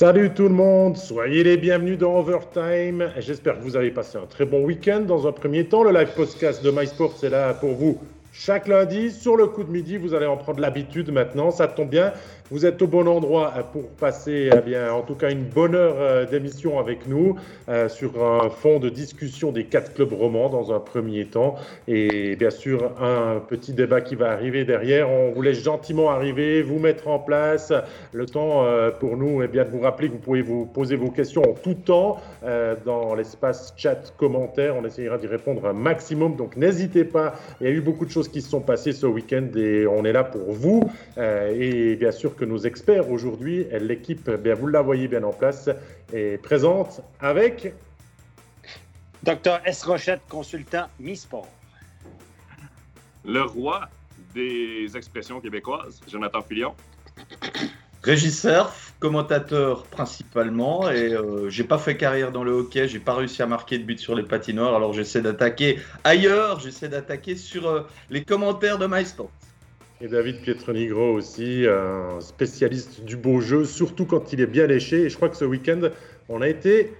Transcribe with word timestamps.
Salut 0.00 0.32
tout 0.32 0.44
le 0.44 0.54
monde, 0.54 0.96
soyez 0.96 1.44
les 1.44 1.58
bienvenus 1.58 1.98
dans 1.98 2.16
Overtime. 2.20 3.10
J'espère 3.18 3.58
que 3.58 3.62
vous 3.62 3.76
avez 3.76 3.90
passé 3.90 4.16
un 4.16 4.24
très 4.24 4.46
bon 4.46 4.64
week-end. 4.64 5.00
Dans 5.00 5.26
un 5.26 5.32
premier 5.32 5.66
temps, 5.66 5.82
le 5.82 5.92
live 5.92 6.14
podcast 6.16 6.64
de 6.64 6.70
MySports 6.70 7.22
est 7.22 7.28
là 7.28 7.52
pour 7.52 7.74
vous 7.74 7.98
chaque 8.32 8.66
lundi. 8.66 9.10
Sur 9.10 9.36
le 9.36 9.46
coup 9.46 9.62
de 9.62 9.70
midi, 9.70 9.98
vous 9.98 10.14
allez 10.14 10.24
en 10.24 10.38
prendre 10.38 10.60
l'habitude 10.60 11.12
maintenant. 11.12 11.50
Ça 11.50 11.68
tombe 11.68 11.90
bien. 11.90 12.14
Vous 12.52 12.66
êtes 12.66 12.82
au 12.82 12.88
bon 12.88 13.06
endroit 13.06 13.52
pour 13.72 13.88
passer, 13.90 14.50
eh 14.66 14.76
en 14.90 15.02
tout 15.02 15.14
cas, 15.14 15.30
une 15.30 15.44
bonne 15.44 15.76
heure 15.76 15.94
euh, 16.00 16.26
d'émission 16.26 16.80
avec 16.80 17.06
nous 17.06 17.36
euh, 17.68 17.88
sur 17.88 18.24
un 18.24 18.50
fond 18.50 18.80
de 18.80 18.88
discussion 18.88 19.52
des 19.52 19.66
quatre 19.66 19.94
clubs 19.94 20.12
romans 20.12 20.48
dans 20.48 20.72
un 20.72 20.80
premier 20.80 21.26
temps. 21.26 21.54
Et 21.86 22.34
bien 22.34 22.50
sûr, 22.50 22.90
un 23.00 23.38
petit 23.38 23.72
débat 23.72 24.00
qui 24.00 24.16
va 24.16 24.32
arriver 24.32 24.64
derrière. 24.64 25.08
On 25.08 25.30
vous 25.30 25.42
laisse 25.42 25.62
gentiment 25.62 26.10
arriver, 26.10 26.60
vous 26.62 26.80
mettre 26.80 27.06
en 27.06 27.20
place. 27.20 27.72
Le 28.12 28.26
temps 28.26 28.64
euh, 28.64 28.90
pour 28.90 29.16
nous, 29.16 29.44
eh 29.44 29.46
bien, 29.46 29.64
de 29.64 29.70
vous 29.70 29.82
rappeler 29.82 30.08
que 30.08 30.14
vous 30.14 30.18
pouvez 30.18 30.42
vous 30.42 30.66
poser 30.66 30.96
vos 30.96 31.10
questions 31.10 31.42
en 31.42 31.54
tout 31.54 31.74
temps 31.74 32.20
dans 32.84 33.14
l'espace 33.14 33.74
chat 33.76 34.12
commentaire. 34.16 34.74
On 34.76 34.84
essayera 34.84 35.18
d'y 35.18 35.28
répondre 35.28 35.66
un 35.66 35.72
maximum. 35.72 36.34
Donc, 36.34 36.56
n'hésitez 36.56 37.04
pas. 37.04 37.34
Il 37.60 37.68
y 37.68 37.70
a 37.70 37.72
eu 37.72 37.80
beaucoup 37.80 38.06
de 38.06 38.10
choses 38.10 38.28
qui 38.28 38.42
se 38.42 38.50
sont 38.50 38.60
passées 38.60 38.92
ce 38.92 39.06
week-end 39.06 39.46
et 39.56 39.86
on 39.86 40.04
est 40.04 40.12
là 40.12 40.24
pour 40.24 40.50
vous. 40.52 40.90
et 41.16 41.94
bien 41.94 42.10
sûr, 42.10 42.34
que 42.40 42.46
nos 42.46 42.58
experts 42.58 43.10
aujourd'hui, 43.10 43.66
l'équipe, 43.80 44.30
bien, 44.30 44.54
vous 44.54 44.66
la 44.66 44.80
voyez 44.80 45.08
bien 45.08 45.22
en 45.24 45.32
place, 45.32 45.68
est 46.12 46.40
présente 46.42 47.02
avec. 47.20 47.74
Docteur 49.22 49.60
S. 49.66 49.84
Rochette, 49.84 50.22
consultant 50.30 50.86
Mi-Sport. 50.98 51.48
Le 53.26 53.42
roi 53.42 53.90
des 54.34 54.96
expressions 54.96 55.38
québécoises, 55.40 56.00
Jonathan 56.10 56.40
Filion. 56.40 56.74
Régisseur, 58.02 58.74
commentateur 58.98 59.84
principalement, 59.84 60.90
et 60.90 61.12
euh, 61.12 61.50
j'ai 61.50 61.64
pas 61.64 61.76
fait 61.76 61.98
carrière 61.98 62.32
dans 62.32 62.44
le 62.44 62.52
hockey, 62.52 62.88
j'ai 62.88 62.98
pas 62.98 63.12
réussi 63.12 63.42
à 63.42 63.46
marquer 63.46 63.76
de 63.76 63.84
but 63.84 63.98
sur 63.98 64.14
les 64.14 64.22
patinoires, 64.22 64.74
alors 64.74 64.94
j'essaie 64.94 65.20
d'attaquer 65.20 65.78
ailleurs, 66.04 66.60
j'essaie 66.60 66.88
d'attaquer 66.88 67.36
sur 67.36 67.68
euh, 67.68 67.82
les 68.08 68.24
commentaires 68.24 68.78
de 68.78 68.86
MySports. 68.86 69.30
Et 70.02 70.08
David 70.08 70.40
Pietronigro 70.40 71.12
aussi, 71.12 71.66
un 71.68 72.20
spécialiste 72.20 73.04
du 73.04 73.16
beau 73.16 73.40
jeu, 73.40 73.66
surtout 73.66 74.06
quand 74.06 74.32
il 74.32 74.40
est 74.40 74.46
bien 74.46 74.66
léché. 74.66 75.02
Et 75.02 75.08
je 75.10 75.16
crois 75.16 75.28
que 75.28 75.36
ce 75.36 75.44
week-end, 75.44 75.90
on 76.30 76.40
a 76.40 76.48
été 76.48 76.92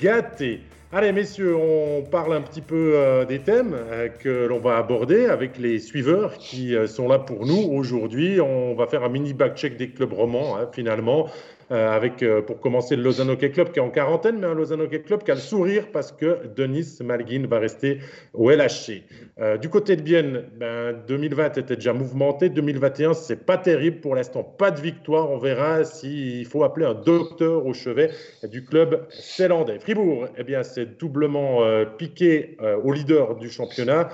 gâtés. 0.00 0.60
Allez, 0.92 1.12
messieurs, 1.12 1.54
on 1.54 2.02
parle 2.02 2.32
un 2.32 2.40
petit 2.40 2.60
peu 2.60 2.94
euh, 2.96 3.24
des 3.24 3.38
thèmes 3.38 3.74
euh, 3.74 4.08
que 4.08 4.48
l'on 4.48 4.58
va 4.58 4.76
aborder 4.76 5.26
avec 5.26 5.56
les 5.56 5.78
suiveurs 5.78 6.36
qui 6.38 6.74
euh, 6.74 6.88
sont 6.88 7.06
là 7.06 7.20
pour 7.20 7.46
nous 7.46 7.70
aujourd'hui. 7.70 8.40
On 8.40 8.74
va 8.74 8.88
faire 8.88 9.04
un 9.04 9.08
mini 9.08 9.32
back-check 9.32 9.76
des 9.76 9.90
clubs 9.90 10.12
romans, 10.12 10.56
hein, 10.56 10.68
finalement. 10.72 11.28
Euh, 11.72 11.88
avec, 11.88 12.24
euh, 12.24 12.42
pour 12.42 12.58
commencer, 12.58 12.96
le 12.96 13.02
Lausanne 13.04 13.30
Hockey 13.30 13.52
Club 13.52 13.70
qui 13.70 13.78
est 13.78 13.82
en 13.82 13.90
quarantaine, 13.90 14.40
mais 14.40 14.48
un 14.48 14.54
Lausanne 14.54 14.80
Hockey 14.80 15.02
Club 15.02 15.22
qui 15.22 15.30
a 15.30 15.34
le 15.34 15.40
sourire 15.40 15.86
parce 15.92 16.10
que 16.10 16.48
Denis 16.56 16.98
Malguin 17.00 17.46
va 17.48 17.60
rester 17.60 18.00
au 18.34 18.50
LHC. 18.50 19.04
Euh, 19.38 19.56
du 19.56 19.68
côté 19.68 19.94
de 19.94 20.02
Bienne, 20.02 20.42
ben, 20.58 21.00
2020 21.06 21.58
était 21.58 21.76
déjà 21.76 21.92
mouvementé. 21.92 22.48
2021, 22.48 23.14
c'est 23.14 23.46
pas 23.46 23.56
terrible 23.56 24.00
pour 24.00 24.16
l'instant. 24.16 24.42
Pas 24.42 24.72
de 24.72 24.80
victoire. 24.80 25.30
On 25.30 25.38
verra 25.38 25.84
s'il 25.84 26.44
faut 26.44 26.64
appeler 26.64 26.86
un 26.86 26.94
docteur 26.94 27.64
au 27.64 27.72
chevet 27.72 28.10
du 28.50 28.64
club 28.64 29.06
célandais. 29.08 29.78
Fribourg, 29.78 30.26
eh 30.36 30.42
bien, 30.42 30.64
c'est 30.64 30.98
doublement 30.98 31.60
piqué 31.98 32.56
au 32.82 32.92
leader 32.92 33.36
du 33.36 33.48
championnat. 33.48 34.08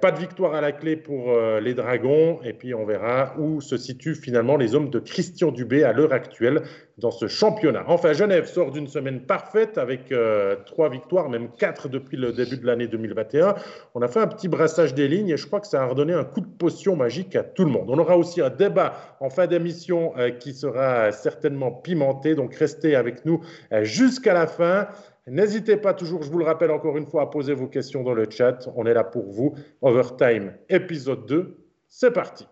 Pas 0.00 0.10
de 0.10 0.18
victoire 0.18 0.54
à 0.54 0.60
la 0.60 0.72
clé 0.72 0.96
pour 0.96 1.32
les 1.60 1.74
Dragons. 1.74 2.40
Et 2.44 2.52
puis, 2.52 2.74
on 2.74 2.84
verra 2.84 3.34
où 3.38 3.60
se 3.60 3.76
situent 3.76 4.14
finalement 4.14 4.56
les 4.56 4.74
hommes 4.74 4.90
de 4.90 4.98
Christian 4.98 5.52
Dubé 5.52 5.84
à 5.84 5.92
l'heure 5.92 6.12
actuelle 6.12 6.62
dans 6.98 7.10
ce 7.12 7.28
championnat. 7.28 7.84
Enfin, 7.86 8.12
Genève 8.12 8.46
sort 8.46 8.72
d'une 8.72 8.88
semaine 8.88 9.20
parfaite 9.20 9.78
avec 9.78 10.10
euh, 10.10 10.56
trois 10.66 10.88
victoires, 10.88 11.28
même 11.28 11.48
quatre 11.56 11.88
depuis 11.88 12.16
le 12.16 12.32
début 12.32 12.56
de 12.56 12.66
l'année 12.66 12.88
2021. 12.88 13.54
On 13.94 14.02
a 14.02 14.08
fait 14.08 14.20
un 14.20 14.26
petit 14.26 14.48
brassage 14.48 14.94
des 14.94 15.06
lignes 15.06 15.28
et 15.28 15.36
je 15.36 15.46
crois 15.46 15.60
que 15.60 15.68
ça 15.68 15.82
a 15.82 15.86
redonné 15.86 16.12
un 16.12 16.24
coup 16.24 16.40
de 16.40 16.46
potion 16.46 16.96
magique 16.96 17.36
à 17.36 17.44
tout 17.44 17.64
le 17.64 17.70
monde. 17.70 17.88
On 17.88 17.98
aura 17.98 18.18
aussi 18.18 18.40
un 18.40 18.50
débat 18.50 18.94
en 19.20 19.30
fin 19.30 19.46
d'émission 19.46 20.12
euh, 20.18 20.30
qui 20.30 20.52
sera 20.52 21.12
certainement 21.12 21.70
pimenté, 21.70 22.34
donc 22.34 22.54
restez 22.56 22.96
avec 22.96 23.24
nous 23.24 23.40
euh, 23.72 23.84
jusqu'à 23.84 24.34
la 24.34 24.46
fin. 24.46 24.88
N'hésitez 25.30 25.76
pas 25.76 25.94
toujours, 25.94 26.22
je 26.22 26.30
vous 26.30 26.38
le 26.38 26.44
rappelle 26.44 26.70
encore 26.70 26.96
une 26.96 27.06
fois, 27.06 27.22
à 27.22 27.26
poser 27.26 27.54
vos 27.54 27.66
questions 27.66 28.02
dans 28.02 28.14
le 28.14 28.26
chat. 28.30 28.68
On 28.76 28.86
est 28.86 28.94
là 28.94 29.04
pour 29.04 29.30
vous. 29.30 29.54
Overtime, 29.82 30.52
épisode 30.68 31.26
2. 31.26 31.56
C'est 31.88 32.12
parti. 32.12 32.46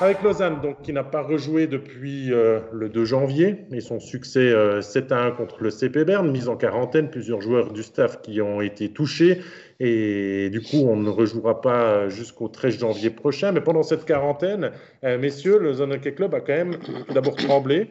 Avec 0.00 0.22
Lausanne, 0.22 0.60
donc, 0.60 0.82
qui 0.82 0.92
n'a 0.92 1.04
pas 1.04 1.22
rejoué 1.22 1.68
depuis 1.68 2.32
euh, 2.32 2.58
le 2.72 2.88
2 2.88 3.04
janvier, 3.04 3.64
mais 3.70 3.80
son 3.80 4.00
succès 4.00 4.52
7 4.80 5.12
euh, 5.12 5.14
à 5.14 5.26
1 5.26 5.30
contre 5.30 5.62
le 5.62 5.70
CP 5.70 6.04
Berne, 6.04 6.30
mise 6.32 6.48
en 6.48 6.56
quarantaine, 6.56 7.10
plusieurs 7.10 7.40
joueurs 7.40 7.72
du 7.72 7.84
staff 7.84 8.20
qui 8.20 8.42
ont 8.42 8.60
été 8.60 8.88
touchés. 8.88 9.40
Et 9.78 10.50
du 10.50 10.62
coup, 10.62 10.78
on 10.88 10.96
ne 10.96 11.08
rejouera 11.10 11.60
pas 11.60 12.08
jusqu'au 12.08 12.48
13 12.48 12.78
janvier 12.78 13.10
prochain. 13.10 13.52
Mais 13.52 13.60
pendant 13.60 13.84
cette 13.84 14.04
quarantaine, 14.04 14.72
euh, 15.04 15.16
messieurs, 15.16 15.58
le 15.58 15.66
Lausanne 15.66 15.92
Hockey 15.92 16.12
Club 16.12 16.34
a 16.34 16.40
quand 16.40 16.54
même 16.54 16.76
d'abord 17.14 17.36
tremblé 17.36 17.88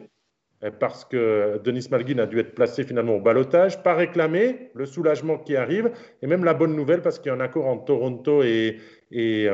parce 0.70 1.04
que 1.04 1.60
Denis 1.64 1.88
Malguin 1.90 2.18
a 2.18 2.26
dû 2.26 2.38
être 2.38 2.54
placé 2.54 2.84
finalement 2.84 3.16
au 3.16 3.20
balotage, 3.20 3.82
pas 3.82 3.94
réclamé, 3.94 4.70
le 4.74 4.86
soulagement 4.86 5.38
qui 5.38 5.56
arrive, 5.56 5.90
et 6.22 6.26
même 6.26 6.44
la 6.44 6.54
bonne 6.54 6.74
nouvelle 6.74 7.02
parce 7.02 7.18
qu'il 7.18 7.28
y 7.28 7.32
a 7.32 7.34
un 7.34 7.40
accord 7.40 7.66
entre 7.66 7.84
Toronto 7.84 8.42
et, 8.42 8.78
et 9.10 9.48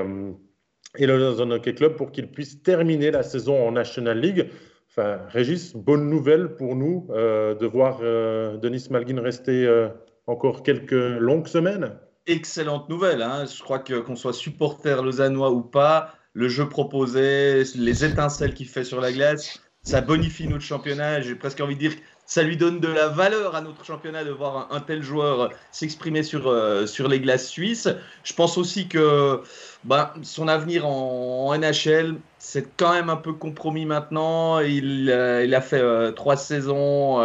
et 0.99 1.07
le 1.07 1.19
Lausanne 1.19 1.53
Hockey 1.53 1.75
Club 1.75 1.97
pour 1.97 2.11
qu'il 2.11 2.31
puisse 2.31 2.63
terminer 2.63 3.11
la 3.11 3.23
saison 3.23 3.67
en 3.67 3.73
National 3.73 4.19
League. 4.19 4.51
Enfin, 4.91 5.21
Régis, 5.29 5.75
bonne 5.75 6.09
nouvelle 6.11 6.57
pour 6.57 6.75
nous 6.75 7.07
euh, 7.11 7.55
de 7.55 7.67
voir 7.67 8.01
euh, 8.03 8.57
Denis 8.57 8.87
Malguin 8.91 9.21
rester 9.21 9.67
euh, 9.67 9.89
encore 10.27 10.63
quelques 10.63 10.93
longues 10.93 11.47
semaines. 11.47 11.97
Excellente 12.27 12.89
nouvelle. 12.89 13.23
Hein. 13.23 13.45
Je 13.47 13.63
crois 13.63 13.79
que 13.79 14.01
qu'on 14.01 14.17
soit 14.17 14.33
supporter 14.33 15.03
lausannois 15.03 15.53
ou 15.53 15.63
pas, 15.63 16.13
le 16.33 16.49
jeu 16.49 16.69
proposé, 16.69 17.63
les 17.77 18.05
étincelles 18.05 18.55
qu'il 18.55 18.67
fait 18.67 18.85
sur 18.85 19.01
la 19.01 19.13
glace, 19.13 19.63
ça 19.83 20.01
bonifie 20.01 20.47
notre 20.47 20.65
championnat. 20.65 21.21
J'ai 21.23 21.35
presque 21.35 21.61
envie 21.61 21.75
de 21.75 21.81
dire 21.81 21.93
ça 22.27 22.45
lui 22.45 22.57
donne 22.57 22.79
de 22.79 22.87
la 22.87 23.09
valeur 23.09 23.57
à 23.57 23.61
notre 23.61 23.85
championnat 23.85 24.23
de 24.23 24.31
voir 24.31 24.69
un, 24.71 24.81
tel 24.81 25.03
joueur 25.03 25.51
s'exprimer 25.73 26.23
sur, 26.23 26.47
euh, 26.47 26.87
sur 26.87 27.09
les 27.09 27.19
glaces 27.19 27.49
suisses. 27.49 27.89
Je 28.23 28.33
pense 28.35 28.57
aussi 28.57 28.87
que 28.87 29.43
bah, 29.83 30.15
son 30.23 30.47
avenir 30.47 30.87
en, 30.87 31.53
NHL, 31.59 32.21
c'est 32.39 32.69
quand 32.77 32.93
même 32.93 33.11
un 33.11 33.17
peu 33.17 33.33
compromis 33.33 33.85
maintenant. 33.85 34.61
Il, 34.61 35.11
euh, 35.11 35.51
a 35.53 35.61
fait 35.61 35.81
euh, 35.81 36.13
trois 36.13 36.37
saisons 36.37 37.19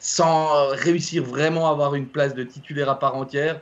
sans 0.00 0.68
réussir 0.68 1.22
vraiment 1.22 1.68
à 1.68 1.70
avoir 1.70 1.94
une 1.94 2.06
place 2.06 2.34
de 2.34 2.42
titulaire 2.42 2.90
à 2.90 2.98
part 2.98 3.16
entière. 3.16 3.60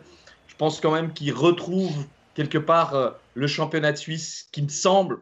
Je 0.49 0.57
pense 0.57 0.81
quand 0.81 0.91
même 0.91 1.13
qu'il 1.13 1.33
retrouve 1.33 1.95
quelque 2.35 2.59
part 2.59 3.15
le 3.35 3.47
championnat 3.47 3.93
de 3.93 3.97
Suisse 3.97 4.49
qui 4.51 4.63
me 4.63 4.69
semble, 4.69 5.21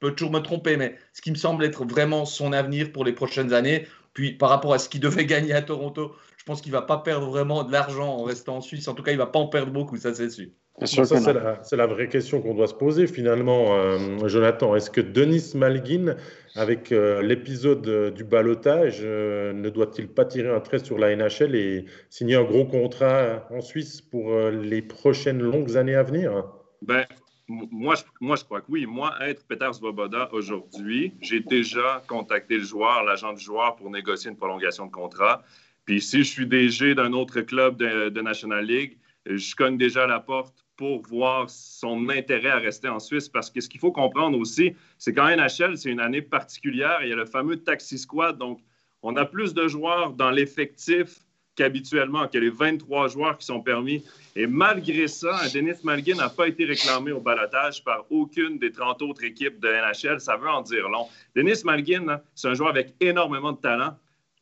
peux 0.00 0.12
toujours 0.12 0.32
me 0.32 0.40
tromper, 0.40 0.76
mais 0.76 0.96
ce 1.12 1.22
qui 1.22 1.30
me 1.30 1.36
semble 1.36 1.64
être 1.64 1.84
vraiment 1.84 2.24
son 2.24 2.52
avenir 2.52 2.92
pour 2.92 3.04
les 3.04 3.12
prochaines 3.12 3.52
années. 3.52 3.86
Puis 4.14 4.32
par 4.32 4.48
rapport 4.48 4.74
à 4.74 4.78
ce 4.78 4.88
qu'il 4.88 5.00
devait 5.00 5.26
gagner 5.26 5.52
à 5.52 5.62
Toronto, 5.62 6.12
je 6.36 6.44
pense 6.44 6.60
qu'il 6.60 6.72
ne 6.72 6.78
va 6.78 6.82
pas 6.82 6.98
perdre 6.98 7.28
vraiment 7.28 7.62
de 7.62 7.72
l'argent 7.72 8.08
en 8.08 8.22
restant 8.22 8.56
en 8.56 8.60
Suisse. 8.60 8.88
En 8.88 8.94
tout 8.94 9.02
cas, 9.02 9.12
il 9.12 9.16
ne 9.16 9.22
va 9.22 9.26
pas 9.26 9.38
en 9.38 9.48
perdre 9.48 9.72
beaucoup, 9.72 9.96
ça 9.96 10.14
c'est 10.14 10.30
sûr. 10.30 10.46
c'est 10.82 11.76
la, 11.76 11.86
vraie 11.86 12.08
question 12.08 12.40
qu'on 12.40 12.54
doit 12.54 12.68
se 12.68 12.74
poser 12.74 13.06
finalement, 13.06 13.76
euh, 13.76 14.26
Jonathan. 14.28 14.74
Est-ce 14.74 14.90
que 14.90 15.00
Denis 15.00 15.52
Malguin, 15.54 16.16
avec 16.54 16.90
euh, 16.90 17.20
l'épisode 17.22 18.14
du 18.14 18.24
balotage, 18.24 19.00
euh, 19.02 19.52
ne 19.52 19.68
doit-il 19.68 20.08
pas 20.08 20.24
tirer 20.24 20.50
un 20.50 20.60
trait 20.60 20.78
sur 20.78 20.98
la 20.98 21.14
NHL 21.14 21.54
et 21.54 21.84
signer 22.08 22.36
un 22.36 22.44
gros 22.44 22.64
contrat 22.64 23.46
en 23.50 23.60
Suisse 23.60 24.00
pour 24.00 24.32
les 24.50 24.80
prochaines 24.80 25.42
longues 25.42 25.76
années 25.76 25.96
à 25.96 26.02
venir? 26.02 26.44
Ben, 26.82 27.04
moi 27.48 27.94
je, 27.94 28.02
moi, 28.20 28.36
je 28.36 28.44
crois 28.44 28.60
que 28.60 28.66
oui. 28.68 28.86
Moi, 28.86 29.14
être 29.20 29.46
Peter 29.46 29.70
Svoboda 29.72 30.28
aujourd'hui, 30.32 31.14
j'ai 31.20 31.40
déjà 31.40 32.02
contacté 32.06 32.58
le 32.58 32.64
joueur, 32.64 33.04
l'agent 33.04 33.32
du 33.32 33.42
joueur 33.42 33.76
pour 33.76 33.90
négocier 33.90 34.30
une 34.30 34.36
prolongation 34.36 34.86
de 34.86 34.92
contrat. 34.92 35.42
Puis 35.86 36.02
si 36.02 36.18
je 36.18 36.30
suis 36.30 36.46
DG 36.46 36.94
d'un 36.94 37.14
autre 37.14 37.40
club 37.40 37.78
de, 37.78 38.20
National 38.20 38.64
League, 38.64 38.98
je 39.24 39.54
cogne 39.54 39.78
déjà 39.78 40.06
la 40.06 40.20
porte 40.20 40.64
pour 40.76 41.02
voir 41.02 41.48
son 41.48 42.08
intérêt 42.10 42.50
à 42.50 42.58
rester 42.58 42.88
en 42.88 42.98
Suisse. 42.98 43.28
Parce 43.28 43.50
que 43.50 43.60
ce 43.60 43.68
qu'il 43.68 43.80
faut 43.80 43.92
comprendre 43.92 44.38
aussi, 44.38 44.74
c'est 44.98 45.14
qu'en 45.14 45.34
NHL, 45.34 45.76
c'est 45.76 45.90
une 45.90 46.00
année 46.00 46.22
particulière. 46.22 46.98
Il 47.02 47.08
y 47.08 47.12
a 47.12 47.16
le 47.16 47.24
fameux 47.24 47.56
taxi 47.56 47.98
squad. 47.98 48.36
Donc, 48.36 48.60
on 49.02 49.16
a 49.16 49.24
plus 49.24 49.54
de 49.54 49.66
joueurs 49.66 50.12
dans 50.12 50.30
l'effectif 50.30 51.20
qu'habituellement, 51.58 52.28
que 52.28 52.38
les 52.38 52.50
23 52.50 53.08
joueurs 53.08 53.36
qui 53.36 53.44
sont 53.44 53.60
permis. 53.60 54.04
Et 54.36 54.46
malgré 54.46 55.08
ça, 55.08 55.40
Denis 55.52 55.72
Malguin 55.82 56.14
n'a 56.14 56.28
pas 56.28 56.46
été 56.46 56.64
réclamé 56.64 57.10
au 57.10 57.20
balotage 57.20 57.82
par 57.82 58.06
aucune 58.10 58.58
des 58.58 58.70
30 58.70 59.02
autres 59.02 59.24
équipes 59.24 59.58
de 59.58 59.68
NHL. 59.68 60.20
Ça 60.20 60.36
veut 60.36 60.48
en 60.48 60.62
dire 60.62 60.88
long. 60.88 61.06
Denis 61.34 61.60
Malguin, 61.64 62.20
c'est 62.36 62.46
un 62.46 62.54
joueur 62.54 62.70
avec 62.70 62.94
énormément 63.00 63.50
de 63.50 63.58
talent. 63.58 63.96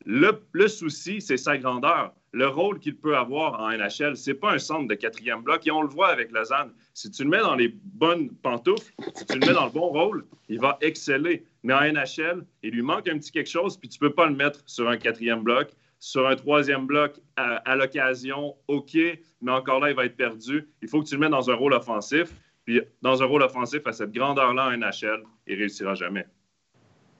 Le, 0.05 0.67
souci, 0.67 1.19
c'est 1.19 1.37
sa 1.37 1.57
grandeur. 1.57 2.13
le 2.33 2.47
rôle 2.47 2.77
qu'il 2.79 2.95
peut 2.95 3.17
avoir 3.17 3.59
en 3.59 3.71
NHL, 3.71 4.15
c'est 4.15 4.35
pas 4.35 4.51
un 4.51 4.59
centre 4.59 4.87
de 4.87 4.93
quatrième 4.93 5.41
bloc. 5.41 5.65
Et 5.65 5.71
on 5.71 5.81
le 5.81 5.89
voit 5.89 6.09
avec 6.09 6.31
Lausanne. 6.31 6.71
Si 6.93 7.09
tu 7.09 7.23
le 7.23 7.29
mets 7.29 7.39
dans 7.39 7.55
les 7.55 7.73
bonnes 7.83 8.29
pantoufles, 8.29 8.93
si 9.15 9.25
tu 9.25 9.39
le 9.39 9.45
mets 9.47 9.53
dans 9.53 9.65
le 9.65 9.71
bon 9.71 9.87
rôle, 9.87 10.23
il 10.49 10.59
va 10.59 10.77
exceller. 10.81 11.45
Mais 11.63 11.73
en 11.73 11.81
NHL, 11.81 12.45
il 12.61 12.73
lui 12.75 12.83
manque 12.83 13.07
un 13.07 13.17
petit 13.17 13.31
quelque 13.31 13.49
chose, 13.49 13.75
puis 13.75 13.89
tu 13.89 13.97
peux 13.97 14.13
pas 14.13 14.27
le 14.27 14.35
mettre 14.35 14.61
sur 14.67 14.87
un 14.87 14.97
quatrième 14.97 15.41
bloc. 15.41 15.71
Sur 15.99 16.27
un 16.27 16.35
troisième 16.35 16.85
bloc, 16.85 17.19
à, 17.35 17.75
l'occasion, 17.75 18.55
OK, 18.67 18.97
mais 19.41 19.51
encore 19.51 19.79
là, 19.79 19.89
il 19.89 19.95
va 19.95 20.05
être 20.05 20.15
perdu. 20.15 20.69
Il 20.81 20.87
faut 20.87 21.01
que 21.01 21.07
tu 21.07 21.15
le 21.15 21.21
mettes 21.21 21.31
dans 21.31 21.49
un 21.49 21.55
rôle 21.55 21.73
offensif. 21.73 22.31
Puis 22.65 22.81
dans 23.01 23.23
un 23.23 23.25
rôle 23.25 23.43
offensif 23.43 23.81
à 23.85 23.93
cette 23.93 24.11
grandeur-là 24.11 24.67
en 24.67 24.77
NHL, 24.77 25.23
il 25.47 25.55
réussira 25.57 25.95
jamais. 25.95 26.27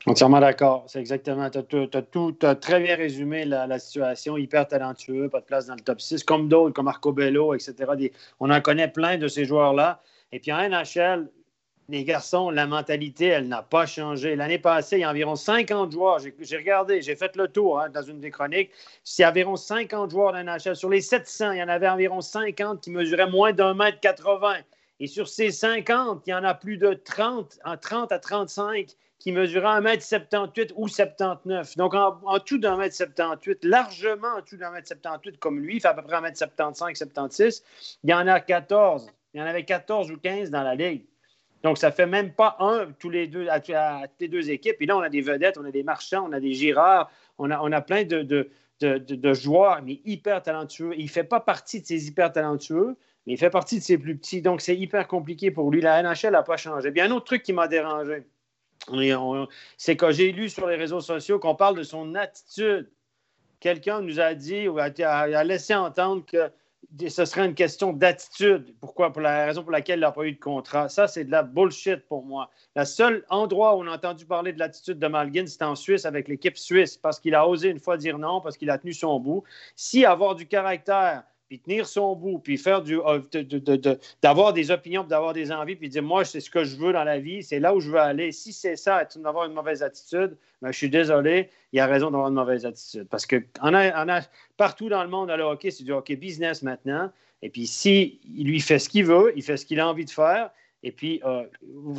Entièrement 0.06 0.39
d'accord. 0.39 0.85
C'est 0.88 1.00
exactement. 1.00 1.50
Tu 1.50 1.57
as, 1.57 2.01
tout 2.01 2.38
très 2.62 2.79
bien 2.79 2.95
résumé 2.95 3.45
la, 3.45 3.79
situation. 3.79 4.38
Hyper 4.38 4.68
talentueux, 4.68 5.27
pas 5.29 5.41
de 5.41 5.45
place 5.45 5.68
dans 5.68 5.75
le 5.75 5.81
top 5.81 6.00
6, 6.00 6.24
comme 6.24 6.47
d'autres, 6.47 6.74
comme 6.74 6.85
Marco 6.85 7.12
Bello, 7.12 7.53
etc. 7.53 7.75
on 8.39 8.50
en 8.50 8.62
connaît 8.62 8.88
plein 8.89 9.18
de 9.18 9.27
ces 9.27 9.45
joueurs-là. 9.45 10.01
Et 10.31 10.39
puis 10.39 10.51
en 10.51 10.69
NHL, 10.69 11.29
les 11.89 12.04
garçons, 12.04 12.50
la 12.50 12.68
mentalité, 12.68 13.28
elle 13.28 13.48
n'a 13.48 13.63
pas 13.63 13.86
changé. 13.86 14.36
L'année 14.36 14.60
passée, 14.60 14.98
il 14.98 15.01
y 15.01 15.04
a 15.06 15.10
environ 15.10 15.36
50 15.36 15.94
joueurs. 15.94 16.19
J'ai 16.19 16.57
regardé, 16.57 17.01
j'ai 17.01 17.16
fait 17.16 17.36
le 17.38 17.48
tour 17.48 17.80
hein, 17.80 17.89
dans 17.89 18.01
une 18.01 18.19
des 18.19 18.30
chroniques. 18.30 18.72
A 19.19 19.30
environ 19.30 19.56
50 19.56 20.12
joueurs 20.12 20.34
dans 20.34 20.44
NHL. 20.44 20.75
Sur 20.75 20.89
les 20.89 21.00
700, 21.00 21.54
il 21.54 21.60
y 21.60 21.63
en 21.63 21.69
avait 21.69 21.88
environ 21.88 22.19
50 22.19 22.81
qui 22.81 22.92
mesuraient 22.92 23.30
moins 23.30 23.54
d'un 23.54 23.74
mètre 23.74 24.01
80. 24.01 24.56
Et 25.00 25.07
sur 25.07 25.30
ces 25.30 25.51
50, 25.51 26.24
il 26.28 26.31
y 26.31 26.34
en 26.34 26.44
a 26.44 26.54
plus 26.56 26.78
de 26.78 26.94
30, 26.94 27.60
en 27.63 27.78
30 27.78 28.12
à 28.12 28.19
35 28.19 28.89
qui 29.19 29.31
mesuraient 29.31 29.80
1m78 29.80 30.74
ou 30.75 30.89
79. 30.89 31.78
Donc, 31.78 31.94
en, 31.94 32.39
tout 32.39 32.57
d'un 32.57 32.75
mètre 32.75 32.95
78, 32.95 33.63
largement 33.63 34.36
en 34.38 34.42
tout 34.42 34.57
d'un 34.57 34.72
mètre 34.72 34.88
78 34.88 35.39
comme 35.39 35.60
lui, 35.60 35.80
à 35.86 35.94
peu 35.94 36.01
près 36.01 36.18
1m75, 36.18 36.95
76. 36.95 37.63
Il 38.04 38.10
y 38.10 38.13
en 38.13 38.28
a 38.28 38.42
14. 38.42 39.10
Il 39.34 39.39
y 39.39 39.44
en 39.44 39.45
avait 39.45 39.63
14 39.63 40.12
ou 40.12 40.18
15 40.18 40.51
dans 40.51 40.63
la 40.63 40.75
ligue. 40.75 41.06
Donc, 41.63 41.77
ça 41.77 41.92
fait 41.92 42.06
même 42.06 42.33
pas 42.33 42.56
un 42.59 42.88
tous 43.00 43.09
les 43.09 43.27
deux, 43.27 43.48
à, 43.50 43.59
toutes 43.59 44.19
les 44.19 44.27
deux 44.27 44.50
équipes. 44.50 44.77
Et 44.80 44.86
là, 44.86 44.98
on 44.98 45.01
a 45.01 45.09
des 45.09 45.21
vedettes, 45.21 45.57
on 45.57 45.65
a 45.65 45.71
des 45.71 45.83
marchands, 45.83 46.27
on 46.27 46.33
a 46.33 46.39
des 46.39 46.54
girards, 46.54 47.09
on 47.38 47.50
a, 47.51 47.59
on 47.62 47.71
a 47.71 47.81
plein 47.81 48.04
de, 48.04 48.21
de, 48.21 48.50
de, 48.80 49.33
joueurs, 49.33 49.81
mais 49.83 50.00
hyper 50.06 50.42
talentueux. 50.44 50.94
Il 50.98 51.06
ne 51.06 51.09
fait 51.09 51.24
pas 51.24 51.39
partie 51.39 51.81
de 51.81 51.86
ces 51.86 52.07
hyper 52.07 52.31
talentueux, 52.31 52.95
mais 53.25 53.33
il 53.33 53.38
fait 53.38 53.50
partie 53.50 53.80
de 53.80 53.83
ces 53.83 53.98
plus 53.98 54.18
petits. 54.18 54.42
Donc, 54.42 54.62
c'est 54.62 54.77
hyper 54.77 55.07
compliqué 55.07 55.51
pour 55.51 55.71
lui. 55.71 55.81
La 55.81 56.01
NHL 56.04 56.31
n'a 56.31 56.44
pas 56.44 56.57
changé. 56.57 56.92
Bien, 56.92 57.06
un 57.06 57.12
autre 57.12 57.25
truc 57.25 57.44
qui 57.44 57.54
m'a 57.54 57.68
dérangé, 57.68 58.24
c'est 59.77 59.98
que 59.98 60.12
j'ai 60.12 60.31
lu 60.31 60.50
sur 60.50 60.68
les 60.68 60.75
réseaux 60.75 61.01
sociaux 61.01 61.39
qu'on 61.39 61.56
parle 61.56 61.77
de 61.77 61.83
son 61.83 62.15
attitude. 62.15 62.89
Quelqu'un 63.60 64.01
nous 64.01 64.19
a 64.19 64.36
dit 64.36 64.68
ou 64.68 64.77
a 64.80 65.44
laissé 65.44 65.74
entendre 65.74 66.24
que 66.25 66.51
ce 67.10 67.25
serait 67.25 67.45
une 67.45 67.54
question 67.54 67.94
d'attitude. 67.94 68.75
Pourquoi? 68.80 69.12
Pour 69.12 69.22
la 69.22 69.45
raison 69.45 69.62
pour 69.62 69.72
laquelle 69.72 70.00
il 70.00 70.01
n'a 70.01 70.12
pas 70.12 70.24
eu 70.24 70.34
de 70.34 70.39
contrat. 70.39 70.89
Ça, 70.89 71.07
c'est 71.07 71.25
de 71.25 71.31
la 71.31 71.44
bullshit 71.44 72.07
pour 72.07 72.24
moi. 72.24 72.50
Le 72.75 72.86
seul 72.86 73.25
endroit 73.30 73.75
où 73.75 73.81
on 73.81 73.88
a 73.88 73.95
entendu 73.95 74.25
parler 74.25 74.54
de 74.54 74.60
l'attitude 74.60 75.00
de 75.00 75.07
Malgin, 75.07 75.45
c'est 75.48 75.63
en 75.63 75.75
Suisse 75.75 76.06
avec 76.06 76.28
l'équipe 76.28 76.57
suisse, 76.57 76.98
parce 76.98 77.19
qu'il 77.19 77.36
a 77.36 77.48
osé 77.48 77.69
une 77.69 77.80
fois 77.80 77.98
dire 77.98 78.18
non, 78.18 78.42
parce 78.42 78.57
qu'il 78.57 78.69
a 78.69 78.78
tenu 78.78 78.94
son 78.94 79.19
bout. 79.19 79.44
Si 79.75 80.06
avoir 80.06 80.36
du 80.36 80.48
caractère, 80.48 81.24
puis 81.47 81.59
tenir 81.59 81.88
son 81.88 82.15
bout, 82.15 82.39
puis 82.39 82.57
faire 82.57 82.81
du, 82.81 82.99
euh, 82.99 83.19
d'avoir 84.21 84.53
des 84.53 84.71
opinions, 84.71 85.03
d'avoir 85.03 85.33
des 85.33 85.51
envies, 85.51 85.75
puis 85.75 85.89
dire 85.89 86.03
moi, 86.03 86.25
c'est 86.25 86.39
ce 86.39 86.49
que 86.49 86.63
je 86.63 86.75
veux 86.75 86.91
dans 86.91 87.03
la 87.03 87.19
vie, 87.19 87.44
c'est 87.44 87.59
là 87.59 87.73
où 87.73 87.79
je 87.79 87.89
veux 87.89 87.99
aller. 87.99 88.31
Si 88.31 88.51
c'est 88.53 88.75
ça, 88.75 89.07
d'avoir 89.15 89.45
une 89.45 89.53
mauvaise 89.53 89.81
attitude, 89.83 90.38
ben, 90.61 90.71
je 90.71 90.77
suis 90.77 90.89
désolé, 90.89 91.49
il 91.71 91.79
a 91.79 91.88
raison 91.88 92.11
d'avoir 92.11 92.29
une 92.29 92.35
mauvaise 92.35 92.65
attitude. 92.65 93.07
Parce 93.09 93.25
que 93.25 93.44
on 93.61 93.73
a, 93.73 94.21
partout 94.57 94.89
dans 94.89 95.03
le 95.03 95.09
monde, 95.09 95.29
le 95.29 95.44
hockey, 95.44 95.71
c'est 95.71 95.83
du 95.83 95.91
hockey 95.94 96.15
business 96.15 96.63
maintenant. 96.63 97.11
Et 97.41 97.50
puis, 97.50 97.67
si 97.67 98.19
il 98.25 98.47
lui 98.47 98.59
fait 98.59 98.79
ce 98.79 98.89
qu'il 98.89 99.05
veut, 99.05 99.31
il 99.35 99.43
fait 99.43 99.57
ce 99.57 99.65
qu'il 99.65 99.79
a 99.79 99.88
envie 99.88 100.05
de 100.05 100.09
faire, 100.09 100.51
et 100.83 100.91
puis, 100.91 101.21
euh, 101.25 101.43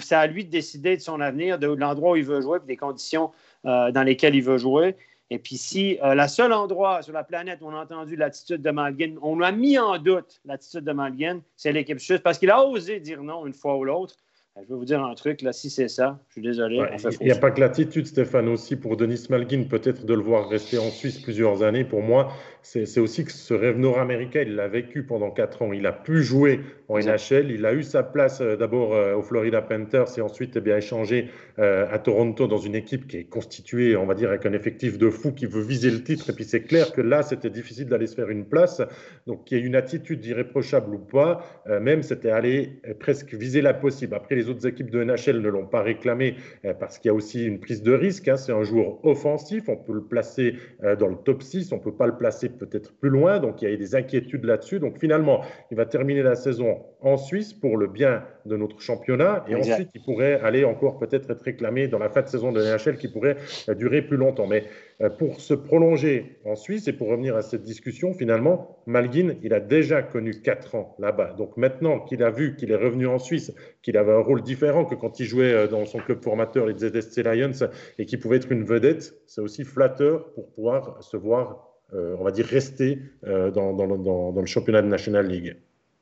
c'est 0.00 0.14
à 0.14 0.26
lui 0.26 0.44
de 0.44 0.50
décider 0.50 0.96
de 0.96 1.02
son 1.02 1.20
avenir, 1.20 1.58
de 1.58 1.66
l'endroit 1.66 2.12
où 2.12 2.16
il 2.16 2.24
veut 2.24 2.40
jouer, 2.40 2.58
puis 2.58 2.68
des 2.68 2.76
conditions 2.76 3.32
euh, 3.66 3.90
dans 3.90 4.02
lesquelles 4.02 4.34
il 4.34 4.42
veut 4.42 4.58
jouer. 4.58 4.94
Et 5.30 5.38
puis 5.38 5.56
si 5.56 5.98
euh, 6.02 6.14
la 6.14 6.26
seule 6.26 6.52
endroit 6.52 7.02
sur 7.02 7.12
la 7.12 7.24
planète 7.24 7.60
où 7.60 7.66
on 7.66 7.74
a 7.74 7.82
entendu 7.82 8.16
l'attitude 8.16 8.62
de 8.62 8.70
Malgin, 8.70 9.16
on 9.22 9.40
a 9.42 9.52
mis 9.52 9.78
en 9.78 9.98
doute 9.98 10.40
l'attitude 10.46 10.84
de 10.84 10.92
Malgin, 10.92 11.40
c'est 11.56 11.72
l'équipe 11.72 12.00
suisse, 12.00 12.20
parce 12.20 12.38
qu'il 12.38 12.50
a 12.50 12.64
osé 12.64 12.98
dire 13.00 13.22
non 13.22 13.46
une 13.46 13.52
fois 13.52 13.76
ou 13.76 13.84
l'autre. 13.84 14.16
Ben, 14.56 14.62
je 14.64 14.72
vais 14.72 14.78
vous 14.78 14.86
dire 14.86 15.04
un 15.04 15.14
truc, 15.14 15.42
là, 15.42 15.52
si 15.52 15.68
c'est 15.68 15.88
ça, 15.88 16.18
je 16.28 16.32
suis 16.32 16.42
désolé. 16.42 16.82
il 17.20 17.26
n'y 17.26 17.30
a 17.30 17.36
pas 17.36 17.50
que 17.50 17.60
l'attitude, 17.60 18.06
Stéphane, 18.06 18.48
aussi 18.48 18.74
pour 18.74 18.96
Denis 18.96 19.26
Malgin, 19.28 19.64
peut-être 19.68 20.06
de 20.06 20.14
le 20.14 20.22
voir 20.22 20.48
rester 20.48 20.78
en 20.78 20.90
Suisse 20.90 21.20
plusieurs 21.20 21.62
années. 21.62 21.84
Pour 21.84 22.02
moi, 22.02 22.32
c'est 22.62 23.00
aussi 23.00 23.24
que 23.24 23.32
ce 23.32 23.54
rêve 23.54 23.78
nord-américain, 23.78 24.42
il 24.46 24.54
l'a 24.54 24.68
vécu 24.68 25.02
pendant 25.02 25.30
quatre 25.30 25.62
ans. 25.62 25.72
Il 25.72 25.86
a 25.86 25.92
pu 25.92 26.22
jouer 26.22 26.60
en 26.88 26.98
NHL. 26.98 27.50
Il 27.50 27.64
a 27.66 27.72
eu 27.72 27.82
sa 27.82 28.02
place 28.02 28.40
euh, 28.40 28.56
d'abord 28.56 28.94
euh, 28.94 29.14
au 29.14 29.22
Florida 29.22 29.62
Panthers 29.62 30.18
et 30.18 30.20
ensuite 30.20 30.56
eh 30.56 30.60
bien, 30.60 30.76
échangé 30.76 31.28
euh, 31.58 31.86
à 31.90 31.98
Toronto 31.98 32.46
dans 32.46 32.58
une 32.58 32.74
équipe 32.74 33.06
qui 33.06 33.18
est 33.18 33.24
constituée, 33.24 33.96
on 33.96 34.06
va 34.06 34.14
dire, 34.14 34.30
avec 34.30 34.46
un 34.46 34.52
effectif 34.52 34.98
de 34.98 35.10
fou 35.10 35.32
qui 35.32 35.46
veut 35.46 35.62
viser 35.62 35.90
le 35.90 36.02
titre. 36.02 36.30
Et 36.30 36.32
puis 36.32 36.44
c'est 36.44 36.62
clair 36.62 36.92
que 36.92 37.00
là, 37.00 37.22
c'était 37.22 37.50
difficile 37.50 37.86
d'aller 37.86 38.06
se 38.06 38.14
faire 38.14 38.30
une 38.30 38.44
place. 38.44 38.82
Donc 39.26 39.50
il 39.50 39.58
y 39.58 39.62
a 39.62 39.64
une 39.64 39.76
attitude 39.76 40.24
irréprochable 40.24 40.94
ou 40.94 40.98
pas, 40.98 41.42
même 41.80 42.02
c'était 42.02 42.30
aller 42.30 42.80
presque 42.98 43.34
viser 43.34 43.62
la 43.62 43.74
possible. 43.74 44.14
Après, 44.14 44.34
les 44.34 44.48
autres 44.48 44.66
équipes 44.66 44.90
de 44.90 45.02
NHL 45.02 45.40
ne 45.40 45.48
l'ont 45.48 45.66
pas 45.66 45.82
réclamé 45.82 46.36
parce 46.80 46.98
qu'il 46.98 47.08
y 47.08 47.12
a 47.12 47.14
aussi 47.14 47.44
une 47.44 47.60
prise 47.60 47.82
de 47.82 47.92
risque. 47.92 48.28
Hein. 48.28 48.36
C'est 48.36 48.52
un 48.52 48.62
joueur 48.62 49.04
offensif. 49.04 49.68
On 49.68 49.76
peut 49.76 49.92
le 49.92 50.02
placer 50.02 50.54
dans 50.98 51.08
le 51.08 51.16
top 51.16 51.42
6. 51.42 51.72
On 51.72 51.76
ne 51.76 51.82
peut 51.82 51.94
pas 51.94 52.06
le 52.06 52.16
placer 52.16 52.47
peut-être 52.48 52.94
plus 52.94 53.10
loin. 53.10 53.38
Donc 53.38 53.62
il 53.62 53.70
y 53.70 53.72
a 53.72 53.76
des 53.76 53.94
inquiétudes 53.94 54.44
là-dessus. 54.44 54.78
Donc 54.78 54.98
finalement, 54.98 55.42
il 55.70 55.76
va 55.76 55.86
terminer 55.86 56.22
la 56.22 56.34
saison 56.34 56.82
en 57.00 57.16
Suisse 57.16 57.52
pour 57.52 57.76
le 57.76 57.86
bien 57.86 58.24
de 58.46 58.56
notre 58.56 58.80
championnat. 58.80 59.44
Et 59.48 59.54
ensuite, 59.54 59.90
il 59.94 60.02
pourrait 60.02 60.40
aller 60.40 60.64
encore 60.64 60.98
peut-être 60.98 61.30
être 61.30 61.42
réclamé 61.42 61.88
dans 61.88 61.98
la 61.98 62.08
fin 62.08 62.22
de 62.22 62.28
saison 62.28 62.52
de 62.52 62.60
NHL 62.60 62.96
qui 62.96 63.08
pourrait 63.08 63.36
euh, 63.68 63.74
durer 63.74 64.02
plus 64.02 64.16
longtemps. 64.16 64.46
Mais 64.46 64.64
euh, 65.00 65.10
pour 65.10 65.40
se 65.40 65.54
prolonger 65.54 66.38
en 66.44 66.56
Suisse 66.56 66.88
et 66.88 66.92
pour 66.92 67.08
revenir 67.08 67.36
à 67.36 67.42
cette 67.42 67.62
discussion, 67.62 68.14
finalement, 68.14 68.82
Malguin, 68.86 69.34
il 69.42 69.54
a 69.54 69.60
déjà 69.60 70.02
connu 70.02 70.40
4 70.40 70.74
ans 70.74 70.96
là-bas. 70.98 71.34
Donc 71.36 71.56
maintenant 71.56 72.00
qu'il 72.00 72.22
a 72.22 72.30
vu 72.30 72.56
qu'il 72.56 72.70
est 72.72 72.76
revenu 72.76 73.06
en 73.06 73.18
Suisse, 73.18 73.52
qu'il 73.82 73.96
avait 73.96 74.12
un 74.12 74.20
rôle 74.20 74.42
différent 74.42 74.84
que 74.84 74.94
quand 74.94 75.20
il 75.20 75.26
jouait 75.26 75.52
euh, 75.52 75.66
dans 75.68 75.84
son 75.84 75.98
club 75.98 76.22
formateur, 76.22 76.66
les 76.66 76.76
ZSC 76.78 77.22
Lions, 77.22 77.68
et 77.98 78.06
qu'il 78.06 78.18
pouvait 78.18 78.36
être 78.36 78.50
une 78.50 78.64
vedette, 78.64 79.14
c'est 79.26 79.40
aussi 79.40 79.64
flatteur 79.64 80.32
pour 80.32 80.50
pouvoir 80.52 81.02
se 81.02 81.16
voir, 81.16 81.67
on 81.92 82.22
va 82.22 82.30
dire, 82.30 82.46
rester 82.46 82.98
dans, 83.22 83.72
dans, 83.72 84.40
le 84.40 84.46
championnat 84.46 84.82
de 84.82 84.88
National 84.88 85.26
League. 85.26 85.56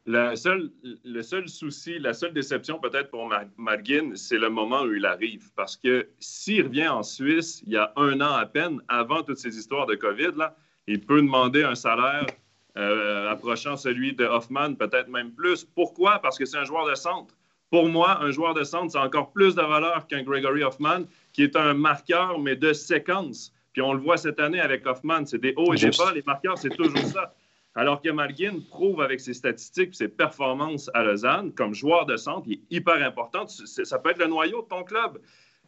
Le 0.09 0.37
seul, 0.37 0.71
le 1.05 1.23
seul 1.23 1.49
souci, 1.49 1.99
la 1.99 2.15
seule 2.15 2.33
déception 2.33 2.79
peut-être 2.79 3.11
pour 3.11 3.29
Margin, 3.57 4.15
c'est 4.15 4.39
le 4.39 4.49
moment 4.49 4.83
où 4.83 4.95
il 4.95 5.05
arrive. 5.05 5.51
Parce 5.57 5.77
que 5.77 6.09
s'il 6.21 6.63
revient 6.63 6.87
en 6.87 7.03
Suisse, 7.03 7.63
il 7.67 7.73
y 7.73 7.77
a 7.77 7.93
un 7.97 8.21
an 8.21 8.35
à 8.35 8.47
peine, 8.47 8.81
avant 8.87 9.25
toutes 9.25 9.39
ces 9.39 9.59
histoires 9.59 9.87
de 9.87 9.97
COVID, 9.97 10.31
là, 10.37 10.57
il 10.87 11.01
peut 11.01 11.21
demander 11.21 11.65
un 11.65 11.75
salaire 11.75 12.27
euh, 12.79 13.29
approchant 13.29 13.77
celui 13.77 14.13
de 14.13 14.25
Hoffman, 14.25 14.75
peut-être 14.75 15.09
même 15.09 15.33
plus. 15.33 15.65
Pourquoi? 15.65 16.21
Parce 16.21 16.39
que 16.39 16.45
c'est 16.45 16.59
un 16.59 16.65
joueur 16.65 16.89
de 16.89 16.95
centre. 16.95 17.35
Pour 17.71 17.89
moi, 17.89 18.23
un 18.23 18.31
joueur 18.31 18.55
de 18.55 18.63
centre, 18.63 18.93
c'est 18.93 18.99
encore 18.99 19.33
plus 19.33 19.57
de 19.57 19.63
valeur 19.63 20.07
qu'un 20.07 20.23
Gregory 20.23 20.63
Hoffman, 20.63 21.03
qui 21.33 21.43
est 21.43 21.57
un 21.57 21.75
marqueur, 21.75 22.39
mais 22.39 22.55
de 22.55 22.73
séquence. 22.73 23.53
Puis 23.77 23.83
on 23.83 23.93
le 23.93 24.01
voit 24.01 24.17
cette 24.17 24.41
année 24.41 24.59
avec 24.59 24.87
Hoffman, 24.87 25.27
c'est 25.27 25.37
des 25.37 25.53
hauts 25.55 25.75
et 25.75 25.77
des 25.77 25.91
bas. 25.91 26.11
Les 26.15 26.23
marqueurs, 26.27 26.57
c'est 26.57 26.71
toujours 26.71 26.97
ça. 26.97 27.35
Alors 27.75 28.01
que 28.01 28.09
Malguin 28.09 28.55
prouve 28.71 29.03
avec 29.03 29.21
ses 29.21 29.35
statistiques 29.35 29.95
ses 29.95 30.09
performances 30.09 30.91
à 30.95 31.05
Lausanne, 31.05 31.53
comme 31.53 31.75
joueur 31.75 32.07
de 32.07 32.17
centre, 32.17 32.47
il 32.47 32.55
est 32.55 32.63
hyper 32.71 33.07
important. 33.07 33.47
Ça 33.47 33.99
peut 33.99 34.13
être 34.13 34.19
le 34.19 34.29
noyau 34.29 34.63
de 34.63 34.69
ton 34.69 34.83
club. 34.83 35.19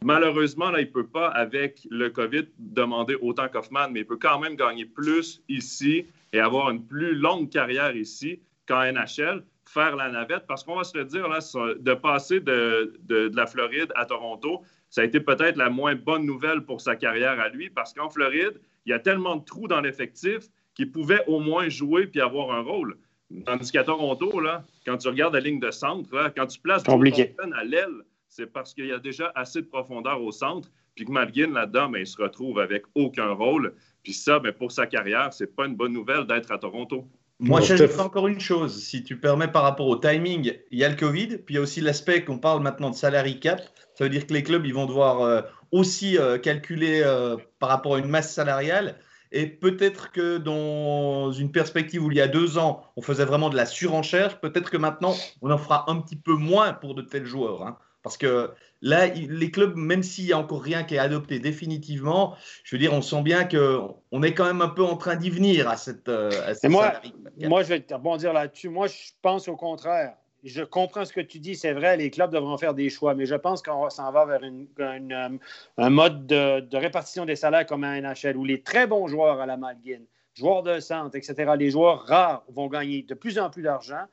Malheureusement, 0.03 0.71
là, 0.71 0.81
il 0.81 0.87
ne 0.87 0.91
peut 0.91 1.05
pas, 1.05 1.27
avec 1.27 1.85
le 1.91 2.09
COVID, 2.09 2.47
demander 2.57 3.13
autant 3.21 3.47
qu'Hoffman, 3.47 3.89
mais 3.91 3.99
il 3.99 4.07
peut 4.07 4.17
quand 4.17 4.39
même 4.39 4.55
gagner 4.55 4.85
plus 4.85 5.43
ici 5.47 6.07
et 6.33 6.39
avoir 6.39 6.71
une 6.71 6.83
plus 6.83 7.13
longue 7.13 7.51
carrière 7.51 7.95
ici 7.95 8.39
qu'en 8.67 8.91
NHL, 8.91 9.43
faire 9.65 9.95
la 9.95 10.09
navette. 10.09 10.47
Parce 10.47 10.63
qu'on 10.63 10.77
va 10.77 10.83
se 10.83 10.97
le 10.97 11.05
dire, 11.05 11.27
là, 11.27 11.41
de 11.77 11.93
passer 11.93 12.39
de, 12.39 12.97
de 13.03 13.29
la 13.35 13.45
Floride 13.45 13.91
à 13.93 14.07
Toronto, 14.07 14.63
ça 14.89 15.01
a 15.01 15.03
été 15.03 15.19
peut-être 15.19 15.57
la 15.57 15.69
moins 15.69 15.95
bonne 15.95 16.25
nouvelle 16.25 16.61
pour 16.61 16.81
sa 16.81 16.95
carrière 16.95 17.39
à 17.39 17.49
lui, 17.49 17.69
parce 17.69 17.93
qu'en 17.93 18.09
Floride, 18.09 18.59
il 18.85 18.89
y 18.89 18.93
a 18.93 18.99
tellement 18.99 19.35
de 19.35 19.45
trous 19.45 19.67
dans 19.67 19.81
l'effectif 19.81 20.49
qui 20.73 20.85
pouvait 20.85 21.23
au 21.27 21.39
moins 21.39 21.69
jouer 21.69 22.07
puis 22.07 22.21
avoir 22.21 22.51
un 22.51 22.61
rôle. 22.61 22.97
Tandis 23.45 23.71
qu'à 23.71 23.83
Toronto, 23.83 24.39
là, 24.39 24.65
quand 24.85 24.97
tu 24.97 25.07
regardes 25.07 25.35
la 25.35 25.39
ligne 25.39 25.59
de 25.59 25.69
centre, 25.69 26.09
quand 26.35 26.47
tu 26.47 26.59
places 26.59 26.83
Jonathan 26.83 27.51
à 27.55 27.63
l'aile, 27.63 28.03
c'est 28.27 28.51
parce 28.51 28.73
qu'il 28.73 28.87
y 28.87 28.91
a 28.91 28.99
déjà 28.99 29.31
assez 29.35 29.61
de 29.61 29.67
profondeur 29.67 30.21
au 30.21 30.31
centre, 30.31 30.71
puis 30.95 31.05
que 31.05 31.11
Malgin, 31.11 31.51
là-dedans, 31.51 31.89
ben, 31.89 31.99
il 31.99 32.07
se 32.07 32.19
retrouve 32.21 32.59
avec 32.59 32.83
aucun 32.95 33.31
rôle. 33.31 33.73
Puis 34.03 34.13
ça, 34.13 34.39
ben, 34.39 34.51
pour 34.51 34.71
sa 34.71 34.87
carrière, 34.87 35.33
c'est 35.33 35.55
pas 35.55 35.65
une 35.65 35.75
bonne 35.75 35.93
nouvelle 35.93 36.25
d'être 36.25 36.51
à 36.51 36.57
Toronto. 36.57 37.05
Moi, 37.39 37.61
j'ajoute 37.61 37.97
encore 37.99 38.27
une 38.27 38.39
chose, 38.39 38.83
si 38.83 39.03
tu 39.03 39.17
permets, 39.17 39.47
par 39.47 39.63
rapport 39.63 39.87
au 39.87 39.95
timing, 39.95 40.53
il 40.71 40.79
y 40.79 40.83
a 40.83 40.89
le 40.89 40.95
Covid, 40.95 41.37
puis 41.37 41.53
il 41.53 41.55
y 41.55 41.57
a 41.57 41.61
aussi 41.61 41.79
l'aspect 41.79 42.25
qu'on 42.25 42.37
parle 42.37 42.61
maintenant 42.61 42.89
de 42.89 42.95
salary 42.95 43.39
cap. 43.39 43.61
Ça 43.99 44.05
veut 44.05 44.09
dire 44.09 44.25
que 44.25 44.33
les 44.33 44.43
clubs, 44.43 44.65
ils 44.65 44.73
vont 44.73 44.85
devoir 44.85 45.23
euh, 45.23 45.41
aussi 45.73 46.17
euh, 46.17 46.37
calculer 46.37 47.01
euh, 47.03 47.35
par 47.59 47.67
rapport 47.67 47.95
à 47.95 47.99
une 47.99 48.07
masse 48.07 48.33
salariale. 48.33 48.95
Et 49.33 49.45
peut-être 49.45 50.13
que 50.13 50.37
dans 50.37 51.33
une 51.33 51.51
perspective 51.51 52.05
où 52.05 52.09
il 52.09 52.15
y 52.15 52.21
a 52.21 52.29
deux 52.29 52.57
ans, 52.57 52.81
on 52.95 53.01
faisait 53.01 53.25
vraiment 53.25 53.49
de 53.49 53.57
la 53.57 53.65
surenchère, 53.65 54.39
peut-être 54.39 54.71
que 54.71 54.77
maintenant, 54.77 55.15
on 55.41 55.51
en 55.51 55.57
fera 55.57 55.91
un 55.91 55.99
petit 55.99 56.15
peu 56.15 56.31
moins 56.31 56.71
pour 56.71 56.95
de 56.95 57.01
tels 57.01 57.25
joueurs. 57.25 57.67
Hein. 57.67 57.77
Parce 58.01 58.15
que 58.15 58.51
là, 58.81 59.07
les 59.07 59.51
clubs, 59.51 59.75
même 59.75 60.01
s'il 60.01 60.27
n'y 60.27 60.31
a 60.31 60.37
encore 60.37 60.63
rien 60.63 60.85
qui 60.85 60.95
est 60.95 60.99
adopté 60.99 61.39
définitivement, 61.39 62.37
je 62.63 62.77
veux 62.77 62.79
dire, 62.79 62.93
on 62.93 63.01
sent 63.01 63.21
bien 63.21 63.43
qu'on 63.43 64.23
est 64.23 64.33
quand 64.33 64.45
même 64.45 64.61
un 64.61 64.69
peu 64.69 64.85
en 64.85 64.95
train 64.95 65.17
d'y 65.17 65.29
venir 65.29 65.67
à 65.67 65.75
cette. 65.75 66.07
Euh, 66.07 66.31
moi, 66.63 66.93
moi, 67.37 67.63
je 67.63 67.67
vais 67.67 67.81
te 67.81 67.93
rebondir 67.93 68.31
là-dessus. 68.31 68.69
Moi, 68.69 68.87
je 68.87 69.11
pense 69.21 69.49
au 69.49 69.57
contraire. 69.57 70.13
Je 70.43 70.63
comprends 70.63 71.03
ce 71.03 71.11
que 71.11 71.21
tu 71.21 71.39
dis, 71.39 71.55
c'est 71.55 71.73
vrai, 71.73 71.97
les 71.97 72.09
clubs 72.09 72.31
devront 72.31 72.57
faire 72.57 72.73
des 72.73 72.89
choix, 72.89 73.13
mais 73.13 73.25
je 73.25 73.35
pense 73.35 73.61
qu'on 73.61 73.89
s'en 73.89 74.11
va 74.11 74.25
vers 74.25 74.41
euh, 74.43 75.29
un 75.77 75.89
mode 75.89 76.27
de, 76.27 76.77
répartition 76.77 77.25
des 77.25 77.35
salaires 77.35 77.65
comme 77.65 77.83
un 77.83 77.99
NHL 77.99 78.37
où 78.37 78.45
les 78.45 78.61
très 78.61 78.87
bons 78.87 79.07
joueurs 79.07 79.41
à 79.41 79.45
la 79.45 79.57
Malguine, 79.57 80.05
joueurs 80.33 80.63
de 80.63 80.79
centre, 80.79 81.15
etc., 81.15 81.53
les 81.57 81.71
joueurs 81.71 82.03
rares 82.03 82.43
vont 82.47 82.67
gagner 82.67 83.03
de 83.03 83.13
plus 83.13 83.37
en 83.37 83.49
plus 83.49 83.63
d'argent 83.63 84.05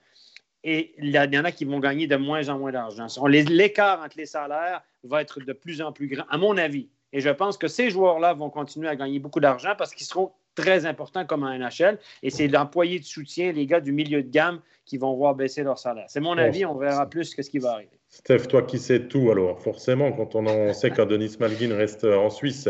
et 0.65 0.95
il 0.99 1.11
y, 1.11 1.19
en 1.19 1.45
a 1.45 1.53
qui 1.53 1.65
vont 1.65 1.79
gagner 1.79 2.09
de 2.09 2.17
moins 2.17 2.49
en 2.49 2.59
moins 2.59 2.73
d'argent. 2.73 3.07
L'écart 3.29 4.03
entre 4.03 4.17
les 4.17 4.27
salaires 4.27 4.83
va 5.05 5.23
être 5.23 5.41
de 5.41 5.53
plus 5.53 5.81
en 5.81 5.93
plus 5.93 6.09
grand, 6.09 6.25
à 6.29 6.39
mon 6.39 6.57
avis. 6.57 6.89
Et 7.13 7.21
je 7.21 7.31
pense 7.31 7.57
que 7.57 7.69
ces 7.69 7.89
joueurs-là 7.89 8.35
vont 8.35 8.51
continuer 8.51 8.89
à 8.89 8.97
gagner 8.97 9.21
beaucoup 9.21 9.39
d'argent 9.39 9.75
parce 9.79 9.95
qu'ils 9.95 10.07
seront 10.07 10.33
très 10.57 10.87
importants 10.87 11.25
comme 11.25 11.45
un 11.45 11.57
NHL. 11.57 11.99
Et 12.25 12.31
c'est 12.31 12.49
l'employé 12.49 12.99
de 12.99 13.05
soutien, 13.05 13.53
les 13.53 13.67
gars 13.67 13.81
du 13.81 13.93
milieu 13.93 14.23
de 14.25 14.29
gamme, 14.29 14.61
qui 14.85 14.99
vont 14.99 15.15
voir 15.15 15.37
baisser 15.37 15.63
leur 15.63 15.79
salaire. 15.79 16.07
C'est 16.09 16.21
mon 16.21 16.37
avis, 16.39 16.65
on 16.65 16.75
verra 16.75 17.09
plus 17.09 17.37
ce 17.37 17.49
qui 17.49 17.59
va 17.59 17.73
arriver. 17.73 17.91
Steph, 18.09 18.47
toi 18.49 18.63
qui 18.63 18.79
sais 18.79 19.09
tout, 19.09 19.31
alors 19.31 19.61
forcément, 19.61 20.13
quand 20.13 20.35
on, 20.35 20.47
en 20.47 20.73
sait 20.73 20.91
qu'un 20.91 21.07
Denis 21.07 21.37
Malguin 21.39 21.75
reste 21.75 22.05
en 22.05 22.31
Suisse, 22.31 22.69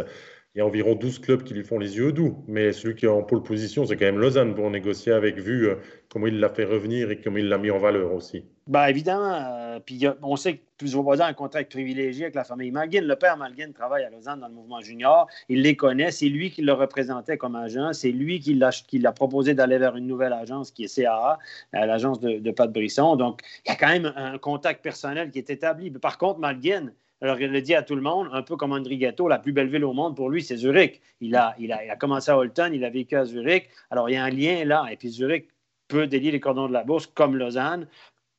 il 0.57 0.61
y 0.61 0.63
a 0.63 0.67
environ 0.67 0.95
12 0.95 1.19
clubs 1.19 1.45
qui 1.45 1.53
lui 1.53 1.65
font 1.65 1.79
les 1.79 1.99
yeux 1.99 2.13
doux. 2.13 2.43
Mais 2.49 2.73
celui 2.73 2.95
qui 2.95 3.05
est 3.05 3.11
en 3.11 3.23
pole 3.23 3.43
position, 3.43 3.85
c'est 3.85 3.95
quand 3.99 4.07
même 4.07 4.19
Lausanne 4.19 4.55
pour 4.55 4.71
négocier 4.71 5.13
avec, 5.13 5.37
vu 5.37 5.69
euh, 5.69 5.75
comment 6.09 6.29
il 6.29 6.41
l'a 6.41 6.49
fait 6.49 6.65
revenir 6.65 7.11
et 7.11 7.21
comment 7.21 7.37
il 7.37 7.51
l'a 7.51 7.59
mis 7.59 7.71
en 7.71 7.77
valeur 7.77 8.15
aussi. 8.15 8.43
Bien, 8.67 8.87
évidemment. 8.87 9.35
Euh, 9.35 9.81
puis 9.85 10.07
on 10.23 10.35
sait 10.37 10.63
que 10.79 10.87
Voisin 10.87 11.27
a 11.27 11.29
un 11.29 11.35
contact 11.35 11.73
privilégié 11.73 12.25
avec 12.25 12.35
la 12.35 12.45
famille 12.45 12.71
Malguin. 12.71 13.03
Le 13.03 13.17
père 13.17 13.37
Malguin 13.37 13.71
travaille 13.73 14.05
à 14.05 14.09
Lausanne 14.09 14.41
dans 14.41 14.49
le 14.49 14.55
mouvement 14.55 14.81
junior. 14.81 15.29
Il 15.51 15.61
les 15.61 15.77
connaît. 15.77 16.11
C'est 16.11 16.31
lui 16.31 16.51
qui 16.51 16.63
le 16.63 16.73
représentait 16.73 17.37
comme 17.37 17.55
agent. 17.55 17.93
C'est 17.93 18.11
lui 18.11 18.41
qui 18.41 18.55
l'a 18.55 19.13
proposé 19.13 19.53
d'aller 19.53 19.77
vers 19.77 19.95
une 19.95 20.07
nouvelle 20.07 20.33
agence 20.33 20.71
qui 20.71 20.85
est 20.85 21.03
CAA, 21.03 21.39
euh, 21.75 21.85
l'agence 21.85 22.19
de, 22.19 22.39
de 22.39 22.51
Pat 22.51 22.73
Brisson. 22.73 23.17
Donc, 23.17 23.43
il 23.67 23.69
y 23.69 23.73
a 23.73 23.77
quand 23.77 23.89
même 23.89 24.11
un 24.17 24.39
contact 24.39 24.83
personnel 24.83 25.31
qui 25.31 25.39
est 25.39 25.51
établi. 25.51 25.91
Par 25.91 26.17
contre, 26.17 26.39
Malguin, 26.39 26.93
alors, 27.23 27.41
il 27.41 27.51
le 27.51 27.63
dit 27.63 27.75
à 27.75 27.83
tout 27.83 27.95
le 27.95 28.03
monde, 28.03 28.29
un 28.33 28.43
peu 28.43 28.57
comme 28.57 28.73
André 28.73 28.99
Ghetto, 28.99 29.27
la 29.27 29.39
plus 29.39 29.53
belle 29.53 29.69
ville 29.69 29.85
au 29.85 29.95
monde 29.95 30.15
pour 30.15 30.29
lui, 30.29 30.43
c'est 30.43 30.57
Zurich. 30.57 31.01
Il 31.21 31.35
a, 31.35 31.55
il, 31.59 31.73
a, 31.73 31.97
commencé 31.97 32.31
à 32.31 32.37
Holton, 32.37 32.73
il 32.75 32.85
a 32.85 32.91
vécu 32.91 33.17
à 33.17 33.25
Zurich. 33.25 33.71
Alors, 33.91 34.11
il 34.11 34.15
y 34.15 34.17
a 34.17 34.25
un 34.25 34.31
lien 34.31 34.65
là. 34.67 34.87
Et 34.91 34.97
puis, 34.97 35.09
Zurich 35.09 35.49
peut 35.89 36.07
délier 36.07 36.31
les 36.31 36.41
cordons 36.41 36.69
de 36.69 36.75
la 36.75 36.85
bourse 36.85 37.07
comme 37.07 37.37
Lausanne, 37.37 37.89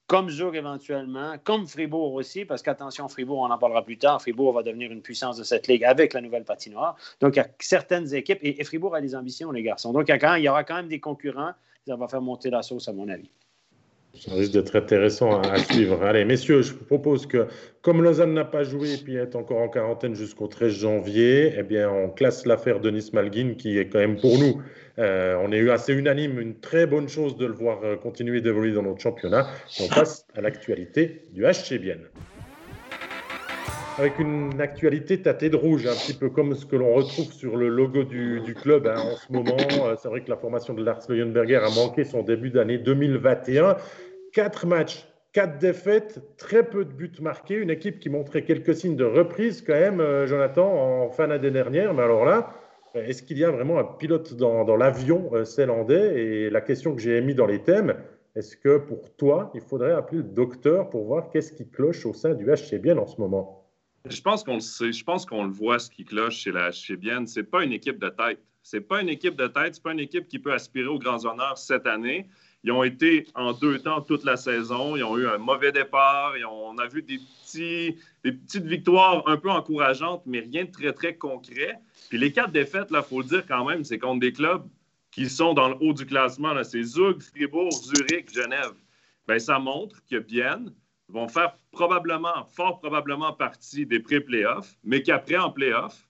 comme 0.05 0.29
Zug 0.29 0.55
éventuellement, 0.55 1.35
comme 1.43 1.65
Fribourg 1.65 2.13
aussi, 2.13 2.45
parce 2.45 2.61
qu'attention, 2.61 3.07
Fribourg, 3.09 3.39
on 3.39 3.49
en 3.49 3.57
parlera 3.57 3.83
plus 3.83 3.97
tard. 3.97 4.21
Fribourg 4.21 4.53
va 4.53 4.61
devenir 4.61 4.91
une 4.91 5.01
puissance 5.01 5.37
de 5.37 5.43
cette 5.43 5.67
ligue 5.67 5.83
avec 5.83 6.13
la 6.13 6.21
nouvelle 6.21 6.43
patinoire. 6.43 6.95
Donc, 7.19 7.35
il 7.35 7.39
y 7.39 7.41
a 7.41 7.47
certaines 7.59 8.13
équipes, 8.13 8.39
et, 8.43 8.63
Fribourg 8.63 8.95
a 8.95 9.01
des 9.01 9.15
ambitions, 9.15 9.51
les 9.51 9.63
garçons. 9.63 9.91
Donc, 9.91 10.07
il 10.07 10.15
y, 10.15 10.39
il 10.39 10.43
y 10.43 10.49
aura 10.49 10.63
quand 10.63 10.75
même 10.75 10.87
des 10.87 10.99
concurrents. 10.99 11.53
Ça 11.87 11.95
va 11.95 12.07
faire 12.07 12.21
monter 12.21 12.51
la 12.51 12.61
sauce, 12.61 12.87
à 12.87 12.93
mon 12.93 13.09
avis. 13.09 13.31
Ça 14.13 14.33
risque 14.33 14.53
d'être 14.53 14.75
intéressant 14.75 15.41
à, 15.41 15.57
suivre. 15.59 16.01
Allez, 16.03 16.25
messieurs, 16.25 16.63
je 16.63 16.73
vous 16.73 16.85
propose 16.85 17.27
que, 17.27 17.47
comme 17.81 18.01
Lausanne 18.01 18.33
n'a 18.33 18.45
pas 18.45 18.63
joué 18.63 18.93
et 18.93 18.97
puis 18.97 19.15
est 19.15 19.35
encore 19.35 19.59
en 19.59 19.69
quarantaine 19.69 20.15
jusqu'au 20.15 20.47
13 20.47 20.73
janvier, 20.73 21.53
eh 21.55 21.63
bien, 21.63 21.89
on 21.89 22.09
classe 22.09 22.45
l'affaire 22.45 22.79
Denis 22.79 23.09
Malguin, 23.13 23.53
qui 23.55 23.77
est 23.77 23.89
quand 23.89 23.99
même 23.99 24.19
pour 24.19 24.39
nous, 24.39 24.61
euh, 24.97 25.37
on 25.43 25.51
est 25.51 25.57
eu 25.57 25.69
assez 25.69 25.93
unanime, 25.93 26.39
une 26.39 26.59
très 26.59 26.87
bonne 26.87 27.07
chose 27.07 27.37
de 27.37 27.45
le 27.45 27.53
voir 27.53 27.83
euh, 27.83 27.95
continuer 27.95 28.41
d'évoluer 28.41 28.73
dans 28.73 28.81
notre 28.81 29.01
championnat. 29.01 29.47
on 29.79 29.87
passe 29.87 30.25
à 30.35 30.41
l'actualité 30.41 31.21
du 31.33 31.43
HC 31.43 31.77
Bienne. 31.79 32.07
Avec 33.99 34.19
une 34.19 34.61
actualité 34.61 35.19
tâtée 35.23 35.49
de 35.49 35.55
rouge, 35.55 35.87
un 35.87 35.93
petit 35.93 36.13
peu 36.13 36.29
comme 36.29 36.53
ce 36.53 36.67
que 36.67 36.75
l'on 36.75 36.93
retrouve 36.93 37.31
sur 37.31 37.57
le 37.57 37.67
logo 37.67 38.03
du, 38.03 38.53
club 38.53 38.85
hein, 38.85 38.99
en 38.99 39.15
ce 39.15 39.31
moment. 39.31 39.57
Euh, 39.57 39.95
c'est 39.99 40.07
vrai 40.07 40.21
que 40.21 40.29
la 40.29 40.37
formation 40.37 40.75
de 40.75 40.83
Lars 40.83 40.99
Leuenberger 41.09 41.55
a 41.55 41.69
manqué 41.71 42.03
son 42.03 42.21
début 42.21 42.51
d'année 42.51 42.77
2021. 42.77 43.75
Quatre 44.33 44.67
matchs, 44.67 45.07
quatre 45.33 45.57
défaites, 45.57 46.21
très 46.37 46.61
peu 46.61 46.85
de 46.85 46.91
buts 46.91 47.11
marqués. 47.21 47.55
Une 47.55 47.71
équipe 47.71 47.99
qui 47.99 48.09
montrait 48.09 48.43
quelques 48.43 48.75
signes 48.75 48.97
de 48.97 49.03
reprise 49.03 49.63
quand 49.63 49.73
même, 49.73 49.99
euh, 49.99 50.27
Jonathan, 50.27 50.67
en 51.05 51.09
fin 51.09 51.27
d'année 51.27 51.49
dernière. 51.49 51.95
Mais 51.95 52.03
alors 52.03 52.23
là, 52.23 52.53
est-ce 52.93 53.23
qu'il 53.23 53.39
y 53.39 53.45
a 53.45 53.49
vraiment 53.49 53.79
un 53.79 53.83
pilote 53.83 54.35
dans, 54.35 54.75
l'avion 54.75 55.31
euh, 55.33 55.43
zélandais? 55.43 56.21
Et 56.21 56.49
la 56.51 56.61
question 56.61 56.93
que 56.93 57.01
j'ai 57.01 57.17
émise 57.17 57.35
dans 57.35 57.47
les 57.47 57.63
thèmes, 57.63 57.95
est-ce 58.35 58.57
que 58.57 58.77
pour 58.77 59.15
toi, 59.15 59.49
il 59.55 59.61
faudrait 59.61 59.93
appeler 59.93 60.17
le 60.19 60.23
docteur 60.23 60.91
pour 60.91 61.05
voir 61.05 61.31
qu'est-ce 61.31 61.51
qui 61.51 61.67
cloche 61.67 62.05
au 62.05 62.13
sein 62.13 62.35
du 62.35 62.45
HC 62.45 62.75
Bien 62.79 62.99
en 62.99 63.07
ce 63.07 63.19
moment? 63.19 63.56
Je 64.09 65.03
pense 65.03 65.25
qu'on 65.25 65.43
le 65.43 65.51
voit, 65.51 65.79
ce 65.79 65.89
qui 65.89 66.05
cloche 66.05 66.37
chez 66.37 66.51
la 66.51 66.69
HC 66.69 66.95
Bien. 66.97 67.25
Ce 67.25 67.39
n'est 67.39 67.45
pas 67.45 67.63
une 67.63 67.73
équipe 67.73 67.99
de 67.99 68.09
tête. 68.09 68.39
Ce 68.63 68.77
n'est 68.77 68.81
pas 68.81 69.01
une 69.01 69.09
équipe 69.09 69.35
de 69.35 69.47
tête. 69.47 69.75
Ce 69.75 69.79
n'est 69.79 69.83
pas 69.83 69.91
une 69.93 69.99
équipe 69.99 70.27
qui 70.27 70.39
peut 70.39 70.53
aspirer 70.53 70.87
aux 70.87 70.99
grands 70.99 71.25
honneurs 71.25 71.57
cette 71.57 71.87
année. 71.87 72.27
Ils 72.63 72.71
ont 72.71 72.83
été 72.83 73.27
en 73.35 73.53
deux 73.53 73.79
temps 73.79 74.01
toute 74.01 74.23
la 74.23 74.35
saison. 74.35 74.95
Ils 74.95 75.03
ont 75.03 75.17
eu 75.17 75.27
un 75.27 75.37
mauvais 75.37 75.71
départ. 75.71 76.33
on 76.49 76.77
a 76.77 76.87
vu 76.87 77.01
des, 77.01 77.19
des 78.23 78.31
petites 78.31 78.65
victoires 78.65 79.23
un 79.27 79.37
peu 79.37 79.49
encourageantes, 79.49 80.23
mais 80.25 80.39
rien 80.39 80.65
de 80.65 80.71
très, 80.71 80.93
très 80.93 81.15
concret. 81.15 81.79
Puis 82.09 82.17
les 82.17 82.31
quatre 82.31 82.51
défaites, 82.51 82.87
il 82.91 83.01
faut 83.03 83.21
le 83.21 83.27
dire 83.27 83.45
quand 83.47 83.65
même, 83.65 83.83
c'est 83.83 83.99
contre 83.99 84.19
des 84.19 84.33
clubs 84.33 84.67
qui 85.11 85.29
sont 85.29 85.53
dans 85.53 85.69
le 85.69 85.75
haut 85.79 85.93
du 85.93 86.05
classement. 86.05 86.53
C'est 86.63 86.83
Zug, 86.83 87.21
Fribourg, 87.21 87.71
Zurich, 87.71 88.33
Genève. 88.33 88.73
Bien, 89.27 89.39
ça 89.39 89.59
montre 89.59 89.97
que 90.09 90.17
Bienne 90.17 90.73
vont 91.09 91.27
faire 91.27 91.57
probablement, 91.71 92.45
fort 92.45 92.79
probablement 92.79 93.33
partie 93.33 93.85
des 93.85 93.99
pré-playoffs, 93.99 94.75
mais 94.83 95.01
qu'après, 95.01 95.37
en 95.37 95.51
playoffs, 95.51 96.07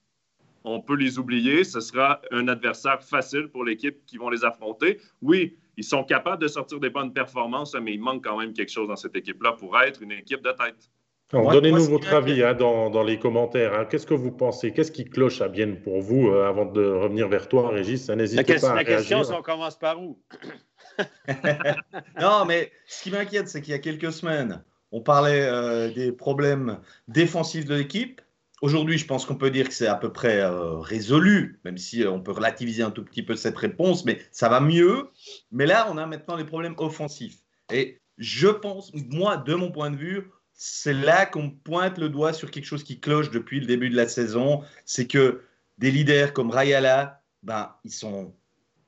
on 0.64 0.80
peut 0.80 0.96
les 0.96 1.18
oublier. 1.18 1.64
Ce 1.64 1.80
sera 1.80 2.20
un 2.30 2.48
adversaire 2.48 3.02
facile 3.02 3.48
pour 3.48 3.64
l'équipe 3.64 4.04
qui 4.06 4.18
vont 4.18 4.28
les 4.28 4.44
affronter. 4.44 5.00
Oui, 5.22 5.56
ils 5.76 5.84
sont 5.84 6.04
capables 6.04 6.42
de 6.42 6.48
sortir 6.48 6.80
des 6.80 6.90
bonnes 6.90 7.12
performances, 7.12 7.74
mais 7.80 7.94
il 7.94 8.00
manque 8.00 8.24
quand 8.24 8.38
même 8.38 8.52
quelque 8.52 8.72
chose 8.72 8.88
dans 8.88 8.96
cette 8.96 9.16
équipe-là 9.16 9.52
pour 9.52 9.78
être 9.80 10.02
une 10.02 10.12
équipe 10.12 10.42
de 10.42 10.50
tête. 10.50 10.90
Donnez-nous 11.30 11.84
votre 11.84 12.12
avis 12.14 12.42
hein, 12.42 12.54
dans, 12.54 13.02
les 13.02 13.18
commentaires. 13.18 13.74
Hein. 13.74 13.84
Qu'est-ce 13.84 14.06
que 14.06 14.14
vous 14.14 14.32
pensez? 14.32 14.72
Qu'est-ce 14.72 14.90
qui 14.90 15.04
cloche 15.04 15.42
à 15.42 15.48
Bienne 15.48 15.82
pour 15.82 16.00
vous 16.00 16.28
euh, 16.28 16.48
avant 16.48 16.64
de 16.64 16.82
revenir 16.82 17.28
vers 17.28 17.48
toi, 17.48 17.68
Régis? 17.68 18.08
N'hésitez 18.08 18.58
pas 18.58 18.70
à 18.70 18.74
La 18.76 18.84
question, 18.84 19.22
c'est 19.24 19.34
on 19.34 19.42
commence 19.42 19.78
par 19.78 20.00
où? 20.00 20.18
Non, 22.20 22.44
mais 22.46 22.72
ce 22.86 23.02
qui 23.02 23.10
m'inquiète, 23.10 23.48
c'est 23.48 23.60
qu'il 23.60 23.72
y 23.72 23.76
a 23.76 23.78
quelques 23.78 24.10
semaines, 24.10 24.64
on 24.92 25.00
parlait 25.00 25.42
euh, 25.42 25.92
des 25.92 26.12
problèmes 26.12 26.78
défensifs 27.08 27.64
de 27.64 27.74
l'équipe. 27.74 28.20
Aujourd'hui, 28.60 28.98
je 28.98 29.06
pense 29.06 29.24
qu'on 29.24 29.36
peut 29.36 29.50
dire 29.50 29.68
que 29.68 29.74
c'est 29.74 29.86
à 29.86 29.94
peu 29.94 30.12
près 30.12 30.40
euh, 30.40 30.78
résolu, 30.78 31.60
même 31.64 31.78
si 31.78 32.02
euh, 32.02 32.10
on 32.10 32.20
peut 32.20 32.32
relativiser 32.32 32.82
un 32.82 32.90
tout 32.90 33.04
petit 33.04 33.22
peu 33.22 33.36
cette 33.36 33.56
réponse, 33.56 34.04
mais 34.04 34.20
ça 34.32 34.48
va 34.48 34.60
mieux. 34.60 35.10
Mais 35.52 35.66
là, 35.66 35.88
on 35.90 35.96
a 35.96 36.06
maintenant 36.06 36.36
les 36.36 36.44
problèmes 36.44 36.74
offensifs. 36.78 37.38
Et 37.72 38.00
je 38.16 38.48
pense, 38.48 38.92
moi, 38.94 39.36
de 39.36 39.54
mon 39.54 39.70
point 39.70 39.90
de 39.90 39.96
vue, 39.96 40.30
c'est 40.54 40.94
là 40.94 41.24
qu'on 41.24 41.50
pointe 41.50 41.98
le 41.98 42.08
doigt 42.08 42.32
sur 42.32 42.50
quelque 42.50 42.64
chose 42.64 42.82
qui 42.82 42.98
cloche 42.98 43.30
depuis 43.30 43.60
le 43.60 43.66
début 43.66 43.90
de 43.90 43.96
la 43.96 44.08
saison. 44.08 44.62
C'est 44.84 45.06
que 45.06 45.42
des 45.76 45.92
leaders 45.92 46.32
comme 46.32 46.50
Rayala, 46.50 47.22
ben, 47.44 47.76
ils, 47.84 47.92
sont, 47.92 48.34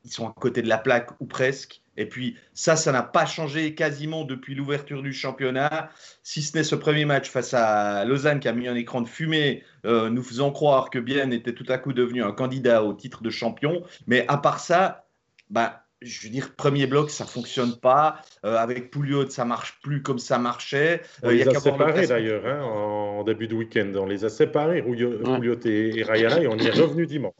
ils 0.05 0.11
sont 0.11 0.29
à 0.29 0.33
côté 0.33 0.63
de 0.63 0.69
la 0.69 0.79
plaque 0.79 1.11
ou 1.21 1.27
presque. 1.27 1.80
Et 1.97 2.07
puis 2.07 2.37
ça, 2.55 2.77
ça 2.77 2.93
n'a 2.93 3.03
pas 3.03 3.27
changé 3.27 3.75
quasiment 3.75 4.25
depuis 4.25 4.55
l'ouverture 4.55 5.03
du 5.03 5.13
championnat, 5.13 5.91
si 6.23 6.43
ce 6.43 6.57
n'est 6.57 6.65
ce 6.65 6.75
premier 6.75 7.05
match 7.05 7.29
face 7.29 7.55
à 7.55 8.05
Lausanne 8.05 8.41
qui 8.41 8.49
a 8.49 8.53
mis 8.53 8.69
un 8.69 8.75
écran 8.75 9.01
de 9.01 9.09
fumée, 9.09 9.65
euh, 9.85 10.09
nous 10.11 10.23
faisant 10.23 10.51
croire 10.51 10.91
que 10.91 10.99
Bien 10.99 11.31
était 11.31 11.55
tout 11.55 11.67
à 11.69 11.79
coup 11.79 11.93
devenu 11.93 12.23
un 12.23 12.33
candidat 12.33 12.85
au 12.85 12.95
titre 12.95 13.23
de 13.23 13.31
champion. 13.31 13.83
Mais 14.07 14.25
à 14.29 14.37
part 14.37 14.61
ça, 14.61 15.07
bah, 15.51 15.85
je 16.03 16.23
veux 16.23 16.31
dire, 16.31 16.55
premier 16.55 16.87
bloc, 16.87 17.11
ça 17.11 17.27
fonctionne 17.27 17.77
pas. 17.77 18.23
Euh, 18.45 18.57
avec 18.57 18.91
Pouliot, 18.91 19.29
ça 19.29 19.45
marche 19.45 19.81
plus 19.83 20.03
comme 20.03 20.19
ça 20.19 20.39
marchait. 20.39 21.03
Euh, 21.25 21.29
on 21.29 21.31
les 21.31 21.49
a, 21.49 21.61
séparés 21.61 22.07
d'ailleurs 22.07 22.47
hein, 22.47 22.63
en 22.63 23.25
début 23.25 23.49
de 23.49 23.55
week-end. 23.55 23.93
On 23.97 24.07
les 24.07 24.25
a 24.25 24.29
séparés, 24.29 24.83
Pouliot 24.83 25.59
et, 25.65 25.99
et 25.99 26.03
Rayala, 26.03 26.43
et 26.43 26.47
on 26.47 26.57
y 26.57 26.67
est 26.67 26.71
revenu 26.71 27.07
dimanche. 27.07 27.35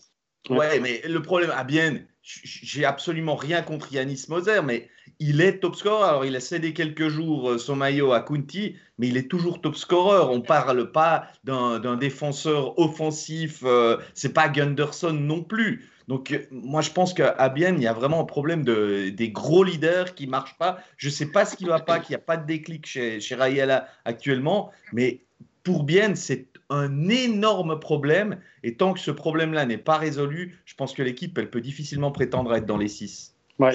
Ouais, 0.49 0.81
mais 0.81 1.03
le 1.07 1.21
problème 1.23 1.51
à 1.55 1.65
Bien, 1.65 2.01
j'ai 2.23 2.85
absolument 2.85 3.37
rien 3.37 3.63
contre 3.63 3.93
Yanis 3.93 4.27
Moser, 4.29 4.63
mais 4.65 4.89
il 5.19 5.41
est 5.41 5.59
top 5.59 5.77
scorer. 5.77 6.09
Alors, 6.09 6.25
il 6.25 6.35
a 6.35 6.41
cédé 6.41 6.73
quelques 6.73 7.09
jours 7.09 7.51
euh, 7.51 7.59
son 7.59 7.77
maillot 7.77 8.13
à 8.13 8.21
Kunti, 8.21 8.77
mais 8.99 9.09
il 9.09 9.17
est 9.17 9.29
toujours 9.31 9.61
top 9.61 9.77
scorer. 9.77 10.25
On 10.31 10.41
parle 10.41 10.93
pas 10.93 11.27
d'un 11.45 11.97
défenseur 11.97 12.79
offensif. 12.79 13.63
Euh, 13.65 13.99
c'est 14.15 14.33
pas 14.33 14.49
Gunderson 14.49 15.13
non 15.13 15.43
plus. 15.43 15.89
Donc, 16.09 16.33
euh, 16.33 16.47
moi, 16.51 16.81
je 16.81 16.91
pense 16.91 17.13
qu'à 17.15 17.49
Bienne, 17.51 17.77
il 17.79 17.83
y 17.83 17.87
a 17.87 17.93
vraiment 17.93 18.21
un 18.21 18.25
problème 18.25 18.65
de, 18.65 19.11
des 19.11 19.31
gros 19.31 19.63
leaders 19.63 20.15
qui 20.15 20.27
marchent 20.27 20.59
pas. 20.59 20.79
Je 20.97 21.09
sais 21.09 21.27
pas 21.27 21.45
ce 21.45 21.55
qui 21.55 21.67
va 21.67 21.81
pas, 21.81 22.01
qu'il 22.01 22.15
n'y 22.15 22.23
a 22.23 22.25
pas 22.25 22.37
de 22.37 22.47
déclic 22.47 22.87
chez, 22.87 23.21
chez 23.21 23.35
Rayala 23.35 23.89
actuellement, 24.05 24.71
mais 24.93 25.21
pour 25.63 25.85
Bienne, 25.85 26.17
c'est 26.17 26.47
un 26.71 27.09
énorme 27.09 27.79
problème. 27.79 28.41
Et 28.63 28.77
tant 28.77 28.95
que 28.95 29.01
ce 29.01 29.11
problème-là 29.11 29.67
n'est 29.67 29.79
pas 29.79 29.99
résolu, 29.99 30.59
je 30.65 30.75
pense 30.75 30.95
que 30.95 31.03
l'équipe, 31.03 31.37
elle 31.37 31.51
peut 31.51 31.61
difficilement 31.61 32.13
prétendre 32.13 32.53
à 32.53 32.59
être 32.59 32.67
dans 32.67 32.79
les 32.79 32.89
six. 32.89 33.35
Ouais, 33.59 33.73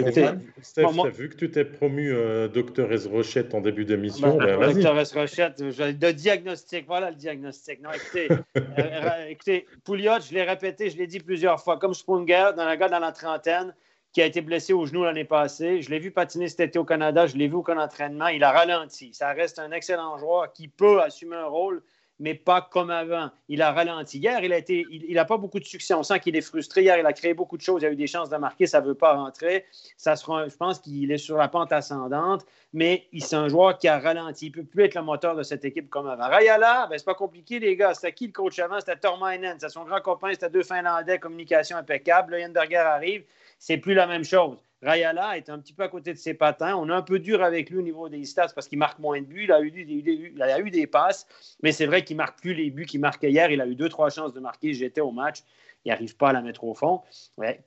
Steph, 0.61 0.87
vu 1.15 1.29
que 1.29 1.35
tu 1.35 1.51
t'es 1.51 1.63
promu 1.63 2.11
euh, 2.11 2.47
docteur 2.47 2.89
Rochette 3.11 3.53
en 3.53 3.61
début 3.61 3.85
d'émission, 3.85 4.35
ben, 4.35 4.57
ben, 4.57 4.73
docteur 4.73 4.95
Rochette, 4.95 5.59
le 5.59 6.11
diagnostic, 6.11 6.87
voilà 6.87 7.11
le 7.11 7.15
diagnostic. 7.15 7.83
Non, 7.83 7.91
écoutez, 7.91 8.27
euh, 8.57 9.25
écoutez 9.29 9.67
Pouliot, 9.83 10.21
je 10.27 10.33
l'ai 10.33 10.41
répété, 10.41 10.89
je 10.89 10.97
l'ai 10.97 11.05
dit 11.05 11.19
plusieurs 11.19 11.61
fois, 11.61 11.77
comme 11.77 11.93
Sprunger, 11.93 12.49
dans 12.57 12.63
un 12.63 12.75
gars 12.77 12.89
dans 12.89 12.97
la 12.97 13.11
trentaine, 13.11 13.75
qui 14.11 14.23
a 14.23 14.25
été 14.25 14.41
blessé 14.41 14.73
au 14.73 14.87
genou 14.87 15.03
l'année 15.03 15.23
passée. 15.23 15.83
Je 15.83 15.91
l'ai 15.91 15.99
vu 15.99 16.09
patiner 16.09 16.47
cet 16.47 16.61
été 16.61 16.79
au 16.79 16.85
Canada, 16.85 17.27
je 17.27 17.35
l'ai 17.37 17.47
vu 17.47 17.55
au 17.55 17.61
camp 17.61 17.75
d'entraînement. 17.75 18.29
Il 18.29 18.43
a 18.43 18.51
ralenti. 18.51 19.13
Ça 19.13 19.33
reste 19.33 19.59
un 19.59 19.71
excellent 19.71 20.17
joueur 20.17 20.51
qui 20.51 20.67
peut 20.67 20.99
assumer 21.01 21.35
un 21.35 21.45
rôle, 21.45 21.83
mais 22.19 22.33
pas 22.33 22.61
comme 22.61 22.89
avant. 22.89 23.29
Il 23.49 23.61
a 23.61 23.71
ralenti. 23.71 24.19
Hier, 24.19 24.43
il 24.43 24.49
n'a 24.49 24.59
il, 24.67 25.19
a 25.19 25.25
pas 25.25 25.37
beaucoup 25.37 25.59
de 25.59 25.65
succès. 25.65 25.93
On 25.93 26.03
sent 26.03 26.19
qu'il 26.19 26.35
est 26.35 26.41
frustré. 26.41 26.83
Hier, 26.83 26.97
il 26.97 27.05
a 27.05 27.13
créé 27.13 27.33
beaucoup 27.33 27.57
de 27.57 27.61
choses. 27.61 27.81
Il 27.81 27.85
a 27.85 27.91
eu 27.91 27.95
des 27.95 28.07
chances 28.07 28.29
de 28.29 28.37
marquer. 28.37 28.67
Ça 28.67 28.81
ne 28.81 28.87
veut 28.87 28.95
pas 28.95 29.13
rentrer. 29.13 29.65
Ça 29.97 30.15
sera, 30.15 30.47
je 30.47 30.55
pense 30.55 30.79
qu'il 30.79 31.11
est 31.11 31.17
sur 31.17 31.37
la 31.37 31.47
pente 31.47 31.71
ascendante, 31.71 32.45
mais 32.73 33.07
c'est 33.19 33.35
un 33.35 33.47
joueur 33.47 33.77
qui 33.77 33.87
a 33.87 33.99
ralenti. 33.99 34.47
Il 34.47 34.49
ne 34.49 34.55
peut 34.55 34.63
plus 34.63 34.83
être 34.85 34.95
le 34.95 35.03
moteur 35.03 35.35
de 35.35 35.43
cette 35.43 35.65
équipe 35.65 35.89
comme 35.89 36.07
avant. 36.07 36.29
Rayala, 36.29 36.87
ben, 36.89 36.97
c'est 36.97 37.05
pas 37.05 37.15
compliqué, 37.15 37.59
les 37.59 37.75
gars. 37.75 37.93
C'était 37.93 38.13
qui 38.13 38.27
le 38.27 38.33
coach 38.33 38.59
avant? 38.59 38.79
C'était 38.79 38.97
Tormainen. 38.97 39.53
C'était 39.59 39.69
son 39.69 39.83
grand 39.83 40.01
copain. 40.01 40.29
C'était 40.31 40.49
deux 40.49 40.63
Finlandais. 40.63 41.19
Communication 41.19 41.77
impeccable. 41.77 42.39
Yann 42.39 42.55
arrive 42.57 43.23
c'est 43.59 43.77
plus 43.77 43.93
la 43.93 44.07
même 44.07 44.23
chose. 44.23 44.57
Rayala 44.81 45.37
est 45.37 45.49
un 45.49 45.59
petit 45.59 45.73
peu 45.73 45.83
à 45.83 45.87
côté 45.87 46.13
de 46.13 46.17
ses 46.17 46.33
patins. 46.33 46.75
On 46.75 46.89
est 46.89 46.93
un 46.93 47.01
peu 47.01 47.19
dur 47.19 47.43
avec 47.43 47.69
lui 47.69 47.79
au 47.79 47.81
niveau 47.81 48.09
des 48.09 48.23
stats 48.25 48.49
parce 48.53 48.67
qu'il 48.67 48.77
marque 48.77 48.99
moins 48.99 49.19
de 49.19 49.25
buts. 49.25 49.43
Il 49.45 49.51
a 49.51 49.61
eu, 49.61 49.71
il 49.75 50.41
a 50.41 50.59
eu 50.59 50.69
des 50.69 50.87
passes, 50.87 51.27
mais 51.63 51.71
c'est 51.71 51.85
vrai 51.85 52.03
qu'il 52.03 52.17
marque 52.17 52.39
plus 52.39 52.53
les 52.53 52.69
buts 52.69 52.85
qu'il 52.85 52.99
marquait 52.99 53.31
hier. 53.31 53.49
Il 53.51 53.61
a 53.61 53.67
eu 53.67 53.75
deux, 53.75 53.89
trois 53.89 54.09
chances 54.09 54.33
de 54.33 54.39
marquer. 54.39 54.73
J'étais 54.73 55.01
au 55.01 55.11
match. 55.11 55.43
Il 55.85 55.89
n'arrive 55.89 56.17
pas 56.17 56.29
à 56.29 56.33
la 56.33 56.41
mettre 56.41 56.63
au 56.63 56.73
fond. 56.73 57.01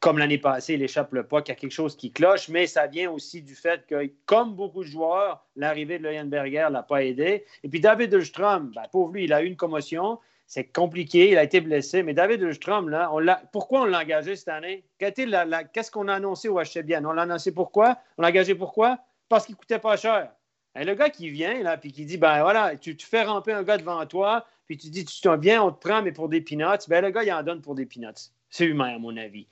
comme 0.00 0.18
l'année 0.18 0.38
passée, 0.38 0.74
il 0.74 0.82
échappe 0.82 1.12
le 1.12 1.22
pas, 1.22 1.40
qu'il 1.40 1.52
y 1.52 1.56
a 1.56 1.60
quelque 1.60 1.72
chose 1.72 1.96
qui 1.96 2.10
cloche, 2.10 2.48
mais 2.48 2.66
ça 2.66 2.88
vient 2.88 3.12
aussi 3.12 3.42
du 3.42 3.54
fait 3.54 3.86
que, 3.86 4.10
comme 4.26 4.54
beaucoup 4.54 4.82
de 4.82 4.88
joueurs, 4.88 5.46
l'arrivée 5.54 5.98
de 5.98 6.02
Leuenberger 6.02 6.66
ne 6.68 6.72
l'a 6.72 6.82
pas 6.82 7.04
aidé. 7.04 7.44
Et 7.62 7.68
puis 7.68 7.80
David 7.80 8.12
Ulstrom, 8.12 8.72
ben, 8.74 8.82
pauvre 8.90 9.12
lui, 9.12 9.24
il 9.24 9.32
a 9.32 9.42
eu 9.42 9.46
une 9.46 9.56
commotion. 9.56 10.18
C'est 10.48 10.64
compliqué, 10.64 11.30
il 11.30 11.36
a 11.36 11.44
été 11.44 11.60
blessé. 11.60 12.02
Mais 12.02 12.14
David 12.14 12.40
Lustrom, 12.40 12.88
là, 12.88 13.12
pourquoi 13.52 13.82
on 13.82 13.84
l'a 13.84 14.00
engagé 14.00 14.34
cette 14.34 14.48
année? 14.48 14.82
Qu'est-ce 14.98 15.90
qu'on 15.90 16.08
a 16.08 16.14
annoncé 16.14 16.48
au 16.48 16.58
HCBN? 16.58 17.04
On 17.04 17.12
l'a 17.12 17.22
annoncé 17.22 17.52
pourquoi? 17.52 17.98
On 18.16 18.22
l'a 18.22 18.28
engagé 18.28 18.54
pourquoi? 18.54 18.98
Parce 19.28 19.44
qu'il 19.44 19.54
ne 19.54 19.58
coûtait 19.58 19.78
pas 19.78 19.98
cher. 19.98 20.32
Et 20.74 20.84
le 20.84 20.94
gars 20.94 21.10
qui 21.10 21.28
vient, 21.28 21.62
là, 21.62 21.76
puis 21.76 21.92
qui 21.92 22.06
dit, 22.06 22.16
ben 22.16 22.40
voilà, 22.40 22.76
tu, 22.76 22.96
fais 22.98 23.24
ramper 23.24 23.52
un 23.52 23.62
gars 23.62 23.76
devant 23.76 24.04
toi, 24.06 24.46
puis 24.64 24.78
tu 24.78 24.88
dis, 24.88 25.04
tu 25.04 25.20
t'en 25.20 25.36
viens, 25.36 25.62
on 25.62 25.70
te 25.70 25.86
prend, 25.86 26.02
mais 26.02 26.12
pour 26.12 26.30
des 26.30 26.40
peanuts, 26.40 26.88
ben 26.88 27.04
le 27.04 27.10
gars, 27.10 27.24
il 27.24 27.32
en 27.32 27.42
donne 27.42 27.60
pour 27.60 27.74
des 27.74 27.84
peanuts. 27.84 28.30
C'est 28.48 28.64
humain, 28.64 28.94
à 28.94 28.98
mon 28.98 29.18
avis. 29.18 29.46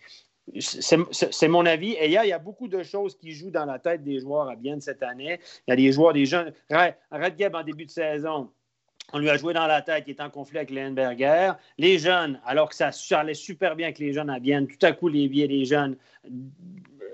C'est 0.61 1.49
mon 1.49 1.67
avis. 1.67 1.93
Et 1.93 2.07
il 2.07 2.13
y, 2.13 2.33
a, 2.33 2.39
beaucoup 2.39 2.69
de 2.69 2.83
choses 2.83 3.19
qui 3.19 3.33
jouent 3.33 3.51
dans 3.51 3.67
la 3.67 3.79
tête 3.79 4.03
des 4.03 4.21
joueurs 4.21 4.49
à 4.49 4.57
Bienne 4.57 4.81
cette 4.81 5.03
année. 5.03 5.41
Il 5.67 5.71
y 5.71 5.73
a 5.73 5.77
des 5.77 5.93
joueurs, 5.93 6.15
des 6.15 6.25
jeunes. 6.25 6.55
Redgeb, 7.11 7.55
en 7.55 7.65
début 7.65 7.85
de 7.85 7.91
saison, 7.91 8.51
on 9.13 9.19
lui 9.19 9.31
a 9.31 9.37
joué 9.37 9.55
dans 9.55 9.67
la 9.67 9.83
tête, 9.83 10.05
il 10.07 10.11
est 10.11 10.21
en 10.21 10.31
conflit 10.31 10.59
avec 10.59 10.71
Leinberger. 10.71 11.53
Les 11.79 11.99
jeunes, 11.99 12.41
alors 12.45 12.69
que 12.69 12.75
ça, 12.75 12.91
allait 13.13 13.35
super 13.35 13.77
bien 13.77 13.87
avec 13.87 13.99
les 13.99 14.13
jeunes 14.13 14.31
à 14.31 14.39
Vienne, 14.39 14.67
tout 14.67 14.85
à 14.85 14.93
coup, 14.93 15.09
les 15.09 15.29
billets 15.29 15.49
des 15.49 15.65
jeunes, 15.65 15.97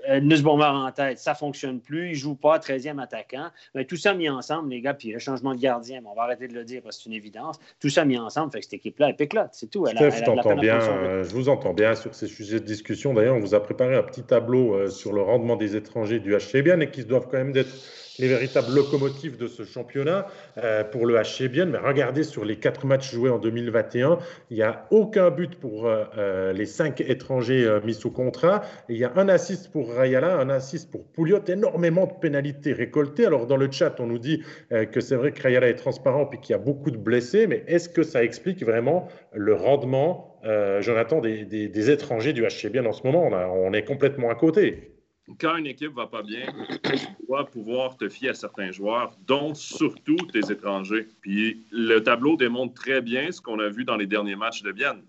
euh, 0.09 0.19
Nussbaumer 0.19 0.65
en 0.65 0.91
tête, 0.91 1.19
ça 1.19 1.31
ne 1.31 1.37
fonctionne 1.37 1.79
plus. 1.79 2.07
Il 2.07 2.11
ne 2.11 2.15
joue 2.15 2.35
pas, 2.35 2.57
13e 2.57 3.01
attaquant. 3.01 3.47
Mais 3.73 3.85
tout 3.85 3.95
ça 3.95 4.13
mis 4.13 4.27
ensemble, 4.27 4.69
les 4.69 4.81
gars, 4.81 4.93
puis 4.93 5.11
le 5.11 5.19
changement 5.19 5.53
de 5.53 5.59
gardien, 5.59 6.01
on 6.05 6.13
va 6.13 6.23
arrêter 6.23 6.47
de 6.47 6.53
le 6.53 6.65
dire 6.65 6.81
parce 6.81 6.97
que 6.97 7.03
c'est 7.03 7.09
une 7.09 7.15
évidence. 7.15 7.59
Tout 7.79 7.89
ça 7.89 8.03
mis 8.03 8.17
ensemble 8.17 8.51
fait 8.51 8.59
que 8.59 8.65
cette 8.65 8.73
équipe-là, 8.73 9.09
elle 9.09 9.15
péclote. 9.15 9.49
C'est 9.53 9.69
tout. 9.69 9.87
Elle, 9.87 9.95
bien, 9.95 10.81
euh, 10.81 11.23
je 11.23 11.33
vous 11.33 11.47
entends 11.47 11.73
bien 11.73 11.95
sur 11.95 12.13
ces 12.13 12.27
sujets 12.27 12.59
de 12.59 12.65
discussion. 12.65 13.13
D'ailleurs, 13.13 13.35
on 13.35 13.39
vous 13.39 13.55
a 13.55 13.63
préparé 13.63 13.95
un 13.95 14.03
petit 14.03 14.23
tableau 14.23 14.73
euh, 14.73 14.89
sur 14.89 15.13
le 15.13 15.21
rendement 15.21 15.55
des 15.55 15.75
étrangers 15.75 16.19
du 16.19 16.35
HCBN 16.35 16.81
et 16.81 16.91
qui 16.91 17.05
doivent 17.05 17.27
quand 17.29 17.37
même 17.37 17.55
être 17.55 17.73
les 18.19 18.27
véritables 18.27 18.73
locomotives 18.73 19.37
de 19.37 19.47
ce 19.47 19.63
championnat 19.63 20.27
euh, 20.57 20.83
pour 20.83 21.05
le 21.05 21.15
HC. 21.15 21.49
Mais 21.67 21.77
regardez 21.77 22.23
sur 22.23 22.45
les 22.45 22.57
quatre 22.57 22.85
matchs 22.85 23.11
joués 23.11 23.29
en 23.29 23.39
2021, 23.39 24.19
il 24.49 24.57
n'y 24.57 24.63
a 24.63 24.85
aucun 24.91 25.29
but 25.31 25.55
pour 25.55 25.87
euh, 25.87 26.03
euh, 26.17 26.53
les 26.53 26.65
cinq 26.65 27.01
étrangers 27.01 27.79
mis 27.83 27.93
sous 27.93 28.11
contrat. 28.11 28.61
il 28.89 28.97
y 28.97 29.03
a 29.03 29.11
un 29.15 29.29
assist 29.29 29.71
pour 29.71 29.93
Rayala, 29.93 30.37
un 30.37 30.49
assist 30.49 30.91
pour 30.91 31.05
Pouliot, 31.05 31.43
énormément 31.47 32.05
de 32.05 32.13
pénalités 32.19 32.73
récoltées. 32.73 33.25
Alors 33.25 33.47
dans 33.47 33.57
le 33.57 33.71
chat, 33.71 33.99
on 33.99 34.07
nous 34.07 34.19
dit 34.19 34.43
que 34.69 34.99
c'est 34.99 35.15
vrai 35.15 35.31
que 35.31 35.41
Rayala 35.41 35.67
est 35.67 35.75
transparent 35.75 36.29
et 36.33 36.37
qu'il 36.37 36.51
y 36.51 36.55
a 36.55 36.59
beaucoup 36.59 36.91
de 36.91 36.97
blessés, 36.97 37.47
mais 37.47 37.63
est-ce 37.67 37.89
que 37.89 38.03
ça 38.03 38.23
explique 38.23 38.63
vraiment 38.63 39.07
le 39.33 39.53
rendement, 39.53 40.39
Jonathan, 40.79 41.21
des, 41.21 41.45
des, 41.45 41.89
étrangers 41.89 42.33
du 42.33 42.43
HC 42.43 42.77
en 42.85 42.91
ce 42.91 43.03
moment? 43.03 43.27
On 43.27 43.73
est 43.73 43.83
complètement 43.83 44.29
à 44.29 44.35
côté 44.35 44.92
quand 45.39 45.55
une 45.55 45.67
équipe 45.67 45.93
va 45.93 46.07
pas 46.07 46.21
bien, 46.21 46.45
tu 46.83 47.25
dois 47.27 47.45
pouvoir 47.45 47.97
te 47.97 48.09
fier 48.09 48.29
à 48.29 48.33
certains 48.33 48.71
joueurs, 48.71 49.15
dont 49.25 49.53
surtout 49.53 50.17
tes 50.31 50.51
étrangers. 50.51 51.07
Puis 51.21 51.65
le 51.71 51.99
tableau 51.99 52.35
démontre 52.35 52.73
très 52.73 53.01
bien 53.01 53.31
ce 53.31 53.41
qu'on 53.41 53.59
a 53.59 53.69
vu 53.69 53.85
dans 53.85 53.95
les 53.95 54.05
derniers 54.05 54.35
matchs 54.35 54.63
de 54.63 54.71
Vienne. 54.71 55.03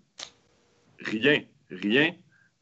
Rien, 1.00 1.42
rien. 1.70 2.14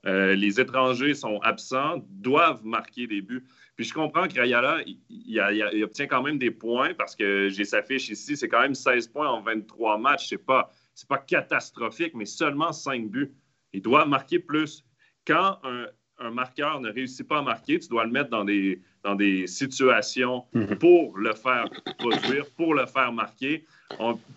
Euh, 0.06 0.34
les 0.34 0.60
étrangers 0.60 1.14
sont 1.14 1.38
absents, 1.42 2.02
doivent 2.08 2.64
marquer 2.64 3.06
des 3.06 3.20
buts. 3.20 3.44
Puis 3.76 3.84
je 3.84 3.94
comprends 3.94 4.26
que 4.26 4.34
Rayala, 4.34 4.82
il, 5.08 5.84
obtient 5.84 6.06
quand 6.06 6.22
même 6.22 6.38
des 6.38 6.50
points 6.50 6.94
parce 6.94 7.14
que 7.14 7.48
j'ai 7.48 7.64
sa 7.64 7.82
fiche 7.82 8.08
ici, 8.08 8.36
c'est 8.36 8.48
quand 8.48 8.60
même 8.60 8.74
16 8.74 9.08
points 9.08 9.28
en 9.28 9.42
23 9.42 9.98
matchs. 9.98 10.28
C'est 10.28 10.44
pas, 10.44 10.70
pas 11.08 11.18
catastrophique, 11.18 12.14
mais 12.14 12.26
seulement 12.26 12.72
5 12.72 13.08
buts. 13.08 13.32
Il 13.72 13.82
doit 13.82 14.04
marquer 14.04 14.38
plus. 14.38 14.84
Quand 15.24 15.58
un, 15.62 15.86
un 16.24 16.30
marqueur 16.30 16.80
ne 16.80 16.90
réussit 16.90 17.26
pas 17.26 17.38
à 17.38 17.42
marquer, 17.42 17.78
tu 17.78 17.88
dois 17.88 18.04
le 18.04 18.10
mettre 18.10 18.30
dans 18.30 18.44
des, 18.44 18.80
dans 19.02 19.14
des 19.14 19.46
situations 19.46 20.44
mhm. 20.52 20.78
pour 20.78 21.16
le 21.18 21.34
faire 21.34 21.68
produire, 21.98 22.46
pour 22.56 22.74
le 22.74 22.86
faire 22.86 23.12
marquer. 23.12 23.64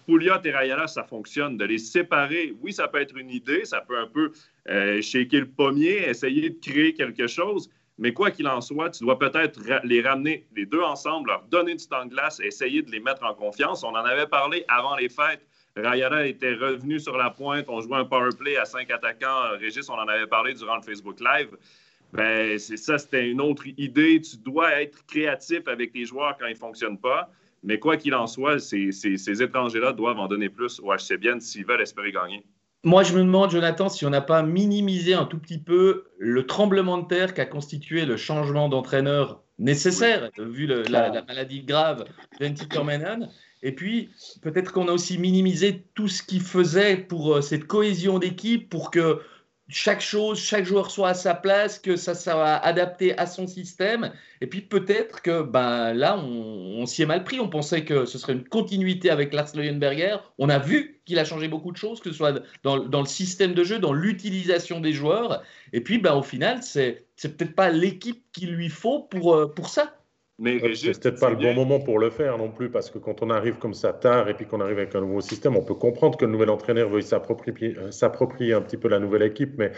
Pouliot 0.05 0.41
et 0.43 0.51
Rayala, 0.51 0.87
ça 0.87 1.03
fonctionne. 1.03 1.57
De 1.57 1.65
les 1.65 1.77
séparer, 1.77 2.53
oui, 2.61 2.73
ça 2.73 2.87
peut 2.87 2.99
être 2.99 3.15
une 3.17 3.29
idée, 3.29 3.65
ça 3.65 3.81
peut 3.81 3.97
un 3.97 4.07
peu 4.07 4.31
euh, 4.69 5.01
shaker 5.01 5.41
le 5.41 5.47
pommier, 5.47 6.09
essayer 6.09 6.49
de 6.49 6.59
créer 6.59 6.93
quelque 6.93 7.27
chose, 7.27 7.69
mais 7.97 8.13
quoi 8.13 8.31
qu'il 8.31 8.47
en 8.47 8.61
soit, 8.61 8.89
tu 8.89 9.03
dois 9.03 9.17
peut-être 9.17 9.59
les 9.83 10.01
ramener 10.01 10.45
les 10.55 10.65
deux 10.65 10.81
ensemble, 10.81 11.29
leur 11.29 11.43
donner 11.43 11.75
du 11.75 11.87
temps 11.87 12.05
de 12.05 12.09
glace, 12.09 12.39
essayer 12.41 12.81
de 12.81 12.91
les 12.91 12.99
mettre 12.99 13.23
en 13.23 13.33
confiance. 13.33 13.83
On 13.83 13.89
en 13.89 13.95
avait 13.95 14.27
parlé 14.27 14.65
avant 14.67 14.95
les 14.97 15.09
fêtes. 15.09 15.45
Rayala 15.75 16.25
était 16.25 16.53
revenu 16.53 16.99
sur 16.99 17.17
la 17.17 17.29
pointe. 17.29 17.65
On 17.67 17.81
jouait 17.81 17.97
un 17.97 18.05
power 18.05 18.29
play 18.37 18.57
à 18.57 18.65
cinq 18.65 18.89
attaquants. 18.91 19.57
Régis, 19.59 19.89
on 19.89 19.93
en 19.93 20.07
avait 20.07 20.27
parlé 20.27 20.53
durant 20.53 20.77
le 20.77 20.81
Facebook 20.81 21.19
Live. 21.19 21.49
Ben, 22.13 22.57
c'est 22.57 22.77
ça, 22.77 22.97
c'était 22.97 23.29
une 23.29 23.41
autre 23.41 23.67
idée. 23.77 24.21
Tu 24.21 24.37
dois 24.37 24.81
être 24.81 25.05
créatif 25.05 25.67
avec 25.67 25.91
tes 25.91 26.05
joueurs 26.05 26.37
quand 26.39 26.45
ils 26.45 26.53
ne 26.53 26.57
fonctionnent 26.57 26.99
pas. 26.99 27.29
Mais 27.63 27.79
quoi 27.79 27.97
qu'il 27.97 28.13
en 28.13 28.27
soit, 28.27 28.59
ces, 28.59 28.91
ces, 28.91 29.41
étrangers-là 29.41 29.91
doivent 29.91 30.19
en 30.19 30.27
donner 30.27 30.49
plus 30.49 30.79
au 30.79 30.93
HCBN 30.93 31.41
s'ils 31.41 31.65
veulent 31.65 31.81
espérer 31.81 32.11
gagner. 32.11 32.45
Moi, 32.83 33.01
je 33.01 33.13
me 33.15 33.23
demande, 33.23 33.49
Jonathan, 33.49 33.89
si 33.89 34.05
on 34.05 34.11
n'a 34.11 34.21
pas 34.21 34.43
minimisé 34.43 35.15
un 35.15 35.25
tout 35.25 35.39
petit 35.39 35.57
peu 35.57 36.05
le 36.19 36.45
tremblement 36.45 36.99
de 36.99 37.07
terre 37.07 37.33
qu'a 37.33 37.47
constitué 37.47 38.05
le 38.05 38.15
changement 38.15 38.69
d'entraîneur 38.69 39.41
nécessaire, 39.57 40.29
vu 40.37 40.67
la, 40.67 41.23
maladie 41.23 41.63
grave 41.63 42.05
d'Antti 42.39 42.67
Tormenan. 42.67 43.29
Et 43.65 43.71
puis, 43.71 44.11
peut-être 44.43 44.71
qu'on 44.71 44.87
a 44.87 44.91
aussi 44.91 45.17
minimisé 45.17 45.83
tout 45.95 46.07
ce 46.07 46.21
qui 46.21 46.39
faisait 46.39 46.97
pour 46.97 47.33
euh, 47.33 47.41
cette 47.41 47.65
cohésion 47.65 48.19
d'équipe, 48.19 48.69
pour 48.69 48.91
que 48.91 49.21
chaque 49.67 50.01
chose, 50.01 50.39
chaque 50.39 50.65
joueur 50.65 50.91
soit 50.91 51.09
à 51.09 51.13
sa 51.15 51.33
place, 51.33 51.79
que 51.79 51.95
ça 51.95 52.13
soit 52.13 52.57
adapté 52.57 53.17
à 53.17 53.25
son 53.25 53.47
système. 53.47 54.13
Et 54.39 54.45
puis 54.45 54.61
peut-être 54.61 55.23
que 55.23 55.41
ben, 55.41 55.93
là, 55.93 56.15
on, 56.15 56.85
s'y 56.85 57.01
est 57.01 57.07
mal 57.07 57.23
pris. 57.23 57.39
On 57.39 57.49
pensait 57.49 57.83
que 57.83 58.05
ce 58.05 58.19
serait 58.19 58.33
une 58.33 58.47
continuité 58.47 59.09
avec 59.09 59.33
Lars 59.33 59.55
Leuenberger. 59.55 60.17
On 60.37 60.49
a 60.49 60.59
vu 60.59 61.01
qu'il 61.05 61.17
a 61.17 61.25
changé 61.25 61.47
beaucoup 61.47 61.71
de 61.71 61.77
choses, 61.77 61.99
que 61.99 62.11
ce 62.11 62.15
soit 62.15 62.43
dans, 62.61 62.77
le 62.77 63.07
système 63.07 63.55
de 63.55 63.63
jeu, 63.63 63.79
dans 63.79 63.93
l'utilisation 63.93 64.79
des 64.79 64.93
joueurs. 64.93 65.41
Et 65.73 65.81
puis 65.81 65.97
ben, 65.97 66.13
au 66.13 66.21
final, 66.21 66.59
c'est 66.61 67.07
peut-être 67.17 67.55
pas 67.55 67.71
l'équipe 67.71 68.23
qu'il 68.31 68.51
lui 68.51 68.69
faut 68.69 68.99
pour, 68.99 69.33
euh, 69.33 69.47
pour 69.47 69.69
ça. 69.69 69.95
Mais 70.37 70.59
c'est 70.75 71.01
peut-être 71.01 71.19
pas 71.21 71.29
le 71.29 71.37
bon 71.37 71.53
moment 71.53 71.79
pour 71.79 71.97
le 71.97 72.09
faire 72.09 72.37
non 72.37 72.51
plus, 72.51 72.69
parce 72.69 72.89
que 72.89 72.97
quand 72.97 73.23
on 73.23 73.29
arrive 73.29 73.57
comme 73.57 73.73
ça 73.73 73.93
tard 73.93 74.27
et 74.27 74.33
puis 74.33 74.45
qu'on 74.45 74.59
arrive 74.59 74.79
avec 74.79 74.93
un 74.93 74.99
nouveau 74.99 75.21
système, 75.21 75.55
on 75.55 75.63
peut 75.63 75.75
comprendre 75.75 76.17
que 76.17 76.25
le 76.25 76.31
nouvel 76.31 76.49
entraîneur 76.49 76.89
veuille 76.89 77.05
euh, 77.13 77.91
s'approprier 77.91 78.53
un 78.53 78.61
petit 78.61 78.75
peu 78.75 78.89
la 78.89 78.99
nouvelle 78.99 79.21
équipe, 79.21 79.53
mais 79.57 79.71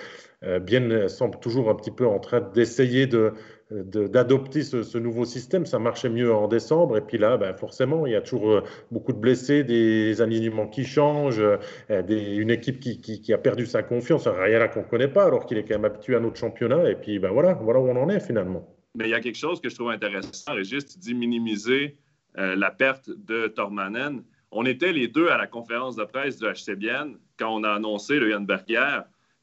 euh, 0.44 0.58
Bien 0.58 1.08
semble 1.10 1.38
toujours 1.40 1.70
un 1.70 1.76
petit 1.76 1.92
peu 1.92 2.08
en 2.08 2.18
train 2.18 2.42
d'essayer 2.42 3.06
de, 3.06 3.34
d'adopter 3.70 4.64
ce, 4.64 4.98
nouveau 4.98 5.26
système. 5.26 5.68
Ça 5.68 5.78
marchait 5.78 6.10
mieux 6.10 6.34
en 6.34 6.48
décembre, 6.48 6.98
et 6.98 7.02
puis 7.02 7.20
là, 7.20 7.38
ben 7.38 7.54
forcément, 7.54 8.08
il 8.08 8.14
y 8.14 8.16
a 8.16 8.22
toujours 8.22 8.50
euh, 8.50 8.64
beaucoup 8.92 9.14
de 9.14 9.20
blessés, 9.20 9.64
des 9.64 10.22
alignements 10.22 10.68
qui 10.68 10.86
changent, 10.86 11.44
une 11.90 12.50
équipe 12.50 12.80
qui, 12.80 13.00
qui, 13.00 13.32
a 13.32 13.38
perdu 13.38 13.68
sa 13.68 13.84
confiance, 13.84 14.26
un 14.26 14.32
Rayala 14.32 14.70
qu'on 14.70 14.82
ne 14.82 14.86
connaît 14.88 15.08
pas, 15.08 15.26
alors 15.26 15.46
qu'il 15.46 15.60
est 15.60 15.66
quand 15.66 15.76
même 15.76 15.86
habitué 15.86 16.16
à 16.16 16.20
notre 16.20 16.38
championnat, 16.38 16.90
et 16.90 16.96
puis 16.96 17.20
ben 17.20 17.30
voilà, 17.30 17.54
voilà 17.54 17.80
où 17.80 17.88
on 17.90 17.96
en 17.96 18.10
est 18.10 18.20
finalement. 18.20 18.77
Mais 18.98 19.08
il 19.08 19.12
y 19.12 19.14
a 19.14 19.20
quelque 19.20 19.38
chose 19.38 19.62
que 19.62 19.70
je 19.70 19.76
trouve 19.76 19.92
intéressant, 19.92 20.56
Régis, 20.56 20.84
tu 20.88 20.98
dis 20.98 21.14
minimiser 21.14 21.98
euh, 22.40 22.56
la 22.56 22.72
perte 22.72 23.12
de 23.12 23.48
Tormanen. 23.48 24.24
on 24.50 24.66
était 24.66 24.92
les 24.92 25.08
deux 25.08 25.30
à 25.30 25.38
la 25.38 25.46
conférence 25.46 25.96
de 25.96 26.04
presse 26.04 26.40
du 26.40 26.46
HCBN 26.46 27.16
quand 27.38 27.56
on 27.56 27.64
a 27.64 27.74
annoncé 27.74 28.18
le 28.18 28.32
Yann 28.32 28.48
Berger, 28.48 29.02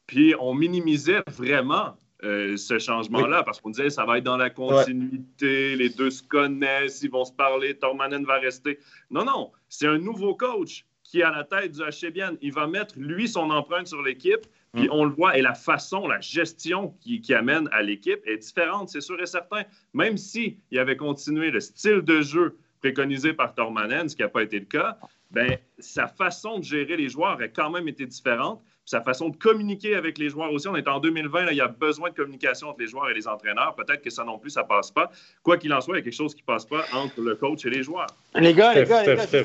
puis 0.09 0.35
on 0.41 0.55
minimisait 0.55 1.23
vraiment 1.29 1.97
euh, 2.25 2.57
ce 2.57 2.81
changement-là, 2.81 3.45
parce 3.45 3.61
qu'on 3.61 3.71
disait 3.71 3.91
ça 3.91 4.05
va 4.05 4.19
être 4.19 4.25
dans 4.25 4.37
la 4.37 4.51
continuité, 4.51 5.77
les 5.77 5.89
deux 5.89 6.11
se 6.11 6.25
connaissent, 6.25 7.03
ils 7.03 7.11
vont 7.11 7.25
se 7.25 7.33
parler, 7.33 7.79
Tormanen 7.79 8.25
va 8.25 8.41
rester. 8.41 8.81
Non, 9.09 9.25
non, 9.25 9.53
c'est 9.69 9.87
un 9.87 9.99
nouveau 9.99 10.35
coach 10.35 10.85
qui 11.05 11.21
est 11.21 11.23
à 11.23 11.31
la 11.31 11.45
tête 11.45 11.71
du 11.73 11.81
HCBN. 11.81 12.39
Il 12.43 12.53
va 12.53 12.67
mettre, 12.67 12.95
lui, 12.99 13.29
son 13.29 13.51
empreinte 13.51 13.87
sur 13.87 14.03
l'équipe, 14.03 14.47
puis 14.75 14.89
mm. 14.89 14.93
on 14.93 15.05
le 15.05 15.11
voit, 15.11 15.39
et 15.39 15.43
la 15.43 15.55
façon, 15.55 16.07
la 16.07 16.21
gestion 16.21 16.95
qui, 17.01 17.35
amène 17.35 17.69
à 17.73 17.83
l'équipe 17.83 18.21
est 18.27 18.39
différente, 18.39 18.89
c'est 18.89 19.01
sûr 19.01 19.21
et 19.21 19.27
certain. 19.27 19.63
Même 19.93 20.17
s'il 20.17 20.57
il 20.71 20.79
avait 20.79 20.97
continué 20.97 21.51
le 21.51 21.61
style 21.61 22.01
de 22.01 22.21
jeu 22.23 22.59
préconisé 22.81 23.33
par 23.33 23.55
Tormanen, 23.55 24.09
ce 24.09 24.17
qui 24.17 24.23
n'a 24.23 24.29
pas 24.29 24.43
été 24.43 24.59
le 24.59 24.67
cas, 24.67 24.99
ben, 25.31 25.57
sa 25.79 26.07
façon 26.07 26.59
de 26.59 26.65
gérer 26.65 26.97
les 26.97 27.09
joueurs 27.09 27.41
a 27.41 27.49
quand 27.49 27.71
même 27.71 27.89
été 27.89 28.07
différente 28.07 28.63
sa 28.85 29.01
façon 29.01 29.31
de 29.31 29.37
communiquer 29.37 29.95
avec 29.95 30.19
les 30.19 30.29
joueurs 30.29 30.53
aussi. 30.53 30.69
On 30.69 30.77
est 30.77 30.89
en 30.89 31.01
2020, 31.01 31.51
il 31.51 31.57
y 31.57 31.61
a 31.61 31.69
besoin 31.69 32.11
de 32.11 32.15
communication 32.15 32.69
entre 32.69 32.81
les 32.81 32.87
joueurs 32.87 33.09
et 33.09 33.15
les 33.15 33.27
entraîneurs. 33.27 33.75
Peut-être 33.75 34.03
que 34.03 34.11
ça 34.11 34.25
non 34.25 34.39
plus, 34.39 34.51
ça 34.51 34.65
passe 34.65 34.91
pas. 34.91 35.11
Quoi 35.43 35.57
qu'il 35.57 35.73
en 35.73 35.81
soit, 35.81 35.97
il 35.97 35.99
y 35.99 36.03
a 36.03 36.05
quelque 36.05 36.13
chose 36.13 36.35
qui 36.35 36.43
passe 36.43 36.67
pas 36.67 36.85
entre 36.93 37.21
le 37.21 37.35
coach 37.35 37.65
et 37.65 37.71
les 37.71 37.83
joueurs. 37.83 38.09
Les 38.35 38.53
gars, 38.53 38.75
les 38.75 38.85
gars, 38.85 39.03
les 39.03 39.17
gars. 39.17 39.43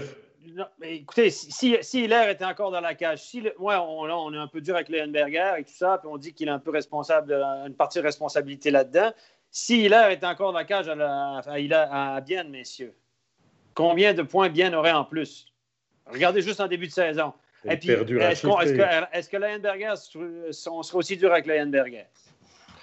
Écoutez, 0.81 1.29
si, 1.29 1.77
si, 1.81 2.03
Hilaire 2.03 2.29
était 2.29 2.45
encore 2.45 2.71
dans 2.71 2.81
la 2.81 2.95
cage, 2.95 3.23
si 3.23 3.43
moi, 3.59 3.81
on, 3.81 4.09
on, 4.09 4.33
est 4.33 4.37
un 4.37 4.47
peu 4.47 4.61
dur 4.61 4.75
avec 4.75 4.89
Lehenberger 4.89 5.53
et 5.57 5.63
tout 5.63 5.73
ça, 5.73 5.97
puis 5.97 6.09
on 6.11 6.17
dit 6.17 6.33
qu'il 6.33 6.47
est 6.47 6.51
un 6.51 6.59
peu 6.59 6.71
responsable, 6.71 7.33
une 7.33 7.75
partie 7.75 7.99
de 7.99 8.03
responsabilité 8.03 8.71
là-dedans. 8.71 9.11
Si 9.51 9.85
Hilaire 9.85 10.11
était 10.11 10.25
encore 10.25 10.51
dans 10.51 10.59
la 10.59 10.65
cage 10.65 10.87
à, 10.87 10.95
la, 10.95 11.41
à, 11.45 12.15
à 12.15 12.21
Bienne, 12.21 12.49
messieurs, 12.49 12.93
combien 13.73 14.13
de 14.13 14.21
points 14.21 14.49
Bienne 14.49 14.75
aurait 14.75 14.91
en 14.91 15.05
plus? 15.05 15.47
Regardez 16.05 16.41
juste 16.41 16.59
en 16.59 16.67
début 16.67 16.87
de 16.87 16.91
saison. 16.91 17.33
Et 17.65 17.77
puis, 17.77 17.89
est-ce, 17.89 18.43
que, 18.43 19.15
est-ce 19.17 19.29
que 19.29 20.69
on 20.69 20.83
sera 20.83 20.97
aussi 20.97 21.17
dur 21.17 21.31
avec 21.31 21.45
Leyenberger? 21.45 22.05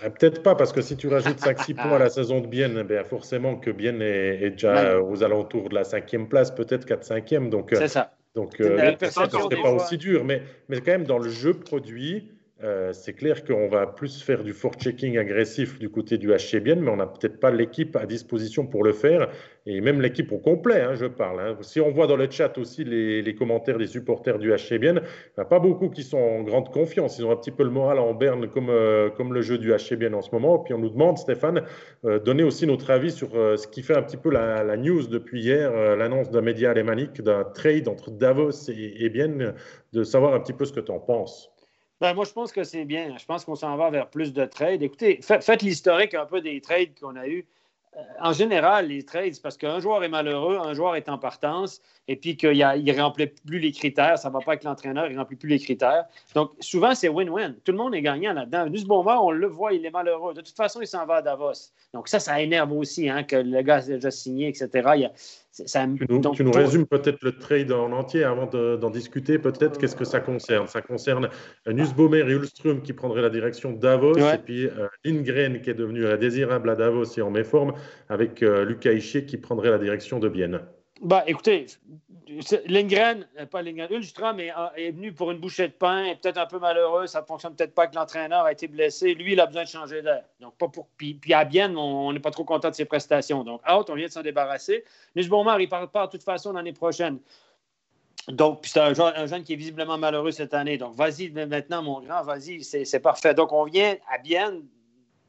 Ah, 0.02 0.10
peut-être 0.10 0.42
pas, 0.42 0.54
parce 0.54 0.72
que 0.72 0.82
si 0.82 0.96
tu 0.96 1.08
rajoutes 1.08 1.40
5-6 1.40 1.74
points 1.74 1.96
à 1.96 1.98
la 1.98 2.10
saison 2.10 2.40
de 2.40 2.46
Bienne, 2.46 2.82
ben 2.82 3.04
forcément 3.04 3.56
que 3.56 3.70
Bienne 3.70 4.02
est, 4.02 4.50
déjà 4.50 5.00
aux 5.00 5.22
alentours 5.22 5.68
de 5.68 5.74
la 5.74 5.84
cinquième 5.84 6.28
place, 6.28 6.50
peut-être 6.50 6.86
4-5e. 6.86 7.48
Donc, 7.48 7.72
euh, 7.72 7.76
c'est 7.78 7.88
ça. 7.88 8.12
Donc, 8.34 8.60
euh, 8.60 8.94
ça 9.08 9.22
ne 9.26 9.62
pas 9.62 9.70
aussi 9.70 9.96
dur. 9.96 10.24
Mais, 10.24 10.42
mais 10.68 10.80
quand 10.80 10.92
même, 10.92 11.04
dans 11.04 11.18
le 11.18 11.30
jeu 11.30 11.54
produit, 11.54 12.30
euh, 12.64 12.94
c'est 12.94 13.12
clair 13.12 13.44
qu'on 13.44 13.68
va 13.68 13.86
plus 13.86 14.22
faire 14.22 14.42
du 14.42 14.54
forechecking 14.54 15.18
agressif 15.18 15.78
du 15.78 15.90
côté 15.90 16.16
du 16.16 16.30
HC 16.32 16.56
bien, 16.56 16.76
mais 16.76 16.90
on 16.90 16.96
n'a 16.96 17.06
peut-être 17.06 17.38
pas 17.38 17.50
l'équipe 17.50 17.94
à 17.96 18.06
disposition 18.06 18.66
pour 18.66 18.82
le 18.82 18.94
faire, 18.94 19.28
et 19.66 19.82
même 19.82 20.00
l'équipe 20.00 20.32
au 20.32 20.38
complet, 20.38 20.80
hein, 20.80 20.94
je 20.94 21.04
parle. 21.04 21.40
Hein. 21.40 21.58
Si 21.60 21.82
on 21.82 21.90
voit 21.90 22.06
dans 22.06 22.16
le 22.16 22.30
chat 22.30 22.56
aussi 22.56 22.82
les, 22.82 23.34
commentaires 23.34 23.76
des 23.76 23.86
supporters 23.86 24.38
du 24.38 24.52
HC 24.52 24.78
bien, 24.78 24.94
il 24.94 25.02
n'y 25.36 25.42
a 25.42 25.44
pas 25.44 25.58
beaucoup 25.58 25.90
qui 25.90 26.02
sont 26.02 26.16
en 26.16 26.42
grande 26.44 26.70
confiance. 26.72 27.18
Ils 27.18 27.26
ont 27.26 27.30
un 27.30 27.36
petit 27.36 27.50
peu 27.50 27.62
le 27.62 27.68
moral 27.68 27.98
en 27.98 28.14
berne 28.14 28.48
comme, 28.48 28.70
euh, 28.70 29.10
comme 29.10 29.34
le 29.34 29.42
jeu 29.42 29.58
du 29.58 29.72
HC 29.72 29.94
bien 29.94 30.14
en 30.14 30.22
ce 30.22 30.30
moment. 30.32 30.58
Puis 30.58 30.72
on 30.72 30.78
nous 30.78 30.88
demande, 30.88 31.18
Stéphane, 31.18 31.62
euh, 32.06 32.18
donner 32.20 32.42
aussi 32.42 32.66
notre 32.66 32.90
avis 32.90 33.10
sur 33.10 33.32
ce 33.32 33.66
qui 33.66 33.82
fait 33.82 33.96
un 33.96 34.02
petit 34.02 34.16
peu 34.16 34.30
la, 34.30 34.76
news 34.78 35.06
depuis 35.08 35.42
hier, 35.42 35.96
l'annonce 35.96 36.30
d'un 36.30 36.40
média 36.40 36.70
alémanique, 36.70 37.20
d'un 37.20 37.44
trade 37.44 37.88
entre 37.88 38.10
Davos 38.10 38.70
et, 38.70 39.04
et 39.04 39.10
de 39.10 40.04
savoir 40.04 40.32
un 40.32 40.40
petit 40.40 40.54
peu 40.54 40.64
ce 40.64 40.72
que 40.72 40.80
tu 40.80 40.90
en 40.90 41.00
penses. 41.00 41.55
Ben, 42.00 42.12
moi, 42.14 42.24
je 42.24 42.32
pense 42.32 42.52
que 42.52 42.62
c'est 42.62 42.84
bien. 42.84 43.16
Je 43.16 43.24
pense 43.24 43.44
qu'on 43.44 43.54
s'en 43.54 43.76
va 43.76 43.90
vers 43.90 44.10
plus 44.10 44.32
de 44.32 44.44
trades. 44.44 44.82
Écoutez, 44.82 45.20
faites 45.22 45.62
l'historique 45.62 46.14
un 46.14 46.26
peu 46.26 46.40
des 46.40 46.60
trades 46.60 46.98
qu'on 47.00 47.16
a 47.16 47.26
eus. 47.26 47.46
Euh, 47.96 48.00
en 48.20 48.32
général, 48.34 48.88
les 48.88 49.02
trades, 49.02 49.34
c'est 49.34 49.42
parce 49.42 49.56
qu'un 49.56 49.80
joueur 49.80 50.04
est 50.04 50.10
malheureux, 50.10 50.58
un 50.58 50.74
joueur 50.74 50.96
est 50.96 51.08
en 51.08 51.16
partance, 51.16 51.80
et 52.08 52.16
puis 52.16 52.36
qu'il 52.36 52.58
ne 52.58 53.00
remplit 53.00 53.28
plus 53.28 53.58
les 53.58 53.72
critères. 53.72 54.18
Ça 54.18 54.28
ne 54.28 54.34
va 54.34 54.40
pas 54.40 54.52
avec 54.52 54.64
l'entraîneur, 54.64 55.06
il 55.06 55.14
ne 55.14 55.18
remplit 55.18 55.36
plus 55.36 55.48
les 55.48 55.58
critères. 55.58 56.04
Donc, 56.34 56.52
souvent, 56.60 56.94
c'est 56.94 57.08
win-win. 57.08 57.54
Tout 57.64 57.72
le 57.72 57.78
monde 57.78 57.94
est 57.94 58.02
gagnant 58.02 58.34
là-dedans. 58.34 58.66
bon 58.86 59.02
moment, 59.02 59.26
on 59.26 59.30
le 59.30 59.46
voit, 59.46 59.72
il 59.72 59.86
est 59.86 59.90
malheureux. 59.90 60.34
De 60.34 60.42
toute 60.42 60.56
façon, 60.56 60.82
il 60.82 60.86
s'en 60.86 61.06
va 61.06 61.16
à 61.16 61.22
Davos. 61.22 61.72
Donc, 61.94 62.08
ça, 62.08 62.20
ça 62.20 62.38
énerve 62.42 62.72
aussi 62.72 63.08
hein, 63.08 63.22
que 63.22 63.36
le 63.36 63.62
gars 63.62 63.76
a 63.76 63.82
déjà 63.82 64.10
signé, 64.10 64.48
etc. 64.48 64.68
Il 64.96 65.00
y 65.00 65.04
a, 65.06 65.12
tu 65.64 66.44
nous, 66.44 66.52
résumes 66.52 66.86
peut-être 66.86 67.22
le 67.22 67.32
trade 67.32 67.72
en 67.72 67.92
entier 67.92 68.24
avant 68.24 68.46
d'en 68.46 68.90
discuter. 68.90 69.38
Peut-être 69.38 69.78
qu'est-ce 69.78 69.96
que 69.96 70.04
ça 70.04 70.20
concerne? 70.20 70.66
Ça 70.66 70.82
concerne 70.82 71.28
Nussbaumer 71.66 72.18
et 72.20 72.32
Ulström 72.32 72.82
qui 72.82 72.92
prendraient 72.92 73.22
la 73.22 73.30
direction 73.30 73.72
de 73.72 73.78
Davos 73.78 74.16
et 74.18 74.38
puis 74.38 74.66
euh, 74.66 74.88
Lindgren 75.04 75.60
qui 75.60 75.70
est 75.70 75.74
devenu 75.74 76.04
désirable 76.18 76.70
à 76.70 76.74
Davos 76.74 77.04
et 77.16 77.22
en 77.22 77.30
méforme 77.30 77.72
avec 78.08 78.42
euh, 78.42 78.64
Lucas 78.64 78.92
Ischier 78.92 79.24
qui 79.24 79.36
prendrait 79.36 79.70
la 79.70 79.78
direction 79.78 80.18
de 80.18 80.28
Bienne. 80.28 80.60
Bah, 81.02 81.24
écoutez, 81.26 81.66
Lindgren, 82.66 83.26
euh, 83.38 83.44
pas 83.44 83.60
Lindgren, 83.60 83.88
Ulstrom 83.90 84.40
est, 84.40 84.52
est, 84.76 84.90
venu 84.92 85.12
pour 85.12 85.30
une 85.30 85.38
bouchée 85.38 85.68
de 85.68 85.72
pain, 85.72 86.04
est 86.04 86.16
peut-être 86.16 86.38
un 86.38 86.46
peu 86.46 86.58
malheureux, 86.58 87.06
ça 87.06 87.20
ne 87.20 87.26
fonctionne 87.26 87.54
peut-être 87.54 87.74
pas 87.74 87.86
que 87.86 87.94
l'entraîneur 87.94 88.44
a 88.44 88.52
été 88.52 88.66
blessé. 88.66 89.14
Lui, 89.14 89.32
il 89.32 89.40
a 89.40 89.46
besoin 89.46 89.64
de 89.64 89.68
changer 89.68 90.00
d'air. 90.00 90.24
Donc, 90.40 90.56
pas 90.56 90.68
pour. 90.68 90.88
Puis, 90.96 91.20
à 91.32 91.44
Bienne, 91.44 91.76
on 91.76 92.12
n'est 92.12 92.20
pas 92.20 92.30
trop 92.30 92.44
content 92.44 92.70
de 92.70 92.74
ses 92.74 92.86
prestations. 92.86 93.44
Donc, 93.44 93.60
out, 93.70 93.90
on 93.90 93.94
vient 93.94 94.06
de 94.06 94.12
s'en 94.12 94.22
débarrasser. 94.22 94.84
Bonmar, 95.14 95.60
il 95.60 95.64
ne 95.64 95.70
part 95.70 95.90
pas 95.90 96.06
de 96.06 96.12
toute 96.12 96.22
façon 96.22 96.52
l'année 96.52 96.72
prochaine. 96.72 97.18
Donc, 98.28 98.60
c'est 98.64 98.80
un, 98.80 98.98
un, 98.98 99.26
jeune 99.26 99.44
qui 99.44 99.52
est 99.52 99.56
visiblement 99.56 99.98
malheureux 99.98 100.30
cette 100.30 100.54
année. 100.54 100.78
Donc, 100.78 100.94
vas-y 100.94 101.28
maintenant, 101.30 101.82
mon 101.82 102.00
grand, 102.00 102.22
vas-y, 102.22 102.64
c'est 102.64 103.00
parfait. 103.00 103.34
Donc, 103.34 103.52
on 103.52 103.64
vient 103.64 103.96
à 104.10 104.18
Bienne 104.18 104.62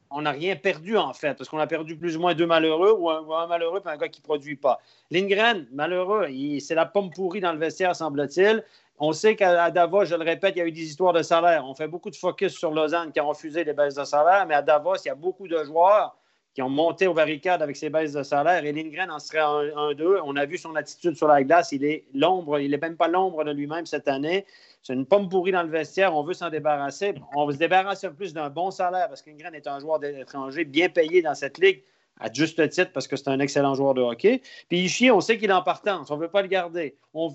on 0.10 0.22
n'a 0.22 0.32
rien 0.32 0.56
perdu, 0.56 0.98
en 0.98 1.14
fait, 1.14 1.34
parce 1.36 1.50
qu'on 1.50 1.60
a 1.60 1.68
perdu 1.68 1.98
plus 1.98 2.18
ou 2.18 2.22
moins 2.22 2.34
deux 2.34 2.46
malheureux 2.46 2.94
ou 2.98 3.10
un, 3.10 3.48
malheureux 3.48 3.82
et 3.86 3.90
un 3.90 3.98
gars 3.98 4.08
qui 4.08 4.22
ne 4.22 4.26
produit 4.26 4.56
pas. 4.56 4.80
Lindgren, 5.12 5.68
malheureux, 5.72 6.28
c'est 6.60 6.76
la 6.76 6.86
pomme 6.86 7.10
pourrie 7.10 7.42
dans 7.42 7.54
le 7.54 7.60
vestiaire, 7.60 7.96
semble-t-il. 7.96 8.64
On 9.00 9.12
sait 9.12 9.36
qu'à 9.36 9.70
Davos, 9.70 10.06
je 10.06 10.16
le 10.16 10.24
répète, 10.24 10.56
il 10.56 10.60
y 10.60 10.62
a 10.62 10.66
eu 10.66 10.72
des 10.72 10.82
histoires 10.82 11.14
de 11.14 11.22
salaire. 11.22 11.66
On 11.66 11.76
fait 11.76 11.88
beaucoup 11.88 12.10
de 12.10 12.16
focus 12.16 12.58
sur 12.58 12.72
Lausanne 12.72 13.12
qui 13.12 13.20
a 13.20 13.24
refusé 13.24 13.64
les 13.64 13.74
baisses 13.74 13.96
de 13.96 14.04
salaire, 14.04 14.46
mais 14.48 14.56
à 14.56 14.62
Davos, 14.62 14.96
il 15.06 15.08
y 15.08 15.12
a 15.12 15.16
beaucoup 15.16 15.48
de 15.48 15.64
joueurs 15.64 16.16
qui 16.58 16.64
ont 16.64 16.70
monté 16.70 17.06
aux 17.06 17.14
barricades 17.14 17.62
avec 17.62 17.76
ces 17.76 17.92
baisses 17.92 18.14
de 18.14 18.24
salaire. 18.24 18.66
Et 18.66 18.72
Lindgren 18.72 19.12
en 19.12 19.20
serait 19.20 19.38
un, 19.38 19.94
d'eux. 19.94 20.20
On 20.26 20.36
a 20.36 20.48
vu 20.48 20.58
son 20.58 20.76
attitude 20.76 21.16
sur 21.16 21.28
la 21.28 21.44
glace. 21.44 21.72
Il 21.72 21.86
est 21.86 22.06
l'ombre, 22.16 22.58
il 22.58 22.72
n'est 22.72 22.80
même 22.80 22.98
pas 22.98 23.08
l'ombre 23.08 23.44
de 23.44 23.52
lui-même 23.52 23.86
cette 23.86 24.08
année. 24.08 24.44
C'est 24.82 24.94
une 24.94 25.06
pomme 25.06 25.30
pourrie 25.30 25.52
dans 25.52 25.62
le 25.62 25.70
vestiaire. 25.70 26.16
On 26.16 26.24
veut 26.24 26.34
s'en 26.34 26.50
débarrasser. 26.50 27.14
On 27.36 27.46
veut 27.46 27.54
se 27.54 27.60
débarrasser 27.60 28.10
plus 28.10 28.34
d'un 28.34 28.50
bon 28.50 28.72
salaire 28.72 29.08
parce 29.08 29.22
qu'Ingren 29.22 29.54
est 29.54 29.68
un 29.68 29.78
joueur 29.78 30.00
d'étranger 30.00 30.66
bien 30.66 30.90
payé 30.90 31.22
dans 31.22 31.36
cette 31.36 31.60
ligue 31.60 31.84
à 32.20 32.32
juste 32.32 32.68
titre 32.70 32.92
parce 32.94 33.08
que 33.08 33.16
c'est 33.16 33.28
un 33.30 33.40
excellent 33.40 33.76
joueur 33.76 33.94
de 33.94 34.02
hockey. 34.02 34.42
Puis 34.70 34.80
Ishii, 34.80 35.12
on 35.12 35.22
sait 35.22 35.38
qu'il 35.38 35.50
est 35.50 35.54
en 35.54 35.62
partance. 35.62 36.10
On 36.12 36.18
ne 36.18 36.22
veut 36.22 36.28
pas 36.28 36.42
le 36.42 36.48
garder. 36.48 36.96
On, 37.14 37.34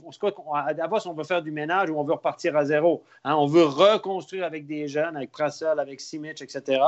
à 0.54 0.74
Davos, 0.74 1.06
on 1.06 1.14
veut 1.14 1.24
faire 1.24 1.42
du 1.42 1.50
ménage 1.50 1.90
ou 1.90 1.96
on 1.96 2.04
veut 2.04 2.14
repartir 2.14 2.56
à 2.56 2.64
zéro. 2.64 3.04
Hein? 3.24 3.34
on 3.36 3.46
veut 3.46 3.64
reconstruire 3.64 4.44
avec 4.44 4.66
des 4.66 4.88
jeunes, 4.88 5.16
avec 5.16 5.30
Prassel, 5.30 5.78
avec 5.78 6.00
Simic, 6.00 6.40
etc. 6.42 6.80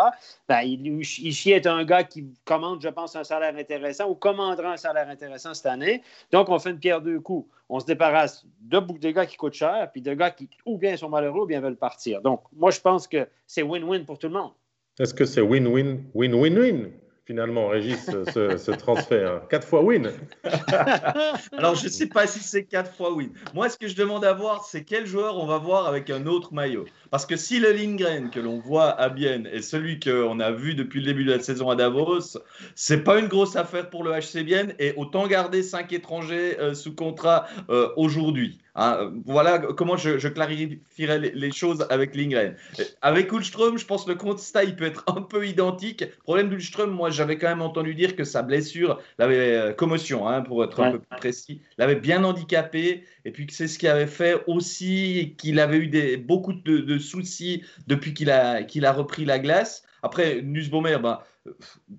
Ben, 0.48 0.62
Ishii 0.62 1.52
est 1.52 1.66
un 1.66 1.84
gars 1.84 2.04
qui 2.04 2.26
commande, 2.44 2.80
je 2.82 2.88
pense, 2.88 3.16
un 3.16 3.24
salaire 3.24 3.56
intéressant 3.56 4.08
ou 4.08 4.14
commandera 4.14 4.72
un 4.72 4.76
salaire 4.76 5.08
intéressant 5.08 5.54
cette 5.54 5.66
année. 5.66 6.02
Donc, 6.32 6.48
on 6.48 6.58
fait 6.58 6.70
une 6.70 6.78
pierre 6.78 7.00
deux 7.00 7.20
coups. 7.20 7.48
On 7.68 7.80
se 7.80 7.86
débarrasse 7.86 8.44
de 8.60 8.78
des 8.98 9.12
gars 9.12 9.26
qui 9.26 9.36
coûtent 9.36 9.54
cher, 9.54 9.90
puis 9.90 10.02
de 10.02 10.12
gars 10.14 10.30
qui 10.30 10.48
ou 10.66 10.76
bien 10.76 10.96
sont 10.96 11.08
malheureux 11.08 11.42
ou 11.42 11.46
bien 11.46 11.60
veulent 11.60 11.76
partir. 11.76 12.20
Donc, 12.20 12.42
moi, 12.52 12.70
je 12.70 12.80
pense 12.80 13.08
que 13.08 13.26
c'est 13.46 13.62
win-win 13.62 14.04
pour 14.04 14.18
tout 14.18 14.28
le 14.28 14.34
monde. 14.34 14.52
Est-ce 14.98 15.14
que 15.14 15.24
c'est 15.24 15.40
win-win, 15.40 16.02
win-win-win? 16.14 16.90
Finalement, 17.24 17.68
Régis, 17.68 18.04
ce, 18.06 18.70
transfert 18.72 19.42
Quatre 19.48 19.66
fois 19.66 19.82
win 19.82 20.10
Alors, 21.56 21.74
je 21.74 21.84
ne 21.84 21.90
sais 21.90 22.06
pas 22.06 22.26
si 22.26 22.40
c'est 22.40 22.64
quatre 22.64 22.92
fois 22.92 23.12
win. 23.12 23.30
Moi, 23.54 23.68
ce 23.68 23.78
que 23.78 23.88
je 23.88 23.96
demande 23.96 24.24
à 24.24 24.32
voir, 24.32 24.64
c'est 24.64 24.84
quel 24.84 25.06
joueur 25.06 25.38
on 25.38 25.46
va 25.46 25.58
voir 25.58 25.86
avec 25.86 26.10
un 26.10 26.26
autre 26.26 26.52
maillot. 26.52 26.84
Parce 27.10 27.26
que 27.26 27.36
si 27.36 27.60
le 27.60 27.72
Lindgren 27.72 28.30
que 28.30 28.40
l'on 28.40 28.58
voit 28.58 28.90
à 28.90 29.08
Bienne 29.08 29.46
est 29.46 29.62
celui 29.62 30.00
qu'on 30.00 30.40
a 30.40 30.50
vu 30.50 30.74
depuis 30.74 31.00
le 31.00 31.06
début 31.06 31.24
de 31.24 31.32
la 31.32 31.40
saison 31.40 31.70
à 31.70 31.76
Davos, 31.76 32.38
c'est 32.74 33.04
pas 33.04 33.18
une 33.18 33.28
grosse 33.28 33.56
affaire 33.56 33.88
pour 33.88 34.04
le 34.04 34.12
HC 34.12 34.44
Bienne 34.44 34.74
et 34.78 34.92
autant 34.96 35.26
garder 35.26 35.62
cinq 35.62 35.92
étrangers 35.92 36.58
euh, 36.58 36.74
sous 36.74 36.94
contrat 36.94 37.46
euh, 37.70 37.88
aujourd'hui. 37.96 38.58
Hein, 38.76 39.12
voilà 39.24 39.58
comment 39.58 39.96
je, 39.96 40.26
clarifierai 40.26 41.18
les, 41.18 41.52
choses 41.52 41.86
avec 41.90 42.16
Lindgren. 42.16 42.56
Avec 43.02 43.30
Ulström, 43.30 43.78
je 43.78 43.86
pense 43.86 44.04
que 44.04 44.10
le 44.10 44.16
constat 44.16 44.64
il 44.64 44.74
peut 44.74 44.84
être 44.84 45.04
un 45.06 45.22
peu 45.22 45.46
identique. 45.46 46.00
Le 46.00 46.22
problème 46.24 46.48
d'Ulström, 46.48 46.90
moi 46.90 47.10
j'avais 47.10 47.38
quand 47.38 47.48
même 47.48 47.62
entendu 47.62 47.94
dire 47.94 48.16
que 48.16 48.24
sa 48.24 48.42
blessure, 48.42 49.00
l'avait 49.18 49.56
euh, 49.56 49.72
commotion, 49.72 50.26
hein, 50.28 50.42
pour 50.42 50.64
être 50.64 50.80
un 50.80 50.92
peu 50.92 50.98
plus 50.98 51.16
précis, 51.16 51.60
l'avait 51.78 51.94
bien 51.94 52.24
handicapé 52.24 53.04
et 53.24 53.30
puis 53.30 53.46
que 53.46 53.52
c'est 53.52 53.68
ce 53.68 53.78
qui 53.78 53.86
avait 53.86 54.08
fait 54.08 54.42
aussi 54.48 55.34
qu'il 55.38 55.60
avait 55.60 55.78
eu 55.78 55.86
des, 55.86 56.16
beaucoup 56.16 56.52
de, 56.52 56.98
soucis 56.98 57.62
depuis 57.86 58.12
qu'il 58.12 58.30
a, 58.30 58.64
qu'il 58.64 58.86
a 58.86 58.92
repris 58.92 59.24
la 59.24 59.38
glace. 59.38 59.84
Après, 60.02 60.42
Nussbaumer, 60.42 60.98
ben, 61.02 61.20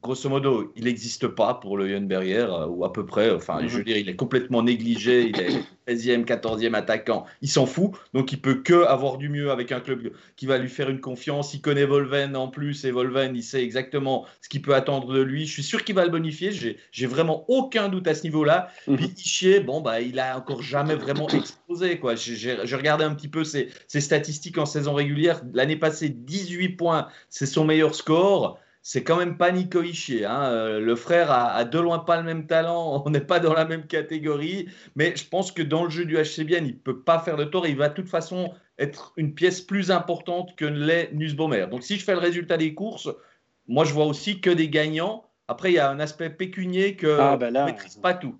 grosso 0.02 0.30
modo, 0.30 0.72
il 0.76 0.86
n'existe 0.86 1.28
pas 1.28 1.54
pour 1.56 1.78
le 1.78 2.00
Berger, 2.00 2.48
euh, 2.50 2.68
ou 2.68 2.84
à 2.84 2.92
peu 2.92 3.06
près. 3.06 3.32
Enfin, 3.32 3.60
je 3.68 3.74
veux 3.74 3.80
mhm. 3.80 3.86
dire, 3.86 3.98
il 3.98 4.10
est 4.10 4.16
complètement 4.16 4.64
négligé. 4.64 5.30
Il 5.30 5.40
est 5.40 5.64
13e, 5.88 6.26
14e 6.26 6.74
attaquant. 6.74 7.26
Il 7.42 7.50
s'en 7.50 7.66
fout. 7.66 7.92
Donc, 8.14 8.32
il 8.32 8.42
peut 8.42 8.56
que 8.56 8.86
avoir 8.86 9.18
du 9.18 9.30
mieux 9.30 9.52
avec 9.52 9.72
un 9.72 9.80
club 9.80 10.12
qui 10.36 10.46
va 10.46 10.58
lui 10.58 10.70
faire 10.70 10.90
une 10.90 11.00
confiance. 11.00 11.54
Il 11.54 11.62
connaît 11.62 11.86
Volven 11.86 12.36
en 12.36 12.48
plus. 12.48 12.86
Et 12.86 12.92
Volven, 12.92 13.36
il 13.36 13.44
sait 13.44 13.64
exactement 13.64 14.26
ce 14.42 14.50
qu'il 14.50 14.62
peut 14.62 14.74
attendre 14.74 15.14
de 15.14 15.22
lui. 15.22 15.46
Je 15.46 15.52
suis 15.52 15.64
sûr 15.64 15.84
qu'il 15.84 15.96
va 15.96 16.06
le 16.06 16.12
bonifier. 16.12 16.52
J'ai 16.52 17.08
vraiment 17.08 17.46
aucun 17.48 17.90
doute 17.90 18.08
à 18.08 18.16
ce 18.16 18.24
niveau-là. 18.24 18.70
Mhm. 18.88 18.98
Puis, 18.98 19.14
Ischier, 19.18 19.60
bon, 19.60 19.82
bah, 19.82 20.02
il 20.02 20.20
a 20.20 20.38
encore 20.38 20.64
jamais 20.64 20.96
vraiment 20.96 21.28
explosé. 21.30 22.00
Quoi. 22.00 22.16
J'ai 22.16 22.76
regardé 22.76 23.04
un 23.04 23.14
petit 23.14 23.28
peu 23.28 23.44
ses, 23.44 23.70
ses 23.88 24.02
statistiques 24.02 24.58
en 24.58 24.66
saison 24.66 24.94
régulière. 24.94 25.42
L'année 25.54 25.78
passée, 25.78 26.10
18 26.10 26.70
points. 26.70 27.08
C'est 27.30 27.46
son 27.46 27.64
meilleur 27.64 27.94
score 27.94 28.60
c'est 28.88 29.04
quand 29.04 29.18
même 29.18 29.36
pas 29.36 29.52
Nico 29.52 29.82
Ischier. 29.82 30.26
Hein. 30.26 30.44
Euh, 30.44 30.80
le 30.80 30.96
frère 30.96 31.32
a, 31.32 31.66
de 31.66 31.80
loin 31.80 31.98
pas 31.98 32.18
le 32.18 32.24
même 32.24 32.46
talent, 32.46 33.02
on 33.06 33.10
n'est 33.10 33.20
pas 33.20 33.40
dans 33.40 33.54
la 33.54 33.66
même 33.66 33.88
catégorie, 33.88 34.70
mais 34.96 35.16
je 35.16 35.28
pense 35.28 35.52
que 35.52 35.64
dans 35.64 35.86
le 35.86 35.90
jeu 35.90 36.06
du 36.06 36.16
HCBN, 36.16 36.68
il 36.68 36.78
peut 36.78 37.02
pas 37.02 37.18
faire 37.18 37.36
de 37.36 37.46
tort. 37.46 37.66
Il 37.66 37.78
va 37.78 37.90
de 37.90 37.96
toute 37.96 38.08
façon 38.08 38.54
être 38.78 39.12
une 39.18 39.34
pièce 39.34 39.60
plus 39.60 39.90
importante 39.90 40.56
que 40.56 40.66
l'est 40.66 41.12
Nussbaumer. 41.14 41.66
Donc 41.72 41.82
si 41.82 41.98
je 41.98 42.06
fais 42.06 42.14
le 42.14 42.20
résultat 42.20 42.58
des 42.58 42.76
courses, 42.76 43.10
moi 43.68 43.86
je 43.86 43.94
vois 43.94 44.06
aussi 44.06 44.40
que 44.40 44.52
des 44.52 44.70
gagnants. 44.70 45.26
Après, 45.48 45.72
il 45.72 45.76
y 45.76 45.80
a 45.80 45.90
un 45.90 46.00
aspect 46.00 46.30
pécunier 46.30 46.96
que 46.96 47.18
ah, 47.20 47.38
ben 47.38 47.52
ne 47.56 47.66
maîtrise 47.66 47.96
pas 47.96 48.14
tout. 48.14 48.38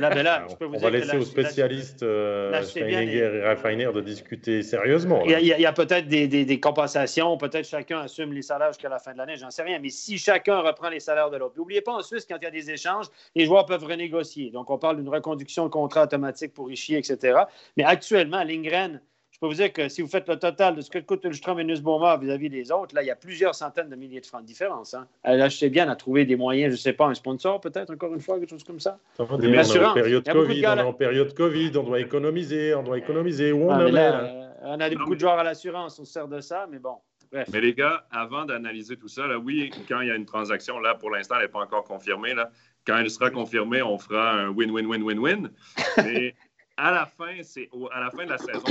Là, 0.00 0.46
on 0.60 0.78
va 0.78 0.90
laisser 0.90 1.16
aux 1.16 1.24
spécialistes 1.24 2.02
euh, 2.02 2.62
et 2.76 3.42
Raffiner 3.42 3.90
de 3.92 4.00
discuter 4.00 4.62
sérieusement. 4.62 5.22
Il 5.24 5.44
y 5.44 5.66
a, 5.66 5.72
peut-être 5.72 6.08
des, 6.08 6.60
compensations, 6.60 7.36
peut-être 7.36 7.66
chacun 7.66 8.00
assume 8.00 8.32
les 8.32 8.42
salaires 8.42 8.72
jusqu'à 8.72 8.88
la 8.88 8.98
fin 8.98 9.12
de 9.12 9.18
l'année, 9.18 9.36
j'en 9.36 9.50
sais 9.50 9.62
rien. 9.62 9.78
Mais 9.78 9.90
si 9.90 10.18
chacun 10.18 10.60
reprend 10.60 10.88
les 10.88 11.00
salaires 11.00 11.30
de 11.30 11.36
l'autre, 11.36 11.54
n'oubliez 11.56 11.80
pas 11.80 11.92
en 11.92 12.02
Suisse, 12.02 12.26
quand 12.28 12.36
il 12.40 12.44
y 12.44 12.46
a 12.46 12.50
des 12.50 12.70
échanges, 12.70 13.06
les 13.34 13.46
joueurs 13.46 13.66
peuvent 13.66 13.84
renégocier. 13.84 14.50
Donc, 14.50 14.70
on 14.70 14.78
parle 14.78 14.96
d'une 14.96 15.08
reconduction 15.08 15.64
de 15.64 15.70
contrat 15.70 16.04
automatique 16.04 16.54
pour 16.54 16.68
Richie, 16.68 16.94
etc. 16.94 17.42
Mais 17.76 17.84
actuellement, 17.84 18.42
Lingren, 18.44 19.00
je 19.34 19.40
peux 19.40 19.46
vous 19.46 19.54
dire 19.54 19.72
que 19.72 19.88
si 19.88 20.00
vous 20.00 20.06
faites 20.06 20.28
le 20.28 20.36
total 20.36 20.76
de 20.76 20.80
ce 20.80 20.88
que 20.88 21.00
coûte 21.00 21.24
Ulstrom 21.24 21.58
et 21.58 21.64
Nussbaumer 21.64 22.14
vis-à-vis 22.20 22.48
des 22.48 22.70
autres, 22.70 22.94
là, 22.94 23.02
il 23.02 23.06
y 23.06 23.10
a 23.10 23.16
plusieurs 23.16 23.56
centaines 23.56 23.88
de 23.88 23.96
milliers 23.96 24.20
de 24.20 24.26
francs 24.26 24.42
de 24.42 24.46
différence. 24.46 24.94
Hein. 24.94 25.08
Elle 25.24 25.50
sais 25.50 25.70
bien 25.70 25.88
à 25.88 25.96
trouver 25.96 26.24
des 26.24 26.36
moyens, 26.36 26.70
je 26.70 26.76
ne 26.76 26.80
sais 26.80 26.92
pas, 26.92 27.06
un 27.06 27.14
sponsor 27.14 27.60
peut-être, 27.60 27.92
encore 27.92 28.14
une 28.14 28.20
fois, 28.20 28.38
quelque 28.38 28.50
chose 28.50 28.62
comme 28.62 28.78
ça? 28.78 29.00
On 29.18 29.40
est 29.40 29.84
en 29.84 29.92
période 29.92 30.24
COVID, 30.24 30.66
on 30.66 30.76
est 30.76 30.80
en 30.82 30.92
période 30.92 31.34
Covid, 31.34 31.72
on 31.76 31.82
doit 31.82 31.98
économiser, 31.98 32.76
on 32.76 32.84
doit 32.84 32.96
économiser. 32.96 33.50
Où 33.50 33.64
on, 33.64 33.70
ah, 33.70 33.80
euh, 33.80 34.50
on 34.62 34.78
a 34.78 34.90
beaucoup 34.90 35.16
de 35.16 35.20
joueurs 35.20 35.40
à 35.40 35.42
l'assurance, 35.42 35.98
on 35.98 36.04
sert 36.04 36.28
de 36.28 36.40
ça, 36.40 36.68
mais 36.70 36.78
bon. 36.78 36.94
Mais 37.32 37.60
les 37.60 37.74
gars, 37.74 38.06
avant 38.12 38.44
d'analyser 38.44 38.96
tout 38.96 39.08
ça, 39.08 39.26
là, 39.26 39.36
oui, 39.36 39.72
quand 39.88 40.00
il 40.00 40.06
y 40.06 40.10
a 40.12 40.14
une 40.14 40.26
transaction, 40.26 40.78
là, 40.78 40.94
pour 40.94 41.10
l'instant, 41.10 41.34
elle 41.38 41.42
n'est 41.42 41.48
pas 41.48 41.58
encore 41.58 41.82
confirmée. 41.82 42.34
Là. 42.34 42.52
Quand 42.86 42.98
elle 42.98 43.10
sera 43.10 43.30
confirmée, 43.30 43.82
on 43.82 43.98
fera 43.98 44.30
un 44.30 44.50
win-win-win-win-win. 44.50 45.50
Mais 46.04 46.36
à 46.76 46.92
la 46.92 47.06
fin, 47.06 47.42
c'est 47.42 47.68
à 47.90 47.98
la 48.00 48.10
fin 48.12 48.24
de 48.24 48.30
la 48.30 48.38
saison 48.38 48.62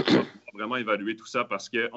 vraiment 0.54 0.78
évaluer 0.78 1.16
tout 1.16 1.26
ça 1.26 1.44
parce 1.44 1.70
qu'il 1.70 1.90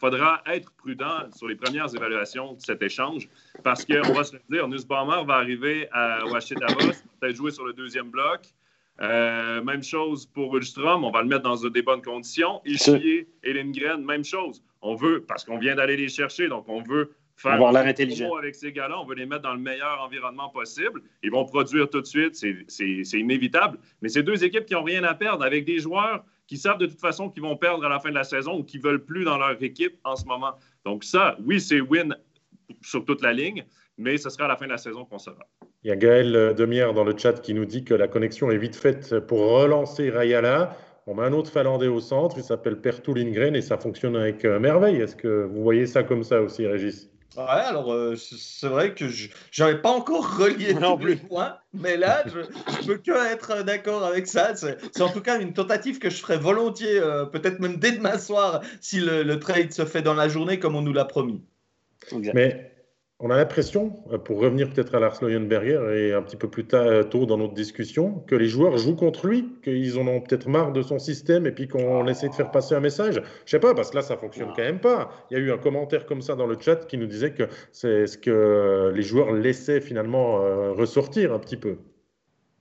faudra 0.00 0.42
être 0.46 0.72
prudent 0.72 1.30
sur 1.34 1.48
les 1.48 1.56
premières 1.56 1.94
évaluations 1.94 2.54
de 2.54 2.60
cet 2.60 2.82
échange 2.82 3.28
parce 3.62 3.84
qu'on 3.84 4.12
va 4.12 4.24
se 4.24 4.36
dire, 4.48 4.66
Nussbaumer 4.68 5.24
va 5.26 5.34
arriver 5.34 5.88
à, 5.92 6.24
au 6.24 6.30
Davos, 6.30 6.92
peut-être 7.20 7.36
jouer 7.36 7.50
sur 7.50 7.64
le 7.64 7.72
deuxième 7.72 8.10
bloc. 8.10 8.46
Euh, 9.00 9.62
même 9.62 9.82
chose 9.82 10.26
pour 10.26 10.56
Ulstrom, 10.56 11.04
on 11.04 11.10
va 11.10 11.22
le 11.22 11.28
mettre 11.28 11.42
dans 11.42 11.56
des 11.56 11.82
bonnes 11.82 12.02
conditions. 12.02 12.60
Ischier 12.64 13.28
et 13.44 13.52
Lindgren, 13.52 14.04
même 14.04 14.24
chose. 14.24 14.62
On 14.82 14.94
veut, 14.94 15.24
parce 15.26 15.44
qu'on 15.44 15.58
vient 15.58 15.76
d'aller 15.76 15.96
les 15.96 16.08
chercher, 16.08 16.48
donc 16.48 16.68
on 16.68 16.82
veut 16.82 17.12
faire 17.36 17.52
avoir 17.52 17.72
l'air 17.72 17.86
intelligent. 17.86 18.34
Avec 18.34 18.56
ces 18.56 18.72
gars-là, 18.72 19.00
on 19.00 19.04
veut 19.04 19.14
les 19.14 19.26
mettre 19.26 19.42
dans 19.42 19.54
le 19.54 19.60
meilleur 19.60 20.00
environnement 20.02 20.48
possible. 20.48 21.02
Ils 21.22 21.30
vont 21.30 21.44
produire 21.44 21.88
tout 21.88 22.00
de 22.00 22.06
suite, 22.06 22.34
c'est 22.34 23.18
inévitable. 23.18 23.78
Mais 24.02 24.08
c'est 24.08 24.24
deux 24.24 24.42
équipes 24.42 24.66
qui 24.66 24.74
n'ont 24.74 24.82
rien 24.82 25.04
à 25.04 25.14
perdre 25.14 25.44
avec 25.44 25.64
des 25.64 25.78
joueurs 25.78 26.24
qui 26.48 26.56
savent 26.56 26.78
de 26.78 26.86
toute 26.86 27.00
façon 27.00 27.30
qu'ils 27.30 27.42
vont 27.42 27.56
perdre 27.56 27.84
à 27.84 27.88
la 27.88 28.00
fin 28.00 28.08
de 28.08 28.14
la 28.14 28.24
saison 28.24 28.58
ou 28.58 28.64
qui 28.64 28.78
veulent 28.78 29.04
plus 29.04 29.24
dans 29.24 29.38
leur 29.38 29.62
équipe 29.62 29.98
en 30.02 30.16
ce 30.16 30.24
moment. 30.24 30.54
Donc 30.84 31.04
ça, 31.04 31.36
oui, 31.44 31.60
c'est 31.60 31.80
win 31.80 32.16
sur 32.82 33.04
toute 33.04 33.22
la 33.22 33.32
ligne, 33.32 33.64
mais 33.98 34.16
ce 34.16 34.30
sera 34.30 34.46
à 34.46 34.48
la 34.48 34.56
fin 34.56 34.64
de 34.64 34.72
la 34.72 34.78
saison 34.78 35.04
qu'on 35.04 35.18
saura. 35.18 35.46
Il 35.84 35.88
y 35.88 35.90
a 35.92 35.96
Gaël 35.96 36.54
Demière 36.56 36.92
dans 36.94 37.04
le 37.04 37.16
chat 37.16 37.34
qui 37.34 37.54
nous 37.54 37.66
dit 37.66 37.84
que 37.84 37.94
la 37.94 38.08
connexion 38.08 38.50
est 38.50 38.58
vite 38.58 38.74
faite 38.74 39.20
pour 39.20 39.38
relancer 39.38 40.10
Rayala. 40.10 40.76
On 41.06 41.14
met 41.14 41.22
un 41.22 41.32
autre 41.32 41.50
Finlandais 41.50 41.86
au 41.86 42.00
centre, 42.00 42.36
il 42.36 42.44
s'appelle 42.44 42.80
Pertu 42.80 43.14
Lindgren 43.14 43.54
et 43.54 43.62
ça 43.62 43.78
fonctionne 43.78 44.16
avec 44.16 44.44
euh, 44.44 44.58
merveille. 44.58 44.96
Est-ce 44.96 45.16
que 45.16 45.44
vous 45.44 45.62
voyez 45.62 45.86
ça 45.86 46.02
comme 46.02 46.22
ça 46.22 46.42
aussi, 46.42 46.66
Régis? 46.66 47.10
Ouais, 47.36 47.44
alors 47.44 47.92
euh, 47.92 48.16
c'est 48.16 48.68
vrai 48.68 48.94
que 48.94 49.08
je 49.08 49.28
n'avais 49.58 49.80
pas 49.80 49.90
encore 49.90 50.36
relié 50.38 50.74
tous 50.74 51.06
les 51.06 51.16
points, 51.16 51.58
mais 51.74 51.96
là, 51.96 52.24
je 52.26 52.38
ne 52.40 52.86
peux 52.86 52.96
que 52.98 53.32
être 53.32 53.62
d'accord 53.62 54.04
avec 54.04 54.26
ça. 54.26 54.54
C'est 54.56 55.02
en 55.02 55.10
tout 55.10 55.20
cas 55.20 55.38
une 55.38 55.52
tentative 55.52 55.98
que 55.98 56.10
je 56.10 56.16
ferais 56.16 56.38
volontiers, 56.38 56.98
euh, 56.98 57.26
peut-être 57.26 57.60
même 57.60 57.76
dès 57.76 57.92
demain 57.92 58.18
soir, 58.18 58.62
si 58.80 59.00
le, 59.00 59.38
trade 59.38 59.72
se 59.72 59.84
fait 59.84 60.02
dans 60.02 60.14
la 60.14 60.28
journée 60.28 60.58
comme 60.58 60.74
on 60.74 60.82
nous 60.82 60.92
l'a 60.92 61.04
promis. 61.04 61.44
Mais 62.34 62.77
on 63.20 63.30
a 63.30 63.36
l'impression, 63.36 63.92
euh, 64.12 64.18
pour 64.18 64.38
revenir 64.38 64.70
peut-être 64.70 64.94
à 64.94 65.00
Lars 65.00 65.18
Leuenberger 65.22 65.80
et 65.96 66.12
un 66.12 66.22
petit 66.22 66.36
peu 66.36 66.48
plus 66.48 66.64
euh, 66.72 67.02
tôt 67.02 67.26
dans 67.26 67.36
notre 67.36 67.54
discussion, 67.54 68.22
que 68.26 68.36
les 68.36 68.46
joueurs 68.46 68.78
jouent 68.78 68.94
contre 68.94 69.26
lui, 69.26 69.48
qu'ils 69.62 69.98
en 69.98 70.06
ont 70.06 70.20
peut-être 70.20 70.48
marre 70.48 70.72
de 70.72 70.82
son 70.82 70.98
système 71.00 71.46
et 71.46 71.52
puis 71.52 71.66
qu'on 71.66 72.06
essaie 72.06 72.28
de 72.28 72.34
faire 72.34 72.50
passer 72.52 72.76
un 72.76 72.80
message. 72.80 73.20
Je 73.44 73.50
sais 73.50 73.58
pas, 73.58 73.74
parce 73.74 73.90
que 73.90 73.96
là, 73.96 74.02
ça 74.02 74.16
fonctionne 74.16 74.50
quand 74.54 74.62
même 74.62 74.80
pas. 74.80 75.10
Il 75.30 75.38
y 75.38 75.40
a 75.40 75.42
eu 75.42 75.50
un 75.50 75.58
commentaire 75.58 76.06
comme 76.06 76.22
ça 76.22 76.36
dans 76.36 76.46
le 76.46 76.56
chat 76.60 76.86
qui 76.86 76.96
nous 76.96 77.06
disait 77.06 77.32
que 77.32 77.48
c'est 77.72 78.06
ce 78.06 78.16
que 78.16 78.92
les 78.94 79.02
joueurs 79.02 79.32
laissaient 79.32 79.80
finalement 79.80 80.40
euh, 80.42 80.72
ressortir 80.72 81.32
un 81.32 81.40
petit 81.40 81.56
peu. 81.56 81.78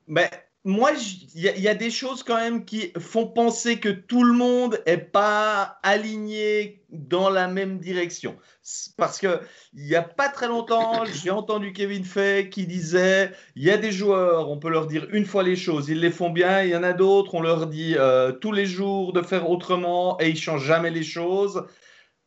Mais 0.08 0.30
moi, 0.68 0.92
il 1.34 1.42
y, 1.42 1.70
a 1.70 1.76
des 1.76 1.90
choses 1.90 2.24
quand 2.24 2.36
même 2.36 2.66
qui 2.66 2.92
font 3.00 3.26
penser 3.26 3.80
que 3.80 3.88
tout 3.88 4.22
le 4.22 4.34
monde 4.34 4.84
n'est 4.86 4.98
pas 4.98 5.80
aligné 5.82 6.84
dans 6.90 7.30
la 7.30 7.48
même 7.48 7.80
direction. 7.80 8.36
Parce 8.98 9.18
que 9.18 9.40
il 9.74 9.86
n'y 9.86 9.96
a 9.96 10.02
pas 10.02 10.28
très 10.28 10.50
longtemps, 10.50 11.06
j'ai 11.06 11.30
entendu 11.30 11.72
Kevin 11.72 12.04
Fay 12.04 12.50
qui 12.50 12.68
disait 12.68 13.32
il 13.56 13.64
y 13.64 13.72
a 13.72 13.78
des 13.78 13.94
joueurs, 13.94 14.50
on 14.50 14.60
peut 14.60 14.70
leur 14.70 14.88
dire 14.88 15.08
une 15.14 15.26
fois 15.26 15.42
les 15.42 15.56
choses, 15.56 15.88
ils 15.88 16.02
les 16.02 16.12
font 16.12 16.32
bien. 16.32 16.64
Il 16.64 16.72
y 16.72 16.76
en 16.76 16.84
a 16.84 16.92
d'autres, 16.92 17.34
on 17.36 17.42
leur 17.42 17.68
dit 17.68 17.96
euh, 17.98 18.34
tous 18.34 18.52
les 18.52 18.66
jours 18.66 19.14
de 19.14 19.22
faire 19.22 19.50
autrement 19.50 20.20
et 20.20 20.28
ils 20.28 20.38
changent 20.38 20.66
jamais 20.66 20.92
les 20.92 21.04
choses 21.04 21.64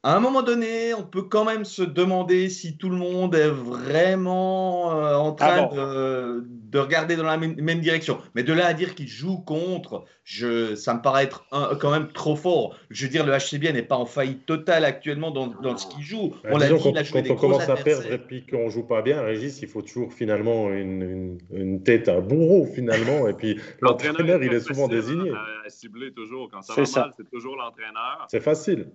à 0.03 0.17
un 0.17 0.21
moment 0.21 0.43
donné, 0.43 0.95
on 0.95 1.03
peut 1.03 1.25
quand 1.25 1.45
même 1.45 1.67
se 1.67 1.83
demander 1.83 2.49
si 2.49 2.79
tout 2.79 2.89
le 2.89 2.97
monde 2.97 3.35
est 3.35 3.51
vraiment 3.51 4.97
euh, 4.97 5.15
en 5.15 5.33
train 5.33 5.69
ah 5.71 5.75
de, 5.75 6.47
regarder 6.79 7.17
dans 7.17 7.25
la 7.25 7.37
même, 7.37 7.81
direction. 7.81 8.19
Mais 8.35 8.43
de 8.43 8.53
là 8.53 8.67
à 8.67 8.75
dire 8.75 8.95
qu'il 8.95 9.09
joue 9.09 9.39
contre, 9.39 10.05
je, 10.25 10.75
ça 10.75 10.95
me 10.95 11.03
paraît 11.03 11.25
être 11.25 11.47
quand 11.81 11.91
même 11.91 12.09
trop 12.09 12.37
fort. 12.37 12.77
Je 12.91 13.05
veux 13.05 13.11
dire, 13.11 13.27
le 13.27 13.33
HCB 13.33 13.73
n'est 13.73 13.83
pas 13.83 13.97
en 13.97 14.07
faillite 14.07 14.47
totale 14.47 14.85
actuellement 14.85 15.31
dans, 15.31 15.49
dans 15.49 15.77
ce 15.77 15.87
qu'il 15.87 16.03
joue. 16.03 16.35
Bah, 16.45 16.51
on 16.53 16.59
l'a 16.59 16.69
dit, 16.69 16.83
quand, 16.83 16.93
quand 17.13 17.31
on 17.31 17.37
commence 17.37 17.69
à 17.69 17.77
perdre 17.77 18.11
et 18.13 18.19
puis 18.19 18.47
qu'on 18.47 18.69
joue 18.71 18.85
pas 18.85 19.03
bien, 19.03 19.21
Régis, 19.23 19.61
il 19.63 19.69
faut 19.69 19.83
toujours 19.83 20.13
finalement 20.13 20.71
une, 20.71 21.39
une, 21.53 21.83
tête 21.83 22.09
à 22.09 22.21
bourreau 22.21 22.67
finalement. 22.67 23.29
et 23.29 23.35
puis 23.35 23.59
l'entraîneur, 23.81 24.43
il 24.43 24.53
est 24.53 24.61
souvent 24.61 24.89
désigné. 24.89 25.31
À, 25.31 25.69
cibler 25.69 26.13
toujours. 26.13 26.51
Quand 26.51 26.63
ça 26.63 26.75
va 26.75 27.01
mal, 27.01 27.13
c'est 27.17 27.31
toujours 27.31 27.57
l'entraîneur. 27.57 28.27
C'est 28.29 28.41
facile 28.41 28.87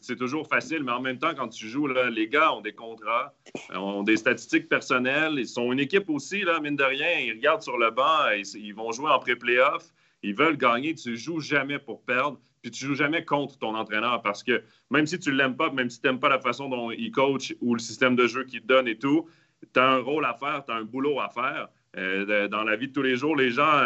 c'est 0.00 0.16
toujours 0.16 0.46
facile, 0.48 0.82
mais 0.82 0.92
en 0.92 1.00
même 1.00 1.18
temps, 1.18 1.34
quand 1.34 1.48
tu 1.48 1.68
joues, 1.68 1.86
là, 1.86 2.10
les 2.10 2.28
gars 2.28 2.52
ont 2.52 2.60
des 2.60 2.72
contrats, 2.72 3.34
euh, 3.72 3.76
ont 3.76 4.02
des 4.02 4.16
statistiques 4.16 4.68
personnelles. 4.68 5.34
Ils 5.36 5.48
sont 5.48 5.72
une 5.72 5.80
équipe 5.80 6.08
aussi, 6.10 6.42
là, 6.42 6.60
mine 6.60 6.76
de 6.76 6.84
rien. 6.84 7.18
Ils 7.20 7.32
regardent 7.32 7.62
sur 7.62 7.78
le 7.78 7.90
banc, 7.90 8.30
ils, 8.34 8.72
vont 8.72 8.92
jouer 8.92 9.10
en 9.10 9.18
pré-playoff. 9.18 9.84
Ils 10.22 10.34
veulent 10.34 10.56
gagner. 10.56 10.94
Tu 10.94 11.16
joues 11.16 11.40
jamais 11.40 11.78
pour 11.78 12.02
perdre. 12.02 12.40
Puis 12.62 12.72
tu 12.72 12.86
joues 12.86 12.96
jamais 12.96 13.24
contre 13.24 13.56
ton 13.58 13.74
entraîneur 13.76 14.20
parce 14.22 14.42
que 14.42 14.64
même 14.90 15.06
si 15.06 15.18
tu 15.18 15.30
l'aimes 15.30 15.56
pas, 15.56 15.70
même 15.70 15.88
si 15.88 16.00
tu 16.00 16.08
n'aimes 16.08 16.18
pas 16.18 16.28
la 16.28 16.40
façon 16.40 16.68
dont 16.68 16.90
il 16.90 17.12
coach 17.12 17.54
ou 17.60 17.74
le 17.74 17.80
système 17.80 18.16
de 18.16 18.26
jeu 18.26 18.44
qu'il 18.44 18.62
te 18.62 18.66
donne 18.66 18.88
et 18.88 18.98
tout, 18.98 19.28
tu 19.72 19.80
as 19.80 19.88
un 19.88 19.98
rôle 19.98 20.24
à 20.24 20.34
faire, 20.34 20.64
tu 20.64 20.72
as 20.72 20.74
un 20.74 20.82
boulot 20.82 21.20
à 21.20 21.28
faire. 21.28 21.68
Euh, 21.96 22.48
dans 22.48 22.64
la 22.64 22.76
vie 22.76 22.88
de 22.88 22.92
tous 22.92 23.02
les 23.02 23.16
jours, 23.16 23.34
les 23.34 23.50
gens 23.50 23.80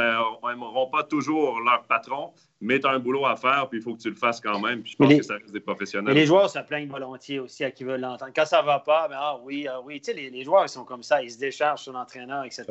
n'aimeront 0.44 0.88
euh, 0.88 0.90
pas 0.90 1.04
toujours 1.04 1.60
leur 1.60 1.84
patron, 1.84 2.32
mais 2.60 2.80
tu 2.80 2.86
as 2.88 2.90
un 2.90 2.98
boulot 2.98 3.26
à 3.26 3.36
faire, 3.36 3.68
puis 3.68 3.78
il 3.78 3.82
faut 3.82 3.94
que 3.94 4.00
tu 4.00 4.10
le 4.10 4.16
fasses 4.16 4.40
quand 4.40 4.58
même. 4.58 4.82
Puis 4.82 4.92
je 4.92 4.96
pense 4.96 5.14
que 5.14 5.22
ça 5.22 5.34
reste 5.34 5.52
des 5.52 5.60
professionnels. 5.60 6.12
Mais 6.12 6.20
les 6.20 6.26
joueurs 6.26 6.50
se 6.50 6.58
plaignent 6.58 6.88
volontiers 6.88 7.38
aussi 7.38 7.62
à 7.62 7.70
qui 7.70 7.84
veulent 7.84 8.00
l'entendre. 8.00 8.32
Quand 8.34 8.44
ça 8.44 8.60
ne 8.60 8.66
va 8.66 8.80
pas, 8.80 9.06
ben, 9.06 9.16
ah 9.18 9.38
oui, 9.44 9.68
ah 9.70 9.80
oui. 9.80 10.00
Tu 10.00 10.12
sais, 10.12 10.14
les, 10.14 10.42
joueurs, 10.42 10.64
ils 10.64 10.68
sont 10.68 10.84
comme 10.84 11.04
ça, 11.04 11.22
ils 11.22 11.30
se 11.30 11.38
déchargent 11.38 11.82
sur 11.82 11.92
l'entraîneur, 11.92 12.44
etc. 12.44 12.64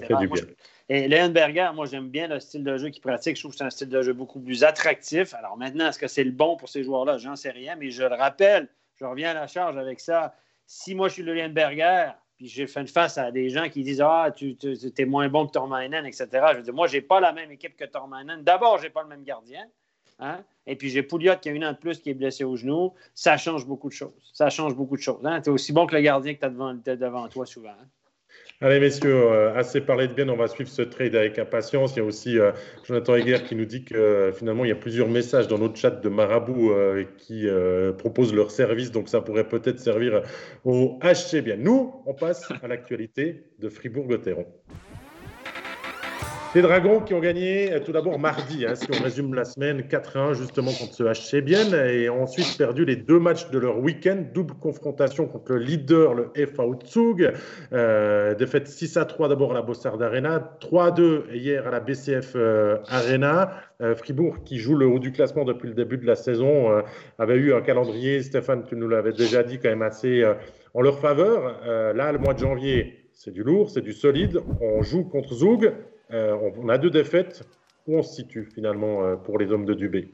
et 0.90 1.08
Leonberger, 1.08 1.70
moi, 1.74 1.86
j'aime 1.86 2.10
bien 2.10 2.28
le 2.28 2.42
style 2.42 2.66
de 2.66 2.78
jeu 2.78 2.90
qu'il 2.90 3.02
pratique. 3.02 3.38
Je 3.38 3.42
trouve 3.42 3.52
que 3.52 3.58
c'est 3.58 3.64
un 3.64 3.70
style 3.70 3.90
de 3.90 4.02
jeu 4.02 4.12
beaucoup 4.12 4.42
plus 4.42 4.66
attractif. 4.66 5.34
Alors 5.34 5.56
maintenant, 5.58 5.88
est-ce 5.88 6.00
que 6.00 6.08
c'est 6.08 6.26
le 6.26 6.32
bon 6.32 6.58
pour 6.58 6.68
ces 6.68 6.84
joueurs-là? 6.84 7.18
J'en 7.20 7.38
sais 7.38 7.52
rien, 7.52 7.78
mais 7.78 7.90
je 7.90 8.04
le 8.04 8.16
rappelle, 8.16 8.68
je 9.00 9.06
reviens 9.06 9.32
à 9.32 9.34
la 9.34 9.48
charge 9.48 9.78
avec 9.78 10.02
ça. 10.02 10.36
Si 10.68 10.94
moi, 10.94 11.08
je 11.08 11.14
suis 11.14 11.24
le 11.24 11.34
Leonberger, 11.34 12.12
puis 12.42 12.50
j'ai 12.50 12.66
fait 12.66 12.90
face 12.90 13.20
à 13.20 13.30
des 13.30 13.52
gens 13.52 13.70
qui 13.70 13.84
disent 13.84 14.02
Ah, 14.02 14.34
tu, 14.36 14.58
es 14.98 15.06
moins 15.06 15.30
bon 15.30 15.46
que 15.46 15.52
Tormainen, 15.52 16.08
etc. 16.08 16.28
Je 16.54 16.58
veux 16.58 16.64
dire, 16.64 16.74
moi, 16.74 16.88
je 16.88 16.96
n'ai 16.96 17.02
pas 17.02 17.20
la 17.20 17.34
même 17.34 17.52
équipe 17.52 17.78
que 17.78 17.86
Tormainen. 17.86 18.42
D'abord, 18.42 18.80
je 18.80 18.86
n'ai 18.86 18.90
pas 18.90 19.04
le 19.04 19.10
même 19.10 19.24
gardien. 19.24 19.64
Hein? 20.18 20.44
Et 20.66 20.76
puis 20.76 20.90
j'ai 20.90 21.04
Pouliot 21.04 21.36
qui 21.40 21.50
a 21.50 21.52
une 21.52 21.64
an 21.64 21.74
de 21.74 21.78
plus 21.78 22.00
qui 22.00 22.10
est 22.10 22.16
blessé 22.16 22.44
au 22.44 22.56
genou. 22.56 22.96
Ça 23.14 23.38
change 23.38 23.68
beaucoup 23.68 23.90
de 23.90 23.94
choses. 23.94 24.32
Ça 24.34 24.50
change 24.50 24.74
beaucoup 24.74 24.98
de 24.98 25.04
choses. 25.04 25.24
Hein? 25.24 25.40
Tu 25.42 25.50
es 25.50 25.54
aussi 25.54 25.72
bon 25.72 25.86
que 25.86 25.96
le 25.96 26.02
gardien 26.02 26.34
que 26.34 26.40
tu 26.40 26.46
as 26.46 26.50
devant, 26.50 26.74
devant 26.74 27.28
toi 27.28 27.46
souvent. 27.46 27.70
Hein? 27.70 27.88
Allez, 28.64 28.80
messieurs, 28.80 29.16
euh, 29.16 29.56
assez 29.56 29.82
parlé 29.82 30.08
de 30.08 30.14
bien, 30.14 30.30
on 30.30 30.36
va 30.36 30.48
suivre 30.48 30.70
ce 30.70 30.84
trade 30.84 31.16
avec 31.16 31.40
impatience. 31.40 31.96
Il 31.96 31.98
y 31.98 32.02
a 32.02 32.06
aussi 32.06 32.38
euh, 32.38 32.52
Jonathan 32.88 33.16
Heger 33.16 33.44
qui 33.44 33.56
nous 33.56 33.66
dit 33.66 33.84
que 33.84 33.96
euh, 33.96 34.32
finalement, 34.32 34.64
il 34.66 34.68
y 34.68 34.72
a 34.72 34.76
plusieurs 34.76 35.08
messages 35.08 35.48
dans 35.48 35.58
notre 35.58 35.78
chat 35.78 35.90
de 35.90 36.10
Marabout 36.10 36.72
qui 37.18 37.48
proposent 37.98 38.36
leur 38.36 38.52
service, 38.52 38.92
donc 38.92 39.10
ça 39.10 39.20
pourrait 39.20 39.48
peut-être 39.48 39.80
servir 39.80 40.22
au 40.64 41.00
HC 41.02 41.42
bien. 41.42 41.56
Nous, 41.58 42.04
on 42.06 42.14
passe 42.14 42.52
à 42.62 42.68
l'actualité 42.68 43.46
de 43.58 43.68
Fribourg-Gotteron. 43.68 44.46
Les 46.54 46.62
Dragons 46.62 47.00
qui 47.00 47.14
ont 47.14 47.22
gagné 47.22 47.72
euh, 47.72 47.80
tout 47.80 47.94
d'abord 47.94 48.20
mardi, 48.20 48.66
hein, 48.66 48.76
si 48.76 48.86
on 48.92 49.02
résume 49.02 49.34
la 49.34 49.46
semaine, 49.46 49.84
4-1 49.84 50.34
justement 50.34 50.74
contre 50.74 50.94
ce 50.94 51.04
HC 51.04 51.42
Bienne, 51.42 51.74
et 51.74 52.10
ont 52.10 52.24
ensuite 52.24 52.58
perdu 52.58 52.84
les 52.84 52.98
deux 52.98 53.20
matchs 53.20 53.50
de 53.52 53.58
leur 53.58 53.80
week-end, 53.80 54.22
double 54.34 54.56
confrontation 54.56 55.28
contre 55.28 55.54
le 55.54 55.60
leader, 55.60 56.14
le 56.14 56.30
FAO 56.54 56.78
Zug, 56.86 57.32
euh, 57.72 58.36
défaite 58.36 58.68
6 58.68 59.00
3 59.08 59.30
d'abord 59.30 59.52
à 59.52 59.54
la 59.54 59.62
Bossard 59.62 60.02
Arena, 60.02 60.58
3-2 60.60 61.34
hier 61.34 61.70
à 61.70 61.72
la 61.72 61.80
BCF 61.80 62.34
euh, 62.36 62.80
Arena. 62.90 63.52
Fribourg, 63.96 64.44
qui 64.44 64.60
joue 64.60 64.76
le 64.76 64.86
haut 64.86 65.00
du 65.00 65.12
classement 65.12 65.44
depuis 65.44 65.68
le 65.68 65.74
début 65.74 65.98
de 65.98 66.06
la 66.06 66.16
saison, 66.16 66.84
avait 67.18 67.38
eu 67.38 67.52
un 67.52 67.62
calendrier, 67.62 68.22
Stéphane, 68.22 68.64
tu 68.64 68.76
nous 68.76 68.88
l'avais 68.88 69.12
déjà 69.12 69.42
dit, 69.42 69.58
quand 69.58 69.70
même 69.70 69.82
assez 69.82 70.24
en 70.76 70.82
leur 70.84 71.00
faveur. 71.00 71.60
là, 71.66 72.12
le 72.12 72.20
mois 72.20 72.36
de 72.36 72.40
janvier, 72.40 73.10
c'est 73.12 73.32
du 73.32 73.42
lourd, 73.42 73.72
c'est 73.72 73.82
du 73.82 73.94
solide. 73.94 74.40
On 74.62 74.84
joue 74.84 75.04
contre 75.04 75.34
Zug. 75.34 75.74
Euh, 76.14 76.52
on 76.58 76.70
a 76.70 76.78
deux 76.78 76.90
défaites. 76.90 77.44
Où 77.88 77.98
on 77.98 78.04
se 78.04 78.14
situe 78.14 78.48
finalement 78.54 79.04
euh, 79.04 79.16
pour 79.16 79.40
les 79.40 79.52
hommes 79.52 79.66
de 79.66 79.74
Dubé? 79.74 80.14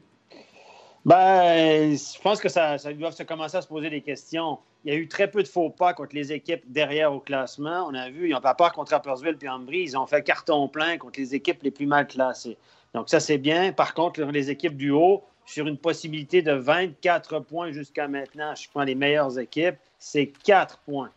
Ben, 1.04 1.98
je 1.98 2.22
pense 2.22 2.40
que 2.40 2.48
ça, 2.48 2.78
ça 2.78 2.94
doit 2.94 3.12
se 3.12 3.24
commencer 3.24 3.58
à 3.58 3.62
se 3.62 3.68
poser 3.68 3.90
des 3.90 4.02
questions. 4.02 4.60
Il 4.86 4.94
y 4.94 4.96
a 4.96 5.00
eu 5.00 5.08
très 5.08 5.30
peu 5.30 5.44
de 5.44 5.48
faux 5.48 5.70
pas 5.70 5.94
contre 5.94 6.16
les 6.16 6.32
équipes 6.32 6.64
derrière 6.68 7.14
au 7.14 7.20
classement. 7.20 7.86
On 7.90 7.94
a 7.94 8.10
vu, 8.10 8.30
ils 8.30 8.34
n'ont 8.34 8.42
pas 8.42 8.56
peur 8.56 8.72
contre 8.72 8.92
Rappersville 8.92 9.38
et 9.42 9.50
Ambry. 9.50 9.82
Ils 9.82 9.98
ont 9.98 10.06
fait 10.06 10.24
carton 10.24 10.70
plein 10.70 10.98
contre 10.98 11.20
les 11.20 11.36
équipes 11.36 11.62
les 11.64 11.72
plus 11.72 11.86
mal 11.86 12.08
classées. 12.08 12.58
Donc, 12.94 13.10
ça, 13.10 13.20
c'est 13.20 13.38
bien. 13.38 13.74
Par 13.74 13.94
contre, 13.94 14.22
les 14.24 14.50
équipes 14.50 14.78
du 14.78 14.92
haut, 14.92 15.24
sur 15.46 15.66
une 15.66 15.78
possibilité 15.78 16.42
de 16.42 16.52
24 16.52 17.40
points 17.40 17.72
jusqu'à 17.72 18.08
maintenant, 18.08 18.54
je 18.54 18.70
prends 18.70 18.84
les 18.84 18.96
meilleures 18.96 19.40
équipes, 19.40 19.78
c'est 19.98 20.28
4 20.28 20.80
points. 20.80 21.10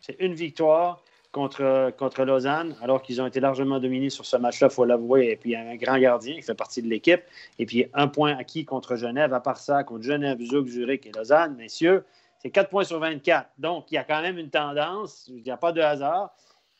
C'est 0.00 0.16
une 0.20 0.34
victoire 0.34 1.02
contre, 1.36 1.92
contre 1.98 2.24
Lausanne, 2.24 2.74
alors 2.80 3.02
qu'ils 3.02 3.20
ont 3.20 3.26
été 3.26 3.40
largement 3.40 3.78
dominés 3.78 4.08
sur 4.08 4.24
ce 4.24 4.38
match-là, 4.38 4.68
il 4.70 4.74
faut 4.74 4.86
l'avouer. 4.86 5.32
Et 5.32 5.36
puis, 5.36 5.54
un 5.54 5.76
grand 5.76 5.98
gardien 5.98 6.34
qui 6.34 6.40
fait 6.40 6.54
partie 6.54 6.80
de 6.80 6.88
l'équipe. 6.88 7.20
Et 7.58 7.66
puis, 7.66 7.86
un 7.92 8.08
point 8.08 8.34
acquis 8.38 8.64
contre 8.64 8.96
Genève. 8.96 9.34
À 9.34 9.40
part 9.40 9.58
ça, 9.58 9.84
contre 9.84 10.02
Genève, 10.02 10.38
Zurich 10.40 11.04
et 11.04 11.12
Lausanne, 11.12 11.54
messieurs, 11.56 12.04
c'est 12.38 12.48
4 12.48 12.70
points 12.70 12.84
sur 12.84 12.98
24. 13.00 13.50
Donc, 13.58 13.92
il 13.92 13.96
y 13.96 13.98
a 13.98 14.04
quand 14.04 14.22
même 14.22 14.38
une 14.38 14.48
tendance. 14.48 15.26
Il 15.28 15.42
n'y 15.42 15.50
a 15.50 15.58
pas 15.58 15.72
de 15.72 15.82
hasard. 15.82 16.34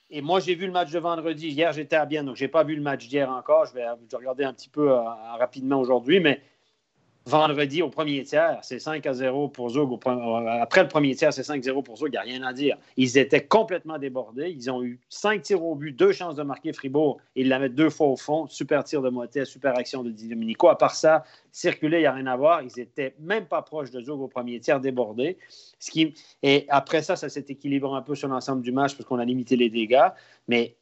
Et 0.09 0.23
moi, 0.23 0.41
j'ai 0.41 0.55
vu 0.55 0.65
le 0.65 0.73
match 0.73 0.91
de 0.91 1.01
vendredi. 1.01 1.49
Hier, 1.49 1.71
j'étais 1.75 1.97
à 1.97 2.07
bien, 2.07 2.25
donc 2.25 2.37
je 2.37 2.45
n'ai 2.45 2.49
pas 2.49 2.65
vu 2.65 2.77
le 2.77 2.83
match 2.83 3.07
d'hier 3.09 3.31
encore. 3.31 3.67
Je 3.67 3.75
vais, 3.75 3.85
regarder 4.15 4.45
un 4.45 4.55
petit 4.55 4.71
peu 4.71 4.91
euh, 4.91 5.01
rapidement 5.39 5.79
aujourd'hui, 5.79 6.19
mais 6.19 6.41
vendredi 7.27 7.83
au 7.83 7.91
premier 7.91 8.23
tiers, 8.23 8.59
c'est 8.63 8.79
5 8.79 9.05
à 9.05 9.13
0 9.13 9.49
pour 9.49 9.71
Zug. 9.71 9.91
Après 10.61 10.83
le 10.83 10.89
premier 10.89 11.15
tiers, 11.15 11.33
c'est 11.33 11.43
5-0 11.43 11.83
pour 11.83 11.97
Zug. 11.97 12.09
Il 12.09 12.13
n'y 12.13 12.17
a 12.19 12.21
rien 12.21 12.43
à 12.45 12.53
dire. 12.53 12.79
Ils 12.97 13.19
étaient 13.19 13.45
complètement 13.45 13.99
débordés. 13.99 14.49
Ils 14.49 14.71
ont 14.71 14.83
eu 14.83 15.01
5 15.09 15.43
tirs 15.43 15.65
au 15.65 15.75
but, 15.75 15.93
deux 15.93 16.13
chances 16.13 16.37
de 16.37 16.45
marquer 16.45 16.73
Fribourg. 16.73 17.19
Ils 17.35 17.49
la 17.49 17.59
mettent 17.59 17.75
deux 17.75 17.91
fois 17.91 18.07
au 18.07 18.17
fond. 18.17 18.47
Super 18.47 18.85
tir 18.85 19.03
de 19.03 19.11
Motet, 19.11 19.45
super 19.45 19.77
action 19.77 20.05
de 20.05 20.11
Di 20.11 20.29
Domenico. 20.29 20.69
À 20.69 20.79
part 20.79 20.95
ça, 20.95 21.25
circuler, 21.51 21.99
il 21.99 22.03
n'y 22.03 22.07
a 22.07 22.13
rien 22.13 22.27
à 22.27 22.37
voir. 22.37 22.63
Ils 22.63 22.71
n'étaient 22.77 23.17
même 23.19 23.47
pas 23.47 23.63
proches 23.63 23.91
de 23.91 24.01
Zug 24.01 24.21
au 24.21 24.29
premier 24.29 24.61
tiers, 24.61 24.81
débordés. 24.81 25.37
Ce 25.81 25.91
qui... 25.91 26.15
Et 26.45 26.67
après 26.69 27.03
ça, 27.03 27.17
ça 27.17 27.29
s'est 27.29 27.47
équilibré 27.49 27.93
un 27.97 28.03
peu 28.03 28.15
sur 28.15 28.29
l'ensemble 28.29 28.63
du 28.63 28.71
match 28.71 28.95
parce 28.97 29.09
qu'on 29.09 29.19
a 29.19 29.25
limité 29.25 29.57
les 29.57 29.69
dégâts. 29.69 30.09
Mais 30.47 30.77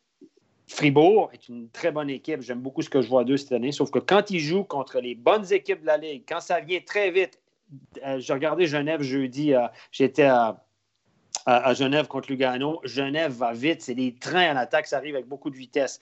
Fribourg 0.67 1.31
est 1.33 1.49
une 1.49 1.69
très 1.69 1.93
bonne 1.93 2.11
équipe. 2.11 2.41
J'aime 2.41 2.61
beaucoup 2.61 2.83
ce 2.83 2.91
que 2.91 3.03
je 3.03 3.09
vois 3.09 3.25
d'eux 3.25 3.37
cette 3.37 3.53
année. 3.53 3.73
Sauf 3.73 3.91
que 3.91 3.99
quand 3.99 4.31
ils 4.31 4.41
jouent 4.41 4.65
contre 4.65 5.01
les 5.01 5.15
bonnes 5.15 5.53
équipes 5.53 5.83
de 5.83 5.87
la 5.87 5.99
Ligue, 5.99 6.25
quand 6.27 6.41
ça 6.41 6.61
vient 6.61 6.81
très 6.81 7.11
vite, 7.11 7.39
euh, 8.05 8.19
j'ai 8.19 8.33
regardé 8.33 8.67
Genève 8.67 9.03
jeudi, 9.03 9.55
euh, 9.55 9.67
j'étais 9.91 10.25
à, 10.25 10.61
Genève 11.75 12.07
contre 12.07 12.31
Lugano. 12.31 12.81
Genève 12.85 13.33
va 13.33 13.53
vite, 13.53 13.83
c'est 13.83 13.95
des 13.95 14.15
trains 14.15 14.51
à 14.51 14.55
l'attaque, 14.55 14.87
ça 14.87 14.97
arrive 14.97 15.15
avec 15.15 15.29
beaucoup 15.29 15.51
de 15.51 15.57
vitesse. 15.57 16.01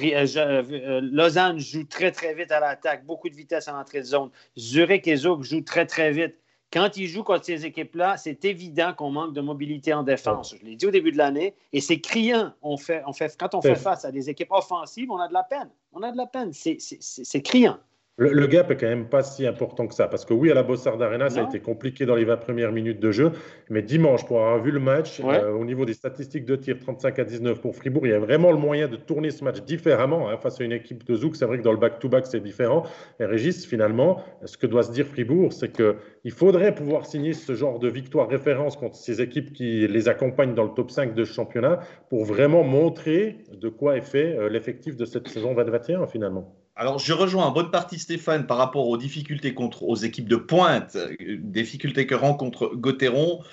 Euh, 0.00 1.00
Lausanne 1.02 1.58
joue 1.58 1.82
très, 1.84 2.12
très 2.12 2.32
vite 2.32 2.52
à 2.52 2.60
l'attaque, 2.60 3.04
beaucoup 3.04 3.28
de 3.28 3.34
vitesse 3.34 3.66
à 3.66 3.72
l'entrée 3.72 4.00
de 4.00 4.04
zone. 4.04 4.30
Zurich 4.56 5.08
et 5.08 5.16
Zug 5.16 5.42
jouent 5.42 5.64
très, 5.64 5.86
très 5.86 6.12
vite. 6.12 6.36
Quand 6.74 6.96
ils 6.96 7.06
jouent 7.06 7.22
contre 7.22 7.44
ces 7.44 7.64
équipes-là, 7.64 8.16
c'est 8.16 8.44
évident 8.44 8.92
qu'on 8.94 9.10
manque 9.10 9.32
de 9.32 9.40
mobilité 9.40 9.94
en 9.94 10.02
défense. 10.02 10.56
Je 10.60 10.66
l'ai 10.66 10.74
dit 10.74 10.86
au 10.86 10.90
début 10.90 11.12
de 11.12 11.16
l'année, 11.16 11.54
et 11.72 11.80
c'est 11.80 12.00
criant. 12.00 12.52
On 12.62 12.76
fait, 12.76 13.04
on 13.06 13.12
fait, 13.12 13.36
quand 13.38 13.54
on 13.54 13.62
fait 13.62 13.76
face 13.76 14.04
à 14.04 14.10
des 14.10 14.28
équipes 14.28 14.50
offensives, 14.50 15.08
on 15.08 15.18
a 15.18 15.28
de 15.28 15.32
la 15.32 15.44
peine. 15.44 15.70
On 15.92 16.02
a 16.02 16.10
de 16.10 16.16
la 16.16 16.26
peine. 16.26 16.52
C'est 16.52 17.42
criant. 17.42 17.78
Le, 18.16 18.46
gap 18.46 18.70
est 18.70 18.76
quand 18.76 18.86
même 18.86 19.08
pas 19.08 19.24
si 19.24 19.44
important 19.44 19.88
que 19.88 19.94
ça. 19.94 20.06
Parce 20.06 20.24
que 20.24 20.32
oui, 20.32 20.48
à 20.48 20.54
la 20.54 20.62
Bossard 20.62 21.02
Arena, 21.02 21.30
ça 21.30 21.40
a 21.40 21.48
été 21.48 21.58
compliqué 21.58 22.06
dans 22.06 22.14
les 22.14 22.24
20 22.24 22.36
premières 22.36 22.70
minutes 22.70 23.00
de 23.00 23.10
jeu. 23.10 23.32
Mais 23.70 23.82
dimanche, 23.82 24.24
pour 24.24 24.38
avoir 24.38 24.62
vu 24.62 24.70
le 24.70 24.78
match, 24.78 25.20
euh, 25.20 25.50
au 25.50 25.64
niveau 25.64 25.84
des 25.84 25.94
statistiques 25.94 26.44
de 26.44 26.54
tir, 26.54 26.78
35 26.78 27.18
à 27.18 27.24
19 27.24 27.60
pour 27.60 27.74
Fribourg, 27.74 28.06
il 28.06 28.10
y 28.10 28.14
a 28.14 28.20
vraiment 28.20 28.52
le 28.52 28.58
moyen 28.58 28.86
de 28.86 28.94
tourner 28.94 29.32
ce 29.32 29.42
match 29.42 29.62
différemment 29.62 30.28
hein, 30.28 30.36
face 30.36 30.60
à 30.60 30.64
une 30.64 30.70
équipe 30.70 31.04
de 31.04 31.16
Zouk. 31.16 31.34
C'est 31.34 31.44
vrai 31.44 31.58
que 31.58 31.64
dans 31.64 31.72
le 31.72 31.78
back-to-back, 31.78 32.26
c'est 32.26 32.38
différent. 32.38 32.84
Et 33.18 33.24
Régis, 33.24 33.66
finalement, 33.66 34.22
ce 34.44 34.56
que 34.56 34.68
doit 34.68 34.84
se 34.84 34.92
dire 34.92 35.06
Fribourg, 35.06 35.52
c'est 35.52 35.72
qu'il 35.72 36.30
faudrait 36.30 36.72
pouvoir 36.72 37.06
signer 37.06 37.32
ce 37.32 37.54
genre 37.54 37.80
de 37.80 37.88
victoire 37.88 38.28
référence 38.28 38.76
contre 38.76 38.94
ces 38.94 39.22
équipes 39.22 39.52
qui 39.52 39.88
les 39.88 40.08
accompagnent 40.08 40.54
dans 40.54 40.64
le 40.64 40.74
top 40.74 40.92
5 40.92 41.14
de 41.14 41.24
ce 41.24 41.32
championnat 41.32 41.80
pour 42.10 42.24
vraiment 42.24 42.62
montrer 42.62 43.38
de 43.52 43.68
quoi 43.68 43.96
est 43.96 44.02
fait 44.02 44.36
euh, 44.38 44.48
l'effectif 44.48 44.96
de 44.96 45.04
cette 45.04 45.26
saison 45.26 45.52
2021 45.54 46.06
finalement. 46.06 46.54
Alors, 46.76 46.98
je 46.98 47.12
rejoins 47.12 47.44
en 47.44 47.52
bonne 47.52 47.70
partie 47.70 48.00
Stéphane 48.00 48.46
par 48.46 48.56
rapport 48.56 48.88
aux 48.88 48.96
difficultés 48.96 49.54
contre 49.54 49.84
aux 49.84 49.94
équipes 49.94 50.28
de 50.28 50.36
pointe, 50.36 50.96
euh, 50.96 51.14
difficultés 51.38 52.06
que 52.06 52.16
rencontre 52.16 52.74
Gauthieron. 52.74 53.44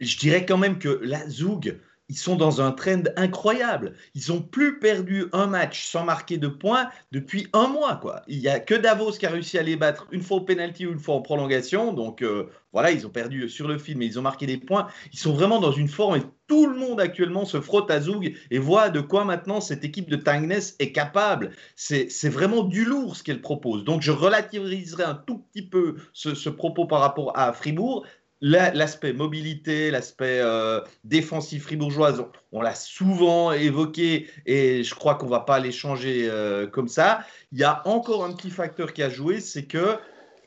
Je 0.00 0.16
dirais 0.16 0.46
quand 0.46 0.56
même 0.56 0.78
que 0.78 0.98
la 1.02 1.28
Zoug, 1.28 1.78
ils 2.08 2.16
sont 2.16 2.36
dans 2.36 2.62
un 2.62 2.72
trend 2.72 3.02
incroyable. 3.16 3.94
Ils 4.14 4.32
ont 4.32 4.40
plus 4.40 4.78
perdu 4.78 5.26
un 5.32 5.46
match 5.46 5.84
sans 5.84 6.04
marquer 6.04 6.38
de 6.38 6.48
points 6.48 6.88
depuis 7.12 7.48
un 7.52 7.68
mois. 7.68 7.96
Quoi. 7.96 8.22
Il 8.28 8.38
n'y 8.38 8.48
a 8.48 8.58
que 8.58 8.74
Davos 8.74 9.12
qui 9.12 9.26
a 9.26 9.30
réussi 9.30 9.58
à 9.58 9.62
les 9.62 9.76
battre 9.76 10.06
une 10.10 10.22
fois 10.22 10.38
au 10.38 10.40
penalty 10.40 10.86
ou 10.86 10.92
une 10.92 10.98
fois 10.98 11.16
en 11.16 11.20
prolongation. 11.20 11.92
Donc 11.92 12.22
euh, 12.22 12.48
voilà, 12.72 12.92
ils 12.92 13.06
ont 13.06 13.10
perdu 13.10 13.48
sur 13.50 13.68
le 13.68 13.76
film, 13.76 13.98
mais 13.98 14.06
ils 14.06 14.18
ont 14.18 14.22
marqué 14.22 14.46
des 14.46 14.56
points. 14.56 14.88
Ils 15.12 15.18
sont 15.18 15.34
vraiment 15.34 15.60
dans 15.60 15.72
une 15.72 15.88
forme 15.88 16.20
tout 16.50 16.66
le 16.66 16.76
monde 16.76 17.00
actuellement 17.00 17.44
se 17.44 17.60
frotte 17.60 17.92
à 17.92 18.00
Zoug 18.00 18.34
et 18.50 18.58
voit 18.58 18.90
de 18.90 19.00
quoi 19.00 19.24
maintenant 19.24 19.60
cette 19.60 19.84
équipe 19.84 20.10
de 20.10 20.16
Tangnes 20.16 20.58
est 20.80 20.90
capable. 20.90 21.52
C'est 21.76 22.28
vraiment 22.28 22.64
du 22.64 22.84
lourd 22.84 23.14
ce 23.14 23.22
qu'elle 23.22 23.40
propose. 23.40 23.84
Donc 23.84 24.02
je 24.02 24.10
relativiserai 24.10 25.04
un 25.04 25.14
tout 25.14 25.38
petit 25.38 25.62
peu 25.62 25.94
ce, 26.12 26.48
propos 26.48 26.86
par 26.86 26.98
rapport 27.02 27.38
à 27.38 27.52
Fribourg 27.52 28.04
l'aspect 28.40 29.12
mobilité, 29.12 29.92
l'aspect 29.92 30.40
euh, 30.40 30.80
défensif 31.04 31.64
fribourgeoise, 31.64 32.24
on, 32.50 32.62
l'a 32.62 32.74
souvent 32.74 33.52
évoqué 33.52 34.28
et 34.46 34.82
je 34.82 34.94
crois 34.96 35.14
qu'on 35.14 35.28
va 35.28 35.40
pas 35.40 35.60
les 35.60 35.70
changer 35.70 36.26
euh, 36.28 36.66
comme 36.66 36.88
ça. 36.88 37.20
Il 37.52 37.60
y 37.60 37.64
a 37.64 37.86
encore 37.86 38.24
un 38.24 38.32
petit 38.32 38.50
facteur 38.50 38.92
qui 38.92 39.04
a 39.04 39.08
joué, 39.08 39.38
c'est 39.38 39.66
que 39.66 39.98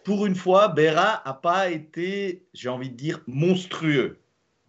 pour 0.04 0.26
une 0.26 0.36
fois, 0.36 0.68
Berra 0.68 1.22
a 1.24 1.34
pas 1.34 1.70
été, 1.70 2.46
j'ai 2.54 2.68
envie 2.68 2.90
de 2.90 2.98
dire, 2.98 3.22
monstrueux. 3.26 4.18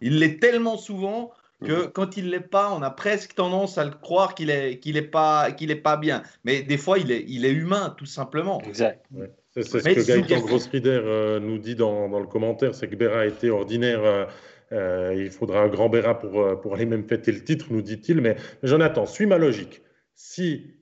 Il 0.01 0.19
l'est 0.19 0.39
tellement 0.39 0.77
souvent 0.77 1.31
que 1.63 1.85
mhm. 1.85 1.91
quand 1.91 2.17
il 2.17 2.29
l'est 2.29 2.39
pas, 2.39 2.71
on 2.71 2.81
a 2.81 2.91
presque 2.91 3.35
tendance 3.35 3.77
à 3.77 3.85
le 3.85 3.91
croire 3.91 4.35
qu'il 4.35 4.49
est 4.49 4.79
qu'il 4.79 4.97
est 4.97 5.01
pas 5.01 5.51
qu'il 5.51 5.71
est 5.71 5.75
pas 5.75 5.97
bien. 5.97 6.23
Mais 6.43 6.61
des 6.61 6.77
fois, 6.77 6.99
il 6.99 7.11
est 7.11 7.23
il 7.27 7.45
est 7.45 7.51
humain 7.51 7.95
tout 7.97 8.05
simplement. 8.05 8.61
Exact. 8.61 9.05
C'est 9.51 9.63
ce 9.63 9.77
que 9.77 10.05
Gaëtan 10.05 10.45
Grossrider 10.45 10.89
euh, 10.89 11.39
nous 11.39 11.57
dit 11.57 11.75
dans, 11.75 12.09
dans 12.09 12.19
le 12.19 12.27
commentaire, 12.27 12.75
c'est 12.75 12.89
que 12.89 12.95
Béra 12.95 13.21
a 13.21 13.25
été 13.25 13.49
ordinaire. 13.49 14.03
Euh, 14.03 14.25
euh, 14.73 15.13
il 15.15 15.29
faudra 15.29 15.61
un 15.61 15.69
grand 15.69 15.87
Béra 15.87 16.19
pour, 16.19 16.59
pour 16.59 16.73
aller 16.73 16.85
même 16.85 17.07
fêter 17.07 17.31
le 17.31 17.41
titre, 17.41 17.67
nous 17.69 17.81
dit-il. 17.81 18.19
Mais 18.19 18.35
Jonathan, 18.63 19.05
suis 19.05 19.25
ma 19.25 19.37
logique. 19.37 19.81
Si 20.13 20.75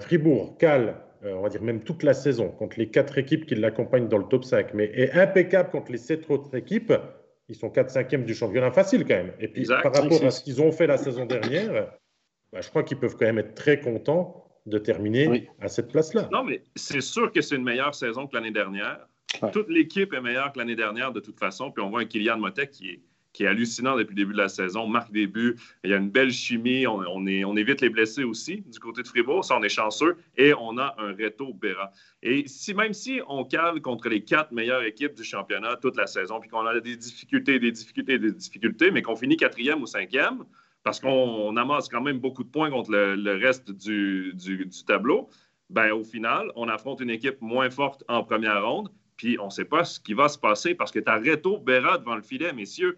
Fribourg 0.00 0.56
cale, 0.58 0.96
on 1.24 1.40
va 1.40 1.48
dire 1.48 1.62
même 1.62 1.80
toute 1.80 2.02
la 2.02 2.14
saison, 2.14 2.48
contre 2.48 2.78
les 2.78 2.88
quatre 2.88 3.18
équipes 3.18 3.46
qui 3.46 3.54
l'accompagnent 3.56 4.08
dans 4.08 4.18
le 4.18 4.24
top 4.24 4.44
5, 4.44 4.74
mais 4.74 4.90
est 4.94 5.12
impeccable 5.12 5.70
contre 5.70 5.90
les 5.90 5.98
sept 5.98 6.30
autres 6.30 6.54
équipes, 6.54 6.92
ils 7.48 7.56
sont 7.56 7.68
4-5e 7.68 8.24
du 8.24 8.34
championnat 8.34 8.70
facile 8.70 9.04
quand 9.04 9.14
même. 9.14 9.32
Et 9.38 9.48
puis 9.48 9.66
par 9.66 9.92
rapport 9.92 10.24
à 10.24 10.30
ce 10.30 10.42
qu'ils 10.42 10.62
ont 10.62 10.72
fait 10.72 10.86
la 10.86 10.96
saison 10.96 11.26
dernière, 11.26 11.92
bah, 12.52 12.60
je 12.60 12.68
crois 12.68 12.82
qu'ils 12.82 12.98
peuvent 12.98 13.16
quand 13.16 13.26
même 13.26 13.38
être 13.38 13.54
très 13.54 13.80
contents 13.80 14.48
de 14.66 14.78
terminer 14.78 15.50
à 15.60 15.68
cette 15.68 15.88
place-là. 15.88 16.28
Non, 16.32 16.42
mais 16.42 16.62
c'est 16.74 17.02
sûr 17.02 17.30
que 17.32 17.42
c'est 17.42 17.56
une 17.56 17.64
meilleure 17.64 17.94
saison 17.94 18.26
que 18.26 18.34
l'année 18.34 18.50
dernière. 18.50 19.06
Toute 19.52 19.68
l'équipe 19.68 20.12
est 20.14 20.20
meilleure 20.20 20.52
que 20.52 20.58
l'année 20.58 20.76
dernière 20.76 21.12
de 21.12 21.20
toute 21.20 21.38
façon. 21.38 21.70
Puis 21.70 21.82
on 21.82 21.90
voit 21.90 22.00
un 22.00 22.04
Kylian 22.06 22.38
Motet 22.38 22.68
qui 22.68 22.90
est, 22.90 23.02
qui 23.34 23.42
est 23.42 23.48
hallucinant 23.48 23.96
depuis 23.96 24.12
le 24.12 24.22
début 24.22 24.32
de 24.32 24.38
la 24.38 24.48
saison, 24.48 24.86
marque 24.86 25.12
des 25.12 25.26
buts. 25.26 25.56
Il 25.82 25.90
y 25.90 25.92
a 25.92 25.96
une 25.98 26.08
belle 26.08 26.30
chimie. 26.30 26.86
On, 26.86 27.56
évite 27.56 27.80
les 27.80 27.90
blessés 27.90 28.24
aussi 28.24 28.62
du 28.62 28.78
côté 28.78 29.02
de 29.02 29.08
Fribourg. 29.08 29.44
Ça, 29.44 29.58
on 29.58 29.62
est 29.62 29.68
chanceux. 29.68 30.16
Et 30.36 30.54
on 30.54 30.78
a 30.78 30.94
un 30.98 31.12
Reto 31.12 31.52
Berra. 31.52 31.90
Et 32.22 32.44
si, 32.46 32.72
même 32.72 32.94
si 32.94 33.20
on 33.28 33.44
cale 33.44 33.82
contre 33.82 34.08
les 34.08 34.22
quatre 34.22 34.52
meilleures 34.52 34.84
équipes 34.84 35.14
du 35.14 35.24
championnat 35.24 35.76
toute 35.76 35.96
la 35.96 36.06
saison, 36.06 36.38
puis 36.40 36.48
qu'on 36.48 36.64
a 36.64 36.80
des 36.80 36.96
difficultés, 36.96 37.58
des 37.58 37.72
difficultés, 37.72 38.18
des 38.18 38.32
difficultés, 38.32 38.90
mais 38.92 39.02
qu'on 39.02 39.16
finit 39.16 39.36
quatrième 39.36 39.82
ou 39.82 39.86
cinquième, 39.86 40.44
parce 40.84 41.00
qu'on 41.00 41.56
amasse 41.56 41.88
quand 41.88 42.02
même 42.02 42.20
beaucoup 42.20 42.44
de 42.44 42.50
points 42.50 42.70
contre 42.70 42.92
le, 42.92 43.34
reste 43.36 43.72
du, 43.72 44.32
tableau, 44.86 45.28
ben, 45.70 45.90
au 45.90 46.04
final, 46.04 46.52
on 46.54 46.68
affronte 46.68 47.00
une 47.00 47.10
équipe 47.10 47.40
moins 47.40 47.70
forte 47.70 48.04
en 48.06 48.22
première 48.22 48.64
ronde, 48.64 48.90
puis 49.16 49.38
on 49.38 49.46
ne 49.46 49.50
sait 49.50 49.64
pas 49.64 49.84
ce 49.84 50.00
qui 50.00 50.14
va 50.14 50.28
se 50.28 50.38
passer 50.38 50.74
parce 50.74 50.90
que 50.90 50.98
tu 50.98 51.08
as 51.08 51.18
Reto 51.18 51.58
Berra 51.58 51.98
devant 51.98 52.16
le 52.16 52.22
filet, 52.22 52.52
messieurs. 52.52 52.96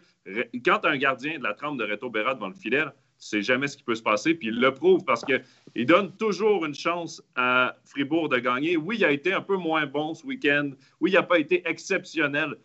Quand 0.64 0.80
tu 0.80 0.88
as 0.88 0.90
un 0.90 0.96
gardien 0.96 1.38
de 1.38 1.42
la 1.42 1.54
trempe 1.54 1.78
de 1.78 1.84
Reto 1.84 2.10
Berra 2.10 2.34
devant 2.34 2.48
le 2.48 2.54
filet, 2.54 2.84
tu 3.18 3.28
sais 3.28 3.42
jamais 3.42 3.66
ce 3.66 3.76
qui 3.76 3.82
peut 3.82 3.94
se 3.94 4.02
passer, 4.02 4.34
puis 4.34 4.48
il 4.48 4.60
le 4.60 4.74
prouve 4.74 5.04
parce 5.04 5.24
qu'il 5.24 5.86
donne 5.86 6.14
toujours 6.16 6.64
une 6.66 6.74
chance 6.74 7.22
à 7.34 7.76
Fribourg 7.84 8.28
de 8.28 8.38
gagner. 8.38 8.76
Oui, 8.76 8.96
il 8.98 9.04
a 9.04 9.10
été 9.10 9.32
un 9.32 9.40
peu 9.40 9.56
moins 9.56 9.86
bon 9.86 10.14
ce 10.14 10.24
week-end. 10.26 10.70
Oui, 11.00 11.12
il 11.12 11.14
n'a 11.14 11.22
pas 11.22 11.38
été 11.38 11.66
exceptionnel. 11.66 12.56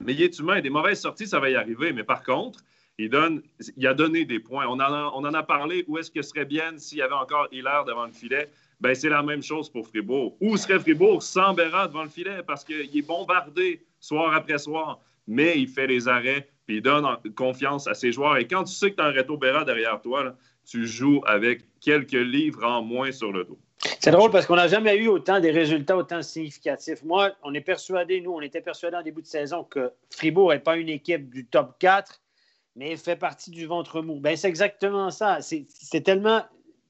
Mais 0.00 0.12
il 0.12 0.22
est 0.22 0.38
humain. 0.38 0.60
Des 0.60 0.70
mauvaises 0.70 1.00
sorties, 1.00 1.26
ça 1.26 1.38
va 1.38 1.50
y 1.50 1.54
arriver. 1.54 1.92
Mais 1.92 2.04
par 2.04 2.22
contre, 2.22 2.60
il, 2.98 3.10
donne, 3.10 3.42
il 3.76 3.86
a 3.86 3.94
donné 3.94 4.24
des 4.24 4.40
points. 4.40 4.66
On 4.66 4.74
en 4.74 4.80
a, 4.80 5.12
on 5.14 5.24
en 5.24 5.34
a 5.34 5.42
parlé. 5.42 5.84
Où 5.86 5.98
est-ce 5.98 6.10
que 6.10 6.22
serait 6.22 6.44
bien 6.44 6.76
s'il 6.78 6.98
y 6.98 7.02
avait 7.02 7.14
encore 7.14 7.48
Hilaire 7.52 7.84
devant 7.84 8.06
le 8.06 8.12
filet? 8.12 8.50
Ben, 8.80 8.94
c'est 8.94 9.08
la 9.08 9.22
même 9.22 9.42
chose 9.42 9.70
pour 9.70 9.88
Fribourg. 9.88 10.36
Où 10.40 10.56
serait 10.56 10.78
Fribourg 10.78 11.22
sans 11.22 11.54
Bérat 11.54 11.88
devant 11.88 12.02
le 12.02 12.10
filet? 12.10 12.42
Parce 12.46 12.64
qu'il 12.64 12.96
est 12.96 13.06
bombardé 13.06 13.84
soir 14.00 14.34
après 14.34 14.58
soir, 14.58 15.00
mais 15.26 15.58
il 15.58 15.68
fait 15.68 15.86
les 15.86 16.08
arrêts, 16.08 16.48
puis 16.66 16.76
il 16.76 16.82
donne 16.82 17.06
confiance 17.34 17.86
à 17.86 17.94
ses 17.94 18.12
joueurs. 18.12 18.36
Et 18.36 18.46
quand 18.46 18.64
tu 18.64 18.74
sais 18.74 18.90
que 18.90 18.96
tu 18.96 19.02
as 19.02 19.06
un 19.06 19.12
Reto 19.12 19.36
Bérat 19.38 19.64
derrière 19.64 20.00
toi, 20.02 20.36
tu 20.66 20.86
joues 20.86 21.22
avec 21.26 21.62
quelques 21.80 22.12
livres 22.12 22.64
en 22.64 22.82
moins 22.82 23.12
sur 23.12 23.32
le 23.32 23.44
dos. 23.44 23.58
C'est 24.00 24.10
drôle 24.10 24.30
parce 24.30 24.46
qu'on 24.46 24.56
n'a 24.56 24.68
jamais 24.68 24.96
eu 24.96 25.08
autant 25.08 25.40
des 25.40 25.50
résultats 25.50 25.96
autant 25.96 26.22
significatifs. 26.22 27.02
Moi, 27.02 27.32
on 27.42 27.54
est 27.54 27.60
persuadé, 27.60 28.20
nous, 28.20 28.32
on 28.32 28.40
était 28.40 28.60
persuadés 28.60 28.96
en 28.96 29.02
début 29.02 29.22
de 29.22 29.26
saison 29.26 29.64
que 29.64 29.92
Fribourg 30.10 30.50
n'est 30.50 30.58
pas 30.58 30.76
une 30.76 30.88
équipe 30.88 31.30
du 31.30 31.46
top 31.46 31.76
4, 31.78 32.20
mais 32.74 32.96
fait 32.96 33.16
partie 33.16 33.50
du 33.50 33.66
ventre 33.66 34.02
mou. 34.02 34.18
Ben, 34.20 34.36
c'est 34.36 34.48
exactement 34.48 35.10
ça. 35.10 35.40
C'est 35.40 36.00
tellement 36.02 36.42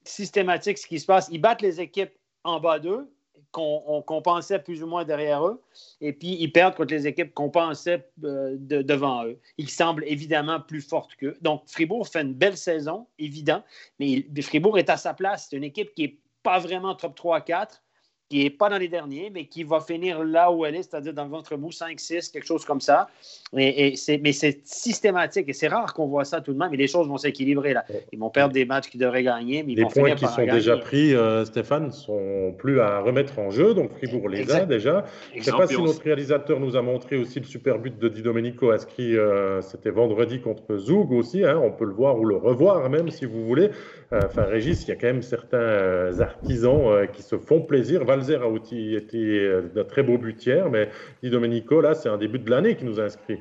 systématique 0.07 0.77
ce 0.77 0.87
qui 0.87 0.99
se 0.99 1.05
passe. 1.05 1.29
Ils 1.31 1.41
battent 1.41 1.61
les 1.61 1.81
équipes 1.81 2.13
en 2.43 2.59
bas 2.59 2.79
d'eux, 2.79 3.11
qu'on 3.51 4.21
pensait 4.23 4.59
plus 4.59 4.83
ou 4.83 4.87
moins 4.87 5.03
derrière 5.03 5.45
eux, 5.45 5.61
et 6.01 6.13
puis 6.13 6.37
ils 6.39 6.51
perdent 6.51 6.75
contre 6.75 6.93
les 6.93 7.07
équipes 7.07 7.33
qu'on 7.33 7.49
pensait 7.49 8.07
euh, 8.23 8.55
devant 8.59 9.25
eux. 9.25 9.39
Ils 9.57 9.69
semblent 9.69 10.03
évidemment 10.05 10.59
plus 10.59 10.81
fortes 10.81 11.15
qu'eux. 11.15 11.35
Donc, 11.41 11.63
Fribourg 11.67 12.07
fait 12.07 12.21
une 12.21 12.33
belle 12.33 12.57
saison, 12.57 13.07
évident, 13.17 13.63
mais 13.99 14.25
Fribourg 14.41 14.77
est 14.77 14.89
à 14.89 14.97
sa 14.97 15.13
place. 15.13 15.47
C'est 15.49 15.57
une 15.57 15.63
équipe 15.63 15.93
qui 15.95 16.03
n'est 16.03 16.19
pas 16.43 16.59
vraiment 16.59 16.93
top 16.95 17.17
3-4, 17.17 17.81
qui 18.29 18.43
n'est 18.43 18.49
pas 18.49 18.69
dans 18.69 18.77
les 18.77 18.89
derniers, 18.89 19.29
mais 19.33 19.45
qui 19.45 19.63
va 19.63 19.79
finir 19.79 20.23
là 20.23 20.51
où 20.51 20.65
elle 20.65 20.75
est, 20.75 20.83
c'est-à-dire 20.83 21.13
dans 21.13 21.23
le 21.23 21.29
ventre 21.29 21.55
mou, 21.55 21.69
5-6, 21.69 22.31
quelque 22.31 22.45
chose 22.45 22.65
comme 22.65 22.81
ça. 22.81 23.07
Et, 23.55 23.95
mais 24.21 24.33
c'est 24.33 24.59
systématique 24.65 25.47
et 25.47 25.53
c'est 25.53 25.69
rare 25.69 25.93
qu'on 25.93 26.07
voit 26.07 26.25
ça 26.25 26.41
tout 26.41 26.53
de 26.53 26.57
même. 26.57 26.69
Mais 26.71 26.77
les 26.77 26.87
choses 26.87 27.07
vont 27.07 27.17
s'équilibrer 27.17 27.73
là. 27.73 27.85
Ils 28.11 28.19
vont 28.19 28.29
perdre 28.29 28.53
des 28.53 28.65
matchs 28.65 28.89
qu'ils 28.89 28.99
devraient 28.99 29.23
gagner, 29.23 29.63
mais 29.63 29.73
ils 29.73 29.77
les 29.77 29.83
vont 29.83 29.89
points 29.89 30.15
qui 30.15 30.25
sont 30.25 30.45
déjà 30.45 30.75
pris, 30.77 31.15
euh, 31.15 31.45
Stéphane, 31.45 31.91
sont 31.91 32.53
plus 32.57 32.81
à 32.81 32.99
remettre 32.99 33.39
en 33.39 33.49
jeu. 33.49 33.73
Donc 33.73 33.91
Fribourg 33.93 34.27
les 34.27 34.51
a 34.51 34.65
déjà. 34.65 35.05
Je 35.33 35.39
ne 35.39 35.43
sais 35.43 35.51
pas 35.51 35.67
si 35.67 35.81
notre 35.81 36.01
réalisateur 36.01 36.59
nous 36.59 36.75
a 36.75 36.81
montré 36.81 37.15
aussi 37.15 37.39
le 37.39 37.45
super 37.45 37.79
but 37.79 37.97
de 37.97 38.09
Di 38.09 38.21
Domenico 38.21 38.71
inscrit, 38.71 39.15
euh, 39.15 39.61
c'était 39.61 39.91
vendredi 39.91 40.41
contre 40.41 40.75
Zoug 40.77 41.13
aussi. 41.13 41.45
Hein. 41.45 41.61
on 41.63 41.71
peut 41.71 41.85
le 41.85 41.93
voir 41.93 42.19
ou 42.19 42.25
le 42.25 42.35
revoir 42.35 42.89
même 42.89 43.09
si 43.09 43.25
vous 43.25 43.45
voulez. 43.45 43.69
Euh, 44.11 44.21
enfin, 44.25 44.43
Régis, 44.43 44.83
il 44.83 44.89
y 44.89 44.91
a 44.91 44.95
quand 44.95 45.07
même 45.07 45.21
certains 45.21 46.19
artisans 46.19 47.07
qui 47.13 47.21
se 47.21 47.37
font 47.37 47.61
plaisir. 47.61 48.03
Valzer 48.17 48.41
a 48.41 48.47
aussi 48.47 48.95
été 48.95 49.61
un 49.75 49.83
très 49.83 50.03
beau 50.03 50.17
butière, 50.17 50.69
mais 50.69 50.89
Di 51.23 51.29
Domenico, 51.29 51.81
là, 51.81 51.93
c'est 51.93 52.09
un 52.09 52.17
début 52.17 52.39
de 52.39 52.49
l'année 52.49 52.75
qui 52.75 52.85
nous 52.85 52.99
a 52.99 53.03
inscrit. 53.03 53.39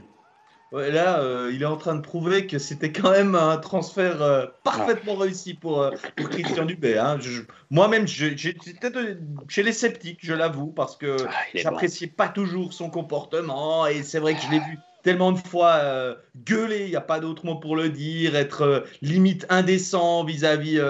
Ouais, 0.73 0.91
là, 0.91 1.21
euh, 1.21 1.53
il 1.55 1.63
est 1.63 1.67
en 1.67 1.77
train 1.77 1.95
de 1.95 2.01
prouver 2.01 2.49
que 2.49 2.59
c'était 2.59 2.91
quand 2.91 3.13
même 3.13 3.37
un 3.37 3.57
transfert 3.57 4.21
euh, 4.21 4.47
parfaitement 4.65 5.15
réussi 5.15 5.55
pour, 5.55 5.81
euh, 5.81 5.93
Christian 6.17 6.65
Dubé. 6.65 6.99
Hein. 6.99 7.19
Moi-même, 7.71 8.09
j'étais 8.09 8.57
chez 9.49 9.63
les 9.63 9.73
sceptiques, 9.73 10.19
je 10.23 10.35
l'avoue, 10.35 10.67
parce 10.67 10.97
que 10.97 11.17
ah, 11.29 11.33
j'appréciais 11.55 12.09
pas 12.09 12.29
toujours 12.29 12.73
son 12.73 12.91
comportement. 12.91 13.87
Et 13.87 14.03
c'est 14.03 14.19
vrai 14.19 14.35
que 14.35 14.41
je 14.41 14.51
l'ai 14.51 14.59
vu 14.59 14.79
tellement 15.05 15.31
de 15.31 15.39
fois 15.39 16.17
gueuler, 16.45 16.87
il 16.87 16.91
n'y 16.91 16.97
a 16.97 17.01
pas 17.01 17.21
d'autre 17.21 17.47
mot 17.47 17.55
pour 17.55 17.77
le 17.77 17.89
dire, 17.91 18.35
être 18.35 18.85
limite 19.03 19.47
indécent 19.51 20.25
vis-à-vis 20.25 20.81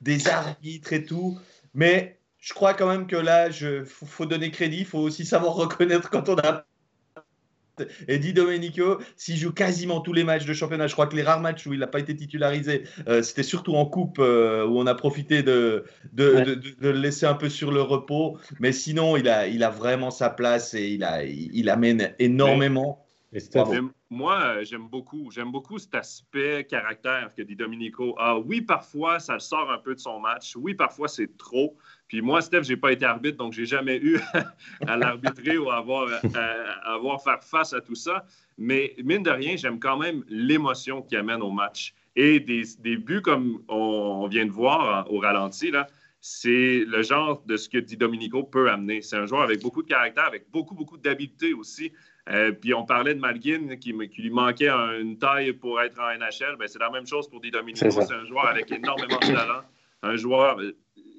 des 0.00 0.28
arbitres 0.28 0.92
et 0.92 1.04
tout. 1.04 1.36
Mais 1.74 2.15
je 2.46 2.54
crois 2.54 2.74
quand 2.74 2.86
même 2.86 3.08
que 3.08 3.16
là, 3.16 3.48
il 3.48 3.84
faut, 3.84 4.24
donner 4.24 4.52
crédit, 4.52 4.78
il 4.78 4.86
faut 4.86 5.00
aussi 5.00 5.26
savoir 5.26 5.54
reconnaître 5.54 6.10
quand 6.10 6.28
on 6.28 6.36
a 6.36 6.64
et 8.08 8.18
Di 8.18 8.32
Domenico, 8.32 8.98
s'il 9.16 9.36
joue 9.36 9.52
quasiment 9.52 10.00
tous 10.00 10.14
les 10.14 10.24
matchs 10.24 10.46
de 10.46 10.54
championnat, 10.54 10.86
je 10.86 10.94
crois 10.94 11.08
que 11.08 11.16
les 11.16 11.22
rares 11.22 11.40
matchs 11.40 11.66
où 11.66 11.74
il 11.74 11.80
n'a 11.80 11.86
pas 11.86 11.98
été 11.98 12.16
titularisé, 12.16 12.84
euh, 13.06 13.22
c'était 13.22 13.42
surtout 13.42 13.74
en 13.74 13.84
coupe 13.84 14.18
euh, 14.18 14.64
où 14.64 14.78
on 14.78 14.86
a 14.86 14.94
profité 14.94 15.42
de, 15.42 15.84
de, 16.14 16.58
le 16.80 16.92
laisser 16.92 17.26
un 17.26 17.34
peu 17.34 17.50
sur 17.50 17.72
le 17.72 17.82
repos. 17.82 18.38
Mais 18.60 18.72
sinon, 18.72 19.18
il 19.18 19.28
a, 19.28 19.46
il 19.46 19.62
a 19.62 19.68
vraiment 19.68 20.10
sa 20.10 20.30
place 20.30 20.72
et 20.72 20.88
il, 20.88 21.04
a, 21.04 21.24
il, 21.24 21.68
amène 21.68 22.14
énormément. 22.18 23.05
Moi, 24.08 24.62
j'aime 24.62 24.88
beaucoup, 24.88 25.30
j'aime 25.30 25.50
beaucoup 25.50 25.78
cet 25.78 25.94
aspect 25.94 26.64
caractère 26.64 27.34
que 27.36 27.42
dit 27.42 27.56
Domenico 27.56 28.14
a. 28.18 28.38
Oui, 28.38 28.60
parfois, 28.60 29.18
ça 29.18 29.38
sort 29.38 29.70
un 29.70 29.78
peu 29.78 29.94
de 29.94 30.00
son 30.00 30.20
match. 30.20 30.54
Oui, 30.56 30.74
parfois, 30.74 31.08
c'est 31.08 31.36
trop. 31.36 31.76
Puis 32.06 32.22
moi, 32.22 32.40
Steph, 32.40 32.62
je 32.62 32.70
n'ai 32.70 32.76
pas 32.76 32.92
été 32.92 33.04
arbitre, 33.04 33.36
donc 33.36 33.52
je 33.52 33.60
n'ai 33.60 33.66
jamais 33.66 33.98
eu 33.98 34.20
à 34.86 34.96
l'arbitrer 34.96 35.58
ou 35.58 35.70
à 35.70 35.78
avoir, 35.78 36.08
à, 36.34 36.94
avoir 36.94 37.22
faire 37.22 37.42
face 37.42 37.72
à 37.72 37.80
tout 37.80 37.96
ça. 37.96 38.24
Mais 38.58 38.94
mine 39.02 39.24
de 39.24 39.30
rien, 39.30 39.56
j'aime 39.56 39.80
quand 39.80 39.98
même 39.98 40.24
l'émotion 40.28 41.02
qui 41.02 41.16
amène 41.16 41.42
au 41.42 41.50
match. 41.50 41.94
Et 42.14 42.40
des, 42.40 42.62
des 42.78 42.96
buts 42.96 43.22
comme 43.22 43.62
on, 43.68 44.26
vient 44.28 44.46
de 44.46 44.52
voir 44.52 45.12
au 45.12 45.18
ralenti, 45.18 45.70
là, 45.70 45.88
c'est 46.20 46.84
le 46.86 47.02
genre 47.02 47.42
de 47.44 47.56
ce 47.56 47.68
que 47.68 47.78
Di 47.78 47.96
Domenico 47.96 48.42
peut 48.42 48.70
amener. 48.70 49.02
C'est 49.02 49.16
un 49.16 49.26
joueur 49.26 49.42
avec 49.42 49.60
beaucoup 49.62 49.82
de 49.82 49.88
caractère, 49.88 50.24
avec 50.24 50.50
beaucoup, 50.50 50.74
beaucoup 50.74 50.96
d'habileté 50.96 51.52
aussi. 51.52 51.92
Euh, 52.28 52.52
puis 52.52 52.74
on 52.74 52.84
parlait 52.84 53.14
de 53.14 53.20
Malguin 53.20 53.76
qui, 53.76 53.92
qui, 54.08 54.22
lui 54.22 54.30
manquait 54.30 54.68
une 54.68 55.16
taille 55.16 55.52
pour 55.52 55.80
être 55.80 56.00
en 56.00 56.12
NHL. 56.12 56.56
Ben, 56.58 56.66
c'est 56.66 56.80
la 56.80 56.90
même 56.90 57.06
chose 57.06 57.28
pour 57.28 57.40
Di 57.40 57.50
Domenico. 57.50 57.88
C'est 57.90 58.12
un 58.12 58.24
joueur 58.24 58.48
avec 58.48 58.70
énormément 58.72 59.18
de 59.18 59.32
talent. 59.32 59.62
Un 60.02 60.16
joueur 60.16 60.58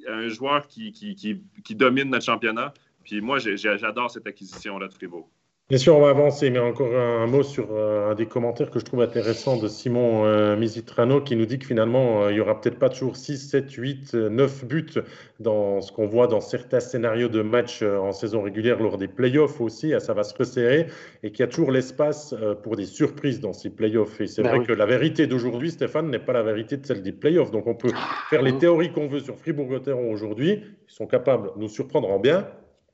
un 0.08 0.28
joueur 0.30 0.68
qui, 0.68 0.92
qui, 0.92 1.16
qui, 1.16 1.76
domine 1.76 2.10
notre 2.10 2.26
championnat. 2.26 2.74
Puis 3.04 3.22
moi, 3.22 3.40
j'adore 3.40 4.12
cette 4.12 4.28
acquisition-là 4.28 4.88
de 4.88 4.94
Fribourg. 4.94 5.30
Bien 5.70 5.80
sûr, 5.80 5.98
on 5.98 6.00
va 6.00 6.12
avancer, 6.12 6.50
mais 6.50 6.60
encore 6.60 6.96
un, 6.96 7.28
mot 7.28 7.44
sur 7.44 7.74
euh, 7.74 8.12
un 8.12 8.16
des 8.16 8.26
commentaires 8.26 8.72
que 8.72 8.80
je 8.80 8.86
trouve 8.86 9.02
intéressant 9.02 9.58
de 9.58 9.68
Simon 9.68 10.24
euh, 10.24 10.56
Misitrano 10.56 11.20
qui 11.20 11.36
nous 11.36 11.46
dit 11.46 11.60
que 11.60 11.66
finalement, 11.66 12.24
euh, 12.24 12.32
il 12.32 12.36
n'y 12.36 12.40
aura 12.40 12.62
peut-être 12.62 12.80
pas 12.80 12.88
toujours 12.88 13.18
6, 13.18 13.50
7, 13.50 13.70
8, 13.74 14.14
9 14.14 14.64
buts 14.66 14.94
dans 15.42 15.82
ce 15.82 15.92
qu'on 15.92 16.06
voit 16.06 16.28
dans 16.28 16.40
certains 16.40 16.80
scénarios 16.80 17.28
de 17.28 17.42
match 17.42 17.84
en 17.84 18.14
saison 18.14 18.44
régulière 18.44 18.82
lors 18.82 18.98
des 18.98 19.10
playoffs 19.10 19.60
aussi. 19.60 19.94
Ah, 19.94 20.00
ça 20.00 20.14
va 20.14 20.24
se 20.24 20.34
resserrer 20.38 20.88
et 21.22 21.32
qu'il 21.32 21.42
y 21.42 21.44
a 21.44 21.48
toujours 21.48 21.72
l'espace 21.72 22.34
pour 22.64 22.78
des 22.78 22.86
surprises 22.86 23.42
dans 23.42 23.52
ces 23.52 23.70
playoffs. 23.70 24.22
Et 24.22 24.28
c'est 24.28 24.44
ben 24.44 24.56
vrai 24.56 24.66
que 24.66 24.72
la 24.72 24.86
vérité 24.86 25.28
d'aujourd'hui, 25.28 25.72
Stéphane, 25.72 26.10
n'est 26.10 26.18
pas 26.18 26.32
la 26.32 26.44
vérité 26.44 26.78
de 26.78 26.86
celle 26.86 27.04
des 27.04 27.12
playoffs. 27.12 27.52
Donc 27.52 27.68
on 27.68 27.76
peut 27.76 27.92
faire 28.30 28.42
les 28.42 28.58
théories 28.58 28.94
qu'on 28.94 29.10
veut 29.10 29.20
sur 29.20 29.36
Fribourg-Gotteron 29.36 30.14
aujourd'hui. 30.14 30.64
Ils 30.88 30.94
sont 30.94 31.08
capables 31.08 31.48
de 31.56 31.60
nous 31.60 31.68
surprendre 31.68 32.10
en 32.10 32.20
bien 32.20 32.48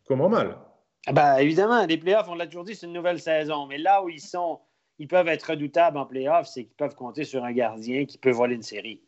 comme 0.08 0.22
en 0.22 0.30
mal. 0.30 0.56
Ah 1.06 1.12
ben, 1.12 1.38
évidemment, 1.38 1.86
les 1.86 1.98
playoffs, 1.98 2.30
on 2.30 2.36
l'a 2.36 2.48
toujours 2.48 2.64
dit, 2.64 2.76
c'est 2.76 2.86
une 2.86 2.94
nouvelle 2.94 3.20
saison. 3.20 3.66
Mais 3.68 3.78
là 3.78 4.04
où 4.04 4.10
ils 4.10 4.22
sont, 4.22 4.60
ils 5.00 5.08
peuvent 5.08 5.28
être 5.28 5.44
redoutables 5.44 5.98
en 5.98 6.06
playoffs, 6.06 6.48
c'est 6.48 6.64
qu'ils 6.64 6.76
peuvent 6.76 6.96
compter 6.96 7.26
sur 7.26 7.44
un 7.44 7.52
gardien 7.52 8.06
qui 8.06 8.18
peut 8.18 8.32
voler 8.32 8.56
une 8.56 8.64
série. 8.64 9.02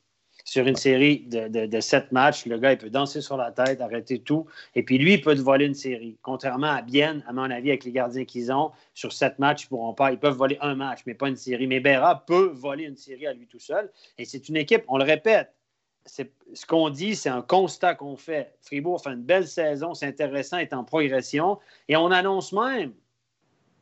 Sur 0.44 0.68
une 0.68 0.76
série 0.76 1.22
de, 1.22 1.80
sept 1.80 2.12
matchs, 2.12 2.46
le 2.46 2.58
gars, 2.58 2.74
il 2.74 2.78
peut 2.78 2.90
danser 2.90 3.22
sur 3.22 3.38
la 3.38 3.52
tête, 3.52 3.80
arrêter 3.80 4.20
tout. 4.20 4.46
Et 4.76 4.84
puis 4.84 4.98
lui, 4.98 5.14
il 5.14 5.22
peut 5.22 5.34
te 5.34 5.40
voler 5.40 5.66
une 5.66 5.74
série. 5.74 6.18
Contrairement 6.22 6.68
à 6.68 6.82
Bien, 6.82 7.24
à 7.28 7.34
mon 7.34 7.50
avis, 7.50 7.70
avec 7.70 7.86
les 7.86 7.94
gardiens 7.94 8.26
qu'ils 8.26 8.52
ont, 8.52 8.72
sur 8.94 9.14
sept 9.14 9.40
matchs, 9.40 9.64
ils 9.64 9.68
pourront 9.70 9.94
pas. 9.94 10.12
Ils 10.12 10.20
peuvent 10.20 10.36
voler 10.36 10.58
un 10.60 10.76
match, 10.76 11.00
mais 11.06 11.14
pas 11.14 11.30
une 11.30 11.38
série. 11.38 11.66
Mais 11.66 11.80
Berra 11.80 12.26
peut 12.26 12.52
voler 12.54 12.84
une 12.84 12.98
série 12.98 13.26
à 13.26 13.34
lui 13.34 13.48
tout 13.48 13.60
seul. 13.60 13.90
Et 14.18 14.26
c'est 14.26 14.50
une 14.50 14.58
équipe, 14.58 14.84
on 14.90 14.98
le 14.98 15.06
répète, 15.06 15.56
ce 16.06 16.66
qu'on 16.68 16.90
dit, 16.90 17.16
c'est 17.16 17.30
un 17.30 17.42
constat 17.42 17.96
qu'on 17.96 18.16
fait. 18.16 18.56
Fribourg 18.62 19.02
fait 19.02 19.12
une 19.12 19.24
belle 19.24 19.48
saison, 19.48 19.94
c'est 19.94 20.06
intéressant, 20.06 20.58
est 20.58 20.74
en 20.74 20.84
progression. 20.84 21.60
Et 21.88 21.96
on 21.96 22.12
annonce 22.12 22.54
même 22.54 22.94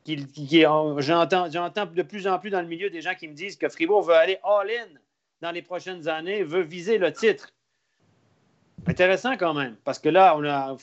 qu'il, 0.04 0.26
j'entends, 0.98 1.48
de 1.48 2.02
plus 2.02 2.26
en 2.26 2.38
plus 2.38 2.50
dans 2.50 2.60
le 2.60 2.66
milieu 2.66 2.90
des 2.90 3.00
gens 3.00 3.14
qui 3.14 3.28
me 3.28 3.34
disent 3.34 3.56
que 3.56 3.68
Fribourg 3.68 4.02
veut 4.02 4.14
aller 4.14 4.38
all-in 4.42 4.88
dans 5.40 5.50
les 5.50 5.62
prochaines 5.62 6.08
années, 6.08 6.42
veut 6.42 6.62
viser 6.62 6.98
le 6.98 7.12
titre. 7.12 7.50
Intéressant 8.86 9.36
quand 9.36 9.54
même, 9.54 9.76
parce 9.84 9.98
que 9.98 10.10
là, 10.10 10.36
on 10.36 10.44
a, 10.44 10.76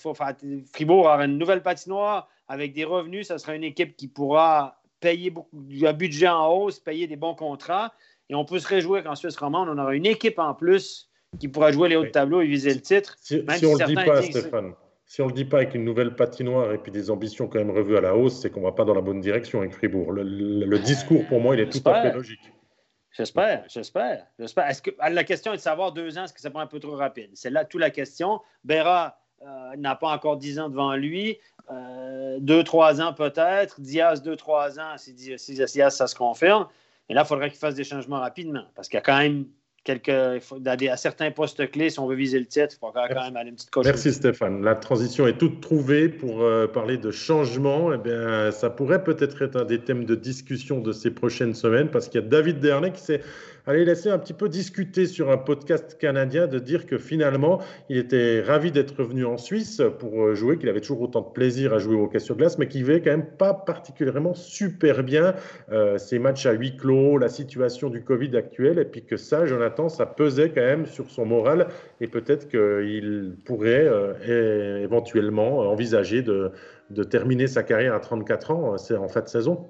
Fribourg 0.73 1.05
aura 1.05 1.25
une 1.25 1.37
nouvelle 1.37 1.61
patinoire 1.61 2.29
avec 2.47 2.73
des 2.73 2.83
revenus. 2.83 3.27
Ce 3.27 3.37
sera 3.37 3.55
une 3.55 3.63
équipe 3.63 3.95
qui 3.95 4.07
pourra 4.07 4.81
payer 4.99 5.29
beaucoup, 5.29 5.61
un 5.83 5.93
budget 5.93 6.27
en 6.27 6.47
hausse, 6.51 6.79
payer 6.79 7.07
des 7.07 7.15
bons 7.15 7.35
contrats. 7.35 7.93
Et 8.29 8.35
on 8.35 8.45
peut 8.45 8.59
se 8.59 8.67
réjouir 8.67 9.03
qu'en 9.03 9.15
Suisse 9.15 9.37
romande, 9.37 9.69
on 9.69 9.77
aura 9.77 9.93
une 9.93 10.05
équipe 10.05 10.39
en 10.39 10.53
plus 10.53 11.10
qui 11.39 11.47
pourra 11.47 11.71
jouer 11.71 11.89
les 11.89 11.95
hauts 11.95 12.03
de 12.03 12.09
tableau 12.09 12.41
et 12.41 12.47
viser 12.47 12.73
le 12.73 12.81
titre. 12.81 13.15
Si, 13.19 13.35
on 13.35 13.73
ne 13.73 13.79
le 13.79 13.85
dit 13.85 13.95
pas, 13.95 14.21
Stéphane, 14.21 14.73
si 15.05 15.21
on 15.21 15.27
le 15.27 15.33
dit 15.33 15.45
pas 15.45 15.57
avec 15.57 15.75
une 15.75 15.85
nouvelle 15.85 16.15
patinoire 16.15 16.71
et 16.71 16.77
puis 16.77 16.91
des 16.91 17.09
ambitions 17.09 17.47
quand 17.47 17.59
même 17.59 17.71
revues 17.71 17.97
à 17.97 18.01
la 18.01 18.15
hausse, 18.15 18.41
c'est 18.41 18.49
qu'on 18.49 18.61
ne 18.61 18.65
va 18.65 18.71
pas 18.71 18.85
dans 18.85 18.93
la 18.93 19.01
bonne 19.01 19.21
direction 19.21 19.59
avec 19.59 19.73
Fribourg. 19.73 20.11
Le, 20.11 20.79
discours, 20.79 21.25
pour 21.27 21.39
moi, 21.39 21.55
il 21.55 21.61
est 21.61 21.69
tout 21.69 21.87
à 21.89 22.01
fait 22.01 22.13
logique. 22.13 22.51
J'espère, 23.11 23.65
j'espère, 23.67 24.25
j'espère. 24.39 24.67
Est-ce 24.67 24.81
que, 24.81 24.91
la 24.97 25.23
question 25.25 25.51
est 25.51 25.57
de 25.57 25.61
savoir 25.61 25.91
deux 25.91 26.17
ans, 26.17 26.23
est-ce 26.23 26.33
que 26.33 26.39
ça 26.39 26.49
prend 26.49 26.61
un 26.61 26.67
peu 26.67 26.79
trop 26.79 26.95
rapide? 26.95 27.29
C'est 27.33 27.49
là 27.49 27.65
toute 27.65 27.81
la 27.81 27.89
question. 27.89 28.39
Berra 28.63 29.17
euh, 29.41 29.75
n'a 29.75 29.95
pas 29.95 30.13
encore 30.13 30.37
dix 30.37 30.59
ans 30.59 30.69
devant 30.69 30.95
lui. 30.95 31.37
Euh, 31.69 32.37
deux, 32.39 32.63
trois 32.63 33.01
ans 33.01 33.13
peut-être. 33.13 33.81
Diaz, 33.81 34.21
deux, 34.21 34.37
trois 34.37 34.79
ans, 34.79 34.97
si, 34.97 35.13
si 35.37 35.53
Diaz, 35.53 35.95
ça 35.95 36.07
se 36.07 36.15
confirme. 36.15 36.67
Et 37.09 37.13
là, 37.13 37.23
il 37.23 37.27
faudrait 37.27 37.49
qu'il 37.49 37.59
fasse 37.59 37.75
des 37.75 37.83
changements 37.83 38.21
rapidement 38.21 38.63
parce 38.75 38.87
qu'il 38.87 38.95
y 38.95 38.99
a 38.99 39.03
quand 39.03 39.17
même 39.17 39.45
quelques, 39.83 40.09
à 40.09 40.97
certains 40.97 41.31
postes 41.31 41.69
clés, 41.71 41.89
si 41.89 41.99
on 41.99 42.07
veut 42.07 42.15
viser 42.15 42.39
le 42.39 42.45
titre, 42.45 42.75
il 42.75 42.79
faut 42.79 42.91
quand 42.91 43.07
même 43.09 43.35
aller 43.35 43.49
une 43.49 43.55
petite 43.55 43.71
coche. 43.71 43.85
Merci 43.85 44.13
Stéphane. 44.13 44.63
La 44.63 44.75
transition 44.75 45.27
est 45.27 45.37
toute 45.37 45.61
trouvée 45.61 46.09
pour 46.09 46.43
euh, 46.43 46.67
parler 46.67 46.97
de 46.97 47.11
changement. 47.11 47.93
Eh 47.93 47.97
bien, 47.97 48.51
ça 48.51 48.69
pourrait 48.69 49.03
peut-être 49.03 49.41
être 49.41 49.61
un 49.61 49.65
des 49.65 49.79
thèmes 49.79 50.05
de 50.05 50.15
discussion 50.15 50.79
de 50.79 50.91
ces 50.91 51.11
prochaines 51.11 51.55
semaines 51.55 51.89
parce 51.89 52.07
qu'il 52.07 52.21
y 52.21 52.23
a 52.23 52.27
David 52.27 52.59
Dernay 52.59 52.91
qui 52.91 53.01
s'est 53.01 53.21
allez 53.65 53.85
laisser 53.85 54.09
un 54.09 54.17
petit 54.17 54.33
peu 54.33 54.49
discuter 54.49 55.05
sur 55.05 55.29
un 55.31 55.37
podcast 55.37 55.97
canadien 55.97 56.47
de 56.47 56.59
dire 56.59 56.85
que 56.85 56.97
finalement, 56.97 57.61
il 57.89 57.97
était 57.97 58.41
ravi 58.41 58.71
d'être 58.71 59.03
venu 59.03 59.25
en 59.25 59.37
Suisse 59.37 59.81
pour 59.99 60.23
euh, 60.23 60.35
jouer, 60.35 60.57
qu'il 60.57 60.69
avait 60.69 60.81
toujours 60.81 61.01
autant 61.01 61.21
de 61.21 61.31
plaisir 61.31 61.73
à 61.73 61.79
jouer 61.79 61.95
au 61.95 62.05
hockey 62.05 62.19
sur 62.19 62.35
glace, 62.35 62.57
mais 62.57 62.67
qu'il 62.67 62.83
vivait 62.83 63.01
quand 63.01 63.11
même 63.11 63.25
pas 63.25 63.53
particulièrement 63.53 64.33
super 64.33 65.03
bien 65.03 65.35
euh, 65.71 65.97
ces 65.97 66.19
matchs 66.19 66.45
à 66.45 66.53
huis 66.53 66.75
clos, 66.75 67.17
la 67.17 67.29
situation 67.29 67.89
du 67.89 68.03
Covid 68.03 68.35
actuelle, 68.35 68.79
et 68.79 68.85
puis 68.85 69.03
que 69.03 69.17
ça, 69.17 69.45
Jonathan, 69.45 69.89
ça 69.89 70.05
pesait 70.05 70.49
quand 70.49 70.61
même 70.61 70.85
sur 70.85 71.09
son 71.09 71.25
moral, 71.25 71.67
et 71.99 72.07
peut-être 72.07 72.49
qu'il 72.49 73.35
pourrait 73.45 73.87
euh, 73.87 74.83
éventuellement 74.83 75.59
envisager 75.59 76.21
de, 76.21 76.51
de 76.89 77.03
terminer 77.03 77.47
sa 77.47 77.63
carrière 77.63 77.93
à 77.93 77.99
34 77.99 78.51
ans, 78.51 78.77
c'est 78.77 78.95
en 78.95 79.07
fin 79.07 79.21
de 79.21 79.27
saison. 79.27 79.69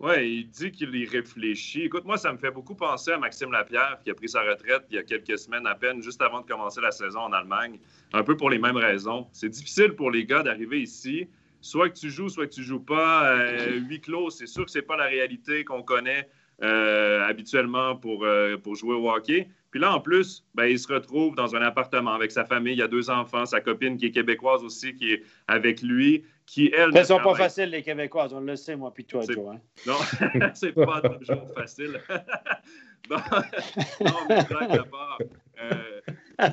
Oui, 0.00 0.38
il 0.38 0.48
dit 0.48 0.70
qu'il 0.70 0.94
y 0.94 1.06
réfléchit. 1.06 1.82
Écoute, 1.82 2.04
moi, 2.04 2.16
ça 2.16 2.32
me 2.32 2.38
fait 2.38 2.52
beaucoup 2.52 2.76
penser 2.76 3.10
à 3.10 3.18
Maxime 3.18 3.50
Lapierre, 3.50 3.98
qui 4.04 4.10
a 4.10 4.14
pris 4.14 4.28
sa 4.28 4.42
retraite 4.42 4.84
il 4.90 4.94
y 4.94 4.98
a 4.98 5.02
quelques 5.02 5.36
semaines 5.36 5.66
à 5.66 5.74
peine, 5.74 6.00
juste 6.00 6.22
avant 6.22 6.40
de 6.40 6.46
commencer 6.46 6.80
la 6.80 6.92
saison 6.92 7.20
en 7.20 7.32
Allemagne, 7.32 7.80
un 8.12 8.22
peu 8.22 8.36
pour 8.36 8.48
les 8.48 8.58
mêmes 8.58 8.76
raisons. 8.76 9.26
C'est 9.32 9.48
difficile 9.48 9.94
pour 9.94 10.12
les 10.12 10.24
gars 10.24 10.44
d'arriver 10.44 10.80
ici. 10.80 11.26
Soit 11.60 11.88
que 11.88 11.98
tu 11.98 12.10
joues, 12.10 12.28
soit 12.28 12.46
que 12.46 12.54
tu 12.54 12.62
joues 12.62 12.84
pas. 12.84 13.28
Euh, 13.32 13.80
huis 13.80 14.00
clos, 14.00 14.30
c'est 14.30 14.46
sûr 14.46 14.64
que 14.64 14.70
c'est 14.70 14.82
pas 14.82 14.96
la 14.96 15.06
réalité 15.06 15.64
qu'on 15.64 15.82
connaît 15.82 16.28
euh, 16.62 17.26
habituellement 17.26 17.96
pour, 17.96 18.24
euh, 18.24 18.56
pour 18.56 18.76
jouer 18.76 18.94
au 18.94 19.10
hockey. 19.10 19.48
Puis 19.72 19.80
là, 19.80 19.92
en 19.92 20.00
plus, 20.00 20.44
ben, 20.54 20.66
il 20.66 20.78
se 20.78 20.92
retrouve 20.92 21.34
dans 21.34 21.56
un 21.56 21.62
appartement 21.62 22.14
avec 22.14 22.30
sa 22.30 22.44
famille. 22.44 22.74
Il 22.74 22.78
y 22.78 22.82
a 22.82 22.88
deux 22.88 23.10
enfants, 23.10 23.46
sa 23.46 23.60
copine 23.60 23.96
qui 23.96 24.06
est 24.06 24.10
québécoise 24.12 24.62
aussi, 24.62 24.94
qui 24.94 25.12
est 25.12 25.24
avec 25.48 25.82
lui 25.82 26.24
qui, 26.48 26.72
elles. 26.74 26.90
ne 26.90 27.02
sont 27.04 27.20
pas 27.20 27.34
faciles, 27.34 27.68
les 27.68 27.82
Québécoises, 27.82 28.32
on 28.32 28.40
le 28.40 28.56
sait, 28.56 28.74
moi, 28.74 28.92
puis 28.92 29.04
toi, 29.04 29.22
Joe. 29.28 29.54
Hein? 29.54 29.60
Non, 29.86 29.96
c'est 30.54 30.72
pas 30.72 31.02
toujours 31.02 31.46
facile. 31.54 32.00
non, 33.10 33.18
mais 34.28 34.44
blague 34.44 34.72
d'abord. 34.72 35.18
Euh, 35.60 36.00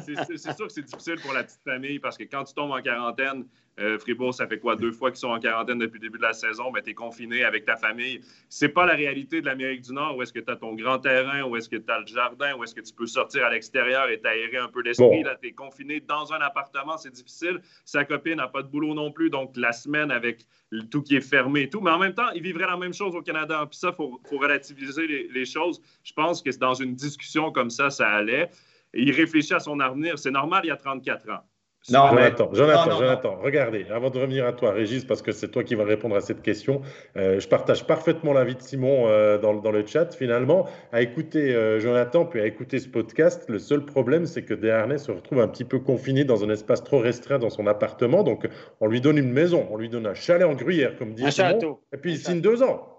c'est 0.04 0.56
sûr 0.56 0.68
que 0.68 0.74
c'est 0.74 0.82
difficile 0.82 1.16
pour 1.22 1.34
la 1.34 1.44
petite 1.44 1.62
famille 1.64 2.00
parce 2.00 2.18
que 2.18 2.24
quand 2.24 2.44
tu 2.44 2.54
tombes 2.54 2.72
en 2.72 2.82
quarantaine, 2.82 3.46
euh, 3.78 4.00
Fribourg, 4.00 4.34
ça 4.34 4.48
fait 4.48 4.58
quoi? 4.58 4.76
Deux 4.76 4.92
fois 4.92 5.12
qu'ils 5.12 5.20
sont 5.20 5.30
en 5.30 5.40
quarantaine 5.40 5.80
depuis 5.80 6.00
le 6.00 6.08
début 6.08 6.18
de 6.18 6.24
la 6.24 6.34
saison, 6.34 6.72
mais 6.72 6.82
tu 6.82 6.92
es 6.92 6.94
confiné 6.94 7.44
avec 7.44 7.66
ta 7.66 7.76
famille. 7.76 8.22
C'est 8.48 8.70
pas 8.70 8.86
la 8.86 8.94
réalité 8.94 9.42
de 9.42 9.46
l'Amérique 9.46 9.82
du 9.82 9.94
Nord 9.94 10.16
où 10.16 10.24
est-ce 10.24 10.32
que 10.32 10.40
tu 10.40 10.50
as 10.50 10.56
ton 10.56 10.74
grand 10.76 11.00
terrain, 11.00 11.44
où 11.44 11.58
est-ce 11.58 11.68
que 11.68 11.76
tu 11.76 11.92
as 11.92 12.00
le 12.00 12.08
jardin, 12.08 12.56
où 12.56 12.64
est-ce 12.64 12.74
que 12.74 12.82
tu 12.82 12.94
peux 12.94 13.06
sortir 13.06 13.46
à 13.46 13.50
l'extérieur 13.50 14.10
et 14.10 14.20
t'aérer 14.20 14.58
un 14.58 14.70
peu 14.70 14.82
l'esprit. 14.82 15.24
Là, 15.24 15.36
tu 15.42 15.50
es 15.50 15.52
confiné 15.52 16.00
dans 16.00 16.32
un 16.32 16.40
appartement, 16.40 16.98
c'est 16.98 17.12
difficile. 17.12 17.60
Sa 17.84 18.06
copine 18.06 18.36
n'a 18.36 18.48
pas 18.48 18.64
de 18.64 18.70
boulot 18.70 18.94
non 18.94 19.12
plus, 19.12 19.30
donc 19.30 19.58
la 19.58 19.74
semaine 19.74 20.10
avec 20.10 20.46
tout 20.90 21.02
qui 21.02 21.18
est 21.18 21.22
fermé 21.22 21.64
et 21.64 21.70
tout. 21.70 21.82
Mais 21.82 21.92
en 21.92 22.00
même 22.00 22.14
temps, 22.14 22.30
il 22.34 22.42
vivrait 22.42 22.68
la 22.68 22.78
même 22.78 22.94
chose 22.94 23.14
au 23.14 23.22
Canada. 23.22 23.66
Puis 23.70 23.78
ça, 23.78 23.90
il 23.90 23.96
faut, 23.96 24.20
relativiser 24.38 25.06
les, 25.06 25.28
les 25.28 25.46
choses. 25.46 25.82
Je 26.04 26.14
pense 26.14 26.42
que 26.42 26.50
dans 26.58 26.74
une 26.74 26.96
discussion 26.96 27.52
comme 27.52 27.70
ça, 27.70 27.90
ça 27.90 28.08
allait. 28.08 28.50
Il 28.96 29.12
réfléchit 29.12 29.54
à 29.54 29.60
son 29.60 29.80
avenir. 29.80 30.18
C'est 30.18 30.32
normal, 30.32 30.62
il 30.64 30.68
y 30.68 30.72
a 30.72 30.78
34 30.78 31.30
ans. 31.30 31.44
Non, 31.92 32.10
Jonathan, 32.10 32.50
Jonathan, 32.52 32.98
Jonathan, 32.98 33.38
regardez, 33.44 33.86
avant 33.92 34.10
de 34.10 34.18
revenir 34.18 34.48
à 34.48 34.54
toi, 34.54 34.72
Régis, 34.72 35.06
parce 35.06 35.22
que 35.22 35.32
c'est 35.32 35.50
toi 35.50 35.64
qui 35.64 35.76
vas 35.76 35.84
répondre 35.84 36.16
à 36.16 36.22
cette 36.22 36.42
question, 36.42 36.82
euh, 37.16 37.40
je 37.40 37.48
partage 37.48 37.86
parfaitement 37.86 38.34
l'avis 38.34 38.56
de 38.56 38.62
Simon 38.62 39.08
euh, 39.08 39.38
dans, 39.38 39.54
dans, 39.54 39.72
le 39.72 39.86
chat. 39.86 40.16
Finalement, 40.16 40.68
à 40.92 41.04
écouter 41.04 41.54
euh, 41.54 41.80
Jonathan, 41.80 42.26
puis 42.26 42.42
à 42.42 42.48
écouter 42.48 42.80
ce 42.80 42.90
podcast, 42.90 43.46
le 43.50 43.60
seul 43.60 43.86
problème, 43.86 44.26
c'est 44.26 44.42
que 44.42 44.56
Desharnais 44.56 44.98
se 44.98 45.12
retrouve 45.12 45.42
un 45.42 45.48
petit 45.48 45.64
peu 45.64 45.78
confiné 45.78 46.24
dans 46.24 46.44
un 46.44 46.50
espace 46.50 46.84
trop 46.84 46.98
restreint 46.98 47.38
dans 47.38 47.52
son 47.52 47.68
appartement. 47.68 48.24
Donc, 48.24 48.48
on 48.82 48.88
lui 48.88 49.00
donne 49.00 49.20
une 49.20 49.32
maison, 49.32 49.68
on 49.70 49.78
lui 49.78 49.90
donne 49.90 50.08
un 50.08 50.16
chalet 50.16 50.48
en 50.48 50.56
gruyère, 50.56 50.96
comme 50.98 51.14
dit 51.14 51.24
un 51.24 51.30
Simon, 51.30 51.50
château. 51.50 51.82
et 51.94 51.98
puis 51.98 52.14
il 52.14 52.18
signe 52.18 52.42
deux 52.42 52.64
ans. 52.64 52.95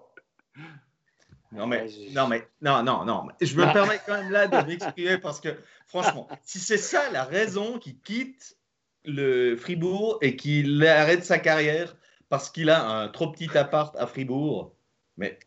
Non, 1.57 1.67
mais, 1.67 1.87
non, 2.11 2.27
mais, 2.27 2.47
non, 2.61 2.83
non, 2.83 3.03
non. 3.03 3.27
Je 3.41 3.55
me 3.55 3.63
ah. 3.63 3.73
permets 3.73 3.99
quand 4.05 4.13
même 4.13 4.31
là 4.31 4.47
de 4.47 4.67
m'exprimer 4.67 5.17
parce 5.17 5.41
que, 5.41 5.49
franchement, 5.87 6.27
si 6.43 6.59
c'est 6.59 6.77
ça 6.77 7.09
la 7.11 7.23
raison 7.23 7.79
qui 7.79 7.97
quitte 7.97 8.57
le 9.05 9.55
Fribourg 9.55 10.19
et 10.21 10.35
qu'il 10.35 10.85
arrête 10.85 11.23
sa 11.23 11.39
carrière 11.39 11.95
parce 12.29 12.49
qu'il 12.49 12.69
a 12.69 12.85
un 12.85 13.07
trop 13.07 13.31
petit 13.31 13.57
appart 13.57 13.95
à 13.97 14.05
Fribourg. 14.05 14.75
Mais 15.15 15.39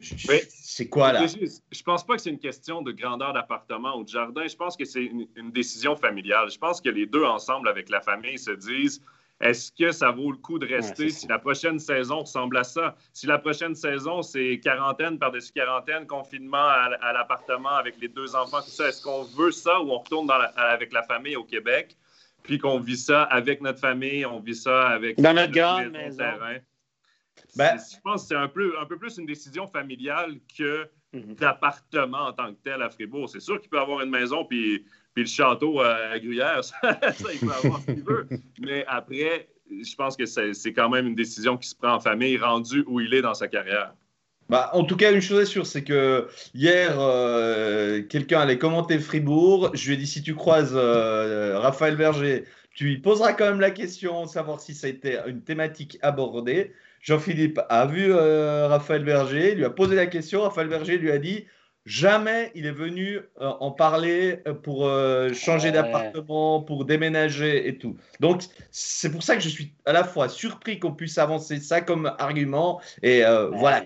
c'est 0.00 0.88
quoi 0.88 1.12
là? 1.12 1.26
Je 1.26 1.82
pense 1.82 2.04
pas 2.04 2.16
que 2.16 2.22
c'est 2.22 2.30
une 2.30 2.38
question 2.38 2.82
de 2.82 2.90
grandeur 2.90 3.32
d'appartement 3.32 3.96
ou 3.96 4.04
de 4.04 4.08
jardin. 4.08 4.46
Je 4.46 4.56
pense 4.56 4.76
que 4.76 4.84
c'est 4.84 5.04
une, 5.04 5.52
décision 5.52 5.94
familiale. 5.94 6.50
Je 6.50 6.58
pense 6.58 6.80
que 6.80 6.88
les 6.88 7.06
deux 7.06 7.24
ensemble 7.24 7.68
avec 7.68 7.88
la 7.88 8.00
famille 8.00 8.38
se 8.38 8.50
disent 8.50 9.00
est-ce 9.42 9.72
que 9.72 9.92
ça 9.92 10.10
vaut 10.10 10.30
le 10.30 10.38
coup 10.38 10.58
de 10.58 10.66
rester 10.66 11.10
si 11.10 11.26
la 11.26 11.38
prochaine 11.38 11.78
saison 11.78 12.20
ressemble 12.20 12.56
à 12.56 12.64
ça? 12.64 12.96
Si 13.12 13.26
la 13.26 13.38
prochaine 13.38 13.74
saison, 13.74 14.22
c'est 14.22 14.60
quarantaine 14.60 15.18
par-dessus 15.18 15.52
quarantaine, 15.52 16.06
confinement 16.06 16.68
à, 16.68 17.12
l'appartement 17.12 17.74
avec 17.74 18.00
les 18.00 18.08
deux 18.08 18.34
enfants, 18.34 18.62
tout 18.62 18.70
ça, 18.70 18.88
est-ce 18.88 19.02
qu'on 19.02 19.24
veut 19.24 19.50
ça 19.50 19.80
ou 19.80 19.90
on 19.90 19.98
retourne 19.98 20.30
avec 20.56 20.92
la 20.92 21.02
famille 21.02 21.36
au 21.36 21.44
Québec? 21.44 21.96
puis 22.42 22.58
qu'on 22.58 22.78
vit 22.78 22.96
ça 22.96 23.22
avec 23.24 23.60
notre 23.60 23.78
famille, 23.78 24.26
on 24.26 24.40
vit 24.40 24.54
ça 24.54 24.88
avec 24.88 25.20
dans 25.20 25.32
notre 25.32 25.52
grande 25.52 25.90
maison? 25.90 26.18
Terrain. 26.18 26.56
Ben, 27.56 27.78
je 27.78 27.98
pense 28.02 28.22
que 28.22 28.28
c'est 28.28 28.36
un 28.36 28.48
peu, 28.48 28.78
un 28.80 28.86
peu 28.86 28.98
plus 28.98 29.18
une 29.18 29.26
décision 29.26 29.66
familiale 29.66 30.36
que 30.56 30.88
mhm. 31.12 31.34
d'appartement 31.34 32.26
en 32.26 32.32
tant 32.32 32.52
que 32.52 32.58
tel 32.62 32.82
à 32.82 32.90
Fribourg. 32.90 33.28
C'est 33.28 33.40
sûr 33.40 33.60
qu'il 33.60 33.70
peut 33.70 33.80
avoir 33.80 34.00
une 34.00 34.10
maison 34.10 34.44
puis, 34.44 34.84
puis 35.14 35.24
le 35.24 35.28
château 35.28 35.80
à 35.80 36.18
Gruyère, 36.18 36.64
ça, 36.64 36.78
il 37.32 37.40
peut 37.40 37.52
avoir 37.52 37.80
ce 37.80 37.86
qu'il 37.86 38.02
veut. 38.02 38.26
Mais 38.60 38.84
après, 38.88 39.48
je 39.70 39.94
pense 39.94 40.16
que 40.16 40.26
c'est 40.26 40.72
quand 40.72 40.88
même 40.88 41.06
une 41.06 41.14
décision 41.14 41.56
qui 41.56 41.68
se 41.68 41.74
prend 41.74 41.94
en 41.94 42.00
famille, 42.00 42.38
rendue 42.38 42.84
où 42.86 43.00
il 43.00 43.12
est 43.14 43.22
dans 43.22 43.34
sa 43.34 43.48
carrière. 43.48 43.94
Bah, 44.48 44.70
en 44.74 44.84
tout 44.84 44.96
cas, 44.96 45.12
une 45.12 45.22
chose 45.22 45.42
est 45.42 45.46
sûre, 45.46 45.66
c'est 45.66 45.84
que 45.84 46.28
hier, 46.54 46.96
euh, 46.98 48.02
quelqu'un 48.02 48.40
allait 48.40 48.58
commenter 48.58 48.98
Fribourg. 48.98 49.70
Je 49.72 49.86
lui 49.86 49.94
ai 49.94 49.96
dit 49.96 50.06
si 50.06 50.22
tu 50.22 50.34
croises 50.34 50.74
euh, 50.74 51.58
Raphaël 51.58 51.96
Berger, 51.96 52.44
tu 52.74 52.84
lui 52.84 52.98
poseras 52.98 53.32
quand 53.32 53.46
même 53.46 53.60
la 53.60 53.70
question, 53.70 54.26
savoir 54.26 54.60
si 54.60 54.74
ça 54.74 54.88
a 54.88 54.90
été 54.90 55.18
une 55.26 55.42
thématique 55.42 55.98
abordée. 56.02 56.72
Jean-Philippe 57.00 57.60
a 57.68 57.86
vu 57.86 58.12
euh, 58.12 58.68
Raphaël 58.68 59.04
Berger, 59.04 59.54
lui 59.54 59.64
a 59.64 59.70
posé 59.70 59.96
la 59.96 60.06
question. 60.06 60.42
Raphaël 60.42 60.68
Berger 60.68 60.98
lui 60.98 61.10
a 61.10 61.18
dit 61.18 61.46
jamais 61.84 62.50
il 62.54 62.66
est 62.66 62.72
venu 62.72 63.20
en 63.40 63.70
parler 63.70 64.38
pour 64.62 64.90
changer 65.34 65.72
d'appartement, 65.72 66.62
pour 66.62 66.84
déménager 66.84 67.68
et 67.68 67.78
tout. 67.78 67.96
Donc, 68.20 68.42
c'est 68.70 69.10
pour 69.10 69.22
ça 69.22 69.36
que 69.36 69.42
je 69.42 69.48
suis 69.48 69.74
à 69.84 69.92
la 69.92 70.04
fois 70.04 70.28
surpris 70.28 70.78
qu'on 70.78 70.92
puisse 70.92 71.18
avancer 71.18 71.58
ça 71.60 71.80
comme 71.80 72.14
argument. 72.18 72.80
Et 73.02 73.22
voilà. 73.52 73.84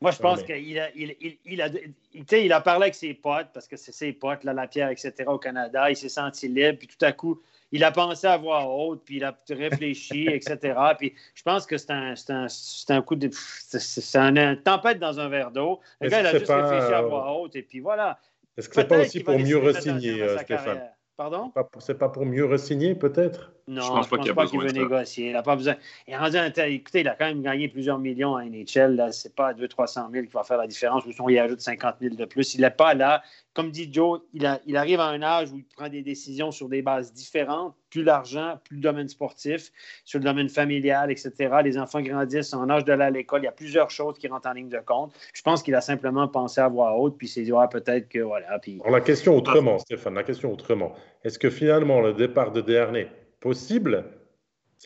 Moi, 0.00 0.10
je 0.10 0.18
pense 0.18 0.42
qu'il 0.42 0.78
a, 0.78 0.90
il, 0.94 1.16
il, 1.46 1.62
a, 1.62 1.68
il 2.12 2.52
a 2.52 2.60
parlé 2.60 2.84
avec 2.84 2.94
ses 2.94 3.14
potes, 3.14 3.48
parce 3.54 3.66
que 3.66 3.76
c'est 3.76 3.92
ses 3.92 4.12
potes, 4.12 4.44
là, 4.44 4.52
la 4.52 4.66
pierre, 4.66 4.90
etc., 4.90 5.12
au 5.26 5.38
Canada. 5.38 5.90
Il 5.90 5.96
s'est 5.96 6.10
senti 6.10 6.48
libre, 6.48 6.78
puis 6.78 6.86
tout 6.86 7.02
à 7.02 7.12
coup, 7.12 7.40
il 7.72 7.82
a 7.82 7.90
pensé 7.90 8.26
à 8.26 8.36
voix 8.36 8.66
haute, 8.66 9.02
puis 9.04 9.16
il 9.16 9.24
a 9.24 9.34
réfléchi, 9.48 10.26
etc. 10.30 10.78
Puis 10.98 11.14
je 11.34 11.42
pense 11.42 11.66
que 11.66 11.78
c'est 11.78 11.90
un, 11.90 12.14
un, 12.28 12.46
un, 12.88 13.02
coup 13.02 13.16
de. 13.16 13.30
C'est 13.32 14.16
une 14.16 14.60
tempête 14.62 14.98
dans 14.98 15.18
un 15.18 15.28
verre 15.28 15.50
d'eau. 15.50 15.80
Le 16.00 16.10
gars, 16.10 16.20
il 16.20 16.26
a 16.26 16.32
juste 16.32 16.50
réfléchi 16.50 16.92
à 16.92 17.00
voix 17.02 17.32
haute, 17.32 17.56
et 17.56 17.62
puis 17.62 17.80
voilà. 17.80 18.18
Est-ce 18.56 18.68
que 18.68 18.74
c'est 18.74 18.88
pas 18.88 18.98
aussi 18.98 19.20
pour 19.20 19.38
mieux 19.38 19.58
re-signer, 19.58 20.22
euh, 20.22 20.38
Stéphane? 20.38 20.90
Pardon? 21.16 21.50
C'est 21.78 21.96
pas 21.96 22.10
pour 22.10 22.26
mieux 22.26 22.44
re-signer, 22.44 22.94
peut-être? 22.94 23.52
Non, 23.68 23.82
je 23.82 23.88
pense, 23.88 24.08
pas 24.34 24.46
qu'il 24.46 24.60
veut 24.60 24.70
négocier. 24.70 25.28
Il 25.28 25.32
n'a 25.32 25.42
pas 25.42 25.56
besoin. 25.56 25.76
Il 26.06 26.12
a 26.14 26.20
rendu 26.20 26.36
un 26.36 26.50
Écoutez, 26.66 27.00
il 27.00 27.08
a 27.08 27.14
quand 27.14 27.24
même 27.24 27.42
gagné 27.42 27.68
plusieurs 27.68 27.98
millions 27.98 28.36
à 28.36 28.44
NHL. 28.44 29.12
Ce 29.12 29.26
n'est 29.26 29.34
pas 29.34 29.54
200-300 29.54 30.12
000 30.12 30.26
qui 30.26 30.32
va 30.32 30.44
faire 30.44 30.58
la 30.58 30.66
différence. 30.66 31.06
Ou 31.06 31.12
sinon, 31.12 31.30
il 31.30 31.38
ajoute 31.38 31.60
50 31.60 31.96
000 32.00 32.14
de 32.16 32.24
plus. 32.26 32.54
Il 32.54 32.60
n'est 32.60 32.70
pas 32.70 32.92
là. 32.92 33.22
Comme 33.56 33.70
dit 33.70 33.88
Joe, 33.90 34.20
il, 34.34 34.76
arrive 34.76 35.00
à 35.00 35.06
un 35.06 35.22
âge 35.22 35.50
où 35.50 35.56
il 35.56 35.64
prend 35.64 35.88
des 35.88 36.02
décisions 36.02 36.50
sur 36.50 36.68
des 36.68 36.82
bases 36.82 37.14
différentes. 37.14 37.74
Plus 37.88 38.02
l'argent, 38.02 38.58
plus 38.62 38.76
le 38.76 38.82
domaine 38.82 39.08
sportif, 39.08 39.72
sur 40.04 40.18
le 40.18 40.26
domaine 40.26 40.50
familial, 40.50 41.10
etc. 41.10 41.32
Les 41.64 41.78
enfants 41.78 42.02
grandissent 42.02 42.52
en 42.52 42.68
âge 42.68 42.84
d'aller 42.84 43.04
à 43.04 43.10
l'école. 43.10 43.40
Il 43.40 43.44
y 43.46 43.48
a 43.48 43.52
plusieurs 43.52 43.90
choses 43.90 44.18
qui 44.18 44.28
rentrent 44.28 44.50
en 44.50 44.52
ligne 44.52 44.68
de 44.68 44.80
compte. 44.84 45.14
Je 45.32 45.40
pense 45.40 45.62
qu'il 45.62 45.74
a 45.74 45.80
simplement 45.80 46.28
pensé 46.28 46.60
à 46.60 46.68
voix 46.68 46.98
haute, 46.98 47.16
puis 47.16 47.28
s'est 47.28 47.44
dit, 47.44 47.52
peut-être 47.70 48.10
que 48.10 48.18
voilà. 48.18 48.58
Puis... 48.58 48.78
Alors, 48.84 48.90
la 48.90 49.00
question 49.00 49.34
autrement, 49.34 49.78
Stéphane, 49.78 50.12
la 50.12 50.22
question 50.22 50.52
autrement. 50.52 50.92
Est-ce 51.24 51.38
que 51.38 51.48
finalement, 51.48 52.02
le 52.02 52.12
départ 52.12 52.52
de 52.52 52.60
Dernay 52.60 53.08
possible? 53.40 54.04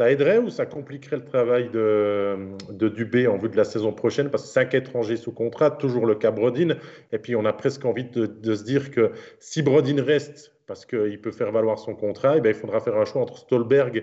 Ça 0.01 0.11
aiderait 0.11 0.38
ou 0.38 0.48
ça 0.48 0.64
compliquerait 0.64 1.16
le 1.16 1.26
travail 1.26 1.68
de, 1.68 2.57
de 2.70 2.88
Dubé 2.88 3.26
en 3.26 3.36
vue 3.36 3.51
de 3.51 3.57
la 3.59 3.64
saison 3.64 3.92
prochaine? 3.92 4.30
Parce 4.30 4.44
que 4.44 4.48
cinq 4.48 4.72
étrangers 4.72 5.18
sous 5.18 5.30
contrat, 5.30 5.70
toujours 5.70 6.07
le 6.07 6.14
cas 6.14 6.30
Brodin. 6.30 6.76
Et 7.12 7.18
puis 7.18 7.36
on 7.36 7.44
a 7.44 7.53
presque 7.53 7.84
envie 7.84 8.05
de, 8.05 8.55
se 8.55 8.64
dire 8.64 8.92
que 8.92 9.12
si 9.40 9.61
Brodin 9.61 10.03
reste, 10.03 10.55
parce 10.66 10.86
qu'il 10.86 11.20
peut 11.20 11.32
faire 11.32 11.53
valoir 11.53 11.78
son 11.78 11.94
contrat, 11.94 12.38
eh 12.38 12.40
bien, 12.40 12.53
il 12.53 12.57
faudra 12.57 12.80
faire 12.80 12.96
un 12.96 13.05
choix 13.05 13.20
entre 13.20 13.36
Stolberg 13.36 14.03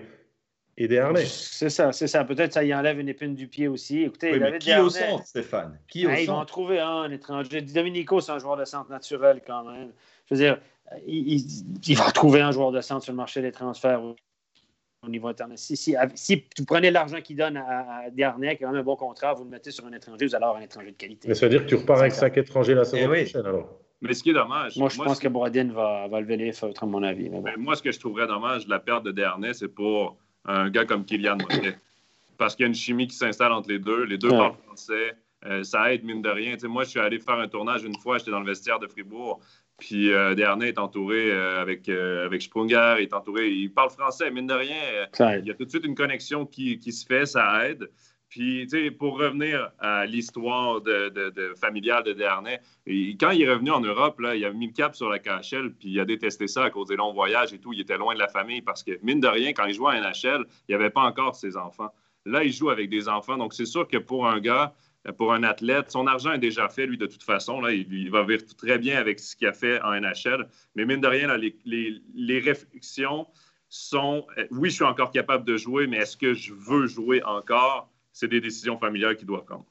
et 0.76 0.86
Desharnais. 0.86 1.24
C'est 1.24 1.68
ça, 1.68 1.90
c'est 1.90 2.06
ça. 2.06 2.22
Peut-être 2.22 2.52
ça 2.52 2.62
y 2.62 2.72
enlève 2.72 3.00
une 3.00 3.08
épine 3.08 3.34
du 3.34 3.48
pied 3.48 3.66
aussi. 3.66 4.04
Écoutez, 4.04 4.34
oui, 4.34 4.38
mais 4.38 4.56
qui 4.60 4.72
au 4.76 4.90
centre, 4.90 5.26
Stéphane? 5.26 5.80
Qui 5.88 6.06
au 6.06 6.10
Ils 6.10 6.28
vont 6.28 6.34
en 6.34 6.44
trouver 6.44 6.78
un, 6.78 6.86
un 6.86 7.10
étranger. 7.10 7.60
Dominico, 7.60 8.20
c'est 8.20 8.30
un 8.30 8.38
joueur 8.38 8.56
de 8.56 8.64
centre 8.64 8.88
naturel 8.88 9.42
quand 9.44 9.64
même. 9.64 9.90
Je 10.26 10.34
veux 10.36 10.40
dire, 10.40 10.60
il, 11.08 11.42
il, 11.84 11.96
va 11.96 12.12
trouver 12.12 12.40
un 12.40 12.52
joueur 12.52 12.70
de 12.70 12.80
centre 12.82 13.02
sur 13.02 13.12
le 13.12 13.16
marché 13.16 13.42
des 13.42 13.50
transferts 13.50 14.00
au 15.02 15.08
niveau 15.08 15.28
international. 15.28 15.58
Si, 15.58 15.76
si, 15.76 15.96
si 16.14 16.44
vous 16.58 16.64
prenez 16.64 16.90
l'argent 16.90 17.20
qu'il 17.20 17.36
donne 17.36 17.56
à, 17.56 18.04
à 18.04 18.10
Desharnais, 18.10 18.56
qui 18.56 18.64
a 18.64 18.68
un 18.68 18.82
bon 18.82 18.96
contrat, 18.96 19.34
vous 19.34 19.44
le 19.44 19.50
mettez 19.50 19.70
sur 19.70 19.86
un 19.86 19.92
étranger, 19.92 20.26
vous 20.26 20.34
allez 20.34 20.44
avoir 20.44 20.60
un 20.60 20.64
étranger 20.64 20.90
de 20.90 20.96
qualité. 20.96 21.28
Mais 21.28 21.34
ça 21.34 21.46
veut 21.46 21.50
dire 21.50 21.62
que 21.62 21.68
tu 21.68 21.76
repars 21.76 22.00
avec 22.00 22.12
cinq 22.12 22.36
étrangers 22.36 22.74
la 22.74 22.84
saison 22.84 23.12
eh 23.12 23.22
prochaine 23.22 23.46
alors 23.46 23.78
mais 24.00 24.14
ce 24.14 24.22
qui 24.22 24.30
est 24.30 24.34
dommage. 24.34 24.76
Moi, 24.76 24.88
je 24.88 24.96
pense 24.96 25.18
que 25.18 25.26
Brodin 25.26 25.72
va, 25.72 26.06
va 26.06 26.20
lever 26.20 26.36
les 26.36 26.52
feutres, 26.52 26.84
à 26.84 26.86
mon 26.86 27.02
avis. 27.02 27.30
Moi, 27.56 27.74
ce 27.74 27.82
que 27.82 27.90
je 27.90 27.98
trouverais 27.98 28.28
dommage 28.28 28.66
de 28.66 28.70
la 28.70 28.78
perte 28.78 29.04
de 29.04 29.10
Dernay, 29.10 29.54
c'est 29.54 29.68
pour 29.68 30.16
un 30.44 30.70
gars 30.70 30.84
comme 30.84 31.04
Kylian. 31.04 31.38
Parce 32.36 32.54
qu'il 32.54 32.62
y 32.62 32.66
a 32.66 32.68
une 32.68 32.76
chimie 32.76 33.08
qui 33.08 33.16
s'installe 33.16 33.50
entre 33.50 33.68
les 33.68 33.80
deux. 33.80 34.04
Les 34.04 34.16
deux 34.16 34.28
parlent 34.28 34.54
français. 34.66 35.16
Euh, 35.46 35.64
ça 35.64 35.92
aide, 35.92 36.04
mine 36.04 36.22
de 36.22 36.28
rien. 36.28 36.56
moi, 36.64 36.84
je 36.84 36.90
suis 36.90 37.00
allé 37.00 37.18
faire 37.18 37.38
un 37.38 37.48
tournage 37.48 37.84
une 37.84 37.96
fois, 37.98 38.18
j'étais 38.18 38.30
dans 38.30 38.40
le 38.40 38.46
vestiaire 38.46 38.78
de 38.78 38.86
Fribourg. 38.86 39.40
Puis 39.78 40.12
euh, 40.12 40.34
Dernay 40.34 40.68
est 40.68 40.78
entouré 40.78 41.30
euh, 41.30 41.62
avec, 41.62 41.88
euh, 41.88 42.26
avec 42.26 42.42
Sprunger, 42.42 42.96
il 42.98 43.04
est 43.04 43.14
entouré, 43.14 43.48
il 43.48 43.72
parle 43.72 43.90
français, 43.90 44.30
mine 44.30 44.48
de 44.48 44.54
rien. 44.54 45.06
il 45.38 45.46
y 45.46 45.50
a 45.50 45.54
tout 45.54 45.64
de 45.64 45.70
suite 45.70 45.84
une 45.84 45.94
connexion 45.94 46.46
qui, 46.46 46.78
qui 46.80 46.92
se 46.92 47.06
fait, 47.06 47.26
ça 47.26 47.68
aide. 47.68 47.88
Puis, 48.28 48.66
tu 48.70 48.76
sais, 48.76 48.90
pour 48.90 49.18
revenir 49.18 49.70
à 49.78 50.04
l'histoire 50.04 50.82
de, 50.82 51.08
de, 51.08 51.54
familiale 51.58 52.02
de 52.02 52.12
Dernay, 52.12 52.60
quand 53.18 53.30
il 53.30 53.42
est 53.42 53.50
revenu 53.50 53.70
en 53.70 53.80
Europe, 53.80 54.20
là, 54.20 54.36
il 54.36 54.44
a 54.44 54.52
mis 54.52 54.66
le 54.66 54.74
cap 54.74 54.94
sur 54.94 55.08
la 55.08 55.18
KHL, 55.18 55.72
puis 55.72 55.92
il 55.92 56.00
a 56.00 56.04
détesté 56.04 56.46
ça 56.46 56.64
à 56.64 56.70
cause 56.70 56.88
des 56.88 56.96
longs 56.96 57.14
voyages 57.14 57.54
et 57.54 57.58
tout. 57.58 57.72
Il 57.72 57.80
était 57.80 57.96
loin 57.96 58.14
de 58.14 58.18
la 58.18 58.28
famille 58.28 58.60
parce 58.60 58.82
que, 58.82 58.98
mine 59.02 59.20
de 59.20 59.28
rien, 59.28 59.54
quand 59.54 59.64
il 59.64 59.72
jouait 59.72 59.96
à 59.96 60.00
NHL, 60.00 60.44
il 60.68 60.70
n'y 60.70 60.74
avait 60.74 60.90
pas 60.90 61.02
encore 61.02 61.36
ses 61.36 61.56
enfants. 61.56 61.88
Là, 62.26 62.44
il 62.44 62.52
joue 62.52 62.68
avec 62.68 62.90
des 62.90 63.08
enfants. 63.08 63.38
Donc, 63.38 63.54
c'est 63.54 63.64
sûr 63.64 63.88
que 63.88 63.96
pour 63.96 64.28
un 64.28 64.40
gars, 64.40 64.74
pour 65.16 65.32
un 65.32 65.42
athlète, 65.42 65.90
son 65.90 66.06
argent 66.06 66.32
est 66.32 66.38
déjà 66.38 66.68
fait, 66.68 66.86
lui, 66.86 66.98
de 66.98 67.06
toute 67.06 67.22
façon. 67.22 67.66
Il, 67.68 68.10
va 68.10 68.24
vivre 68.24 68.44
très 68.56 68.78
bien 68.78 68.98
avec 68.98 69.20
ce 69.20 69.36
qu'il 69.36 69.46
a 69.46 69.52
fait 69.52 69.80
en 69.82 69.98
NHL. 69.98 70.48
Mais 70.74 70.84
mine 70.84 71.00
de 71.00 71.06
rien, 71.06 71.36
les, 71.36 72.38
réflexions 72.40 73.26
sont 73.68 74.26
oui, 74.50 74.70
je 74.70 74.76
suis 74.76 74.84
encore 74.84 75.10
capable 75.10 75.44
de 75.44 75.56
jouer, 75.56 75.86
mais 75.86 75.98
est-ce 75.98 76.16
que 76.16 76.34
je 76.34 76.54
veux 76.54 76.86
jouer 76.86 77.22
encore? 77.24 77.90
c'est 78.18 78.28
des 78.28 78.40
décisions 78.40 78.78
familiales 78.78 79.16
qui 79.16 79.24
doivent 79.24 79.44
prendre. 79.44 79.64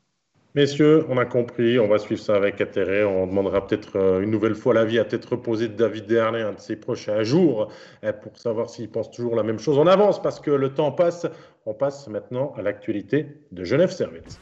Messieurs, 0.55 1.05
on 1.09 1.17
a 1.17 1.25
compris, 1.25 1.77
on 1.77 1.87
va 1.87 1.99
suivre 1.99 2.21
ça 2.21 2.35
avec 2.35 2.61
intérêt. 2.61 3.03
On 3.03 3.27
demandera 3.27 3.67
peut-être 3.67 3.97
euh, 3.97 4.21
une 4.21 4.31
nouvelle 4.31 4.55
fois 4.55 4.73
l'avis 4.73 4.97
à 4.97 5.05
tête 5.05 5.25
reposée 5.25 5.67
de 5.67 5.75
David 5.75 6.05
Dernay 6.05 6.41
un 6.41 6.53
de 6.53 6.59
ces 6.59 6.77
prochains 6.77 7.23
jours 7.23 7.71
euh, 8.03 8.13
pour 8.13 8.37
savoir 8.37 8.69
s'il 8.69 8.89
pense 8.89 9.11
toujours 9.11 9.35
la 9.35 9.43
même 9.43 9.59
chose. 9.59 9.77
On 9.77 9.85
avance 9.85 10.21
parce 10.21 10.39
que 10.39 10.49
le 10.49 10.73
temps 10.73 10.91
passe. 10.91 11.27
On 11.65 11.73
passe 11.73 12.07
maintenant 12.07 12.53
à 12.57 12.61
l'actualité 12.61 13.27
de 13.51 13.65
Genève 13.65 13.91
Servette. 13.91 14.39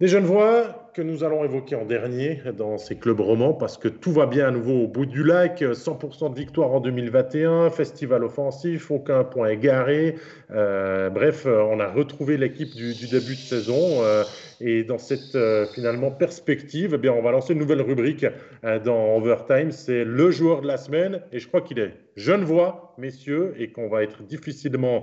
Des 0.00 0.06
jeunes 0.06 0.26
voix 0.26 0.88
que 0.94 1.02
nous 1.02 1.24
allons 1.24 1.44
évoquer 1.44 1.74
en 1.74 1.84
dernier 1.84 2.40
dans 2.56 2.78
ces 2.78 2.96
clubs 2.96 3.20
romans 3.20 3.52
parce 3.52 3.78
que 3.78 3.88
tout 3.88 4.12
va 4.12 4.26
bien 4.26 4.48
à 4.48 4.50
nouveau 4.52 4.84
au 4.84 4.86
bout 4.86 5.06
du 5.06 5.24
lac. 5.24 5.60
100% 5.60 6.30
de 6.30 6.36
victoire 6.36 6.72
en 6.72 6.78
2021, 6.78 7.70
festival 7.70 8.22
offensif, 8.22 8.92
aucun 8.92 9.24
point 9.24 9.48
égaré. 9.48 10.14
Euh, 10.52 11.10
bref, 11.10 11.46
on 11.46 11.80
a 11.80 11.88
retrouvé 11.88 12.36
l'équipe 12.36 12.74
du, 12.76 12.94
début 13.08 13.34
de 13.34 13.40
saison. 13.40 14.02
Euh, 14.02 14.22
et 14.60 14.82
dans 14.82 14.98
cette 14.98 15.36
euh, 15.36 15.66
finalement 15.74 16.10
perspective, 16.10 16.92
eh 16.94 16.98
bien, 16.98 17.12
on 17.12 17.22
va 17.22 17.30
lancer 17.32 17.52
une 17.52 17.60
nouvelle 17.60 17.82
rubrique 17.82 18.26
dans 18.84 19.16
Overtime. 19.16 19.72
C'est 19.72 20.04
le 20.04 20.30
joueur 20.30 20.62
de 20.62 20.68
la 20.68 20.76
semaine. 20.76 21.22
Et 21.32 21.38
je 21.38 21.48
crois 21.48 21.60
qu'il 21.60 21.78
est 21.78 21.92
jeune 22.16 22.42
voix, 22.42 22.94
messieurs, 22.98 23.54
et 23.58 23.70
qu'on 23.70 23.88
va 23.88 24.02
être 24.02 24.22
difficilement 24.24 25.02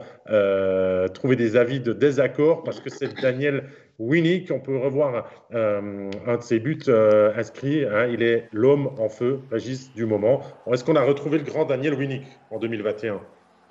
trouver 1.14 1.36
des 1.36 1.56
avis 1.56 1.80
de 1.80 1.94
désaccord 1.94 2.64
parce 2.64 2.82
que 2.82 2.90
c'est 2.90 3.14
Daniel 3.22 3.64
Winnick, 4.00 4.52
on 4.52 4.60
peut 4.60 4.78
revoir 4.78 5.30
euh, 5.54 6.10
un 6.28 6.38
de 6.38 6.42
ses 6.42 6.60
buts 6.60 6.80
euh, 6.88 7.34
inscrits. 7.38 7.86
Hein. 7.86 8.08
il 8.12 8.24
est 8.24 8.50
l'homme 8.52 8.90
en 9.00 9.10
feu, 9.10 9.40
Régis, 9.52 9.94
du 9.94 10.06
moment. 10.06 10.42
Est-ce 10.72 10.84
qu'on 10.84 10.96
a 10.96 11.04
retrouvé 11.04 11.38
le 11.38 11.44
grand 11.46 11.66
Daniel 11.66 11.94
Winnick 11.94 12.24
en 12.52 12.60
2021 12.60 13.22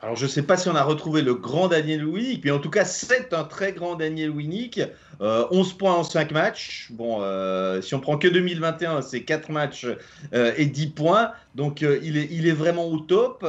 alors, 0.03 0.17
je 0.17 0.25
ne 0.25 0.29
sais 0.29 0.43
pas 0.43 0.59
si 0.59 0.69
on 0.69 0.75
a 0.75 0.83
retrouvé 0.83 1.23
le 1.23 1.33
grand 1.33 1.69
Daniel 1.69 2.05
Winnick, 2.05 2.45
mais 2.45 2.51
en 2.51 2.59
tout 2.59 2.69
cas, 2.69 2.85
c'est 2.85 3.33
un 3.33 3.45
très 3.45 3.73
grand 3.73 3.95
Daniel 3.95 4.29
Winnick. 4.29 4.79
11 5.19 5.23
euh, 5.23 5.79
points 5.79 5.95
en 5.95 6.05
5 6.05 6.31
matchs. 6.31 6.89
Bon, 6.91 7.23
si 7.81 7.95
on 7.95 8.01
prend 8.01 8.19
que 8.19 8.29
2021, 8.29 9.01
c'est 9.01 9.23
4 9.23 9.51
matchs 9.51 9.87
et 10.35 10.67
10 10.67 10.89
points. 10.89 11.31
Donc, 11.55 11.81
il 11.81 12.47
est 12.47 12.53
vraiment 12.53 12.87
au 12.87 12.99
top 12.99 13.47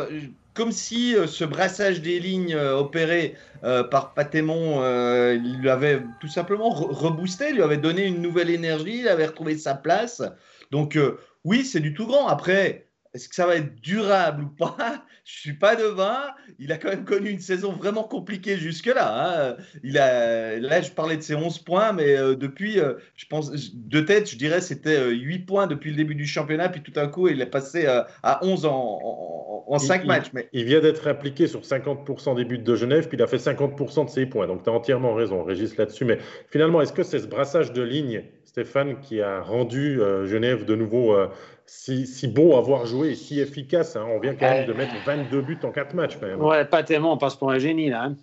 comme 0.55 0.71
si 0.71 1.15
euh, 1.15 1.27
ce 1.27 1.43
brassage 1.43 2.01
des 2.01 2.19
lignes 2.19 2.55
euh, 2.55 2.77
opéré 2.77 3.35
euh, 3.63 3.83
par 3.83 4.13
Patémon 4.13 4.79
lui 5.35 5.69
avait 5.69 6.01
tout 6.19 6.27
simplement 6.27 6.69
reboosté, 6.69 7.51
lui 7.51 7.61
avait 7.61 7.77
donné 7.77 8.05
une 8.05 8.21
nouvelle 8.21 8.49
énergie, 8.49 8.99
il 8.99 9.07
avait 9.07 9.27
retrouvé 9.27 9.57
sa 9.57 9.75
place. 9.75 10.23
Donc 10.71 10.97
oui, 11.43 11.63
c'est 11.65 11.79
du 11.79 11.93
tout 11.93 12.07
grand. 12.07 12.27
Après, 12.27 12.87
est-ce 13.15 13.29
que 13.29 13.35
ça 13.35 13.47
va 13.47 13.55
être 13.55 13.79
durable 13.81 14.43
ou 14.43 14.47
pas? 14.47 14.75
Je 15.23 15.39
suis 15.39 15.53
pas 15.53 15.75
devin. 15.75 16.19
Il 16.59 16.71
a 16.71 16.77
quand 16.77 16.89
même 16.89 17.05
connu 17.05 17.29
une 17.31 17.39
saison 17.39 17.71
vraiment 17.71 18.03
compliquée 18.03 18.57
jusque-là. 18.57 19.53
Hein. 19.53 19.55
Il 19.83 19.97
a, 19.97 20.59
là, 20.59 20.81
je 20.81 20.91
parlais 20.91 21.17
de 21.17 21.21
ses 21.23 21.33
11 21.33 21.59
points, 21.59 21.93
mais 21.93 22.15
euh, 22.15 22.35
depuis, 22.35 22.79
euh, 22.79 22.93
je 23.15 23.25
pense, 23.25 23.51
de 23.51 24.01
tête, 24.01 24.29
je 24.29 24.37
dirais, 24.37 24.61
c'était 24.61 25.09
8 25.09 25.33
euh, 25.33 25.45
points 25.47 25.65
depuis 25.65 25.89
le 25.89 25.95
début 25.95 26.13
du 26.13 26.27
championnat, 26.27 26.69
puis 26.69 26.81
tout 26.81 26.91
d'un 26.91 27.07
coup, 27.07 27.27
il 27.27 27.41
est 27.41 27.47
passé 27.47 27.87
à 27.87 28.45
11 28.45 28.65
en, 28.65 29.63
en, 29.67 29.79
5 29.79 30.05
matchs. 30.05 30.27
Mais... 30.33 30.47
Il 30.53 30.65
vient 30.65 30.81
d'être 30.81 31.07
impliqué 31.07 31.47
sur 31.47 31.61
50% 31.61 32.35
des 32.35 32.45
buts 32.45 32.59
de 32.59 32.75
Genève, 32.75 33.07
puis 33.07 33.17
il 33.17 33.23
a 33.23 33.27
fait 33.27 33.37
50% 33.37 34.05
de 34.05 34.09
ses 34.11 34.27
points. 34.27 34.45
Donc, 34.45 34.63
tu 34.63 34.69
as 34.69 34.73
entièrement 34.73 35.15
raison, 35.15 35.43
Régis, 35.43 35.75
là-dessus. 35.77 36.05
Mais 36.05 36.19
finalement, 36.51 36.81
est-ce 36.81 36.93
que 36.93 37.03
c'est 37.03 37.19
ce 37.19 37.27
brassage 37.27 37.73
de 37.73 37.81
lignes, 37.81 38.25
Stéphane, 38.43 38.99
qui 38.99 39.21
a 39.21 39.41
rendu 39.41 39.99
Genève 40.25 40.65
de 40.65 40.75
nouveau 40.75 41.17
si, 41.65 42.05
si, 42.05 42.27
beau 42.27 42.55
à 42.55 42.61
voir 42.61 42.85
jouer 42.85 43.11
et 43.11 43.15
si 43.15 43.39
efficace. 43.39 43.95
Hein. 43.95 44.05
On 44.09 44.19
vient 44.19 44.35
quand 44.35 44.49
même 44.49 44.67
de 44.67 44.73
mettre 44.73 44.93
22 45.05 45.41
buts 45.41 45.59
en 45.63 45.71
4 45.71 45.93
matchs. 45.93 46.17
Quand 46.19 46.27
même. 46.27 46.41
Ouais, 46.41 46.65
pas 46.65 46.83
tellement, 46.83 47.13
on 47.13 47.17
passe 47.17 47.35
pour 47.35 47.51
un 47.51 47.59
génie 47.59 47.89
là. 47.89 48.03
Hein. 48.03 48.15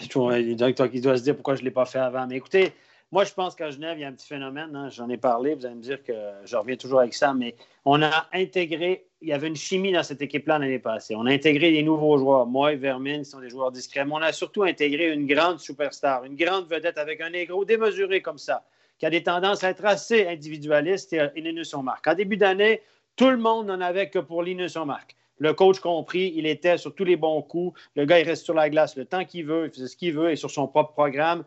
C'est 0.00 0.08
toujours 0.08 0.30
le 0.30 0.54
directeur 0.54 0.90
qui 0.90 1.00
doit 1.00 1.16
se 1.16 1.22
dire 1.22 1.34
pourquoi 1.34 1.56
je 1.56 1.60
ne 1.60 1.64
l'ai 1.64 1.70
pas 1.70 1.84
fait 1.84 1.98
avant. 1.98 2.26
Mais 2.26 2.36
écoutez, 2.36 2.72
moi 3.10 3.24
je 3.24 3.32
pense 3.34 3.54
qu'à 3.54 3.70
Genève, 3.70 3.98
il 3.98 4.02
y 4.02 4.04
a 4.04 4.08
un 4.08 4.12
petit 4.12 4.28
phénomène. 4.28 4.74
Hein. 4.74 4.88
J'en 4.90 5.08
ai 5.08 5.16
parlé, 5.16 5.54
vous 5.54 5.66
allez 5.66 5.74
me 5.74 5.82
dire 5.82 6.02
que 6.02 6.12
je 6.44 6.56
reviens 6.56 6.76
toujours 6.76 7.00
avec 7.00 7.14
ça, 7.14 7.34
mais 7.34 7.56
on 7.84 8.00
a 8.00 8.28
intégré, 8.32 9.06
il 9.20 9.28
y 9.28 9.32
avait 9.32 9.48
une 9.48 9.56
chimie 9.56 9.92
dans 9.92 10.04
cette 10.04 10.22
équipe-là 10.22 10.58
l'année 10.60 10.78
passée. 10.78 11.14
On 11.16 11.26
a 11.26 11.32
intégré 11.32 11.72
des 11.72 11.82
nouveaux 11.82 12.16
joueurs. 12.16 12.46
Moi 12.46 12.74
et 12.74 12.76
Vermin, 12.76 13.24
sont 13.24 13.40
des 13.40 13.50
joueurs 13.50 13.72
discrets. 13.72 14.04
Mais 14.04 14.12
on 14.12 14.22
a 14.22 14.32
surtout 14.32 14.62
intégré 14.62 15.12
une 15.12 15.26
grande 15.26 15.58
superstar, 15.58 16.24
une 16.24 16.36
grande 16.36 16.68
vedette 16.68 16.96
avec 16.96 17.20
un 17.20 17.30
négro 17.30 17.64
démesuré 17.64 18.22
comme 18.22 18.38
ça 18.38 18.64
qui 19.02 19.06
a 19.06 19.10
des 19.10 19.24
tendances 19.24 19.64
à 19.64 19.70
être 19.70 19.84
assez 19.84 20.28
individualiste 20.28 21.12
et 21.12 21.28
Linus 21.34 21.74
marque. 21.74 22.06
En 22.06 22.14
début 22.14 22.36
d'année, 22.36 22.82
tout 23.16 23.30
le 23.30 23.36
monde 23.36 23.66
n'en 23.66 23.80
avait 23.80 24.08
que 24.08 24.20
pour 24.20 24.44
Linus 24.44 24.76
marque. 24.76 25.16
Le 25.38 25.52
coach 25.54 25.80
compris, 25.80 26.32
il 26.36 26.46
était 26.46 26.78
sur 26.78 26.94
tous 26.94 27.02
les 27.02 27.16
bons 27.16 27.42
coups. 27.42 27.76
Le 27.96 28.04
gars, 28.04 28.20
il 28.20 28.28
reste 28.28 28.44
sur 28.44 28.54
la 28.54 28.70
glace 28.70 28.94
le 28.94 29.04
temps 29.04 29.24
qu'il 29.24 29.44
veut, 29.44 29.66
il 29.66 29.72
faisait 29.72 29.88
ce 29.88 29.96
qu'il 29.96 30.14
veut 30.14 30.30
et 30.30 30.36
sur 30.36 30.52
son 30.52 30.68
propre 30.68 30.92
programme. 30.92 31.42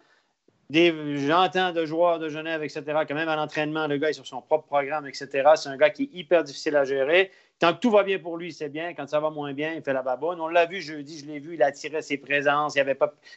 J'entends 0.70 1.72
de 1.72 1.86
joueurs 1.86 2.20
de 2.20 2.28
Genève, 2.28 2.62
etc., 2.62 2.84
quand 3.08 3.16
même 3.16 3.30
à 3.30 3.38
l'entraînement, 3.38 3.88
le 3.88 3.96
gars 4.00 4.10
est 4.10 4.14
sur 4.14 4.28
son 4.28 4.42
propre 4.42 4.66
programme, 4.66 5.08
etc. 5.08 5.52
C'est 5.56 5.70
un 5.70 5.78
gars 5.78 5.92
qui 5.92 6.04
est 6.04 6.10
hyper 6.12 6.44
difficile 6.44 6.76
à 6.76 6.84
gérer. 6.84 7.32
Tant 7.58 7.74
que 7.74 7.80
tout 7.80 7.90
va 7.90 8.04
bien 8.04 8.20
pour 8.20 8.36
lui, 8.36 8.52
c'est 8.52 8.68
bien. 8.68 8.94
Quand 8.94 9.08
ça 9.08 9.22
va 9.22 9.30
moins 9.30 9.54
bien, 9.54 9.74
il 9.74 9.82
fait 9.82 9.94
la 9.94 10.02
baboune. 10.02 10.42
On 10.42 10.50
l'a 10.50 10.66
vu 10.66 10.82
jeudi, 10.82 11.20
je 11.20 11.26
l'ai 11.26 11.40
vu, 11.40 11.54
il 11.54 11.64
a 11.64 11.72
tiré 11.72 12.02
ses 12.02 12.18
présences. 12.18 12.76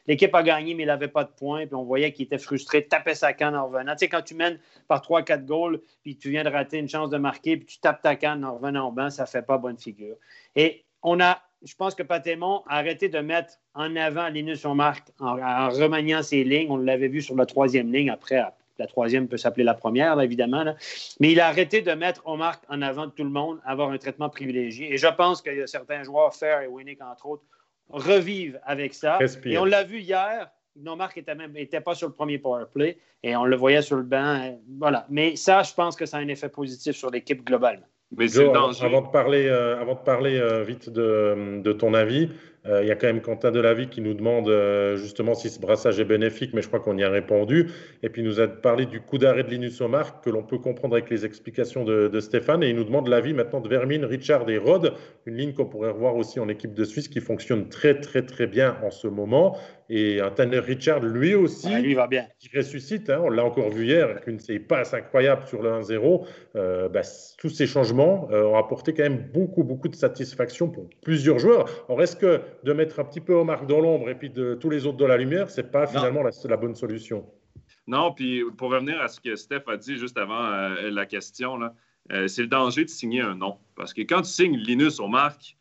L'équipe 0.08 0.34
a 0.34 0.42
gagné, 0.42 0.74
mais 0.74 0.82
il 0.82 0.86
n'avait 0.86 1.08
pas 1.08 1.22
de 1.22 1.30
points. 1.30 1.66
Puis 1.66 1.74
on 1.76 1.84
voyait 1.84 2.12
qu'il 2.12 2.24
était 2.26 2.38
frustré, 2.38 2.84
tapait 2.84 3.14
sa 3.14 3.32
canne 3.32 3.54
en 3.54 3.68
revenant. 3.68 3.92
Tu 3.92 3.98
sais, 3.98 4.08
quand 4.08 4.22
tu 4.22 4.34
mènes 4.34 4.58
par 4.88 5.02
3-4 5.02 5.44
goals, 5.44 5.80
puis 6.02 6.16
tu 6.16 6.30
viens 6.30 6.42
de 6.42 6.48
rater 6.48 6.78
une 6.78 6.88
chance 6.88 7.10
de 7.10 7.18
marquer, 7.18 7.56
puis 7.56 7.66
tu 7.66 7.78
tapes 7.78 8.02
ta 8.02 8.16
canne 8.16 8.44
en 8.44 8.54
revenant 8.54 8.88
au 8.88 8.92
banc, 8.92 9.08
ça 9.08 9.22
ne 9.22 9.28
fait 9.28 9.42
pas 9.42 9.56
bonne 9.56 9.78
figure. 9.78 10.16
Et 10.56 10.84
on 11.04 11.20
a, 11.20 11.40
je 11.62 11.76
pense 11.76 11.94
que 11.94 12.02
Patémon 12.02 12.62
a 12.66 12.78
arrêté 12.78 13.08
de 13.08 13.20
mettre 13.20 13.54
en 13.74 13.94
avant 13.94 14.28
Linus 14.28 14.64
on 14.64 14.74
marque 14.74 15.12
en, 15.20 15.38
en 15.38 15.68
remaniant 15.68 16.24
ses 16.24 16.42
lignes. 16.42 16.70
On 16.70 16.76
l'avait 16.76 17.08
vu 17.08 17.22
sur 17.22 17.36
la 17.36 17.46
troisième 17.46 17.92
ligne 17.92 18.10
après 18.10 18.42
la 18.78 18.86
troisième 18.86 19.28
peut 19.28 19.36
s'appeler 19.36 19.64
la 19.64 19.74
première, 19.74 20.20
évidemment. 20.20 20.64
Mais 21.20 21.32
il 21.32 21.40
a 21.40 21.48
arrêté 21.48 21.82
de 21.82 21.92
mettre 21.92 22.22
Omar 22.26 22.60
en 22.68 22.82
avant 22.82 23.06
de 23.06 23.12
tout 23.12 23.24
le 23.24 23.30
monde, 23.30 23.58
avoir 23.64 23.90
un 23.90 23.98
traitement 23.98 24.28
privilégié. 24.28 24.92
Et 24.92 24.96
je 24.96 25.08
pense 25.08 25.42
qu'il 25.42 25.56
y 25.56 25.62
a 25.62 25.66
certains 25.66 26.02
joueurs, 26.02 26.34
Fair 26.34 26.62
et 26.62 26.66
Winnick, 26.66 27.00
entre 27.02 27.26
autres, 27.26 27.44
revivent 27.88 28.60
avec 28.64 28.94
ça. 28.94 29.18
Et 29.44 29.58
on 29.58 29.64
l'a 29.64 29.84
vu 29.84 30.00
hier. 30.00 30.50
Omar 30.86 31.10
n'était 31.16 31.34
même 31.34 31.56
était 31.56 31.80
pas 31.80 31.96
sur 31.96 32.06
le 32.06 32.14
premier 32.14 32.38
power 32.38 32.66
play 32.72 32.98
et 33.24 33.34
on 33.34 33.44
le 33.44 33.56
voyait 33.56 33.82
sur 33.82 33.96
le 33.96 34.04
banc. 34.04 34.60
Voilà. 34.78 35.06
Mais 35.10 35.34
ça, 35.34 35.62
je 35.64 35.74
pense 35.74 35.96
que 35.96 36.06
ça 36.06 36.18
a 36.18 36.20
un 36.20 36.28
effet 36.28 36.48
positif 36.48 36.94
sur 36.94 37.10
l'équipe 37.10 37.44
globalement. 37.44 37.86
Mais 38.16 38.38
avant, 38.38 39.02
de 39.02 39.10
parler, 39.10 39.48
euh, 39.48 39.80
avant 39.80 39.94
de 39.94 40.00
parler 40.00 40.38
euh, 40.38 40.62
vite 40.62 40.88
de, 40.88 41.60
de, 41.60 41.72
ton 41.72 41.94
avis, 41.94 42.30
Euh, 42.30 42.47
il 42.66 42.86
y 42.86 42.90
a 42.90 42.96
quand 42.96 43.06
même 43.06 43.20
Quentin 43.20 43.50
Delavie 43.50 43.88
qui 43.88 44.00
nous 44.00 44.14
demande 44.14 44.48
euh, 44.48 44.96
justement 44.96 45.34
si 45.34 45.48
ce 45.48 45.60
brassage 45.60 46.00
est 46.00 46.04
bénéfique, 46.04 46.52
mais 46.54 46.62
je 46.62 46.68
crois 46.68 46.80
qu'on 46.80 46.96
y 46.98 47.04
a 47.04 47.10
répondu. 47.10 47.70
Et 48.02 48.08
puis 48.08 48.22
il 48.22 48.24
nous 48.24 48.40
a 48.40 48.48
parlé 48.48 48.86
du 48.86 49.00
coup 49.00 49.18
d'arrêt 49.18 49.44
de 49.44 49.50
Linus 49.50 49.80
Omar, 49.80 50.20
que 50.20 50.30
l'on 50.30 50.42
peut 50.42 50.58
comprendre 50.58 50.94
avec 50.94 51.08
les 51.10 51.24
explications 51.24 51.84
de, 51.84 52.20
Stéphane. 52.20 52.62
Et 52.62 52.70
il 52.70 52.76
nous 52.76 52.84
demande 52.84 53.08
l'avis 53.08 53.32
maintenant 53.32 53.60
de 53.60 53.68
Vermin, 53.68 54.06
Richard 54.06 54.48
et 54.50 54.58
Rod, 54.58 54.92
une 55.26 55.36
ligne 55.36 55.52
qu'on 55.52 55.66
pourrait 55.66 55.90
revoir 55.90 56.16
aussi 56.16 56.40
en 56.40 56.48
équipe 56.48 56.74
de 56.74 56.84
Suisse 56.84 57.08
qui 57.08 57.20
fonctionne 57.20 57.68
très 57.68 58.00
très 58.00 58.22
très 58.22 58.46
bien 58.46 58.76
en 58.82 58.90
ce 58.90 59.06
moment. 59.06 59.56
Et 59.90 60.20
un 60.20 60.30
Tanner 60.30 60.58
Richard, 60.58 61.00
lui 61.00 61.34
aussi, 61.34 61.74
lui 61.76 61.94
va 61.94 62.06
bien. 62.06 62.26
qui 62.38 62.50
ressuscite. 62.54 63.08
Hein, 63.08 63.20
on 63.24 63.30
l'a 63.30 63.44
encore 63.44 63.70
vu 63.70 63.86
hier, 63.86 64.08
avec 64.08 64.26
une 64.26 64.38
passe 64.60 64.92
incroyable 64.92 65.46
sur 65.46 65.62
le 65.62 65.70
1-0. 65.70 66.26
Euh, 66.56 66.88
bah, 66.88 67.00
tous 67.38 67.48
ces 67.48 67.66
changements 67.66 68.28
ont 68.30 68.56
apporté 68.56 68.92
quand 68.92 69.04
même 69.04 69.30
beaucoup 69.32 69.62
beaucoup 69.62 69.88
de 69.88 69.94
satisfaction 69.94 70.68
pour 70.68 70.88
plusieurs 71.02 71.38
joueurs. 71.38 71.68
Alors 71.88 72.02
est-ce 72.02 72.16
que 72.16 72.40
de 72.64 72.72
mettre 72.72 72.98
un 73.00 73.04
petit 73.04 73.20
peu 73.20 73.34
Omar 73.34 73.66
dans 73.66 73.80
l'ombre 73.80 74.10
et 74.10 74.14
puis 74.14 74.30
de 74.30 74.54
tous 74.54 74.70
les 74.70 74.86
autres 74.86 74.96
dans 74.96 75.06
la 75.06 75.16
lumière, 75.16 75.50
c'est 75.50 75.70
pas 75.70 75.86
finalement 75.86 76.22
la, 76.22 76.56
bonne 76.56 76.74
solution? 76.74 77.24
Non, 77.86 78.12
puis 78.12 78.42
pour 78.56 78.70
revenir 78.70 79.00
à 79.00 79.08
ce 79.08 79.20
que 79.20 79.36
Steph 79.36 79.62
a 79.66 79.76
dit 79.76 79.96
juste 79.96 80.18
avant 80.18 80.44
euh, 80.44 80.90
la 80.90 81.06
question, 81.06 81.58
euh, 82.12 82.26
c'est 82.28 82.42
le 82.42 82.48
danger 82.48 82.84
de 82.84 82.90
signer 82.90 83.20
un 83.20 83.34
nom. 83.34 83.58
Parce 83.76 83.94
que 83.94 84.02
quand 84.02 84.22
tu 84.22 84.30
signes 84.30 84.56
Linus 84.56 85.00
au 85.00 85.08
marque, 85.08 85.56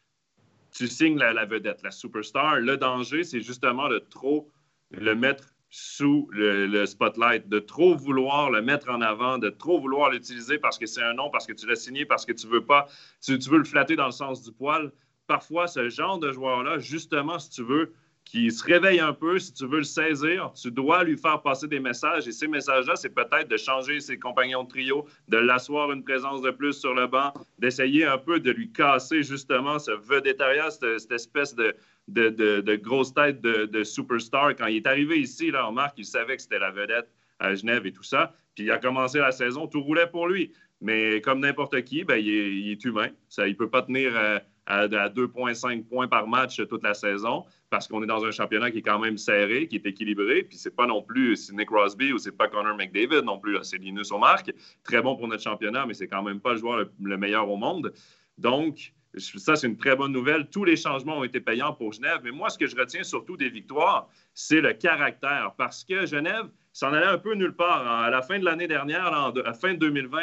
tu 0.78 0.88
signes 0.88 1.18
la, 1.18 1.46
vedette, 1.46 1.82
la 1.82 1.90
superstar. 1.90 2.58
Le 2.60 2.78
danger, 2.78 3.24
c'est 3.24 3.42
justement 3.42 3.90
de 3.90 3.98
trop 3.98 4.52
le 4.92 5.16
mettre 5.16 5.56
sous 5.70 6.30
le, 6.32 6.86
spotlight, 6.86 7.50
de 7.50 7.58
trop 7.60 7.96
vouloir 7.96 8.52
le 8.52 8.62
mettre 8.62 8.90
en 8.90 9.02
avant, 9.02 9.40
de 9.40 9.50
trop 9.50 9.80
vouloir 9.80 10.12
l'utiliser 10.12 10.60
parce 10.60 10.78
que 10.78 10.86
c'est 10.86 11.02
un 11.02 11.14
nom, 11.14 11.32
parce 11.32 11.48
que 11.48 11.54
tu 11.54 11.66
l'as 11.68 11.76
signé, 11.76 12.06
parce 12.06 12.26
que 12.26 12.32
tu 12.32 12.48
veux 12.48 12.64
pas, 12.64 12.88
tu, 13.22 13.38
veux 13.50 13.58
le 13.58 13.64
flatter 13.64 13.96
dans 13.96 14.06
le 14.06 14.12
sens 14.12 14.44
du 14.44 14.52
poil 14.52 14.92
parfois, 15.26 15.68
ce 15.68 15.90
genre 15.90 16.20
de 16.20 16.32
joueur-là, 16.32 16.78
justement, 16.80 17.38
si 17.38 17.50
tu 17.50 17.64
veux, 17.64 17.94
qui 18.30 18.52
se 18.52 18.64
réveille 18.64 19.00
un 19.00 19.14
peu, 19.14 19.40
si 19.40 19.54
tu 19.54 19.66
veux 19.66 19.80
le 19.80 19.84
saisir, 19.84 20.52
tu 20.54 20.72
dois 20.72 21.04
lui 21.04 21.18
faire 21.18 21.42
passer 21.42 21.68
des 21.68 21.80
messages. 21.80 22.28
Et 22.28 22.32
ces 22.32 22.48
messages-là, 22.48 22.96
c'est 22.96 23.14
peut-être 23.14 23.48
de 23.48 23.58
changer 23.58 24.00
ses 24.00 24.20
compagnons 24.20 24.64
de 24.64 24.70
trio, 24.70 25.06
de 25.30 25.38
l'asseoir 25.38 25.92
une 25.92 26.04
présence 26.04 26.42
de 26.42 26.52
plus 26.52 26.74
sur 26.74 26.94
le 26.94 27.08
banc, 27.08 27.34
d'essayer 27.60 28.06
un 28.06 28.18
peu 28.18 28.40
de 28.40 28.52
lui 28.52 28.72
casser 28.72 29.24
justement 29.24 29.80
ce 29.80 29.92
vedettariat, 29.92 30.70
cette, 30.72 31.00
cette 31.00 31.12
espèce 31.12 31.56
de, 31.56 31.74
de, 32.08 32.76
grosse 32.76 33.14
tête 33.14 33.42
de, 33.42 33.84
superstar. 33.84 34.56
Quand 34.56 34.68
il 34.68 34.78
est 34.78 34.88
arrivé 34.88 35.20
ici, 35.20 35.52
là, 35.52 35.68
on 35.70 35.72
marque, 35.72 35.98
il 35.98 36.06
savait 36.06 36.36
que 36.36 36.42
c'était 36.42 36.60
la 36.60 36.72
vedette 36.72 37.10
à 37.40 37.56
Genève 37.56 37.86
et 37.86 37.94
tout 37.94 38.04
ça. 38.04 38.34
Puis 38.56 38.66
il 38.66 38.72
a 38.72 38.78
commencé 38.78 39.20
la 39.20 39.32
saison, 39.32 39.68
tout 39.68 39.82
roulait 39.82 40.08
pour 40.08 40.28
lui. 40.28 40.52
Mais 40.82 41.22
comme 41.22 41.40
n'importe 41.40 41.82
qui, 41.84 42.04
ben, 42.04 42.18
il, 42.18 42.72
est, 42.72 42.86
humain. 42.86 43.10
Il 43.38 43.46
ne 43.46 43.54
peut 43.54 43.70
pas 43.70 43.84
tenir... 43.84 44.12
Euh, 44.16 44.40
à, 44.68 44.88
2,5 44.88 45.86
points 45.86 46.08
par 46.08 46.28
match 46.28 46.62
toute 46.68 46.84
la 46.84 46.94
saison 46.94 47.46
parce 47.70 47.88
qu'on 47.88 48.02
est 48.04 48.08
dans 48.08 48.24
un 48.24 48.32
championnat 48.32 48.72
qui 48.72 48.80
est 48.80 48.84
quand 48.84 49.00
même 49.00 49.18
serré, 49.18 49.68
qui 49.68 49.76
est 49.76 49.86
équilibré. 49.86 50.44
Puis 50.44 50.58
c'est 50.58 50.76
pas 50.76 50.88
non 50.88 51.02
plus 51.02 51.52
Nick 51.52 51.68
Crosby 51.68 52.14
ou 52.14 52.18
c'est 52.18 52.32
pas 52.32 52.48
Connor 52.48 52.76
McDavid 52.76 53.24
non 53.24 53.40
plus. 53.40 53.58
C'est 53.64 53.78
Linus 53.78 54.12
Omark. 54.12 54.52
Très 54.84 55.02
bon 55.02 55.16
pour 55.16 55.28
notre 55.28 55.44
championnat, 55.44 55.86
mais 55.86 55.94
c'est 55.94 56.08
quand 56.08 56.24
même 56.24 56.40
pas 56.40 56.54
le 56.54 56.60
joueur 56.60 56.86
le, 57.02 57.18
meilleur 57.18 57.50
au 57.50 57.58
monde. 57.58 57.94
Donc, 58.38 58.94
ça, 59.18 59.56
c'est 59.56 59.68
une 59.68 59.78
très 59.78 59.96
bonne 59.96 60.12
nouvelle. 60.12 60.48
Tous 60.50 60.64
les 60.64 60.76
changements 60.76 61.20
ont 61.20 61.24
été 61.24 61.42
payants 61.42 61.74
pour 61.74 61.92
Genève. 61.92 62.20
Mais 62.24 62.32
moi, 62.32 62.50
ce 62.50 62.58
que 62.58 62.68
je 62.68 62.76
retiens 62.76 63.04
surtout 63.04 63.36
des 63.36 63.50
victoires, 63.50 64.08
c'est 64.34 64.62
le 64.62 64.74
caractère. 64.74 65.54
Parce 65.58 65.84
que 65.84 66.06
Genève 66.06 66.46
s'en 66.72 66.94
allait 66.94 67.08
un 67.08 67.18
peu 67.18 67.34
nulle 67.34 67.56
part. 67.56 67.86
À 67.86 68.10
la 68.10 68.22
fin 68.22 68.40
de 68.40 68.46
l'année 68.46 68.68
dernière, 68.68 69.08
à 69.08 69.34
la 69.36 69.54
fin 69.54 69.74
de 69.74 69.80
2020, 69.80 70.20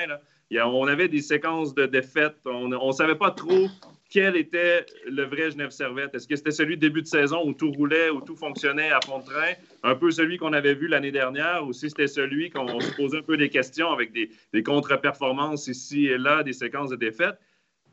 on 0.65 0.87
avait 0.87 1.09
des 1.09 1.21
séquences 1.21 1.75
de 1.75 1.85
défaites. 1.85 2.39
On 2.47 2.69
ne 2.69 2.93
savait 2.93 3.17
pas 3.17 3.33
trop 3.33 3.69
quel 4.15 4.37
était 4.37 4.87
le 5.09 5.25
vrai 5.25 5.51
Genève 5.51 5.71
Servette? 5.71 6.15
Est-ce 6.15 6.29
que 6.29 6.37
c'était 6.37 6.53
celui 6.53 6.77
de 6.77 6.81
début 6.83 7.03
de 7.03 7.07
saison 7.09 7.45
où 7.45 7.53
tout 7.53 7.73
roulait, 7.73 8.11
où 8.11 8.21
tout 8.21 8.37
fonctionnait 8.37 8.93
à 8.93 9.01
fond 9.01 9.19
de 9.19 9.25
train, 9.25 9.55
un 9.83 9.97
peu 9.97 10.13
celui 10.13 10.39
qu'on 10.39 10.53
avait 10.53 10.75
vu 10.75 10.87
l'année 10.87 11.11
dernière, 11.11 11.67
ou 11.67 11.73
si 11.73 11.89
c'était 11.89 12.07
celui 12.07 12.49
qu'on 12.49 12.79
se 12.79 12.95
posait 12.95 13.19
un 13.19 13.23
peu 13.23 13.37
des 13.37 13.49
questions 13.49 13.91
avec 13.91 14.13
des, 14.13 14.63
contre-performances 14.63 15.67
ici 15.67 16.07
et 16.07 16.17
là, 16.17 16.45
des 16.45 16.53
séquences 16.53 16.91
de 16.91 16.97
défaites? 16.97 17.41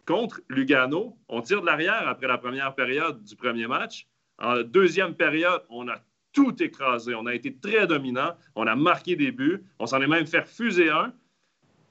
Contre 0.06 0.42
Lugano, 0.48 1.18
on 1.28 1.42
tire 1.42 1.62
de 1.62 1.66
l'arrière 1.66 2.08
après 2.08 2.28
la 2.28 2.38
première 2.38 2.76
période 2.76 3.24
du 3.24 3.36
premier 3.36 3.66
match. 3.66 4.06
En 4.38 4.62
deuxième 4.62 5.16
période, 5.16 5.64
on 5.70 5.88
a 5.88 6.04
tout 6.34 6.62
écrasé. 6.62 7.16
On 7.16 7.26
a 7.26 7.34
été 7.34 7.52
très 7.56 7.88
dominant. 7.88 8.36
On 8.54 8.68
a 8.68 8.76
marqué 8.76 9.16
des 9.16 9.32
buts. 9.32 9.64
On 9.80 9.88
s'en 9.88 10.00
est 10.00 10.08
même 10.08 10.28
fait 10.28 10.42
refuser 10.42 10.92
un. 10.92 11.14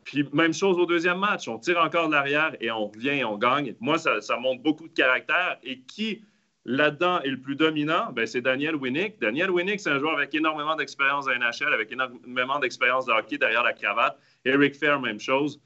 Puis 0.05 0.29
même 0.33 0.53
chose 0.53 0.79
au 0.79 0.87
deuxième 0.87 1.19
match, 1.19 1.49
on 1.49 1.59
tire 1.59 1.79
encore 1.79 2.09
de 2.09 2.13
l'arrière 2.13 2.57
et 2.61 2.71
on 2.71 2.87
revient 2.87 3.11
et 3.11 3.25
on 3.25 3.37
gagne. 3.37 3.75
Moi, 3.81 3.99
ça, 3.99 4.37
montre 4.39 4.63
beaucoup 4.63 4.89
de 4.89 4.95
caractère. 4.95 5.59
Et 5.63 5.81
qui, 5.81 6.23
là-dedans, 6.65 7.21
est 7.21 7.29
le 7.29 7.41
plus 7.41 7.57
dominant? 7.57 8.13
Ben, 8.13 8.27
c'est 8.27 8.41
Daniel 8.41 8.77
Winnick. 8.77 9.21
Daniel 9.21 9.51
Winnick, 9.51 9.81
c'est 9.81 9.91
un 9.91 9.99
joueur 9.99 10.17
avec 10.17 10.35
énormément 10.35 10.77
d'expérience 10.77 11.29
à 11.29 11.37
NHL, 11.37 11.73
avec 11.73 11.93
énormément 11.93 12.59
d'expérience 12.59 13.07
de 13.07 13.13
hockey 13.13 13.39
derrière 13.39 13.63
la 13.63 13.73
cravate. 13.73 14.19
Eric 14.45 14.75
Fair, 14.75 15.01
même 15.01 15.21
chose. 15.21 15.61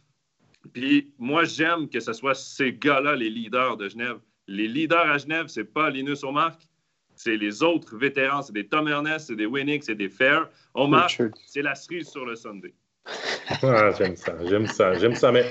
Puis 0.72 1.12
moi, 1.18 1.44
j'aime 1.44 1.88
que 1.88 2.00
ce 2.00 2.12
soit 2.12 2.34
ces 2.34 2.72
gars-là, 2.72 3.16
les 3.16 3.30
leaders 3.30 3.76
de 3.76 3.88
Genève. 3.88 4.18
Les 4.46 4.68
leaders 4.68 5.10
à 5.10 5.18
Genève, 5.18 5.46
c'est 5.48 5.64
pas 5.64 5.90
Linus 5.90 6.22
Omark, 6.22 6.60
c'est 7.16 7.36
les 7.36 7.62
autres 7.62 7.96
vétérans. 7.96 8.42
C'est 8.42 8.52
des 8.52 8.66
Tom 8.66 8.88
Ernest, 8.88 9.28
c'est 9.28 9.36
des 9.36 9.46
Winnick, 9.46 9.84
c'est 9.84 9.94
des 9.94 10.08
Fair. 10.08 10.48
Omark, 10.74 11.22
c'est 11.46 11.62
la 11.62 11.74
cerise 11.74 12.08
sur 12.08 12.26
le 12.26 12.36
Sunday. 12.36 12.74
Ah, 13.62 13.90
j'aime 13.98 14.16
ça, 14.16 14.32
j'aime 14.44 14.66
ça, 14.66 14.94
j'aime 14.94 15.14
ça. 15.14 15.32
Mais 15.32 15.44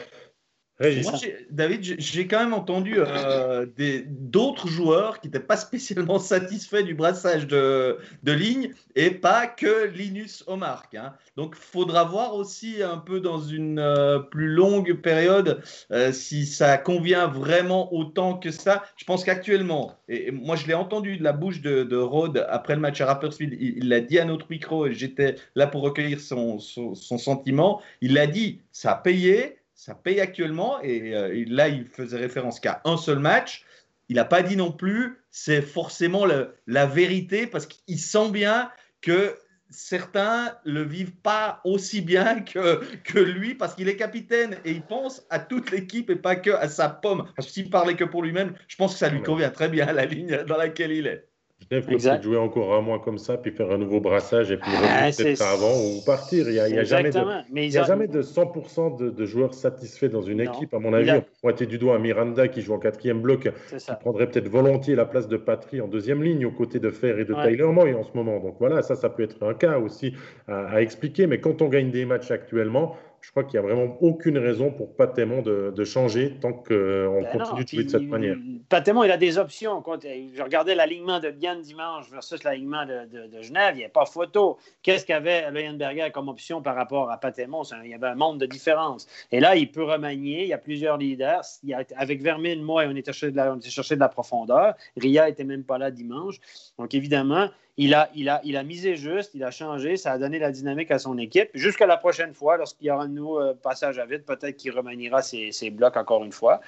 moi, 1.04 1.14
David, 1.50 1.96
j'ai 2.00 2.28
quand 2.28 2.40
même 2.40 2.54
entendu 2.54 2.96
euh, 2.98 3.66
d'autres 4.08 4.68
joueurs 4.68 5.20
qui 5.20 5.28
n'étaient 5.28 5.40
pas 5.40 5.58
spécialement 5.58 6.20
satisfaits 6.20 6.84
du 6.84 6.94
brassage 6.94 7.48
de, 7.48 7.98
de 8.24 8.32
ligne 8.32 8.72
et 8.96 9.12
pas 9.12 9.48
que 9.48 9.88
Linus 9.88 10.44
Omark. 10.48 10.96
Hein. 10.96 11.14
Donc, 11.38 11.56
il 11.58 11.64
faudra 11.64 12.04
voir 12.04 12.36
aussi 12.36 12.84
un 12.84 12.98
peu 12.98 13.20
dans 13.20 13.40
une 13.40 13.80
euh, 13.80 14.20
plus 14.20 14.48
longue 14.48 14.94
période 14.94 15.62
euh, 15.92 16.12
si 16.12 16.46
ça 16.46 16.78
convient 16.78 17.28
vraiment 17.28 17.94
autant 17.94 18.38
que 18.38 18.52
ça. 18.52 18.84
Je 18.98 19.06
pense 19.06 19.24
qu'actuellement, 19.24 19.96
et, 20.10 20.32
moi 20.32 20.56
je 20.56 20.68
l'ai 20.68 20.74
entendu 20.74 21.18
de 21.18 21.24
la 21.24 21.34
bouche 21.34 21.62
de, 21.62 21.84
de 21.84 21.98
Rode 21.98 22.46
après 22.50 22.76
le 22.76 22.82
match 22.82 23.02
à 23.02 23.06
Rapperswil, 23.06 23.58
il 23.60 23.90
l'a 23.90 24.02
dit 24.02 24.20
à 24.20 24.26
notre 24.26 24.48
micro 24.50 24.86
et 24.86 24.94
j'étais 24.94 25.36
là 25.56 25.68
pour 25.68 25.82
recueillir 25.82 26.20
son, 26.20 26.60
son, 26.60 26.96
son 26.96 27.18
sentiment. 27.18 27.82
Il 28.02 28.14
l'a 28.14 28.28
dit, 28.28 28.60
ça 28.72 28.92
a 28.92 28.96
payé 28.96 29.58
ça 29.76 29.96
paye 29.96 30.20
actuellement. 30.20 30.80
Euh, 30.84 31.34
et, 31.34 31.46
là, 31.46 31.68
il 31.68 31.86
faisait 31.86 32.18
référence 32.18 32.60
qu'à 32.60 32.82
un 32.86 32.98
seul 32.98 33.20
match. 33.20 33.66
Il 34.10 34.18
n'a 34.18 34.26
pas 34.26 34.44
dit 34.44 34.58
non 34.58 34.72
plus, 34.72 35.18
c'est 35.32 35.62
forcément 35.62 36.26
la 36.68 36.86
vérité 36.86 37.48
parce 37.48 37.66
qu'il 37.66 37.98
sent 37.98 38.32
bien 38.32 38.70
que 39.02 39.36
certains 39.70 40.56
le 40.66 40.84
vivent 40.84 41.16
pas 41.16 41.62
aussi 41.64 42.02
bien 42.02 42.42
que, 42.42 42.82
que 43.04 43.20
lui 43.20 43.56
parce 43.56 43.76
qu'il 43.76 43.88
est 43.88 43.96
capitaine 43.96 44.58
et 44.66 44.72
il 44.72 44.84
pense 44.84 45.26
à 45.30 45.40
toute 45.40 45.72
l'équipe 45.72 46.10
et 46.10 46.16
pas 46.16 46.36
que 46.36 46.52
à 46.52 46.70
sa 46.70 46.90
pomme. 46.90 47.26
Parce 47.36 47.48
que 47.48 47.54
s'il 47.54 47.70
parlait 47.70 47.96
que 47.96 48.04
pour 48.04 48.24
lui-même, 48.24 48.54
je 48.68 48.76
pense 48.76 48.94
que 48.94 49.00
ça 49.00 49.10
lui 49.10 49.24
convient 49.24 49.50
très 49.50 49.70
bien 49.70 49.92
la 49.92 50.06
ligne 50.06 50.44
dans 50.44 50.58
laquelle 50.58 50.92
il 50.92 51.08
est. 51.08 51.28
Genève 51.70 51.86
peut 51.86 52.22
jouer 52.22 52.38
encore 52.38 52.74
un 52.74 52.82
mois 52.82 53.00
comme 53.00 53.18
ça, 53.18 53.38
puis 53.38 53.52
faire 53.52 53.72
un 53.72 53.78
nouveau 53.78 54.00
brassage 54.00 54.52
et 54.52 54.58
puis 54.58 54.72
ah, 54.74 55.08
revenir 55.08 55.42
avant 55.42 55.74
ou 55.74 56.02
partir. 56.06 56.48
Il 56.48 56.54
n'y 56.54 56.60
a, 56.60 56.70
y 56.70 56.80
a 56.80 56.84
jamais 56.84 57.12
de, 57.12 57.20
il 57.56 57.78
a 57.78 57.84
jamais 57.84 58.08
de 58.08 58.22
100% 58.22 59.14
de, 59.14 59.26
joueurs 59.26 59.54
satisfaits 59.54 60.08
dans 60.08 60.22
une 60.22 60.42
équipe. 60.42 60.74
À 60.74 60.80
mon 60.80 60.94
avis, 60.94 61.12
on 61.12 61.22
pourrait 61.22 61.28
pointer 61.42 61.66
du 61.66 61.78
doigt 61.78 61.96
à 61.96 62.00
Miranda 62.00 62.48
qui 62.48 62.62
joue 62.62 62.74
en 62.74 62.80
quatrième 62.80 63.22
bloc, 63.22 63.50
qui 63.70 63.92
prendrait 64.00 64.28
peut-être 64.28 64.50
volontiers 64.50 64.96
la 64.96 65.06
place 65.06 65.28
de 65.28 65.38
Patry 65.38 65.82
en 65.82 65.88
deuxième 65.88 66.24
ligne 66.24 66.46
aux 66.46 66.52
côtés 66.52 66.80
de 66.80 66.90
Fer 66.90 67.20
et 67.20 67.26
de 67.26 67.34
Tyler 67.34 67.66
Moy 67.66 67.94
en 67.94 68.04
ce 68.04 68.12
moment. 68.16 68.40
Donc 68.40 68.56
voilà, 68.60 68.82
ça, 68.82 68.96
ça 68.96 69.10
peut 69.10 69.24
être 69.24 69.44
un 69.44 69.54
cas 69.54 69.80
aussi 69.80 70.14
à 70.48 70.82
expliquer. 70.82 71.28
Mais 71.28 71.40
quand 71.40 71.62
on 71.62 71.68
gagne 71.68 71.92
des 71.92 72.06
matchs 72.06 72.32
actuellement, 72.32 72.96
je 73.24 73.32
crois 73.32 73.46
qu'il 73.46 73.58
n'y 73.58 73.66
a 73.66 73.74
vraiment 73.74 73.98
aucune 74.02 74.38
raison 74.38 74.70
pour 74.70 74.96
Patémon 74.98 75.42
de, 75.42 75.74
de 75.74 75.84
changer 75.86 76.36
tant 76.42 76.52
qu'on 76.52 77.22
ben 77.22 77.26
continue 77.32 77.64
de 77.64 77.70
jouer 77.70 77.84
de 77.86 77.90
cette 77.90 78.02
manière. 78.04 78.36
Patémon, 78.68 79.06
il 79.06 79.12
a 79.12 79.18
des 79.18 79.38
options. 79.38 79.82
Je 80.04 80.44
regardais 80.44 80.76
l'alignement 80.76 81.22
de 81.22 81.30
Diane 81.30 81.62
dimanche 81.62 82.10
versus 82.12 82.44
l'alignement 82.44 82.86
de, 82.86 83.28
de, 83.28 83.42
Genève. 83.42 83.76
Il 83.76 83.78
n'y 83.78 83.86
a 83.86 83.90
pas 83.90 84.06
photo. 84.06 84.58
Qu'est-ce 84.82 85.06
qu'avait 85.06 85.50
Leuenberger 85.52 86.10
comme 86.14 86.28
option 86.28 86.62
par 86.62 86.76
rapport 86.76 87.10
à 87.12 87.18
Patémon? 87.18 87.62
Il 87.86 87.92
y 87.92 87.94
avait 87.94 88.08
un 88.08 88.16
monde 88.16 88.42
de 88.42 88.46
différence. 88.46 89.08
Et 89.32 89.40
là, 89.40 89.56
il 89.56 89.72
peut 89.72 89.84
remanier. 89.84 90.44
Il 90.44 90.50
y 90.50 90.54
a 90.54 90.58
plusieurs 90.58 90.98
leaders. 90.98 91.44
Il 91.64 91.74
avec 91.96 92.22
Vermine, 92.22 92.62
moi, 92.62 92.84
on 92.88 92.96
était, 92.96 93.14
chercher 93.14 93.32
de 93.32 93.38
la, 93.38 93.54
on 93.54 93.56
était 93.56 93.70
chercher 93.70 93.96
de 93.96 94.02
la 94.02 94.10
profondeur. 94.10 94.74
Ria 94.98 95.28
n'était 95.28 95.46
même 95.46 95.64
pas 95.64 95.78
là 95.78 95.92
dimanche. 95.92 96.36
Donc, 96.78 96.94
évidemment, 96.94 97.48
il 97.78 97.96
a, 97.96 98.12
il, 98.14 98.30
a, 98.30 98.64
misé 98.64 98.96
juste, 98.96 99.32
il 99.34 99.44
a 99.44 99.50
changé, 99.50 99.98
ça 99.98 100.12
a 100.12 100.18
donné 100.20 100.38
la 100.38 100.52
dynamique 100.52 100.92
à 100.92 101.00
son 101.00 101.18
équipe. 101.18 101.50
Jusqu'à 101.56 101.88
la 101.88 101.98
prochaine 101.98 102.34
fois, 102.34 102.58
lorsqu'il 102.58 102.88
y 102.88 102.92
aura 102.92 103.04
un 103.04 103.08
nouveau 103.08 103.42
euh, 103.42 103.54
passage 103.56 103.98
à 103.98 104.06
vide, 104.06 104.26
peut-être 104.26 104.58
qu'il 104.58 104.72
remaniera 104.72 105.24
ses, 105.24 105.70
blocs 105.72 105.98
encore 105.98 106.24
une 106.24 106.32
fois. 106.32 106.62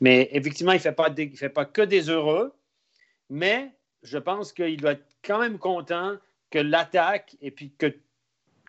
Mais 0.00 0.28
effectivement, 0.32 0.72
il 0.72 0.76
ne 0.76 0.80
fait, 0.80 1.48
pas 1.48 1.64
que 1.64 1.82
des 1.82 2.10
heureux, 2.10 2.52
mais 3.28 3.72
je 4.04 4.18
pense 4.18 4.52
qu'il 4.52 4.80
doit 4.80 4.92
être 4.92 5.06
quand 5.24 5.40
même 5.40 5.58
content 5.58 6.16
que 6.50 6.60
l'attaque 6.60 7.36
et 7.40 7.50
puis 7.50 7.72
que, 7.76 7.92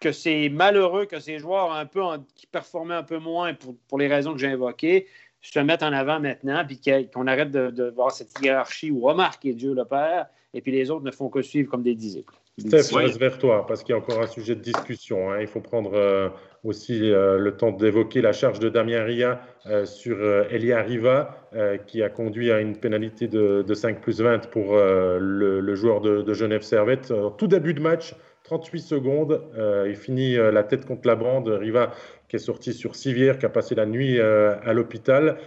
que 0.02 0.12
c'est 0.12 0.50
malheureux 0.50 1.06
que 1.06 1.20
ces 1.20 1.38
joueurs 1.38 1.74
un 1.74 1.86
peu 1.86 2.02
qui 2.34 2.48
performaient 2.48 2.96
un 2.96 3.04
peu 3.04 3.20
moins 3.20 3.54
pour, 3.54 3.76
pour 3.88 4.00
les 4.00 4.08
raisons 4.08 4.34
que 4.34 4.40
j'ai 4.40 4.50
évoquées 4.50 5.08
se 5.44 5.60
mettre 5.60 5.86
en 5.86 5.94
avant 5.94 6.20
maintenant, 6.20 6.64
puis 6.66 6.80
qu'on 7.14 7.28
arrête 7.28 7.52
de, 7.52 7.90
voir 7.90 8.12
cette 8.12 8.32
hiérarchie 8.42 8.92
où 8.92 9.02
remarque 9.02 9.46
Dieu 9.46 9.74
le 9.74 9.86
Père, 9.86 10.28
et 10.54 10.62
puis 10.62 10.72
les 10.72 10.90
autres 10.90 11.04
ne 11.04 11.12
font 11.12 11.30
que 11.30 11.42
suivre 11.42 11.70
comme 11.70 11.84
des 11.84 11.96
disciples. 11.96 12.34
Steph, 12.60 12.92
je 12.92 12.96
reste 12.96 13.20
vers 13.20 13.40
toi 13.40 13.66
parce 13.66 13.82
qu'il 13.82 13.94
y 13.94 13.96
a 13.96 13.98
encore 13.98 14.22
un 14.22 14.28
sujet 14.28 14.54
de 14.54 14.62
discussion. 14.62 15.32
Hein. 15.32 15.40
Il 15.42 15.48
faut 15.48 15.60
prendre 15.60 15.96
euh, 15.96 16.30
aussi 16.64 17.12
euh, 17.12 17.40
le 17.40 17.58
temps 17.58 17.72
d'évoquer 17.72 18.22
la 18.22 18.32
charge 18.32 18.60
de 18.60 18.70
Damien 18.70 19.04
Ria 19.04 19.42
euh, 19.66 19.86
sur 19.86 20.24
Elia 20.52 20.82
Riva 20.82 21.40
qui 21.88 22.02
a 22.02 22.10
conduit 22.10 22.52
à 22.52 22.60
une 22.60 22.78
pénalité 22.78 23.28
de, 23.28 23.74
5 23.74 24.02
plus 24.02 24.22
20 24.22 24.50
pour 24.50 24.76
le, 24.76 25.76
joueur 25.76 26.02
de, 26.02 26.34
Genève 26.34 26.64
Servette. 26.64 27.14
tout 27.38 27.46
début 27.46 27.76
de 27.76 27.80
match, 27.80 28.16
38 28.44 28.80
secondes, 28.82 29.42
il 29.88 29.96
finit 29.96 30.36
la 30.36 30.64
tête 30.64 30.86
contre 30.86 31.08
la 31.08 31.16
bande. 31.16 31.48
Riva 31.48 31.92
qui 32.28 32.36
est 32.36 32.40
sorti 32.40 32.74
sur 32.74 32.96
civière, 32.96 33.38
qui 33.40 33.46
a 33.46 33.50
passé 33.50 33.74
la 33.74 33.86
nuit 33.86 34.20
à 34.20 34.74
l'hôpital. 34.74 35.38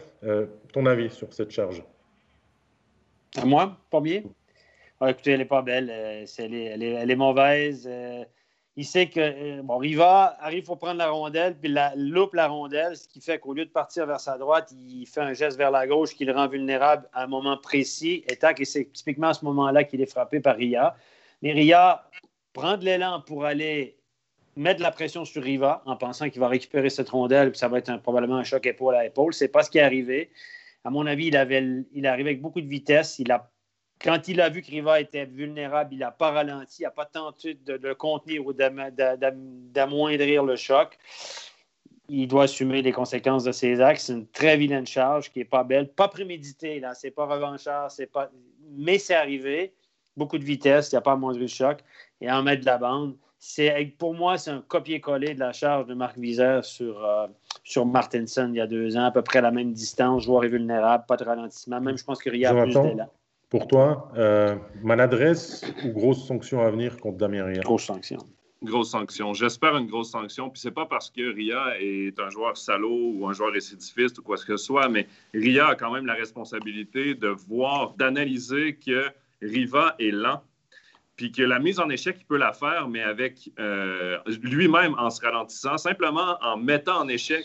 ton 0.73 0.87
avis 0.87 1.11
sur 1.11 1.33
cette 1.33 1.51
charge? 1.51 1.83
À 3.37 3.45
moi, 3.45 3.77
premier 3.91 4.25
ah, 5.01 5.11
écoutez, 5.11 5.33
elle 5.33 5.41
n'est 5.41 5.45
pas 5.45 5.63
belle. 5.63 5.91
Euh, 5.91 6.25
elle, 6.39 7.11
est, 7.11 7.17
mauvaise. 7.17 7.87
Euh, 7.91 8.25
il 8.77 8.85
sait 8.87 9.09
que, 9.09 9.21
euh, 9.21 9.63
bon, 9.63 9.77
Riva 9.77 10.37
arrive 10.41 10.65
pour 10.65 10.79
prendre 10.79 10.97
la 10.97 11.11
rondelle, 11.11 11.55
puis 11.59 11.71
la, 11.71 11.95
loupe 11.97 12.33
la 12.33 12.49
rondelle, 12.49 12.97
ce 12.97 13.07
qui 13.07 13.21
fait 13.21 13.39
qu'au 13.39 13.53
lieu 13.53 13.67
de 13.67 13.71
partir 13.71 14.07
vers 14.07 14.21
sa 14.21 14.39
droite, 14.39 14.73
il 14.73 15.07
fait 15.07 15.21
un 15.21 15.35
geste 15.35 15.59
vers 15.59 15.71
la 15.71 15.87
gauche 15.87 16.15
qui 16.15 16.25
le 16.25 16.33
rend 16.33 16.49
vulnérable 16.49 17.09
à 17.13 17.25
un 17.25 17.27
moment 17.27 17.59
précis. 17.59 18.25
Et 18.29 18.39
et 18.59 18.65
c'est 18.65 18.91
typiquement 18.91 19.29
à 19.29 19.35
ce 19.35 19.45
moment-là 19.45 19.85
qu'il 19.85 20.01
est 20.01 20.11
frappé 20.11 20.41
par 20.41 20.57
Ria. 20.57 20.97
Mais 21.43 21.53
Ria 21.53 22.09
prend 22.57 22.79
de 22.79 22.87
l'élan 22.87 23.21
pour 23.21 23.45
aller 23.45 23.99
mettre 24.57 24.81
la 24.81 24.91
pression 24.91 25.27
sur 25.27 25.43
Riva 25.43 25.83
en 25.85 25.97
pensant 25.97 26.31
qu'il 26.31 26.41
va 26.41 26.49
récupérer 26.49 26.89
cette 26.89 27.11
rondelle, 27.11 27.51
puis 27.51 27.59
ça 27.59 27.69
va 27.69 27.79
être 27.79 27.95
probablement 27.99 28.37
un 28.37 28.45
choc 28.45 28.65
épaule 28.65 28.95
à 28.95 29.05
épaule. 29.05 29.35
C'est 29.35 29.49
pas 29.49 29.63
ce 29.63 29.71
qui 29.71 29.77
est 29.77 29.83
arrivé. 29.83 30.31
À 30.83 30.89
mon 30.89 31.07
avis, 31.07 31.27
il, 31.27 31.37
avait, 31.37 31.63
il 31.93 32.07
arrivé 32.07 32.31
avec 32.31 32.41
beaucoup 32.41 32.63
de 32.63 32.67
vitesse. 32.67 33.19
Il 33.19 33.31
a 33.31 33.51
quand 34.03 34.29
il 34.29 34.41
a 34.41 34.49
vu 34.49 34.63
que 34.63 34.71
Riva 34.71 35.01
était 35.01 35.27
vulnérable, 35.27 35.93
il 35.95 35.99
n'a 35.99 36.11
pas 36.11 36.31
ralenti, 36.31 36.81
il 36.81 36.85
n'a 36.85 36.91
pas 36.91 37.07
tenté 37.07 37.55
de 37.55 37.75
le 37.75 37.95
contenir 37.95 38.47
ou 38.47 38.53
d'amoindrir 38.53 40.45
le 40.45 40.57
choc. 40.57 40.99
Il 42.09 42.29
doit 42.29 42.45
assumer 42.45 42.83
les 42.83 42.93
conséquences 42.93 43.45
de 43.45 43.53
ses 43.53 43.81
actes. 43.81 44.01
C'est 44.01 44.13
une 44.13 44.29
très 44.29 44.57
vilaine 44.57 44.87
charge 44.87 45.31
qui 45.31 45.41
n'est 45.41 45.45
pas 45.45 45.65
belle, 45.65 45.89
pas 45.93 46.09
préméditée. 46.09 46.81
Là, 46.81 46.95
c'est 46.95 47.11
pas 47.11 47.27
revanchard, 47.27 47.91
pas. 48.13 48.31
Mais 48.77 48.99
c'est 48.99 49.15
arrivé. 49.15 49.75
Beaucoup 50.17 50.39
de 50.39 50.45
vitesse, 50.45 50.91
il 50.93 50.95
n'y 50.95 50.99
a 50.99 51.03
pas 51.03 51.13
à 51.13 51.17
moindre 51.17 51.39
le 51.39 51.47
choc 51.47 51.79
et 52.21 52.31
en 52.31 52.43
mettre 52.43 52.63
de 52.63 52.67
la 52.67 52.79
bande. 52.79 53.17
Pour 53.99 54.15
moi, 54.15 54.39
c'est 54.39 54.51
un 54.51 54.63
copier-coller 54.67 55.35
de 55.35 55.41
la 55.41 55.53
charge 55.53 55.87
de 55.87 55.95
Marc 55.95 56.19
Vizère 56.19 56.65
sur, 56.65 57.05
euh, 57.05 57.27
sur 57.65 57.85
Martinson 57.87 58.49
il 58.51 58.57
y 58.57 58.61
a 58.61 58.67
deux 58.67 58.97
ans, 58.97 59.05
à 59.05 59.11
peu 59.11 59.23
près 59.23 59.39
à 59.39 59.43
la 59.43 59.51
même 59.51 59.73
distance, 59.73 60.25
joueur 60.25 60.45
est 60.45 60.49
vulnérable, 60.49 61.05
pas 61.07 61.17
de 61.17 61.25
ralentissement. 61.25 61.81
Même, 61.81 61.99
je 61.99 62.05
pense 62.05 62.19
que 62.19 62.31
Ria 62.31 62.51
a 62.51 62.63
plus 62.63 62.73
d'élan. 62.73 63.11
Pour 63.51 63.69
toi, 63.69 64.11
euh, 64.17 64.57
maladresse 64.83 65.65
ou 65.85 65.91
grosse 65.91 66.27
sanction 66.27 66.63
à 66.63 66.71
venir 66.71 66.97
contre 66.99 67.19
Damien 67.19 67.45
Ria? 67.45 67.61
Grosse 67.61 67.85
sanction. 67.85 68.19
Grosse 68.63 68.91
sanction. 68.91 69.35
J'espère 69.35 69.77
une 69.77 69.87
grosse 69.87 70.11
sanction. 70.11 70.51
Puis 70.51 70.61
c'est 70.61 70.73
pas 70.73 70.87
parce 70.87 71.11
que 71.11 71.33
Ria 71.33 71.75
est 71.79 72.19
un 72.19 72.31
joueur 72.31 72.57
salaud 72.57 73.13
ou 73.15 73.29
un 73.29 73.33
joueur 73.33 73.53
récidiviste 73.53 74.19
ou 74.19 74.23
quoi 74.23 74.37
que 74.37 74.43
ce 74.43 74.57
soit, 74.57 74.89
mais 74.89 75.07
Ria 75.33 75.69
a 75.69 75.75
quand 75.77 75.93
même 75.93 76.07
la 76.07 76.15
responsabilité 76.15 77.15
de 77.15 77.29
voir, 77.29 77.95
d'analyser 77.97 78.75
que 78.75 79.11
Riva 79.43 79.95
est 79.99 80.11
lent, 80.11 80.43
puis 81.17 81.33
que 81.33 81.43
la 81.43 81.59
mise 81.59 81.81
en 81.81 81.89
échec, 81.89 82.17
il 82.21 82.27
peut 82.27 82.37
la 82.37 82.53
faire, 82.53 82.89
mais 82.89 83.03
avec 83.03 83.51
euh, 83.59 84.19
lui-même 84.43 84.95
en 84.99 85.11
se 85.11 85.21
ralentissant, 85.23 85.79
simplement 85.79 86.37
en 86.43 86.57
mettant 86.57 87.01
en 87.01 87.09
échec, 87.09 87.45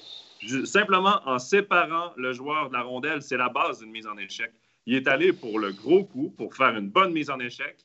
simplement 0.66 1.22
en 1.26 1.40
séparant 1.40 2.12
le 2.18 2.34
joueur 2.34 2.70
de 2.70 2.74
la 2.74 2.82
rondelle, 2.82 3.22
c'est 3.22 3.38
la 3.38 3.50
base 3.50 3.80
d'une 3.80 3.92
mise 3.92 4.08
en 4.08 4.18
échec. 4.18 4.52
Il 4.86 4.96
est 4.96 5.08
allé 5.08 5.32
pour 5.32 5.60
le 5.60 5.72
gros 5.72 6.04
coup, 6.04 6.34
pour 6.38 6.56
faire 6.56 6.76
une 6.76 6.90
bonne 6.90 7.14
mise 7.14 7.30
en 7.30 7.40
échec. 7.40 7.78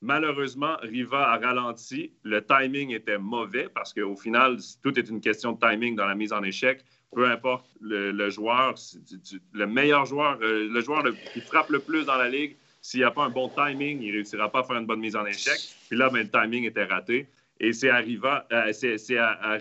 Malheureusement, 0.00 0.76
Riva 0.82 1.32
a 1.32 1.38
ralenti. 1.38 2.12
Le 2.22 2.44
timing 2.44 2.92
était 2.92 3.18
mauvais 3.18 3.68
parce 3.74 3.92
qu'au 3.92 4.14
final, 4.14 4.58
tout 4.82 4.98
est 4.98 5.08
une 5.08 5.20
question 5.20 5.52
de 5.52 5.58
timing 5.58 5.96
dans 5.96 6.06
la 6.06 6.14
mise 6.14 6.32
en 6.32 6.42
échec. 6.42 6.84
Peu 7.12 7.28
importe 7.28 7.66
le, 7.80 8.30
joueur, 8.30 8.74
le 9.52 9.66
meilleur 9.66 10.04
joueur, 10.04 10.38
euh, 10.42 10.68
le 10.70 10.80
joueur 10.80 11.02
qui 11.32 11.40
frappe 11.40 11.70
le 11.70 11.78
plus 11.78 12.04
dans 12.04 12.16
la 12.16 12.28
ligue, 12.28 12.56
s'il 12.86 13.00
n'y 13.00 13.04
a 13.04 13.10
pas 13.10 13.24
un 13.24 13.30
bon 13.30 13.48
timing, 13.48 14.00
il 14.00 14.08
ne 14.08 14.12
réussira 14.12 14.50
pas 14.50 14.60
à 14.60 14.62
faire 14.62 14.76
une 14.76 14.86
bonne 14.86 15.00
mise 15.00 15.16
en 15.16 15.26
échec. 15.26 15.58
Puis 15.88 15.98
là, 15.98 16.08
ben, 16.08 16.22
le 16.22 16.30
timing 16.30 16.64
était 16.64 16.84
raté. 16.84 17.28
Et 17.58 17.72
c'est 17.72 17.90
euh, 17.90 17.94
à, 18.50 19.52
à 19.52 19.58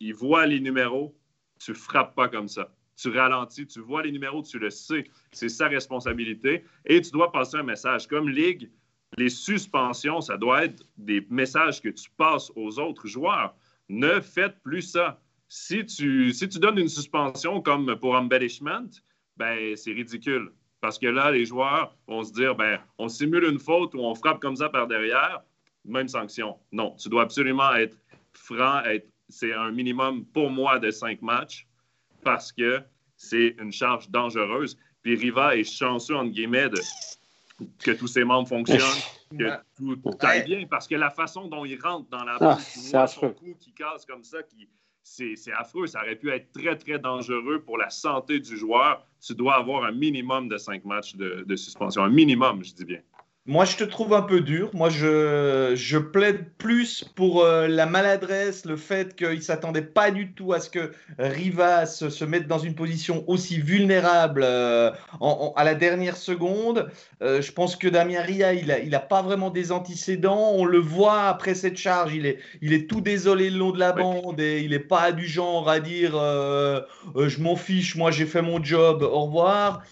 il 0.00 0.14
voit 0.14 0.46
les 0.46 0.60
numéros, 0.60 1.16
tu 1.58 1.74
frappes 1.74 2.14
pas 2.14 2.28
comme 2.28 2.48
ça 2.48 2.70
tu 2.96 3.08
ralentis, 3.08 3.66
tu 3.66 3.80
vois 3.80 4.04
les 4.04 4.12
numéros, 4.12 4.40
tu 4.44 4.56
le 4.60 4.70
sais. 4.70 5.04
C'est 5.32 5.48
sa 5.48 5.66
responsabilité. 5.66 6.64
Et 6.86 7.00
tu 7.00 7.10
dois 7.10 7.32
passer 7.32 7.56
un 7.56 7.64
message. 7.64 8.06
Comme 8.06 8.28
Ligue, 8.28 8.70
les 9.16 9.30
suspensions, 9.30 10.20
ça 10.20 10.36
doit 10.36 10.66
être 10.66 10.84
des 10.96 11.26
messages 11.28 11.82
que 11.82 11.88
tu 11.88 12.08
passes 12.16 12.52
aux 12.54 12.78
autres 12.78 13.08
joueurs. 13.08 13.56
Ne 13.88 14.20
faites 14.20 14.62
plus 14.62 14.82
ça. 14.82 15.20
Si 15.48 15.84
tu, 15.84 16.32
si 16.32 16.48
tu 16.48 16.60
donnes 16.60 16.78
une 16.78 16.88
suspension 16.88 17.60
comme 17.60 17.96
pour 17.96 18.14
embellishment, 18.14 18.90
ben, 19.36 19.76
c'est 19.76 19.92
ridicule. 19.92 20.52
Parce 20.84 20.98
que 20.98 21.06
là, 21.06 21.30
les 21.30 21.46
joueurs 21.46 21.96
vont 22.06 22.22
se 22.22 22.30
dire, 22.34 22.54
ben, 22.54 22.78
on 22.98 23.08
simule 23.08 23.44
une 23.44 23.58
faute 23.58 23.94
ou 23.94 24.00
on 24.00 24.14
frappe 24.14 24.38
comme 24.38 24.54
ça 24.54 24.68
par 24.68 24.86
derrière, 24.86 25.40
même 25.86 26.08
sanction. 26.08 26.58
Non, 26.72 26.94
tu 26.98 27.08
dois 27.08 27.22
absolument 27.22 27.72
être 27.72 27.96
franc. 28.34 28.82
c'est 29.30 29.54
un 29.54 29.70
minimum 29.70 30.26
pour 30.26 30.50
moi 30.50 30.78
de 30.78 30.90
cinq 30.90 31.22
matchs 31.22 31.66
parce 32.22 32.52
que 32.52 32.82
c'est 33.16 33.56
une 33.58 33.72
charge 33.72 34.10
dangereuse. 34.10 34.76
Puis 35.00 35.16
Riva 35.16 35.56
est 35.56 35.64
chanceux, 35.64 36.16
entre 36.16 36.32
guillemets, 36.32 36.68
que 37.82 37.92
tous 37.92 38.08
ses 38.08 38.24
membres 38.24 38.48
fonctionnent, 38.48 38.78
que 39.38 39.56
tout, 39.78 39.98
aille 40.20 40.44
bien, 40.44 40.66
parce 40.66 40.86
que 40.86 40.96
la 40.96 41.08
façon 41.08 41.48
dont 41.48 41.64
il 41.64 41.80
rentre 41.80 42.10
dans 42.10 42.24
la 42.24 42.36
ah, 42.42 42.58
bande, 42.92 43.08
son 43.08 43.30
cou 43.32 43.56
qui 43.58 43.72
casse 43.72 44.04
comme 44.04 44.22
ça, 44.22 44.42
qui, 44.42 44.68
c'est, 45.04 45.36
affreux. 45.56 45.86
Ça 45.86 46.00
aurait 46.00 46.16
pu 46.16 46.30
être 46.30 46.50
très, 46.52 46.76
très 46.76 46.98
dangereux 46.98 47.62
pour 47.64 47.78
la 47.78 47.90
santé 47.90 48.40
du 48.40 48.56
joueur. 48.56 49.06
Tu 49.20 49.34
dois 49.34 49.56
avoir 49.56 49.84
un 49.84 49.92
minimum 49.92 50.48
de 50.48 50.56
cinq 50.56 50.84
matchs 50.84 51.14
de 51.14 51.56
suspension. 51.56 52.02
Un 52.02 52.10
minimum, 52.10 52.64
je 52.64 52.74
dis 52.74 52.84
bien. 52.84 53.00
Moi, 53.46 53.66
je 53.66 53.76
te 53.76 53.84
trouve 53.84 54.14
un 54.14 54.22
peu 54.22 54.40
dur. 54.40 54.70
Moi, 54.72 54.88
je, 54.88 55.74
je 55.74 55.98
plaide 55.98 56.46
plus 56.56 57.04
pour 57.14 57.42
euh, 57.42 57.68
la 57.68 57.84
maladresse, 57.84 58.64
le 58.64 58.76
fait 58.76 59.14
qu'il 59.14 59.36
ne 59.36 59.40
s'attendait 59.40 59.82
pas 59.82 60.10
du 60.10 60.32
tout 60.32 60.54
à 60.54 60.60
ce 60.60 60.70
que 60.70 60.92
Rivas 61.18 62.08
se 62.08 62.24
mette 62.24 62.46
dans 62.46 62.58
une 62.58 62.74
position 62.74 63.22
aussi 63.26 63.58
vulnérable 63.58 64.40
euh, 64.44 64.92
à 65.56 65.64
la 65.64 65.74
dernière 65.74 66.16
seconde. 66.16 66.88
Euh, 67.20 67.42
je 67.42 67.52
pense 67.52 67.76
que 67.76 67.86
Damien 67.86 68.22
Ria, 68.22 68.54
il 68.54 68.68
n'a 68.68 68.78
il 68.78 68.94
a 68.94 69.00
pas 69.00 69.20
vraiment 69.20 69.50
des 69.50 69.72
antécédents. 69.72 70.52
On 70.54 70.64
le 70.64 70.78
voit 70.78 71.24
après 71.24 71.54
cette 71.54 71.76
charge, 71.76 72.14
il 72.14 72.24
est, 72.24 72.38
il 72.62 72.72
est 72.72 72.88
tout 72.88 73.02
désolé 73.02 73.50
le 73.50 73.58
long 73.58 73.72
de 73.72 73.78
la 73.78 73.92
bande 73.92 74.40
et 74.40 74.62
il 74.62 74.70
n'est 74.70 74.78
pas 74.78 75.12
du 75.12 75.26
genre 75.26 75.68
à 75.68 75.80
dire 75.80 76.12
je 76.14 77.42
m'en 77.42 77.56
fiche, 77.56 77.94
moi 77.94 78.10
j'ai 78.10 78.24
fait 78.24 78.40
mon 78.40 78.64
job, 78.64 79.02
au 79.02 79.26
revoir. 79.26 79.82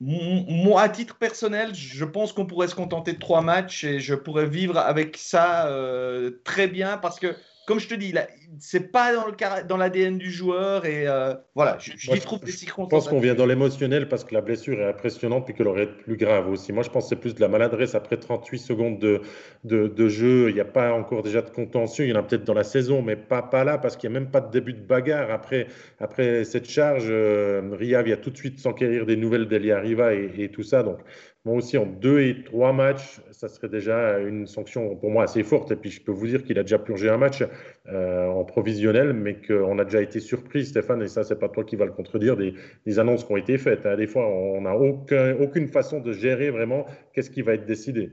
Moi, 0.00 0.80
à 0.80 0.88
titre 0.88 1.16
personnel, 1.16 1.74
je 1.74 2.04
pense 2.06 2.32
qu'on 2.32 2.46
pourrait 2.46 2.68
se 2.68 2.74
contenter 2.74 3.12
de 3.12 3.18
trois 3.18 3.42
matchs 3.42 3.84
et 3.84 4.00
je 4.00 4.14
pourrais 4.14 4.46
vivre 4.48 4.78
avec 4.78 5.18
ça 5.18 5.66
euh, 5.66 6.40
très 6.42 6.68
bien 6.68 6.96
parce 6.96 7.20
que 7.20 7.36
comme 7.70 7.78
je 7.78 7.86
te 7.86 7.94
dis, 7.94 8.12
c'est 8.58 8.90
pas 8.90 9.14
dans, 9.14 9.26
le, 9.26 9.64
dans 9.68 9.76
l'ADN 9.76 10.18
du 10.18 10.32
joueur 10.32 10.86
et 10.86 11.06
euh, 11.06 11.34
voilà, 11.54 11.78
je, 11.78 11.92
trouve 12.18 12.40
des 12.40 12.50
circonstances. 12.50 13.04
Je 13.04 13.08
pense 13.08 13.08
qu'on 13.08 13.20
vient 13.20 13.36
dans 13.36 13.46
l'émotionnel 13.46 14.08
parce 14.08 14.24
que 14.24 14.34
la 14.34 14.40
blessure 14.40 14.80
est 14.80 14.88
impressionnante 14.88 15.48
et 15.48 15.52
qu'elle 15.52 15.68
aurait 15.68 15.84
été 15.84 15.92
plus 16.02 16.16
grave 16.16 16.50
aussi. 16.50 16.72
Moi, 16.72 16.82
je 16.82 16.90
pense 16.90 17.04
que 17.04 17.10
c'est 17.10 17.20
plus 17.20 17.36
de 17.36 17.40
la 17.40 17.46
maladresse 17.46 17.94
après 17.94 18.16
38 18.16 18.58
secondes 18.58 18.98
de, 18.98 19.22
de, 19.62 20.08
jeu. 20.08 20.48
Il 20.48 20.54
n'y 20.54 20.60
a 20.60 20.64
pas 20.64 20.92
encore 20.92 21.22
déjà 21.22 21.42
de 21.42 21.50
contention. 21.50 22.02
Il 22.02 22.10
y 22.10 22.12
en 22.12 22.16
a 22.16 22.24
peut-être 22.24 22.42
dans 22.42 22.54
la 22.54 22.64
saison, 22.64 23.02
mais 23.02 23.14
pas, 23.14 23.40
pas 23.40 23.62
là 23.62 23.78
parce 23.78 23.96
qu'il 23.96 24.10
n'y 24.10 24.16
a 24.16 24.18
même 24.18 24.32
pas 24.32 24.40
de 24.40 24.50
début 24.50 24.72
de 24.72 24.82
bagarre. 24.84 25.30
Après, 25.30 25.68
après 26.00 26.42
cette 26.42 26.68
charge, 26.68 27.06
euh, 27.08 27.62
Ria 27.78 28.02
vient 28.02 28.16
tout 28.16 28.30
de 28.30 28.36
suite 28.36 28.58
s'enquérir 28.58 29.06
des 29.06 29.14
nouvelles 29.14 29.46
d'Elia 29.46 29.78
Riva 29.78 30.12
et, 30.12 30.28
et 30.38 30.48
tout 30.48 30.64
ça. 30.64 30.82
Donc, 30.82 30.98
moi 31.46 31.56
aussi, 31.56 31.78
en 31.78 31.86
deux 31.86 32.20
et 32.20 32.44
trois 32.44 32.74
matchs, 32.74 33.20
ça 33.30 33.48
serait 33.48 33.70
déjà 33.70 34.18
une 34.18 34.46
sanction 34.46 34.94
pour 34.96 35.10
moi 35.10 35.24
assez 35.24 35.42
forte. 35.42 35.70
Et 35.70 35.76
puis, 35.76 35.90
je 35.90 36.02
peux 36.02 36.12
vous 36.12 36.26
dire 36.26 36.44
qu'il 36.44 36.58
a 36.58 36.62
déjà 36.62 36.78
purgé 36.78 37.08
un 37.08 37.16
match 37.16 37.42
euh, 37.88 38.26
en 38.28 38.44
provisionnel, 38.44 39.14
mais 39.14 39.40
qu'on 39.40 39.78
a 39.78 39.84
déjà 39.84 40.02
été 40.02 40.20
surpris, 40.20 40.66
Stéphane, 40.66 41.02
et 41.02 41.08
ça, 41.08 41.24
c'est 41.24 41.38
pas 41.38 41.48
toi 41.48 41.64
qui 41.64 41.76
vas 41.76 41.86
le 41.86 41.92
contredire, 41.92 42.36
des, 42.36 42.98
annonces 42.98 43.24
qui 43.24 43.32
ont 43.32 43.38
été 43.38 43.56
faites. 43.56 43.86
Hein. 43.86 43.96
Des 43.96 44.06
fois, 44.06 44.26
on 44.28 44.60
n'a 44.60 44.76
aucune 44.76 45.68
façon 45.68 46.00
de 46.00 46.12
gérer 46.12 46.50
vraiment 46.50 46.84
qu'est-ce 47.14 47.30
qui 47.30 47.40
va 47.40 47.54
être 47.54 47.64
décidé. 47.64 48.10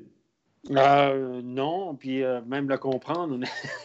Euh, 0.71 1.41
non, 1.43 1.95
puis 1.95 2.23
euh, 2.23 2.41
même 2.47 2.69
le 2.69 2.77
comprendre. 2.77 3.39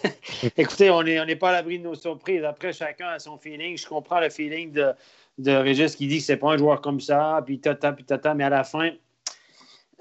Écoutez, 0.57 0.91
on 0.91 1.03
n'est 1.03 1.37
pas 1.37 1.51
à 1.51 1.53
l'abri 1.53 1.79
de 1.79 1.85
nos 1.85 1.95
surprises. 1.95 2.45
Après, 2.45 2.73
chacun 2.73 3.09
a 3.09 3.19
son 3.19 3.39
feeling. 3.39 3.77
Je 3.77 3.87
comprends 3.87 4.21
le 4.21 4.31
feeling 4.31 4.73
de, 4.73 4.93
de 5.39 5.53
Régis 5.53 5.97
qui 5.97 6.07
dit 6.07 6.19
que 6.19 6.25
c'est 6.25 6.37
pas 6.37 6.53
un 6.53 6.57
joueur 6.57 6.81
comme 6.81 7.01
ça, 7.01 7.43
puis 7.45 7.59
tata, 7.59 7.93
puis 7.93 8.05
tata, 8.05 8.35
mais 8.35 8.45
à 8.45 8.51
la 8.51 8.65
fin, 8.65 8.91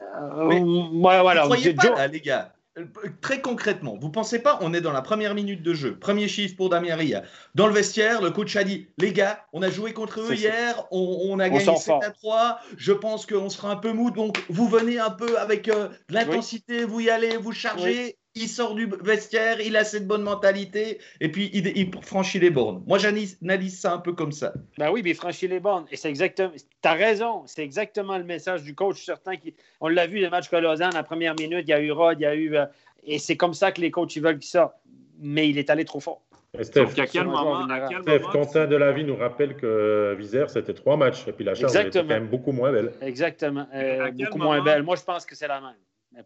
euh, 0.02 0.90
voilà. 0.94 1.44
Vous 1.44 1.50
croyez 1.50 1.74
pas, 1.74 2.08
les 2.08 2.22
gars, 2.22 2.54
euh, 2.78 2.86
très 3.20 3.42
concrètement, 3.42 3.98
vous 4.00 4.10
pensez 4.10 4.40
pas, 4.40 4.58
on 4.62 4.74
est 4.74 4.80
dans 4.80 4.94
la 4.94 5.02
première 5.02 5.36
minute 5.36 5.62
de 5.62 5.74
jeu, 5.74 5.98
premier 5.98 6.30
chiffre 6.30 6.56
pour 6.56 6.70
Damien 6.70 6.96
Ria. 6.96 7.24
Dans 7.54 7.68
le 7.68 7.74
vestiaire, 7.74 8.22
le 8.22 8.32
coach 8.32 8.56
a 8.56 8.64
dit 8.64 8.88
les 8.98 9.12
gars, 9.12 9.46
on 9.52 9.62
a 9.62 9.70
joué 9.70 9.92
contre 9.92 10.22
eux 10.22 10.34
hier, 10.34 10.88
on, 10.90 11.38
a 11.40 11.50
gagné 11.50 11.76
7 11.76 11.96
à 12.02 12.12
3. 12.12 12.60
Je 12.78 12.94
pense 12.94 13.26
qu'on 13.26 13.50
sera 13.50 13.72
un 13.72 13.76
peu 13.76 13.92
mou, 13.92 14.10
donc 14.10 14.42
vous 14.48 14.70
venez 14.70 15.00
un 15.00 15.10
peu 15.10 15.38
avec 15.38 15.68
euh, 15.68 15.90
de 16.08 16.14
l'intensité, 16.14 16.86
vous 16.86 17.02
y 17.02 17.10
allez, 17.10 17.36
vous 17.36 17.52
chargez 17.52 18.18
il 18.36 18.48
sort 18.48 18.76
du 18.76 18.90
vestiaire, 19.04 19.60
il 19.60 19.76
a 19.76 19.84
cette 19.84 20.08
bonne 20.08 20.24
mentalité, 20.24 21.00
et 21.20 21.30
puis 21.30 21.50
il, 21.54 21.92
franchit 22.02 22.40
les 22.40 22.50
bornes. 22.50 22.84
Moi, 22.88 22.98
j'analyse 22.98 23.80
ça 23.80 23.94
un 23.94 23.98
peu 23.98 24.14
comme 24.14 24.32
ça. 24.32 24.54
Ben 24.78 24.90
oui, 24.90 25.02
mais 25.04 25.12
il 25.12 25.16
franchit 25.16 25.48
les 25.48 25.60
bornes. 25.60 25.86
Et 25.92 25.98
c'est 25.98 26.10
exactement. 26.10 26.52
Tu 26.56 26.88
as 26.88 26.94
raison. 26.94 27.44
C'est 27.46 27.64
exactement 27.64 28.18
le 28.18 28.24
message 28.24 28.64
du 28.64 28.74
coach. 28.74 29.04
Certain 29.04 29.36
qui, 29.36 29.54
on 29.82 29.90
l'a 29.90 30.08
vu, 30.08 30.20
le 30.20 30.30
match 30.30 30.50
que 30.50 30.56
Lausanne, 30.56 30.94
la 30.94 31.04
première 31.04 31.36
minute, 31.38 31.66
il 31.68 31.70
y 31.70 31.74
a 31.74 31.82
eu 31.82 31.92
Rod, 31.92 32.20
il 32.20 32.24
y 32.24 32.26
a 32.26 32.36
eu. 32.36 32.56
Euh, 32.56 32.66
et 33.04 33.20
c'est 33.20 33.36
comme 33.36 33.54
ça 33.54 33.72
que 33.72 33.82
les 33.82 33.92
coachs 33.92 34.16
ils 34.16 34.22
veulent 34.22 34.40
qu'il 34.40 34.50
sorte. 34.50 34.76
Mais 35.20 35.50
il 35.50 35.58
est 35.58 35.70
allé 35.70 35.86
trop 35.86 36.00
fort. 36.00 36.22
Steph, 36.62 37.00
à 37.00 37.08
quel 37.08 37.26
moment, 37.26 37.64
à 37.66 37.88
quel 37.88 38.02
Steph 38.02 38.28
Quentin 38.32 38.68
Delavie 38.68 39.06
nous 39.06 39.16
rappelle 39.16 39.56
que 39.56 40.16
Visère, 40.18 40.50
c'était 40.50 40.74
trois 40.74 40.98
matchs. 40.98 41.28
Et 41.28 41.32
puis 41.32 41.46
la 41.46 41.56
charge 41.56 41.76
était 41.76 42.00
quand 42.00 42.06
même 42.06 42.28
beaucoup 42.28 42.52
moins 42.52 42.72
belle. 42.72 42.92
Exactement. 43.02 43.68
Euh, 43.74 44.12
beaucoup 44.12 44.38
moins 44.38 44.62
belle. 44.62 44.84
Moi, 44.84 44.96
je 44.96 45.04
pense 45.04 45.26
que 45.26 45.36
c'est 45.36 45.48
la 45.48 45.62
même 45.62 45.76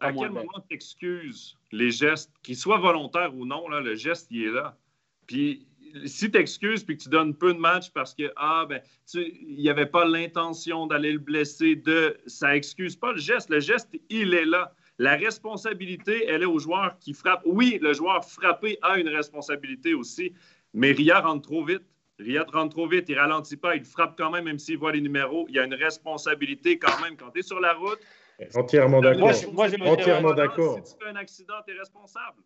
à 0.00 0.12
quel 0.12 0.30
moment 0.30 0.64
tu 0.68 0.74
excuses 0.74 1.56
les 1.72 1.90
gestes, 1.90 2.32
qu'ils 2.42 2.56
soient 2.56 2.78
volontaires 2.78 3.34
ou 3.34 3.46
non, 3.46 3.68
là, 3.68 3.80
le 3.80 3.94
geste, 3.94 4.28
il 4.30 4.44
est 4.44 4.50
là. 4.50 4.76
Puis 5.26 5.66
si 6.04 6.30
tu 6.30 6.38
excuses 6.38 6.84
puis 6.84 6.96
que 6.96 7.02
tu 7.04 7.08
donnes 7.08 7.34
peu 7.34 7.54
de 7.54 7.58
matchs 7.58 7.90
parce 7.90 8.14
que 8.14 8.32
ah 8.36 8.66
ben 8.68 8.80
il 9.14 9.56
n'y 9.56 9.70
avait 9.70 9.86
pas 9.86 10.04
l'intention 10.04 10.86
d'aller 10.86 11.12
le 11.12 11.18
blesser, 11.18 11.76
de 11.76 12.16
ça 12.26 12.56
excuse 12.56 12.96
pas 12.96 13.12
le 13.12 13.18
geste. 13.18 13.48
Le 13.50 13.60
geste, 13.60 13.88
il 14.10 14.34
est 14.34 14.44
là. 14.44 14.72
La 14.98 15.16
responsabilité, 15.16 16.26
elle 16.26 16.42
est 16.42 16.46
au 16.46 16.58
joueur 16.58 16.98
qui 16.98 17.12
frappe. 17.12 17.42
Oui, 17.44 17.78
le 17.80 17.92
joueur 17.92 18.24
frappé 18.24 18.78
a 18.82 18.98
une 18.98 19.08
responsabilité 19.08 19.94
aussi, 19.94 20.32
mais 20.72 20.92
Ria 20.92 21.20
rentre 21.20 21.48
trop 21.48 21.64
vite. 21.64 21.82
Ria 22.18 22.44
rentre 22.50 22.74
trop 22.74 22.88
vite, 22.88 23.06
il 23.08 23.18
ralentit 23.18 23.58
pas, 23.58 23.76
il 23.76 23.84
frappe 23.84 24.16
quand 24.16 24.30
même, 24.30 24.44
même 24.44 24.58
s'il 24.58 24.78
voit 24.78 24.92
les 24.92 25.02
numéros. 25.02 25.46
Il 25.50 25.54
y 25.54 25.58
a 25.58 25.64
une 25.64 25.74
responsabilité 25.74 26.78
quand 26.78 26.98
même 27.02 27.16
quand 27.16 27.30
tu 27.30 27.40
es 27.40 27.42
sur 27.42 27.60
la 27.60 27.74
route. 27.74 27.98
Entièrement 28.54 29.00
d'accord. 29.00 29.30
Moi, 29.52 29.66
Entièrement 29.86 30.32
d'accord. 30.34 30.78
Si 30.84 30.94
tu 30.94 31.04
fais 31.04 31.10
un 31.10 31.16
accident, 31.16 31.54
tu 31.66 31.74
es 31.74 31.78
responsable. 31.78 32.42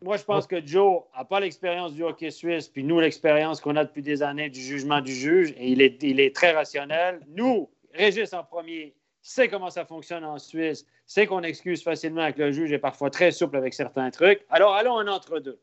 Moi, 0.00 0.16
je 0.16 0.22
pense 0.22 0.46
que 0.46 0.64
Joe 0.64 1.02
n'a 1.16 1.24
pas 1.24 1.40
l'expérience 1.40 1.92
du 1.92 2.04
hockey 2.04 2.30
suisse, 2.30 2.68
puis 2.68 2.84
nous, 2.84 3.00
l'expérience 3.00 3.60
qu'on 3.60 3.74
a 3.76 3.84
depuis 3.84 4.02
des 4.02 4.22
années 4.22 4.48
du 4.48 4.60
jugement 4.60 5.00
du 5.00 5.12
juge, 5.12 5.52
et 5.56 5.68
il 5.68 5.82
est, 5.82 6.02
il 6.02 6.20
est 6.20 6.34
très 6.34 6.52
rationnel. 6.52 7.20
Nous, 7.28 7.68
Régis 7.94 8.32
en 8.32 8.44
premier, 8.44 8.94
sait 9.22 9.48
comment 9.48 9.70
ça 9.70 9.84
fonctionne 9.84 10.24
en 10.24 10.38
Suisse, 10.38 10.86
sait 11.04 11.26
qu'on 11.26 11.42
excuse 11.42 11.82
facilement 11.82 12.22
avec 12.22 12.38
le 12.38 12.52
juge 12.52 12.70
et 12.70 12.78
parfois 12.78 13.10
très 13.10 13.32
souple 13.32 13.56
avec 13.56 13.74
certains 13.74 14.10
trucs. 14.10 14.44
Alors, 14.50 14.74
allons 14.74 14.92
en 14.92 15.06
entre-deux. 15.08 15.58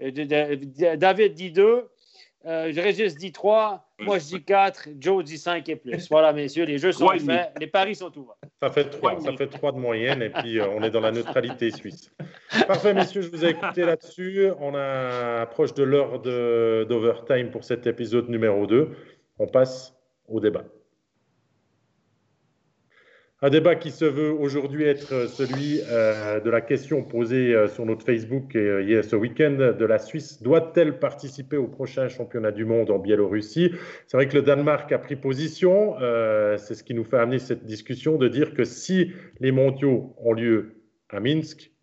Euh, 0.00 0.96
David 0.96 1.34
dit 1.34 1.50
deux, 1.50 1.88
euh, 2.46 2.72
Régis 2.74 3.16
dit 3.16 3.32
3, 3.32 3.88
moi 4.00 4.18
je 4.18 4.24
dis 4.24 4.44
4, 4.44 4.88
Joe 4.98 5.24
dit 5.24 5.38
5 5.38 5.68
et 5.68 5.76
plus. 5.76 6.08
Voilà, 6.10 6.32
messieurs, 6.32 6.64
les 6.64 6.78
jeux 6.78 6.92
sont 6.92 7.08
faits, 7.08 7.52
les 7.58 7.66
paris 7.66 7.94
sont 7.94 8.16
ouverts. 8.18 8.36
Ça 8.60 8.70
fait 8.70 8.90
3, 8.90 9.20
ça 9.20 9.32
fait 9.32 9.46
3 9.46 9.72
de 9.72 9.78
moyenne 9.78 10.22
et 10.22 10.30
puis 10.30 10.60
euh, 10.60 10.68
on 10.68 10.82
est 10.82 10.90
dans 10.90 11.00
la 11.00 11.12
neutralité 11.12 11.70
suisse. 11.70 12.10
Parfait, 12.66 12.92
messieurs, 12.92 13.22
je 13.22 13.30
vous 13.30 13.44
ai 13.44 13.50
écouté 13.50 13.82
là-dessus. 13.82 14.48
On 14.60 14.74
approche 14.74 15.74
de 15.74 15.84
l'heure 15.84 16.20
d'overtime 16.20 17.50
pour 17.50 17.64
cet 17.64 17.86
épisode 17.86 18.28
numéro 18.28 18.66
2. 18.66 18.90
On 19.38 19.46
passe 19.46 19.94
au 20.28 20.40
débat. 20.40 20.64
Un 23.44 23.50
débat 23.50 23.74
qui 23.74 23.90
se 23.90 24.06
veut 24.06 24.32
aujourd'hui 24.32 24.84
être 24.84 25.28
celui 25.28 25.82
euh, 25.90 26.40
de 26.40 26.48
la 26.48 26.62
question 26.62 27.02
posée 27.02 27.54
euh, 27.54 27.68
sur 27.68 27.84
notre 27.84 28.02
Facebook 28.02 28.56
euh, 28.56 28.82
hier 28.82 29.04
ce 29.04 29.16
week-end 29.16 29.74
de 29.78 29.84
la 29.84 29.98
Suisse. 29.98 30.40
Doit-elle 30.42 30.98
participer 30.98 31.58
au 31.58 31.66
prochain 31.66 32.08
championnat 32.08 32.52
du 32.52 32.64
monde 32.64 32.90
en 32.90 32.98
Biélorussie? 32.98 33.70
C'est 34.06 34.16
vrai 34.16 34.28
que 34.28 34.34
le 34.34 34.40
Danemark 34.40 34.90
a 34.92 34.98
pris 34.98 35.16
position. 35.16 35.94
C'est 36.56 36.74
ce 36.74 36.82
qui 36.82 36.94
nous 36.94 37.04
fait 37.04 37.18
amener 37.18 37.38
cette 37.38 37.66
discussion 37.66 38.16
de 38.16 38.28
dire 38.28 38.54
que 38.54 38.64
si 38.64 39.12
les 39.40 39.52
mondiaux 39.52 40.16
ont 40.16 40.32
lieu 40.32 40.76
à 41.10 41.20
Minsk, 41.20 41.73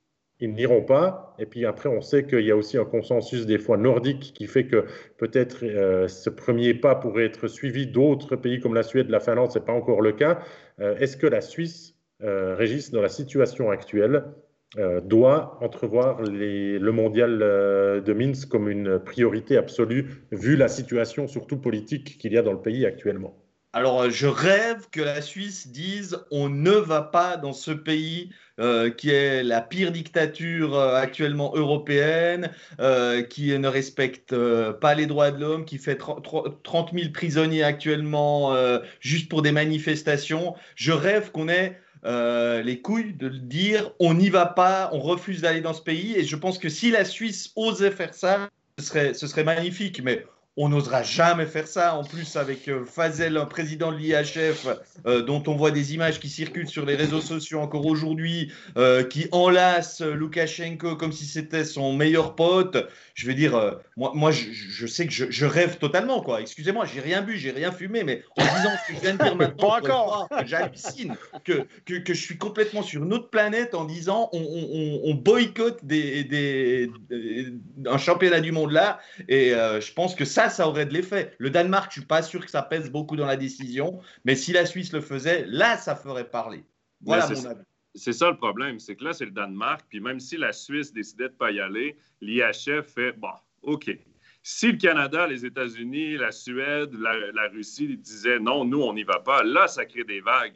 ils 0.41 0.53
n'iront 0.53 0.81
pas. 0.81 1.35
Et 1.39 1.45
puis 1.45 1.65
après, 1.65 1.87
on 1.87 2.01
sait 2.01 2.25
qu'il 2.25 2.41
y 2.41 2.51
a 2.51 2.57
aussi 2.57 2.77
un 2.77 2.83
consensus 2.83 3.45
des 3.45 3.59
fois 3.59 3.77
nordique 3.77 4.33
qui 4.35 4.47
fait 4.47 4.65
que 4.65 4.85
peut-être 5.17 5.63
euh, 5.63 6.07
ce 6.07 6.29
premier 6.29 6.73
pas 6.73 6.95
pourrait 6.95 7.25
être 7.25 7.47
suivi 7.47 7.87
d'autres 7.87 8.35
pays 8.35 8.59
comme 8.59 8.73
la 8.73 8.83
Suède, 8.83 9.09
la 9.09 9.19
Finlande, 9.19 9.51
ce 9.51 9.59
n'est 9.59 9.65
pas 9.65 9.73
encore 9.73 10.01
le 10.01 10.11
cas. 10.11 10.39
Euh, 10.79 10.97
est-ce 10.97 11.15
que 11.15 11.27
la 11.27 11.41
Suisse, 11.41 11.95
euh, 12.23 12.55
Régis, 12.55 12.91
dans 12.91 13.01
la 13.01 13.09
situation 13.09 13.69
actuelle, 13.69 14.25
doit 15.03 15.57
entrevoir 15.59 16.21
le 16.21 16.91
mondial 16.91 17.39
de 17.39 18.13
Minsk 18.13 18.47
comme 18.47 18.69
une 18.69 18.99
priorité 18.99 19.57
absolue, 19.57 20.23
vu 20.31 20.55
la 20.55 20.69
situation 20.69 21.27
surtout 21.27 21.57
politique 21.57 22.17
qu'il 22.19 22.31
y 22.31 22.37
a 22.37 22.41
dans 22.41 22.53
le 22.53 22.61
pays 22.61 22.85
actuellement? 22.85 23.35
Alors, 23.73 24.09
je 24.09 24.27
rêve 24.27 24.89
que 24.91 24.99
la 24.99 25.21
Suisse 25.21 25.69
dise 25.69 26.19
on 26.29 26.49
ne 26.49 26.71
va 26.71 27.01
pas 27.01 27.37
dans 27.37 27.53
ce 27.53 27.71
pays 27.71 28.29
euh, 28.61 28.91
qui 28.91 29.09
est 29.09 29.41
la 29.41 29.59
pire 29.59 29.91
dictature 29.91 30.75
euh, 30.75 30.95
actuellement 30.95 31.51
européenne, 31.55 32.51
euh, 32.79 33.23
qui 33.23 33.57
ne 33.57 33.67
respecte 33.67 34.35
pas 34.79 34.93
les 34.93 35.07
droits 35.07 35.31
de 35.31 35.41
l'homme, 35.41 35.65
qui 35.65 35.79
fait 35.79 35.97
30 35.97 36.91
000 36.93 37.11
prisonniers 37.11 37.63
actuellement 37.63 38.55
juste 38.99 39.29
pour 39.29 39.41
des 39.41 39.51
manifestations. 39.51 40.55
Je 40.75 40.91
rêve 40.91 41.31
qu'on 41.31 41.49
ait 41.49 41.79
les 42.03 42.81
couilles 42.81 43.13
de 43.13 43.29
dire 43.29 43.91
on 43.99 44.13
n'y 44.13 44.29
va 44.29 44.45
pas, 44.45 44.89
on 44.93 44.99
refuse 44.99 45.41
d'aller 45.41 45.61
dans 45.61 45.73
ce 45.73 45.81
pays. 45.81 46.15
Et 46.15 46.23
je 46.23 46.35
pense 46.35 46.59
que 46.59 46.69
si 46.69 46.91
la 46.91 47.05
Suisse 47.05 47.51
osait 47.55 47.91
faire 47.91 48.13
ça, 48.13 48.49
ce 48.77 48.85
serait, 48.85 49.13
ce 49.13 49.27
serait 49.27 49.43
magnifique. 49.43 50.01
Mais 50.03 50.25
on 50.57 50.69
n'osera 50.69 51.01
jamais 51.01 51.45
faire 51.45 51.67
ça. 51.67 51.95
En 51.95 52.03
plus, 52.03 52.35
avec 52.35 52.67
euh, 52.67 52.85
Fazel, 52.85 53.37
un 53.37 53.45
président 53.45 53.91
de 53.91 53.97
l'IHF, 53.97 54.67
euh, 55.05 55.21
dont 55.21 55.41
on 55.47 55.55
voit 55.55 55.71
des 55.71 55.93
images 55.93 56.19
qui 56.19 56.27
circulent 56.27 56.67
sur 56.67 56.85
les 56.85 56.95
réseaux 56.95 57.21
sociaux 57.21 57.61
encore 57.61 57.85
aujourd'hui, 57.85 58.51
euh, 58.77 59.03
qui 59.03 59.29
enlace 59.31 60.01
Loukachenko 60.01 60.97
comme 60.97 61.13
si 61.13 61.25
c'était 61.25 61.63
son 61.63 61.93
meilleur 61.93 62.35
pote. 62.35 62.85
Je 63.13 63.27
veux 63.27 63.33
dire, 63.33 63.75
moi, 63.95 64.11
moi 64.13 64.31
je, 64.31 64.87
sais 64.87 65.05
que 65.05 65.13
je, 65.13 65.45
rêve 65.45 65.77
totalement, 65.77 66.21
quoi. 66.21 66.41
Excusez-moi, 66.41 66.85
j'ai 66.85 67.01
rien 67.01 67.21
bu, 67.21 67.37
j'ai 67.37 67.51
rien 67.51 67.71
fumé, 67.71 68.03
mais 68.03 68.23
en 68.37 68.43
disant 68.43 68.71
ce 68.81 68.91
que 68.91 68.97
je 68.97 69.01
viens 69.01 69.15
de 69.15 69.23
dire 69.23 69.35
maintenant, 69.37 69.77
encore. 69.77 70.27
j'hallucine, 70.45 71.15
que, 71.43 71.65
que, 71.85 72.13
je 72.13 72.21
suis 72.21 72.37
complètement 72.37 72.83
sur 72.83 73.03
une 73.03 73.13
autre 73.13 73.29
planète 73.29 73.75
en 73.75 73.85
disant 73.85 74.29
on, 74.33 75.13
boycotte 75.13 75.85
des, 75.85 76.23
des, 76.23 76.89
un 77.85 77.97
championnat 77.97 78.39
du 78.39 78.51
monde 78.51 78.71
là. 78.71 78.99
Et 79.29 79.51
je 79.51 79.93
pense 79.93 80.15
que 80.15 80.25
ça, 80.25 80.40
ça, 80.49 80.67
aurait 80.67 80.85
de 80.85 80.93
l'effet. 80.93 81.33
Le 81.37 81.49
Danemark, 81.49 81.91
je 81.91 81.99
suis 81.99 82.07
pas 82.07 82.21
sûr 82.21 82.43
que 82.43 82.51
ça 82.51 82.61
pèse 82.61 82.89
beaucoup 82.89 83.15
dans 83.15 83.25
la 83.25 83.37
décision, 83.37 83.99
mais 84.25 84.35
si 84.35 84.51
la 84.51 84.65
Suisse 84.65 84.91
le 84.93 85.01
faisait, 85.01 85.45
là, 85.47 85.77
ça 85.77 85.95
ferait 85.95 86.29
parler. 86.29 86.63
Voilà 87.01 87.27
mon 87.29 87.45
avis. 87.45 87.63
C'est 87.93 88.13
ça 88.13 88.29
le 88.29 88.37
problème, 88.37 88.79
c'est 88.79 88.95
que 88.95 89.03
là, 89.03 89.11
c'est 89.11 89.25
le 89.25 89.31
Danemark, 89.31 89.85
puis 89.89 89.99
même 89.99 90.19
si 90.19 90.37
la 90.37 90.53
Suisse 90.53 90.93
décidait 90.93 91.27
de 91.27 91.33
ne 91.33 91.37
pas 91.37 91.51
y 91.51 91.59
aller, 91.59 91.97
l'IHF 92.21 92.87
fait, 92.87 93.11
bon, 93.13 93.33
OK. 93.63 93.91
Si 94.43 94.71
le 94.71 94.77
Canada, 94.77 95.27
les 95.27 95.45
États-Unis, 95.45 96.17
la 96.17 96.31
Suède, 96.31 96.93
la, 96.93 97.47
Russie 97.49 97.97
disaient 97.97 98.39
non, 98.39 98.65
nous, 98.65 98.81
on 98.81 98.93
n'y 98.93 99.03
va 99.03 99.19
pas, 99.19 99.43
là, 99.43 99.67
ça 99.67 99.85
crée 99.85 100.03
des 100.03 100.21
vagues. 100.21 100.55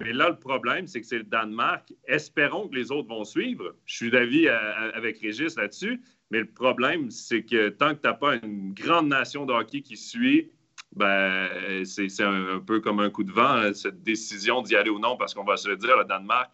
Mais 0.00 0.12
là, 0.12 0.28
le 0.28 0.38
problème, 0.38 0.86
c'est 0.86 1.00
que 1.00 1.06
c'est 1.06 1.18
le 1.18 1.24
Danemark. 1.24 1.92
Espérons 2.06 2.68
que 2.68 2.76
les 2.76 2.92
autres 2.92 3.08
vont 3.08 3.24
suivre. 3.24 3.74
Je 3.86 3.96
suis 3.96 4.10
d'avis 4.10 4.46
avec 4.48 5.18
Régis 5.20 5.56
là-dessus. 5.56 6.00
Mais 6.30 6.40
le 6.40 6.46
problème, 6.46 7.10
c'est 7.10 7.42
que 7.42 7.68
tant 7.68 7.94
que 7.94 8.00
tu 8.00 8.06
n'as 8.06 8.14
pas 8.14 8.36
une 8.36 8.74
grande 8.74 9.08
nation 9.08 9.46
de 9.46 9.52
hockey 9.52 9.80
qui 9.80 9.96
suit, 9.96 10.50
ben, 10.94 11.48
c'est 11.84 12.22
un, 12.22 12.60
peu 12.66 12.80
comme 12.80 13.00
un 13.00 13.10
coup 13.10 13.24
de 13.24 13.32
vent, 13.32 13.48
hein, 13.48 13.74
cette 13.74 14.02
décision 14.02 14.62
d'y 14.62 14.76
aller 14.76 14.90
ou 14.90 14.98
non, 14.98 15.16
parce 15.16 15.34
qu'on 15.34 15.44
va 15.44 15.56
se 15.56 15.68
le 15.68 15.76
dire, 15.76 15.96
le 15.96 16.04
Danemark, 16.04 16.52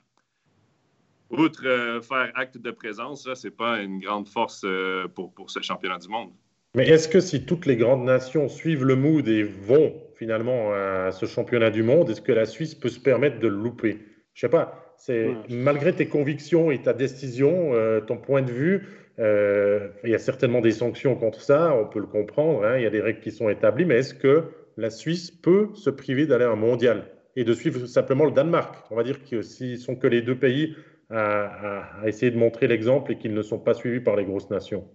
outre 1.31 1.67
euh, 1.67 2.03
faire 2.03 2.31
acte 2.35 2.59
de 2.59 2.71
présence, 2.71 3.29
ce 3.33 3.47
n'est 3.47 3.53
pas 3.53 3.81
une 3.81 4.01
grande 4.01 4.29
force 4.29 4.63
euh, 4.65 5.09
pour, 5.09 5.33
pour 5.33 5.51
ce 5.51 5.61
championnat 5.61 5.99
du 5.99 6.09
monde. 6.09 6.31
Mais 6.75 6.89
est-ce 6.89 7.09
que 7.09 7.21
si 7.21 7.45
toutes 7.45 7.67
les 7.67 7.77
grandes 7.77 8.05
nations 8.05 8.49
suivent 8.49 8.85
le 8.85 8.97
mood 8.97 9.29
et 9.29 9.43
vont 9.43 9.95
finalement 10.17 10.73
à 10.73 11.13
ce 11.13 11.27
championnat 11.27 11.71
du 11.71 11.83
monde, 11.83 12.09
est-ce 12.09 12.23
que 12.23 12.33
la 12.33 12.47
Suisse 12.47 12.75
peut 12.75 12.89
se 12.89 13.01
permettre 13.01 13.41
de 13.41 13.49
le 13.49 13.57
louper? 13.57 13.99
Je 14.33 14.47
ne 14.47 14.49
sais 14.49 14.57
pas. 14.57 14.95
C'est 14.97 15.35
malgré 15.51 15.95
tes 15.95 16.07
convictions 16.07 16.71
et 16.71 16.81
ta 16.81 16.93
décision, 16.93 17.75
euh, 17.75 18.01
ton 18.01 18.17
point 18.17 18.41
de 18.41 18.53
vue, 18.53 18.87
euh, 19.19 19.89
il 20.05 20.11
y 20.11 20.15
a 20.15 20.19
certainement 20.19 20.61
des 20.61 20.73
sanctions 20.73 21.15
contre 21.17 21.41
ça, 21.41 21.75
on 21.75 21.87
peut 21.87 22.01
le 22.01 22.07
comprendre, 22.07 22.65
hein, 22.65 22.79
il 22.79 22.83
y 22.83 22.87
a 22.87 22.91
des 22.91 23.01
règles 23.01 23.21
qui 23.21 23.31
sont 23.31 23.49
établies, 23.49 23.85
mais 23.85 23.97
est-ce 23.97 24.15
que 24.15 24.45
la 24.77 24.91
Suisse 24.91 25.31
peut 25.31 25.69
se 25.75 25.91
priver 25.91 26.27
d'aller 26.27 26.45
à 26.45 26.51
un 26.51 26.57
mondial 26.57 27.05
et 27.37 27.45
de 27.45 27.53
suivre 27.53 27.87
simplement 27.87 28.25
le 28.25 28.33
Danemark? 28.33 28.75
On 28.91 28.97
va 28.97 29.03
dire 29.03 29.23
que 29.25 29.43
s'ils 29.43 29.79
sont 29.79 29.97
que 29.97 30.07
les 30.07 30.23
deux 30.23 30.39
pays 30.39 30.75
à, 31.11 31.85
essayer 32.07 32.31
de 32.31 32.39
montrer 32.39 32.69
l'exemple 32.69 33.13
et 33.13 33.19
qu'ils 33.19 33.35
ne 33.35 33.43
sont 33.43 33.59
pas 33.59 33.75
suivis 33.75 34.01
par 34.01 34.17
les 34.17 34.25
grosses 34.25 34.49
nations. 34.49 34.89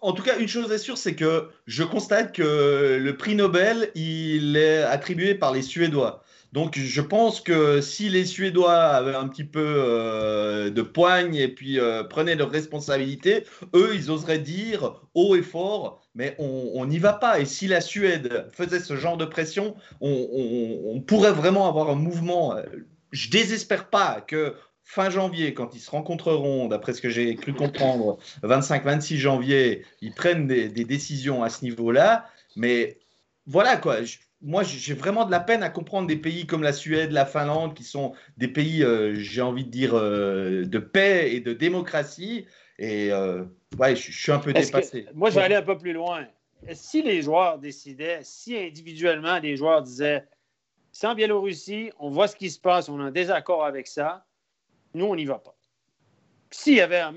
en 0.00 0.12
tout 0.12 0.22
cas, 0.22 0.38
une 0.38 0.48
chose 0.48 0.72
est 0.72 0.78
sûre, 0.78 0.96
c'est 0.96 1.14
que 1.14 1.48
je 1.66 1.82
constate 1.82 2.34
que 2.34 2.98
le 2.98 3.16
prix 3.16 3.34
Nobel, 3.34 3.90
il 3.94 4.56
est 4.56 4.82
attribué 4.82 5.34
par 5.34 5.52
les 5.52 5.62
Suédois. 5.62 6.22
Donc 6.56 6.78
je 6.78 7.02
pense 7.02 7.42
que 7.42 7.82
si 7.82 8.08
les 8.08 8.24
Suédois 8.24 8.80
avaient 8.80 9.14
un 9.14 9.28
petit 9.28 9.44
peu 9.44 9.62
euh, 9.62 10.70
de 10.70 10.80
poigne 10.80 11.34
et 11.34 11.48
puis 11.48 11.78
euh, 11.78 12.02
prenaient 12.02 12.34
leurs 12.34 12.50
responsabilités, 12.50 13.44
eux, 13.74 13.90
ils 13.94 14.10
oseraient 14.10 14.38
dire 14.38 15.02
haut 15.12 15.36
et 15.36 15.42
fort, 15.42 16.00
mais 16.14 16.34
on 16.38 16.86
n'y 16.86 16.98
va 16.98 17.12
pas. 17.12 17.40
Et 17.40 17.44
si 17.44 17.66
la 17.66 17.82
Suède 17.82 18.46
faisait 18.54 18.80
ce 18.80 18.96
genre 18.96 19.18
de 19.18 19.26
pression, 19.26 19.76
on, 20.00 21.02
pourrait 21.06 21.32
vraiment 21.32 21.68
avoir 21.68 21.90
un 21.90 21.94
mouvement. 21.94 22.56
Je 23.10 23.28
désespère 23.28 23.90
pas 23.90 24.22
que 24.26 24.54
fin 24.82 25.10
janvier, 25.10 25.52
quand 25.52 25.74
ils 25.74 25.80
se 25.80 25.90
rencontreront, 25.90 26.68
d'après 26.68 26.94
ce 26.94 27.02
que 27.02 27.10
j'ai 27.10 27.36
cru 27.36 27.52
comprendre, 27.52 28.16
25-26 28.44 29.18
janvier, 29.18 29.84
ils 30.00 30.14
prennent 30.14 30.46
des, 30.46 30.70
des 30.70 30.86
décisions 30.86 31.42
à 31.42 31.50
ce 31.50 31.66
niveau-là. 31.66 32.24
Mais 32.56 32.96
voilà 33.44 33.76
quoi 33.76 33.98
moi, 34.42 34.62
j'ai 34.62 34.94
vraiment 34.94 35.24
de 35.24 35.30
la 35.30 35.40
peine 35.40 35.62
à 35.62 35.70
comprendre 35.70 36.06
des 36.06 36.16
pays 36.16 36.46
comme 36.46 36.62
la 36.62 36.72
Suède, 36.72 37.10
la 37.10 37.24
Finlande, 37.24 37.74
qui 37.74 37.84
sont 37.84 38.12
des 38.36 38.48
pays, 38.48 38.82
euh, 38.82 39.14
j'ai 39.14 39.40
envie 39.40 39.64
de 39.64 39.70
dire, 39.70 39.94
euh, 39.94 40.64
de 40.66 40.78
paix 40.78 41.34
et 41.34 41.40
de 41.40 41.52
démocratie. 41.52 42.46
Et 42.78 43.10
euh, 43.12 43.44
ouais, 43.78 43.96
je, 43.96 44.12
suis 44.12 44.32
un 44.32 44.38
peu 44.38 44.52
dépassé. 44.52 45.06
moi, 45.14 45.30
je 45.30 45.36
vais 45.36 45.42
aller 45.42 45.54
un 45.54 45.62
peu 45.62 45.78
plus 45.78 45.92
loin. 45.92 46.26
Si 46.72 47.02
les 47.02 47.22
joueurs 47.22 47.58
décidaient, 47.58 48.20
si 48.22 48.56
individuellement 48.56 49.38
les 49.38 49.56
joueurs 49.56 49.82
disaient, 49.82 50.24
sans 50.92 51.14
Biélorussie, 51.14 51.90
on 51.98 52.10
voit 52.10 52.28
ce 52.28 52.36
qui 52.36 52.50
se 52.50 52.60
passe, 52.60 52.88
on 52.88 53.00
a 53.00 53.04
un 53.04 53.10
désaccord 53.10 53.64
avec 53.64 53.86
ça, 53.86 54.26
nous, 54.94 55.06
on 55.06 55.16
n'y 55.16 55.26
va 55.26 55.38
pas 55.38 55.55
s'il 56.50 56.74
y 56.74 56.80
avait 56.80 57.00
un, 57.00 57.12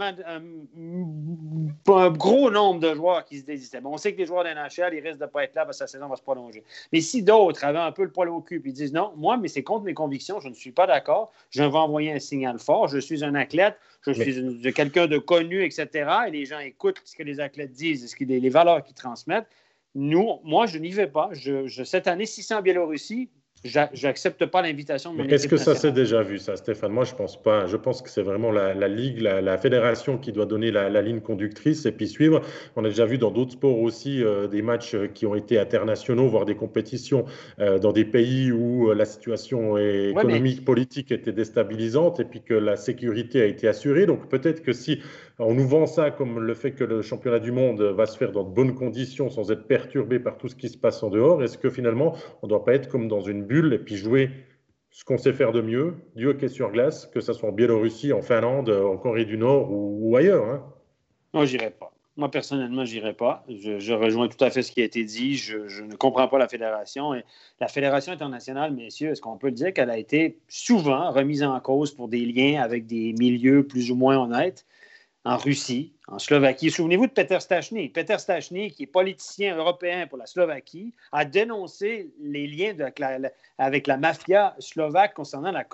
gros 2.12 2.52
nombre 2.52 2.80
de 2.80 2.94
joueurs 2.94 3.26
qui 3.26 3.40
se 3.40 3.46
désistaient, 3.46 3.82
bon, 3.82 3.94
on 3.94 3.98
sait 3.98 4.14
que 4.14 4.18
les 4.18 4.26
joueurs 4.26 4.44
de 4.44 4.50
NHL, 4.50 4.94
ils 4.94 5.02
risquent 5.02 5.20
de 5.20 5.26
ne 5.26 5.30
pas 5.30 5.44
être 5.44 5.56
là 5.56 5.66
parce 5.66 5.78
que 5.78 5.84
la 5.84 5.88
saison 5.88 6.08
va 6.08 6.16
se 6.16 6.22
prolonger. 6.22 6.64
Mais 6.92 7.02
si 7.02 7.22
d'autres 7.24 7.64
avaient 7.64 7.80
un 7.80 7.92
peu 7.92 8.04
le 8.04 8.12
poil 8.12 8.30
au 8.30 8.42
cul 8.42 8.62
et 8.66 8.72
disent 8.72 8.94
non, 8.94 9.14
moi, 9.16 9.38
mais 9.38 9.48
c'est 9.48 9.64
contre 9.64 9.86
mes 9.86 9.94
convictions, 9.94 10.40
je 10.40 10.50
ne 10.50 10.54
suis 10.54 10.72
pas 10.72 10.88
d'accord, 10.88 11.32
je 11.52 11.64
vais 11.64 11.78
envoyer 11.78 12.12
un 12.12 12.20
signal 12.20 12.60
fort, 12.60 12.88
je 12.88 12.98
suis 13.00 13.24
un 13.24 13.36
athlète, 13.36 13.78
je 14.06 14.14
suis 14.14 14.74
quelqu'un 14.74 15.08
de 15.08 15.18
connu, 15.18 15.64
etc. 15.64 16.10
Et 16.28 16.32
les 16.32 16.46
gens 16.46 16.60
écoutent 16.60 17.02
ce 17.04 17.16
que 17.16 17.24
les 17.24 17.40
athlètes 17.40 17.72
disent, 17.72 18.10
ce 18.10 18.16
que 18.16 18.24
les, 18.24 18.40
les 18.40 18.50
valeurs 18.50 18.84
qu'ils 18.84 18.96
transmettent. 18.96 19.48
Nous, 19.96 20.40
moi, 20.44 20.68
je 20.68 20.78
n'y 20.78 20.92
vais 20.92 21.08
pas. 21.08 21.30
Je, 21.34 21.84
cette 21.84 22.08
année, 22.08 22.26
si 22.26 22.44
c'est 22.44 22.54
en 22.54 22.62
Biélorussie, 22.62 23.30
j'accepte 23.64 24.46
pas 24.46 24.62
l'invitation 24.62 25.18
Est-ce 25.18 25.48
que 25.48 25.58
ça 25.58 25.76
s'est 25.76 25.92
déjà 25.92 26.22
vu, 26.22 26.40
ça, 26.40 26.56
Stéphane? 26.56 26.92
Moi, 26.92 27.04
je 27.04 27.14
pense 27.14 27.42
pas. 27.42 27.68
Je 27.68 27.78
pense 27.78 28.02
que 28.02 28.10
c'est 28.10 28.22
vraiment 28.22 28.52
la, 28.52 28.88
Ligue, 28.88 29.20
la, 29.20 29.58
fédération 29.58 30.18
qui 30.18 30.32
doit 30.32 30.46
donner 30.46 30.72
la, 30.72 31.02
ligne 31.02 31.20
conductrice 31.20 31.86
et 31.86 31.92
puis 31.92 32.08
suivre. 32.08 32.42
On 32.76 32.86
a 32.86 32.90
déjà 32.90 33.06
vu 33.06 33.18
dans 33.18 33.32
d'autres 33.32 33.54
sports 33.54 33.80
aussi 33.80 34.24
euh, 34.24 34.48
des 34.48 34.62
matchs 34.62 34.96
qui 35.14 35.26
ont 35.26 35.36
été 35.36 35.60
internationaux, 35.60 36.28
voire 36.28 36.46
des 36.46 36.56
compétitions 36.56 37.26
euh, 37.60 37.80
dans 37.80 37.92
des 37.92 38.06
pays 38.06 38.52
où 38.52 38.90
euh, 38.90 38.96
la 38.96 39.06
situation 39.06 39.78
économique, 39.78 40.64
politique 40.64 41.12
était 41.12 41.32
déstabilisante 41.32 42.20
et 42.20 42.26
puis 42.26 42.42
que 42.42 42.54
la 42.54 42.76
sécurité 42.76 43.42
a 43.42 43.46
été 43.46 43.68
assurée. 43.68 44.06
Donc 44.06 44.30
peut-être 44.30 44.62
que 44.62 44.74
si 44.74 45.02
on 45.40 45.54
nous 45.54 45.68
vend 45.68 45.86
ça 45.86 46.12
comme 46.12 46.40
le 46.40 46.54
fait 46.54 46.74
que 46.74 46.84
le 46.84 47.02
championnat 47.02 47.40
du 47.40 47.52
monde 47.52 47.82
va 47.82 48.06
se 48.06 48.18
faire 48.18 48.32
dans 48.32 48.44
de 48.44 48.54
bonnes 48.54 48.76
conditions 48.76 49.30
sans 49.30 49.52
être 49.52 49.68
perturbé 49.68 50.20
par 50.20 50.38
tout 50.38 50.50
ce 50.50 50.56
qui 50.56 50.70
se 50.70 50.78
passe 50.78 51.02
en 51.02 51.10
dehors. 51.10 51.42
Est-ce 51.42 51.58
que 51.58 51.70
finalement, 51.70 52.16
on 52.42 52.48
ne 52.48 52.50
doit 52.50 52.66
pas 52.66 52.74
être 52.74 52.90
comme 52.90 53.08
dans 53.08 53.22
une 53.22 53.44
bulle 53.44 53.74
et 53.74 53.80
puis 53.80 53.96
jouer 53.96 54.30
ce 54.92 55.06
qu'on 55.06 55.18
sait 55.18 55.34
faire 55.34 55.52
de 55.52 55.62
mieux, 55.62 55.96
du 56.16 56.28
hockey 56.28 56.48
sur 56.48 56.72
glace, 56.72 57.06
que 57.08 57.22
ce 57.22 57.32
soit 57.34 57.50
en 57.50 57.52
Biélorussie, 57.54 58.12
en 58.12 58.22
Finlande, 58.22 58.70
en 58.70 58.98
Corée 58.98 59.26
du 59.26 59.38
Nord 59.38 59.70
ou, 59.72 60.16
ailleurs 60.18 60.46
hein? 60.46 60.64
Non, 61.34 61.46
j'irai 61.46 61.70
pas. 61.70 61.94
Moi, 62.18 62.30
personnellement, 62.30 62.84
je 62.84 62.96
n'irai 62.96 63.14
pas. 63.14 63.46
Je, 63.48 63.94
rejoins 63.94 64.28
tout 64.28 64.44
à 64.44 64.50
fait 64.50 64.62
ce 64.62 64.74
qui 64.74 64.82
a 64.82 64.84
été 64.84 65.06
dit. 65.06 65.36
Je, 65.36 65.84
ne 65.84 65.96
comprends 65.96 66.28
pas 66.28 66.38
la 66.38 66.50
fédération. 66.50 67.14
Et 67.14 67.24
la 67.62 67.70
fédération 67.70 68.12
internationale, 68.12 68.74
messieurs, 68.74 69.12
est-ce 69.12 69.22
qu'on 69.22 69.38
peut 69.38 69.52
dire 69.52 69.72
qu'elle 69.72 69.92
a 69.92 69.98
été 69.98 70.40
souvent 70.50 71.12
remise 71.12 71.44
en 71.44 71.58
cause 71.62 71.94
pour 71.94 72.10
des 72.10 72.26
liens 72.26 72.62
avec 72.62 72.88
des 72.88 73.14
milieux 73.14 73.66
plus 73.66 73.90
ou 73.90 73.96
moins 73.96 74.18
honnêtes? 74.18 74.66
En 75.30 75.38
Russie, 75.38 75.94
en 76.08 76.18
Slovaquie. 76.18 76.72
Souvenez-vous 76.72 77.06
de 77.06 77.12
Peter 77.12 77.40
Stachny. 77.40 77.90
Peter 77.90 78.18
Stachny, 78.18 78.72
qui 78.72 78.84
est 78.84 78.88
politicien 78.88 79.56
européen 79.56 80.08
pour 80.08 80.18
la 80.18 80.26
Slovaquie, 80.26 80.96
a 81.12 81.24
dénoncé 81.24 82.12
les 82.20 82.48
liens 82.48 82.76
avec 83.60 83.86
la 83.86 83.98
mafia 83.98 84.56
slovaque 84.58 85.14
concernant 85.14 85.52
la 85.52 85.68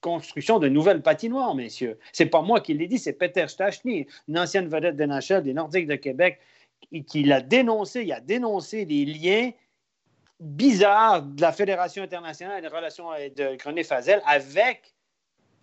construction 0.00 0.58
de 0.58 0.68
nouvelles 0.68 1.02
patinoires, 1.02 1.54
messieurs. 1.54 1.98
C'est 2.12 2.26
pas 2.26 2.40
moi 2.40 2.62
qui 2.62 2.72
l'ai 2.72 2.86
dit, 2.86 2.98
c'est 2.98 3.12
Peter 3.12 3.46
Stachny, 3.46 4.06
une 4.26 4.38
ancienne 4.38 4.68
vedette 4.68 4.96
de 4.96 5.04
NHL 5.04 5.42
des 5.42 5.52
Nordiques 5.52 5.86
de 5.86 5.96
Québec, 5.96 6.40
qui 7.06 7.24
l'a 7.24 7.42
dénoncé. 7.42 8.04
Il 8.04 8.12
a 8.12 8.20
dénoncé 8.20 8.86
des 8.86 9.04
liens 9.04 9.50
bizarres 10.40 11.22
de 11.22 11.42
la 11.42 11.52
Fédération 11.52 12.02
internationale 12.02 12.62
des 12.62 12.68
relations 12.68 13.10
de 13.10 13.62
René 13.62 13.84
Fazel 13.84 14.22
avec 14.24 14.93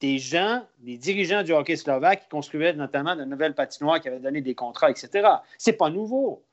des 0.02 0.18
gens, 0.18 0.64
des 0.80 0.98
dirigeants 0.98 1.44
du 1.44 1.54
hockey 1.54 1.76
slovaque 1.76 2.24
qui 2.24 2.30
construisaient 2.30 2.74
notamment 2.74 3.16
de 3.16 3.24
nouvelles 3.24 3.54
patinoires 3.54 4.02
qui 4.02 4.08
avaient 4.08 4.20
donné 4.20 4.42
des 4.42 4.56
contrats, 4.56 4.90
etc. 4.90 5.28
C'est 5.58 5.74
pas 5.74 5.90
nouveau. 5.90 6.44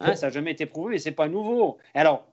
Hein? 0.00 0.14
Ça 0.14 0.28
n'a 0.28 0.32
jamais 0.32 0.52
été 0.52 0.66
prouvé, 0.66 0.92
mais 0.92 0.98
c'est 0.98 1.12
pas 1.12 1.28
nouveau. 1.28 1.78
Alors, 1.94 2.24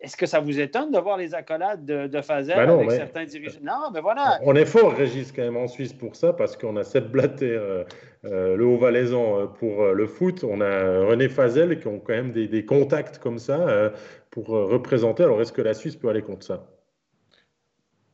est-ce 0.00 0.16
que 0.16 0.26
ça 0.26 0.40
vous 0.40 0.58
étonne 0.58 0.90
de 0.90 0.98
voir 0.98 1.16
les 1.16 1.34
accolades 1.34 1.84
de, 1.84 2.08
de 2.08 2.20
Fazel 2.20 2.56
ben 2.56 2.78
avec 2.78 2.90
certains 2.90 3.24
dirigeants? 3.24 3.60
Non, 3.62 3.90
mais 3.92 4.00
voilà. 4.00 4.38
On 4.42 4.54
est 4.54 4.64
fort, 4.64 4.92
Régis, 4.92 5.32
quand 5.32 5.42
même 5.42 5.56
en 5.56 5.68
Suisse 5.68 5.92
pour 5.92 6.16
ça, 6.16 6.32
parce 6.32 6.56
qu'on 6.56 6.76
a 6.76 6.84
Seth 6.84 7.10
Blatter, 7.10 7.46
euh, 7.46 7.84
euh, 8.24 8.56
le 8.56 8.64
Haut-Valaisan, 8.66 9.38
euh, 9.38 9.46
pour 9.46 9.84
le 9.84 10.06
foot. 10.06 10.44
On 10.44 10.60
a 10.60 11.06
René 11.06 11.28
Fazel 11.28 11.78
qui 11.78 11.86
ont 11.86 12.00
quand 12.00 12.14
même 12.14 12.32
des, 12.32 12.64
contacts 12.64 13.18
comme 13.18 13.38
ça 13.38 13.92
pour 14.30 14.48
représenter. 14.48 15.22
Alors, 15.22 15.40
est-ce 15.40 15.52
que 15.52 15.62
la 15.62 15.74
Suisse 15.74 15.96
peut 15.96 16.08
aller 16.08 16.22
contre 16.22 16.44
ça? 16.44 16.66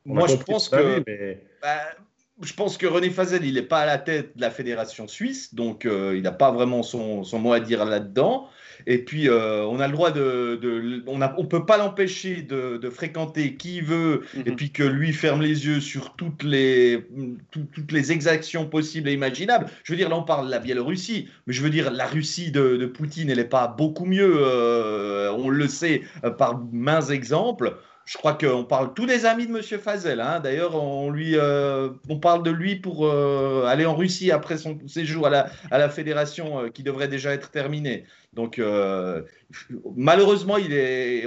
Moi, 0.05 0.27
je 0.27 0.35
pense 0.35 0.69
que. 0.69 1.03
Bah, 1.61 1.79
je 2.41 2.53
pense 2.53 2.77
que 2.77 2.85
René 2.85 3.09
Fazel, 3.09 3.45
il 3.45 3.53
n'est 3.53 3.61
pas 3.61 3.79
à 3.79 3.85
la 3.85 3.97
tête 3.97 4.35
de 4.35 4.41
la 4.41 4.51
fédération 4.51 5.07
suisse, 5.07 5.55
donc 5.55 5.85
euh, 5.85 6.13
il 6.17 6.21
n'a 6.21 6.33
pas 6.33 6.51
vraiment 6.51 6.83
son, 6.83 7.23
mot 7.39 7.53
à 7.53 7.61
dire 7.61 7.85
là-dedans. 7.85 8.49
Et 8.87 8.97
puis, 8.97 9.29
euh, 9.29 9.63
on 9.65 9.79
a 9.79 9.87
le 9.87 9.93
droit 9.93 10.11
de. 10.11 11.01
on 11.07 11.17
ne 11.17 11.25
on 11.37 11.45
peut 11.45 11.65
pas 11.65 11.77
l'empêcher 11.77 12.41
de, 12.41 12.89
fréquenter 12.89 13.55
qui 13.55 13.79
veut, 13.79 14.23
et 14.45 14.49
mhm. 14.49 14.55
puis 14.57 14.71
que 14.71 14.83
lui 14.83 15.13
ferme 15.13 15.41
les 15.41 15.65
yeux 15.65 15.79
sur 15.79 16.15
toutes 16.17 16.43
les, 16.43 17.07
toutes 17.51 17.91
les 17.91 18.11
exactions 18.11 18.67
possibles 18.67 19.07
et 19.07 19.13
imaginables. 19.13 19.67
Je 19.83 19.93
veux 19.93 19.97
dire, 19.97 20.09
là, 20.09 20.17
on 20.17 20.23
parle 20.23 20.47
de 20.47 20.51
la 20.51 20.59
Biélorussie, 20.59 21.29
mais 21.47 21.53
je 21.53 21.61
veux 21.61 21.69
dire, 21.69 21.89
la 21.89 22.05
Russie 22.05 22.51
de, 22.51 22.85
Poutine, 22.85 23.29
elle 23.29 23.37
n'est 23.37 23.45
pas 23.45 23.67
beaucoup 23.67 24.05
mieux. 24.05 24.35
Euh, 24.39 25.31
on 25.31 25.49
le 25.49 25.67
sait 25.69 26.01
par 26.37 26.61
mains 26.73 27.01
exemples 27.01 27.77
je 28.05 28.19
crois 28.19 28.35
qu'on 28.35 28.63
parle 28.63 28.93
tous 28.93 29.07
des 29.07 29.25
amis 29.25 29.47
de 29.47 29.51
Monsieur 29.51 29.79
Fazel. 29.79 30.21
Hein. 30.21 30.39
D'ailleurs, 30.39 30.75
on 30.75 31.09
lui, 31.09 31.35
euh, 31.35 31.89
on 32.07 32.19
parle 32.19 32.43
de 32.43 32.51
lui 32.51 32.75
pour 32.75 33.07
euh, 33.07 33.65
aller 33.65 33.85
en 33.85 33.95
Russie 33.95 34.31
après 34.31 34.57
son 34.57 34.77
séjour 34.87 35.25
à 35.25 35.31
la, 35.31 35.49
à 35.71 35.79
la 35.79 35.89
fédération 35.89 36.59
euh, 36.59 36.69
qui 36.69 36.83
devrait 36.83 37.07
déjà 37.07 37.33
être 37.33 37.49
terminé. 37.49 38.05
Donc, 38.33 38.61
malheureusement, 39.95 40.57
il 40.57 40.73
est, 40.73 41.25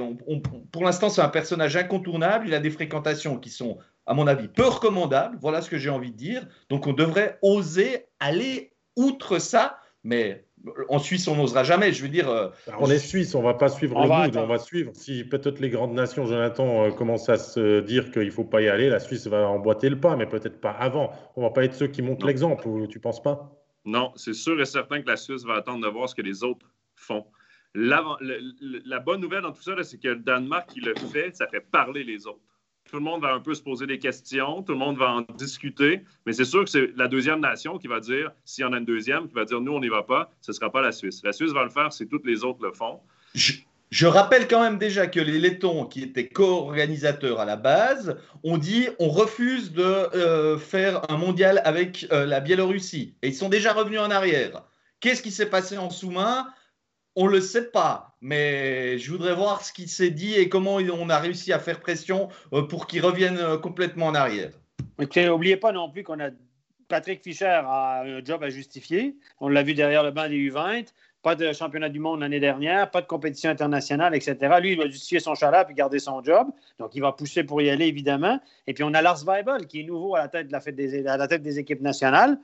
pour 0.71 0.85
l'instant, 0.85 1.09
c'est 1.09 1.23
un 1.23 1.29
personnage 1.29 1.75
incontournable. 1.75 2.47
Il 2.47 2.55
a 2.55 2.61
des 2.61 2.71
fréquentations 2.71 3.39
qui 3.39 3.49
sont, 3.49 3.79
à 4.05 4.13
mon 4.13 4.27
avis, 4.27 4.47
peu 4.47 4.67
recommandables. 4.67 5.39
Voilà 5.41 5.63
ce 5.63 5.71
que 5.71 5.79
j'ai 5.79 5.89
envie 5.89 6.11
de 6.13 6.17
dire. 6.19 6.47
Donc, 6.69 6.87
on 6.87 6.93
devrait 6.93 7.39
oser 7.41 8.05
aller 8.21 8.73
outre 8.95 9.39
ça, 9.39 9.79
mais 10.05 10.45
en 10.89 10.99
Suisse, 10.99 11.29
on 11.29 11.37
n'osera 11.37 11.65
jamais. 11.65 11.93
Je 11.93 12.03
veux 12.03 12.09
dire. 12.09 12.29
Euh, 12.29 12.49
bah, 12.67 12.75
on 12.79 12.91
est 12.91 12.99
Suisse, 12.99 13.35
on 13.35 13.41
ne 13.41 13.45
va 13.45 13.55
pas 13.55 13.69
suivre 13.69 14.01
le 14.01 14.09
mood, 14.09 14.37
on 14.37 14.47
va 14.47 14.59
suivre. 14.59 14.93
Si 14.95 15.25
peut-être 15.25 15.61
les 15.61 15.71
grandes 15.71 15.95
nations, 15.95 16.27
Jonathan, 16.27 16.85
euh, 16.85 16.91
commencent 16.91 17.29
à 17.29 17.37
se 17.37 17.81
dire 17.81 18.11
qu'il 18.11 18.27
ne 18.27 18.31
faut 18.31 18.45
pas 18.45 18.63
y 18.63 18.69
aller, 18.69 18.89
la 18.89 19.01
Suisse 19.01 19.27
va 19.27 19.49
emboîter 19.49 19.89
le 19.89 20.01
pas, 20.01 20.17
mais 20.17 20.27
peut-être 20.27 20.61
pas 20.61 20.71
avant. 20.71 21.13
On 21.37 21.43
ne 21.43 21.47
va 21.47 21.53
pas 21.53 21.65
être 21.65 21.75
ceux 21.75 21.89
qui 21.89 22.03
montrent 22.03 22.27
l'exemple, 22.27 22.63
tu 22.89 22.99
ne 22.99 23.03
penses 23.03 23.23
pas? 23.23 23.53
Non, 23.85 24.13
c'est 24.17 24.35
sûr 24.35 24.61
et 24.61 24.67
certain 24.67 25.03
que 25.03 25.09
la 25.09 25.17
Suisse 25.17 25.45
va 25.45 25.55
attendre 25.55 25.85
de 25.85 25.91
voir 25.91 26.09
ce 26.09 26.15
que 26.15 26.23
les 26.23 26.45
autres 26.45 26.67
font. 26.95 27.25
La, 27.75 28.03
la 28.21 28.99
bonne 28.99 29.21
nouvelle 29.21 29.43
dans 29.43 29.53
tout 29.53 29.63
ça, 29.63 29.83
c'est 29.83 29.99
que 29.99 30.09
le 30.09 30.17
Danemark 30.17 30.69
qui 30.71 30.81
le 30.81 30.95
fait, 30.95 31.37
ça 31.37 31.47
fait 31.47 31.61
parler 31.61 32.03
les 32.03 32.27
autres 32.27 32.41
tout 32.89 32.97
le 32.97 33.03
monde 33.03 33.23
va 33.23 33.33
un 33.33 33.41
peu 33.41 33.55
se 33.55 33.63
poser 33.63 33.87
des 33.87 33.99
questions, 33.99 34.63
tout 34.63 34.73
le 34.73 34.79
monde 34.79 34.97
va 34.97 35.11
en 35.13 35.21
discuter, 35.37 36.05
mais 36.27 36.33
c'est 36.33 36.45
sûr 36.45 36.65
que 36.65 36.71
c'est 36.71 36.91
la 36.97 37.07
deuxième 37.07 37.41
nation 37.41 37.79
qui 37.79 37.87
va 37.87 38.01
dire, 38.01 38.33
s'il 38.45 38.63
y 38.63 38.65
en 38.65 38.73
a 38.73 38.79
une 38.79 38.85
deuxième, 38.85 39.29
qui 39.29 39.35
va 39.35 39.45
dire, 39.45 39.61
nous, 39.61 39.73
on 39.73 39.81
n'y 39.81 39.89
va 39.89 40.03
pas, 40.03 40.31
ce 40.41 40.51
ne 40.51 40.55
sera 40.55 40.71
pas 40.71 40.81
la 40.81 40.93
Suisse. 40.93 41.23
La 41.23 41.33
Suisse 41.33 41.53
va 41.53 41.65
le 41.65 41.71
faire 41.71 41.93
si 41.93 42.09
toutes 42.09 42.27
les 42.27 42.45
autres 42.45 42.63
le 42.63 42.73
font. 42.73 43.01
Je, 43.35 44.07
rappelle 44.07 44.49
quand 44.49 44.63
même 44.63 44.79
déjà 44.79 45.07
que 45.07 45.21
les 45.21 45.39
Lettons, 45.39 45.85
qui 45.85 46.03
étaient 46.03 46.29
co-organisateurs 46.29 47.41
à 47.41 47.45
la 47.45 47.57
base, 47.57 48.17
ont 48.43 48.59
dit, 48.59 48.89
on 48.99 49.09
refuse 49.09 49.73
de 49.73 49.83
euh, 49.83 50.59
faire 50.59 51.11
un 51.11 51.17
mondial 51.17 51.61
avec 51.65 52.07
euh, 52.11 52.27
la 52.27 52.41
Biélorussie. 52.41 53.15
Et 53.23 53.29
ils 53.29 53.35
sont 53.35 53.49
déjà 53.49 53.73
revenus 53.73 54.01
en 54.01 54.11
arrière. 54.11 54.63
Qu'est-ce 55.01 55.23
qui 55.23 55.31
s'est 55.31 55.51
passé 55.51 55.79
en 55.79 55.91
sous-main? 55.91 56.49
On 57.21 57.27
le 57.27 57.41
sait 57.41 57.65
pas, 57.65 58.15
mais 58.21 58.97
je 58.99 59.11
voudrais 59.11 59.35
voir 59.35 59.65
ce 59.65 59.73
qui 59.73 59.89
s'est 59.89 60.11
dit 60.11 60.35
et 60.35 60.49
comment 60.49 60.77
on 60.77 61.11
a 61.11 61.19
réussi 61.19 61.53
à 61.53 61.59
faire 61.59 61.81
pression 61.81 62.29
euh, 62.53 62.63
pour 62.63 62.87
qu'ils 62.87 63.05
reviennent 63.05 63.39
euh, 63.39 63.59
complètement 63.59 64.07
en 64.07 64.15
arrière. 64.15 64.53
N'oubliez 65.17 65.57
pas 65.57 65.73
non 65.73 65.91
plus 65.91 66.05
qu'on 66.05 66.21
a 66.21 66.31
Patrick 66.87 67.23
Fischer 67.23 67.47
a 67.47 68.03
un 68.03 68.25
job 68.25 68.43
à 68.45 68.51
justifier. 68.51 69.17
On 69.41 69.49
l'a 69.49 69.65
vu 69.65 69.75
derrière 69.75 70.05
le 70.05 70.13
banc 70.13 70.29
des 70.29 70.37
U20. 70.37 70.87
pas 71.23 71.35
de 71.35 71.53
championnat 71.53 71.89
du 71.89 71.99
monde 71.99 72.21
l'année 72.21 72.41
dernière, 72.41 72.89
pas 72.89 73.03
de 73.03 73.07
compétition 73.07 73.51
internationale, 73.51 74.15
etc. 74.15 74.37
Lui, 74.61 74.73
il 74.73 74.79
va 74.79 74.87
justifier 74.87 75.19
son 75.19 75.35
chalat 75.35 75.65
puis 75.65 75.75
garder 75.75 75.99
son 75.99 76.23
job. 76.23 76.47
Donc, 76.79 76.95
il 76.95 77.03
va 77.03 77.11
pousser 77.11 77.43
pour 77.43 77.61
y 77.61 77.69
aller, 77.69 77.87
évidemment. 77.87 78.41
Et 78.69 78.75
puis, 78.75 78.85
on 78.85 78.95
a 78.95 79.03
Lars 79.03 79.25
Weibel, 79.25 79.67
qui 79.67 79.81
est 79.81 79.83
nouveau 79.85 80.15
à 80.15 80.21
la 80.21 80.29
tête, 80.29 80.47
de 80.47 80.53
la 80.53 81.13
à 81.13 81.17
la 81.17 81.29
tête 81.29 81.43
des 81.43 81.59
équipes 81.59 81.83
nationales 81.83 82.39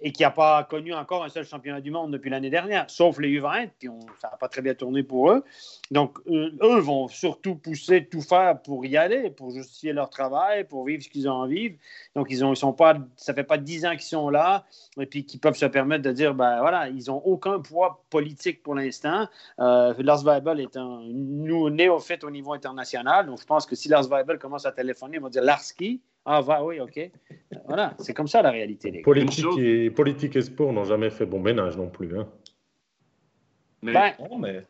et 0.00 0.12
qui 0.12 0.22
n'a 0.22 0.30
pas 0.30 0.64
connu 0.64 0.92
encore 0.92 1.24
un 1.24 1.28
seul 1.28 1.44
championnat 1.44 1.80
du 1.80 1.90
monde 1.90 2.12
depuis 2.12 2.28
l'année 2.30 2.50
dernière, 2.50 2.90
sauf 2.90 3.18
les 3.18 3.28
U20, 3.40 3.70
puis 3.78 3.88
ça 4.20 4.28
n'a 4.30 4.36
pas 4.36 4.48
très 4.48 4.60
bien 4.60 4.74
tourné 4.74 5.02
pour 5.02 5.30
eux. 5.30 5.44
Donc, 5.90 6.18
eux, 6.26 6.78
vont 6.80 7.08
surtout 7.08 7.54
pousser, 7.54 8.06
tout 8.06 8.20
faire 8.20 8.60
pour 8.60 8.84
y 8.84 8.96
aller, 8.96 9.30
pour 9.30 9.50
justifier 9.50 9.92
leur 9.92 10.10
travail, 10.10 10.64
pour 10.64 10.84
vivre 10.84 11.02
ce 11.02 11.08
qu'ils 11.08 11.28
ont 11.28 11.46
vivre. 11.46 11.76
Donc, 12.14 12.26
ils 12.30 12.44
ont, 12.44 12.54
sont 12.54 12.72
pas, 12.72 12.98
ça 13.16 13.32
ne 13.32 13.36
fait 13.36 13.44
pas 13.44 13.56
dix 13.56 13.86
ans 13.86 13.92
qu'ils 13.92 14.02
sont 14.02 14.30
là, 14.30 14.64
et 14.98 15.06
puis 15.06 15.24
qu'ils 15.24 15.40
peuvent 15.40 15.56
se 15.56 15.66
permettre 15.66 16.02
de 16.02 16.12
dire, 16.12 16.34
ben 16.34 16.60
voilà, 16.60 16.88
ils 16.88 17.04
n'ont 17.06 17.22
aucun 17.24 17.60
poids 17.60 18.04
politique 18.10 18.62
pour 18.62 18.74
l'instant. 18.74 19.28
Euh, 19.60 19.94
Lars 19.98 20.24
Weibel 20.24 20.60
est 20.60 20.76
un 20.76 21.02
néophyte 21.04 22.24
au 22.24 22.30
niveau 22.30 22.52
international, 22.52 23.26
donc 23.26 23.40
je 23.40 23.46
pense 23.46 23.64
que 23.64 23.74
si 23.74 23.88
Lars 23.88 24.08
Weibel 24.08 24.38
commence 24.38 24.66
à 24.66 24.72
téléphoner, 24.72 25.16
ils 25.16 25.22
vont 25.22 25.28
dire 25.28 25.42
Larski. 25.42 26.02
Ah, 26.24 26.40
va, 26.40 26.64
oui, 26.64 26.80
OK. 26.80 26.98
Voilà, 27.66 27.94
c'est 27.98 28.14
comme 28.14 28.28
ça 28.28 28.40
la 28.40 28.50
réalité. 28.50 28.90
Les 28.90 29.02
politique, 29.02 29.46
et, 29.58 29.90
politique 29.90 30.36
et 30.36 30.42
sport 30.42 30.72
n'ont 30.72 30.84
jamais 30.84 31.10
fait 31.10 31.26
bon 31.26 31.40
ménage 31.40 31.76
non 31.76 31.88
plus. 31.88 32.18
Hein. 32.18 32.26
Mais, 33.82 33.92
ben, 33.92 34.12
mais... 34.38 34.62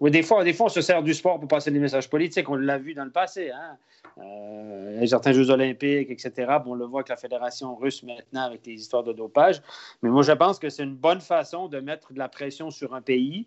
Oui, 0.00 0.10
des 0.10 0.22
fois, 0.22 0.44
des 0.44 0.52
fois, 0.52 0.66
on 0.66 0.70
se 0.70 0.80
sert 0.80 1.02
du 1.02 1.12
sport 1.12 1.38
pour 1.38 1.48
passer 1.48 1.70
des 1.70 1.78
messages 1.78 2.08
politiques. 2.08 2.48
On 2.48 2.54
l'a 2.54 2.78
vu 2.78 2.94
dans 2.94 3.04
le 3.04 3.10
passé. 3.10 3.50
Hein? 3.50 3.76
Euh, 4.18 5.06
certains 5.06 5.32
Jeux 5.32 5.50
olympiques, 5.50 6.10
etc. 6.10 6.32
Bon, 6.64 6.72
on 6.72 6.74
le 6.74 6.84
voit 6.84 7.00
avec 7.00 7.08
la 7.08 7.16
Fédération 7.16 7.74
russe 7.74 8.02
maintenant 8.02 8.44
avec 8.44 8.66
les 8.66 8.74
histoires 8.74 9.02
de 9.02 9.12
dopage. 9.12 9.62
Mais 10.02 10.10
moi, 10.10 10.22
je 10.22 10.32
pense 10.32 10.58
que 10.58 10.68
c'est 10.68 10.84
une 10.84 10.96
bonne 10.96 11.20
façon 11.20 11.68
de 11.68 11.80
mettre 11.80 12.12
de 12.12 12.18
la 12.18 12.28
pression 12.28 12.70
sur 12.70 12.94
un 12.94 13.02
pays 13.02 13.46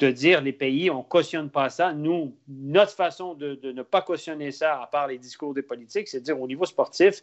de 0.00 0.10
dire 0.10 0.40
les 0.40 0.52
pays, 0.52 0.90
on 0.90 1.02
cautionne 1.02 1.50
pas 1.50 1.68
ça. 1.68 1.92
Nous, 1.92 2.34
notre 2.48 2.92
façon 2.92 3.34
de, 3.34 3.60
ne 3.62 3.82
pas 3.82 4.00
cautionner 4.00 4.50
ça, 4.50 4.82
à 4.82 4.86
part 4.86 5.06
les 5.08 5.18
discours 5.18 5.52
des 5.52 5.62
politiques, 5.62 6.08
c'est 6.08 6.20
de 6.20 6.24
dire 6.24 6.40
au 6.40 6.48
niveau 6.48 6.64
sportif, 6.64 7.22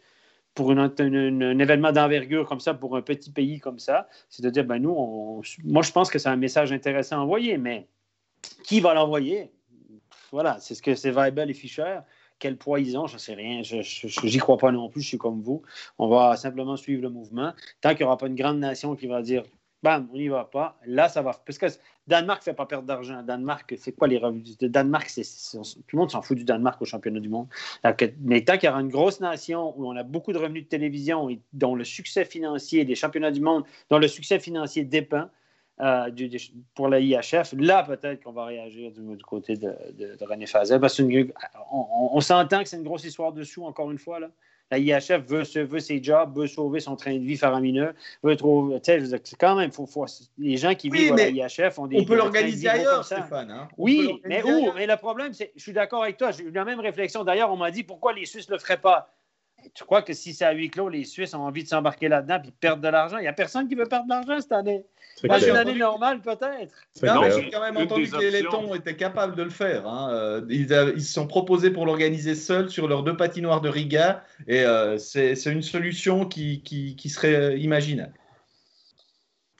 pour 0.53 0.71
un 0.71 1.59
événement 1.59 1.91
d'envergure 1.91 2.47
comme 2.47 2.59
ça, 2.59 2.73
pour 2.73 2.95
un 2.95 3.01
petit 3.01 3.31
pays 3.31 3.59
comme 3.59 3.79
ça, 3.79 4.07
c'est 4.29 4.43
de 4.43 4.49
dire, 4.49 4.63
ben 4.63 4.79
nous, 4.79 5.41
moi 5.63 5.83
je 5.83 5.91
pense 5.91 6.09
que 6.09 6.17
c'est 6.17 6.29
un 6.29 6.35
message 6.35 6.71
intéressant 6.71 7.17
à 7.17 7.19
envoyer, 7.19 7.57
mais 7.57 7.87
qui 8.63 8.79
va 8.79 8.93
l'envoyer? 8.93 9.51
Voilà, 10.31 10.57
c'est 10.59 10.75
ce 10.75 10.81
que 10.81 10.95
c'est 10.95 11.11
Weibel 11.11 11.49
et 11.49 11.53
Fischer. 11.53 11.99
Quel 12.39 12.57
poids 12.57 12.79
ils 12.79 12.95
ont, 12.97 13.07
je 13.07 13.15
ne 13.15 13.19
sais 13.19 13.33
rien. 13.33 13.63
Je 13.63 14.27
n'y 14.27 14.37
crois 14.37 14.57
pas 14.57 14.71
non 14.71 14.89
plus, 14.89 15.01
je 15.01 15.07
suis 15.07 15.17
comme 15.17 15.41
vous. 15.41 15.63
On 15.97 16.07
va 16.07 16.35
simplement 16.37 16.75
suivre 16.75 17.01
le 17.01 17.09
mouvement. 17.09 17.53
Tant 17.81 17.89
qu'il 17.89 17.99
n'y 17.99 18.05
aura 18.05 18.17
pas 18.17 18.27
une 18.27 18.35
grande 18.35 18.59
nation 18.59 18.95
qui 18.95 19.07
va 19.07 19.23
dire 19.23 19.43
bam, 19.83 20.07
on 20.11 20.17
n'y 20.17 20.27
va 20.27 20.45
pas. 20.45 20.77
Là, 20.85 21.09
ça 21.09 21.21
va. 21.21 21.31
Parce 21.45 21.57
que 21.57 21.67
Danemark 22.07 22.41
ne 22.41 22.43
fait 22.43 22.53
pas 22.53 22.65
perdre 22.65 22.87
d'argent. 22.87 23.21
Danemark, 23.23 23.75
c'est 23.77 23.91
quoi 23.91 24.07
les 24.07 24.17
revenus 24.17 24.57
de 24.57 24.67
Danemark? 24.67 25.07
tout 25.07 25.95
le 25.95 25.97
monde 25.97 26.11
s'en 26.11 26.21
fout 26.21 26.37
du 26.37 26.43
Danemark 26.43 26.81
au 26.81 26.85
championnat 26.85 27.19
du 27.19 27.29
monde. 27.29 27.47
Mais 28.21 28.43
tant 28.43 28.57
qu'il 28.57 28.67
y 28.67 28.69
aura 28.69 28.81
une 28.81 28.89
grosse 28.89 29.19
nation 29.19 29.73
où 29.77 29.87
on 29.87 29.95
a 29.95 30.03
beaucoup 30.03 30.33
de 30.33 30.37
revenus 30.37 30.63
de 30.63 30.69
télévision 30.69 31.29
et 31.29 31.39
dont 31.53 31.75
le 31.75 31.83
succès 31.83 32.25
financier 32.25 32.85
des 32.85 32.95
championnats 32.95 33.31
du 33.31 33.41
monde, 33.41 33.63
dont 33.89 33.99
le 33.99 34.07
succès 34.07 34.39
financier 34.39 34.83
dépend 34.83 35.29
euh, 35.79 36.09
pour 36.73 36.87
la 36.87 36.99
IHF, 36.99 37.53
là, 37.57 37.83
peut-être 37.83 38.23
qu'on 38.23 38.31
va 38.31 38.45
réagir 38.45 38.91
du, 38.91 39.23
côté 39.23 39.57
de, 39.57 39.75
René 40.21 40.47
Fazel. 40.47 40.79
Parce 40.79 40.97
qu'on 40.97 41.27
on, 42.13 42.21
s'entend 42.21 42.63
que 42.63 42.69
c'est 42.69 42.77
une 42.77 42.83
grosse 42.83 43.03
histoire 43.03 43.31
de 43.31 43.43
sous, 43.43 43.63
encore 43.63 43.91
une 43.91 43.99
fois. 43.99 44.19
Là. 44.19 44.29
La 44.69 44.79
IHF 44.79 45.25
veut, 45.27 45.43
veut 45.63 45.79
ses 45.79 46.03
jobs, 46.03 46.37
veut 46.37 46.47
sauver 46.47 46.81
son 46.81 46.97
train 46.97 47.13
de 47.13 47.23
vie 47.23 47.37
faramineux, 47.37 47.93
veut 48.21 48.35
trouver. 48.35 48.79
C'est 48.83 49.37
quand 49.39 49.55
même, 49.55 49.71
faut, 49.71 49.85
faut, 49.85 50.05
les 50.37 50.57
gens 50.57 50.75
qui 50.75 50.89
vivent 50.89 51.13
à 51.13 51.15
la 51.15 51.29
IHF 51.29 51.79
ont 51.79 51.87
des. 51.87 51.99
On 51.99 52.05
peut 52.05 52.17
l'organiser 52.17 52.67
ailleurs, 52.67 53.05
Stéphane. 53.05 53.49
Hein? 53.49 53.69
Oui, 53.77 54.21
mais 54.25 54.43
où? 54.43 54.73
Mais 54.73 54.85
le 54.85 54.97
problème, 54.97 55.33
c'est. 55.33 55.53
Je 55.55 55.61
suis 55.61 55.73
d'accord 55.73 56.03
avec 56.03 56.17
toi. 56.17 56.31
J'ai 56.31 56.43
eu 56.43 56.51
la 56.51 56.65
même 56.65 56.81
réflexion. 56.81 57.23
D'ailleurs, 57.23 57.51
on 57.51 57.57
m'a 57.57 57.71
dit 57.71 57.83
pourquoi 57.83 58.13
les 58.13 58.25
Suisses 58.25 58.49
ne 58.49 58.55
le 58.55 58.59
feraient 58.59 58.81
pas? 58.81 59.09
Tu 59.73 59.83
crois 59.83 60.01
que 60.01 60.13
si 60.13 60.33
c'est 60.33 60.45
à 60.45 60.51
huis 60.51 60.69
clos, 60.69 60.89
les 60.89 61.03
Suisses 61.03 61.33
ont 61.33 61.41
envie 61.41 61.63
de 61.63 61.67
s'embarquer 61.67 62.07
là-dedans 62.07 62.41
et 62.45 62.51
perdre 62.51 62.81
de 62.81 62.87
l'argent? 62.87 63.17
Il 63.17 63.21
n'y 63.21 63.27
a 63.27 63.33
personne 63.33 63.67
qui 63.67 63.75
veut 63.75 63.85
perdre 63.85 64.05
de 64.05 64.09
l'argent 64.09 64.39
cette 64.39 64.51
année. 64.51 64.85
Dans 65.23 65.39
une 65.39 65.55
année 65.55 65.75
normale, 65.75 66.21
peut-être. 66.21 66.73
j'ai 66.95 67.49
quand 67.49 67.61
même 67.61 67.77
entendu 67.77 68.09
que 68.09 68.17
les 68.17 68.29
Lettons 68.29 68.75
étaient 68.75 68.95
capables 68.95 69.35
de 69.35 69.43
le 69.43 69.49
faire. 69.49 69.87
Hein. 69.87 70.09
Euh, 70.11 70.41
ils, 70.49 71.01
se 71.01 71.13
sont 71.13 71.27
proposés 71.27 71.71
pour 71.71 71.85
l'organiser 71.85 72.35
seuls 72.35 72.69
sur 72.69 72.87
leurs 72.87 73.03
deux 73.03 73.17
patinoires 73.17 73.61
de 73.61 73.69
Riga. 73.69 74.23
Et 74.47 74.63
euh, 74.63 74.97
c'est 74.97 75.33
une 75.45 75.63
solution 75.63 76.25
qui, 76.25 76.61
qui, 76.61 77.09
serait 77.09 77.35
euh, 77.35 77.57
imaginable. 77.57 78.13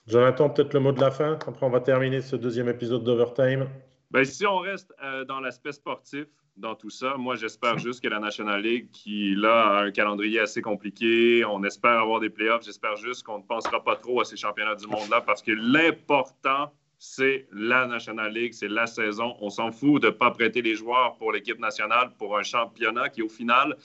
Jonathan, 0.06 0.48
peut-être 0.48 0.74
le 0.74 0.80
mot 0.80 0.92
de 0.92 1.00
la 1.00 1.10
fin? 1.10 1.32
Après, 1.32 1.66
on 1.66 1.70
va 1.70 1.80
terminer 1.80 2.20
ce 2.20 2.36
deuxième 2.36 2.68
épisode 2.68 3.02
d'Overtime. 3.02 3.68
Ben, 4.10 4.24
si 4.24 4.46
on 4.46 4.58
reste 4.58 4.92
dans 5.26 5.40
l'aspect 5.40 5.72
sportif, 5.72 6.26
dans 6.58 6.74
tout 6.74 6.90
ça. 6.90 7.16
Moi, 7.16 7.36
j'espère 7.36 7.78
juste 7.86 8.02
que 8.02 8.08
la 8.08 8.20
National 8.20 8.62
League, 8.62 8.90
qui 8.92 9.34
là 9.34 9.78
a 9.78 9.82
un 9.84 9.90
calendrier 9.90 10.40
assez 10.40 10.62
compliqué, 10.62 11.44
on 11.44 11.62
espère 11.64 12.00
avoir 12.00 12.20
des 12.20 12.30
playoffs. 12.30 12.64
J'espère 12.64 12.96
juste 12.96 13.24
qu'on 13.24 13.38
ne 13.38 13.44
pensera 13.44 13.82
pas 13.82 13.96
trop 13.96 14.20
à 14.20 14.24
ces 14.24 14.36
championnats 14.36 14.74
du 14.74 14.86
monde-là 14.86 15.20
parce 15.20 15.42
que 15.42 15.52
l'important, 15.52 16.72
c'est 16.98 17.46
la 17.52 17.86
National 17.86 18.32
League, 18.32 18.52
c'est 18.52 18.68
la 18.68 18.86
saison. 18.86 19.36
On 19.40 19.50
s'en 19.50 19.70
fout 19.70 20.02
de 20.02 20.08
ne 20.08 20.12
pas 20.12 20.30
prêter 20.32 20.62
les 20.62 20.74
joueurs 20.74 21.16
pour 21.16 21.32
l'équipe 21.32 21.60
nationale 21.60 22.10
pour 22.18 22.36
un 22.36 22.42
championnat 22.42 23.08
qui, 23.08 23.22
au 23.22 23.28
final, 23.28 23.76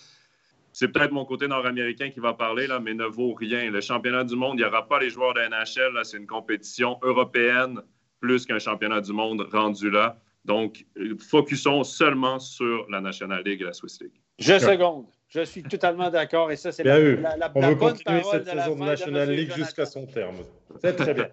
c'est 0.71 0.87
peut-être 0.87 1.11
mon 1.11 1.23
côté 1.23 1.47
nord-américain 1.47 2.09
qui 2.09 2.19
va 2.19 2.33
parler, 2.33 2.65
là, 2.65 2.79
mais 2.79 2.95
ne 2.95 3.05
vaut 3.05 3.33
rien. 3.35 3.69
Le 3.69 3.79
championnat 3.79 4.23
du 4.23 4.35
monde, 4.35 4.55
il 4.57 4.63
n'y 4.63 4.67
aura 4.67 4.87
pas 4.87 4.99
les 4.99 5.11
joueurs 5.11 5.35
de 5.35 5.41
NHL. 5.41 6.03
C'est 6.03 6.17
une 6.17 6.25
compétition 6.25 6.97
européenne 7.03 7.79
plus 8.19 8.47
qu'un 8.47 8.57
championnat 8.57 9.01
du 9.01 9.13
monde 9.13 9.47
rendu 9.51 9.91
là. 9.91 10.17
Donc, 10.45 10.85
focusons 11.19 11.83
seulement 11.83 12.39
sur 12.39 12.85
la 12.89 13.01
National 13.01 13.43
League 13.43 13.61
et 13.61 13.65
la 13.65 13.73
Swiss 13.73 14.01
League. 14.01 14.21
Je 14.39 14.59
seconde. 14.59 15.05
Je 15.29 15.41
suis 15.41 15.63
totalement 15.63 16.09
d'accord. 16.09 16.51
Et 16.51 16.55
ça, 16.55 16.71
c'est 16.71 16.83
la, 16.83 16.99
la, 16.99 17.37
la, 17.37 17.51
On 17.55 17.69
veut 17.69 17.75
continuer 17.75 18.21
cette 18.23 18.45
saison 18.45 18.75
de 18.75 18.85
National 18.85 19.31
League 19.31 19.51
jusqu'à 19.55 19.85
son 19.85 20.05
terme. 20.05 20.35
C'est 20.81 20.95
très 20.95 21.13
bien. 21.13 21.29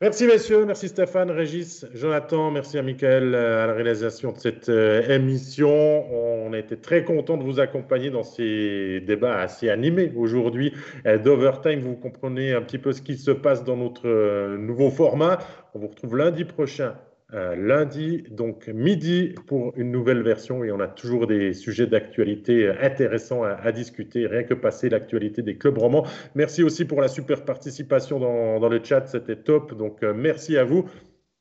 Merci 0.00 0.26
messieurs, 0.26 0.66
merci 0.66 0.88
Stéphane, 0.88 1.30
Régis, 1.30 1.86
Jonathan, 1.94 2.50
merci 2.50 2.76
à 2.76 2.82
Michael 2.82 3.32
euh, 3.32 3.62
à 3.62 3.68
la 3.68 3.72
réalisation 3.74 4.32
de 4.32 4.38
cette 4.38 4.68
euh, 4.68 5.08
émission. 5.08 5.70
On 5.70 6.52
a 6.52 6.58
été 6.58 6.76
très 6.76 7.04
content 7.04 7.36
de 7.36 7.44
vous 7.44 7.60
accompagner 7.60 8.10
dans 8.10 8.24
ces 8.24 9.00
débats 9.06 9.38
assez 9.38 9.70
animés 9.70 10.12
aujourd'hui 10.16 10.74
euh, 11.06 11.16
d'Overtime. 11.16 11.80
Vous 11.80 11.94
comprenez 11.94 12.52
un 12.52 12.62
petit 12.62 12.78
peu 12.78 12.92
ce 12.92 13.02
qui 13.02 13.16
se 13.16 13.30
passe 13.30 13.62
dans 13.62 13.76
notre 13.76 14.56
nouveau 14.56 14.90
format. 14.90 15.38
On 15.74 15.78
vous 15.78 15.86
retrouve 15.86 16.16
lundi 16.16 16.44
prochain 16.44 16.96
euh, 17.34 17.56
lundi, 17.56 18.22
donc 18.30 18.68
midi, 18.68 19.34
pour 19.46 19.72
une 19.76 19.90
nouvelle 19.90 20.22
version. 20.22 20.62
Et 20.62 20.70
on 20.70 20.78
a 20.78 20.86
toujours 20.86 21.26
des 21.26 21.52
sujets 21.52 21.88
d'actualité 21.88 22.70
intéressants 22.80 23.42
à, 23.42 23.72
discuter, 23.72 24.28
rien 24.28 24.44
que 24.44 24.54
passer 24.54 24.88
l'actualité 24.88 25.42
des 25.42 25.58
clubs 25.58 25.76
romans. 25.76 26.06
Merci 26.36 26.62
aussi 26.62 26.84
pour 26.84 27.00
la 27.00 27.08
super 27.08 27.44
participation 27.44 28.20
dans, 28.20 28.68
le 28.68 28.80
chat, 28.84 29.06
c'était 29.06 29.36
top. 29.36 29.76
Donc 29.76 30.02
euh, 30.04 30.14
merci 30.14 30.56
à 30.56 30.64
vous. 30.64 30.88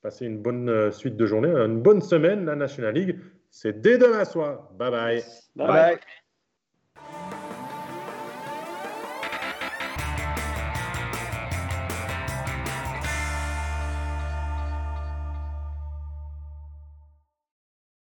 Passez 0.02 0.26
une 0.26 0.40
bonne 0.40 0.68
euh, 0.68 0.91
suite 0.91 1.15
de 1.15 1.26
journée, 1.28 1.49
une 1.49 1.82
bonne 1.82 2.02
semaine, 2.02 2.45
la 2.45 2.56
National 2.56 2.95
League. 2.95 3.20
C'est 3.52 3.80
dès 3.80 3.99
demain 3.99 4.26
soir. 4.26 4.72
bye. 4.78 4.91
bye, 4.91 5.22
bye. 5.56 5.99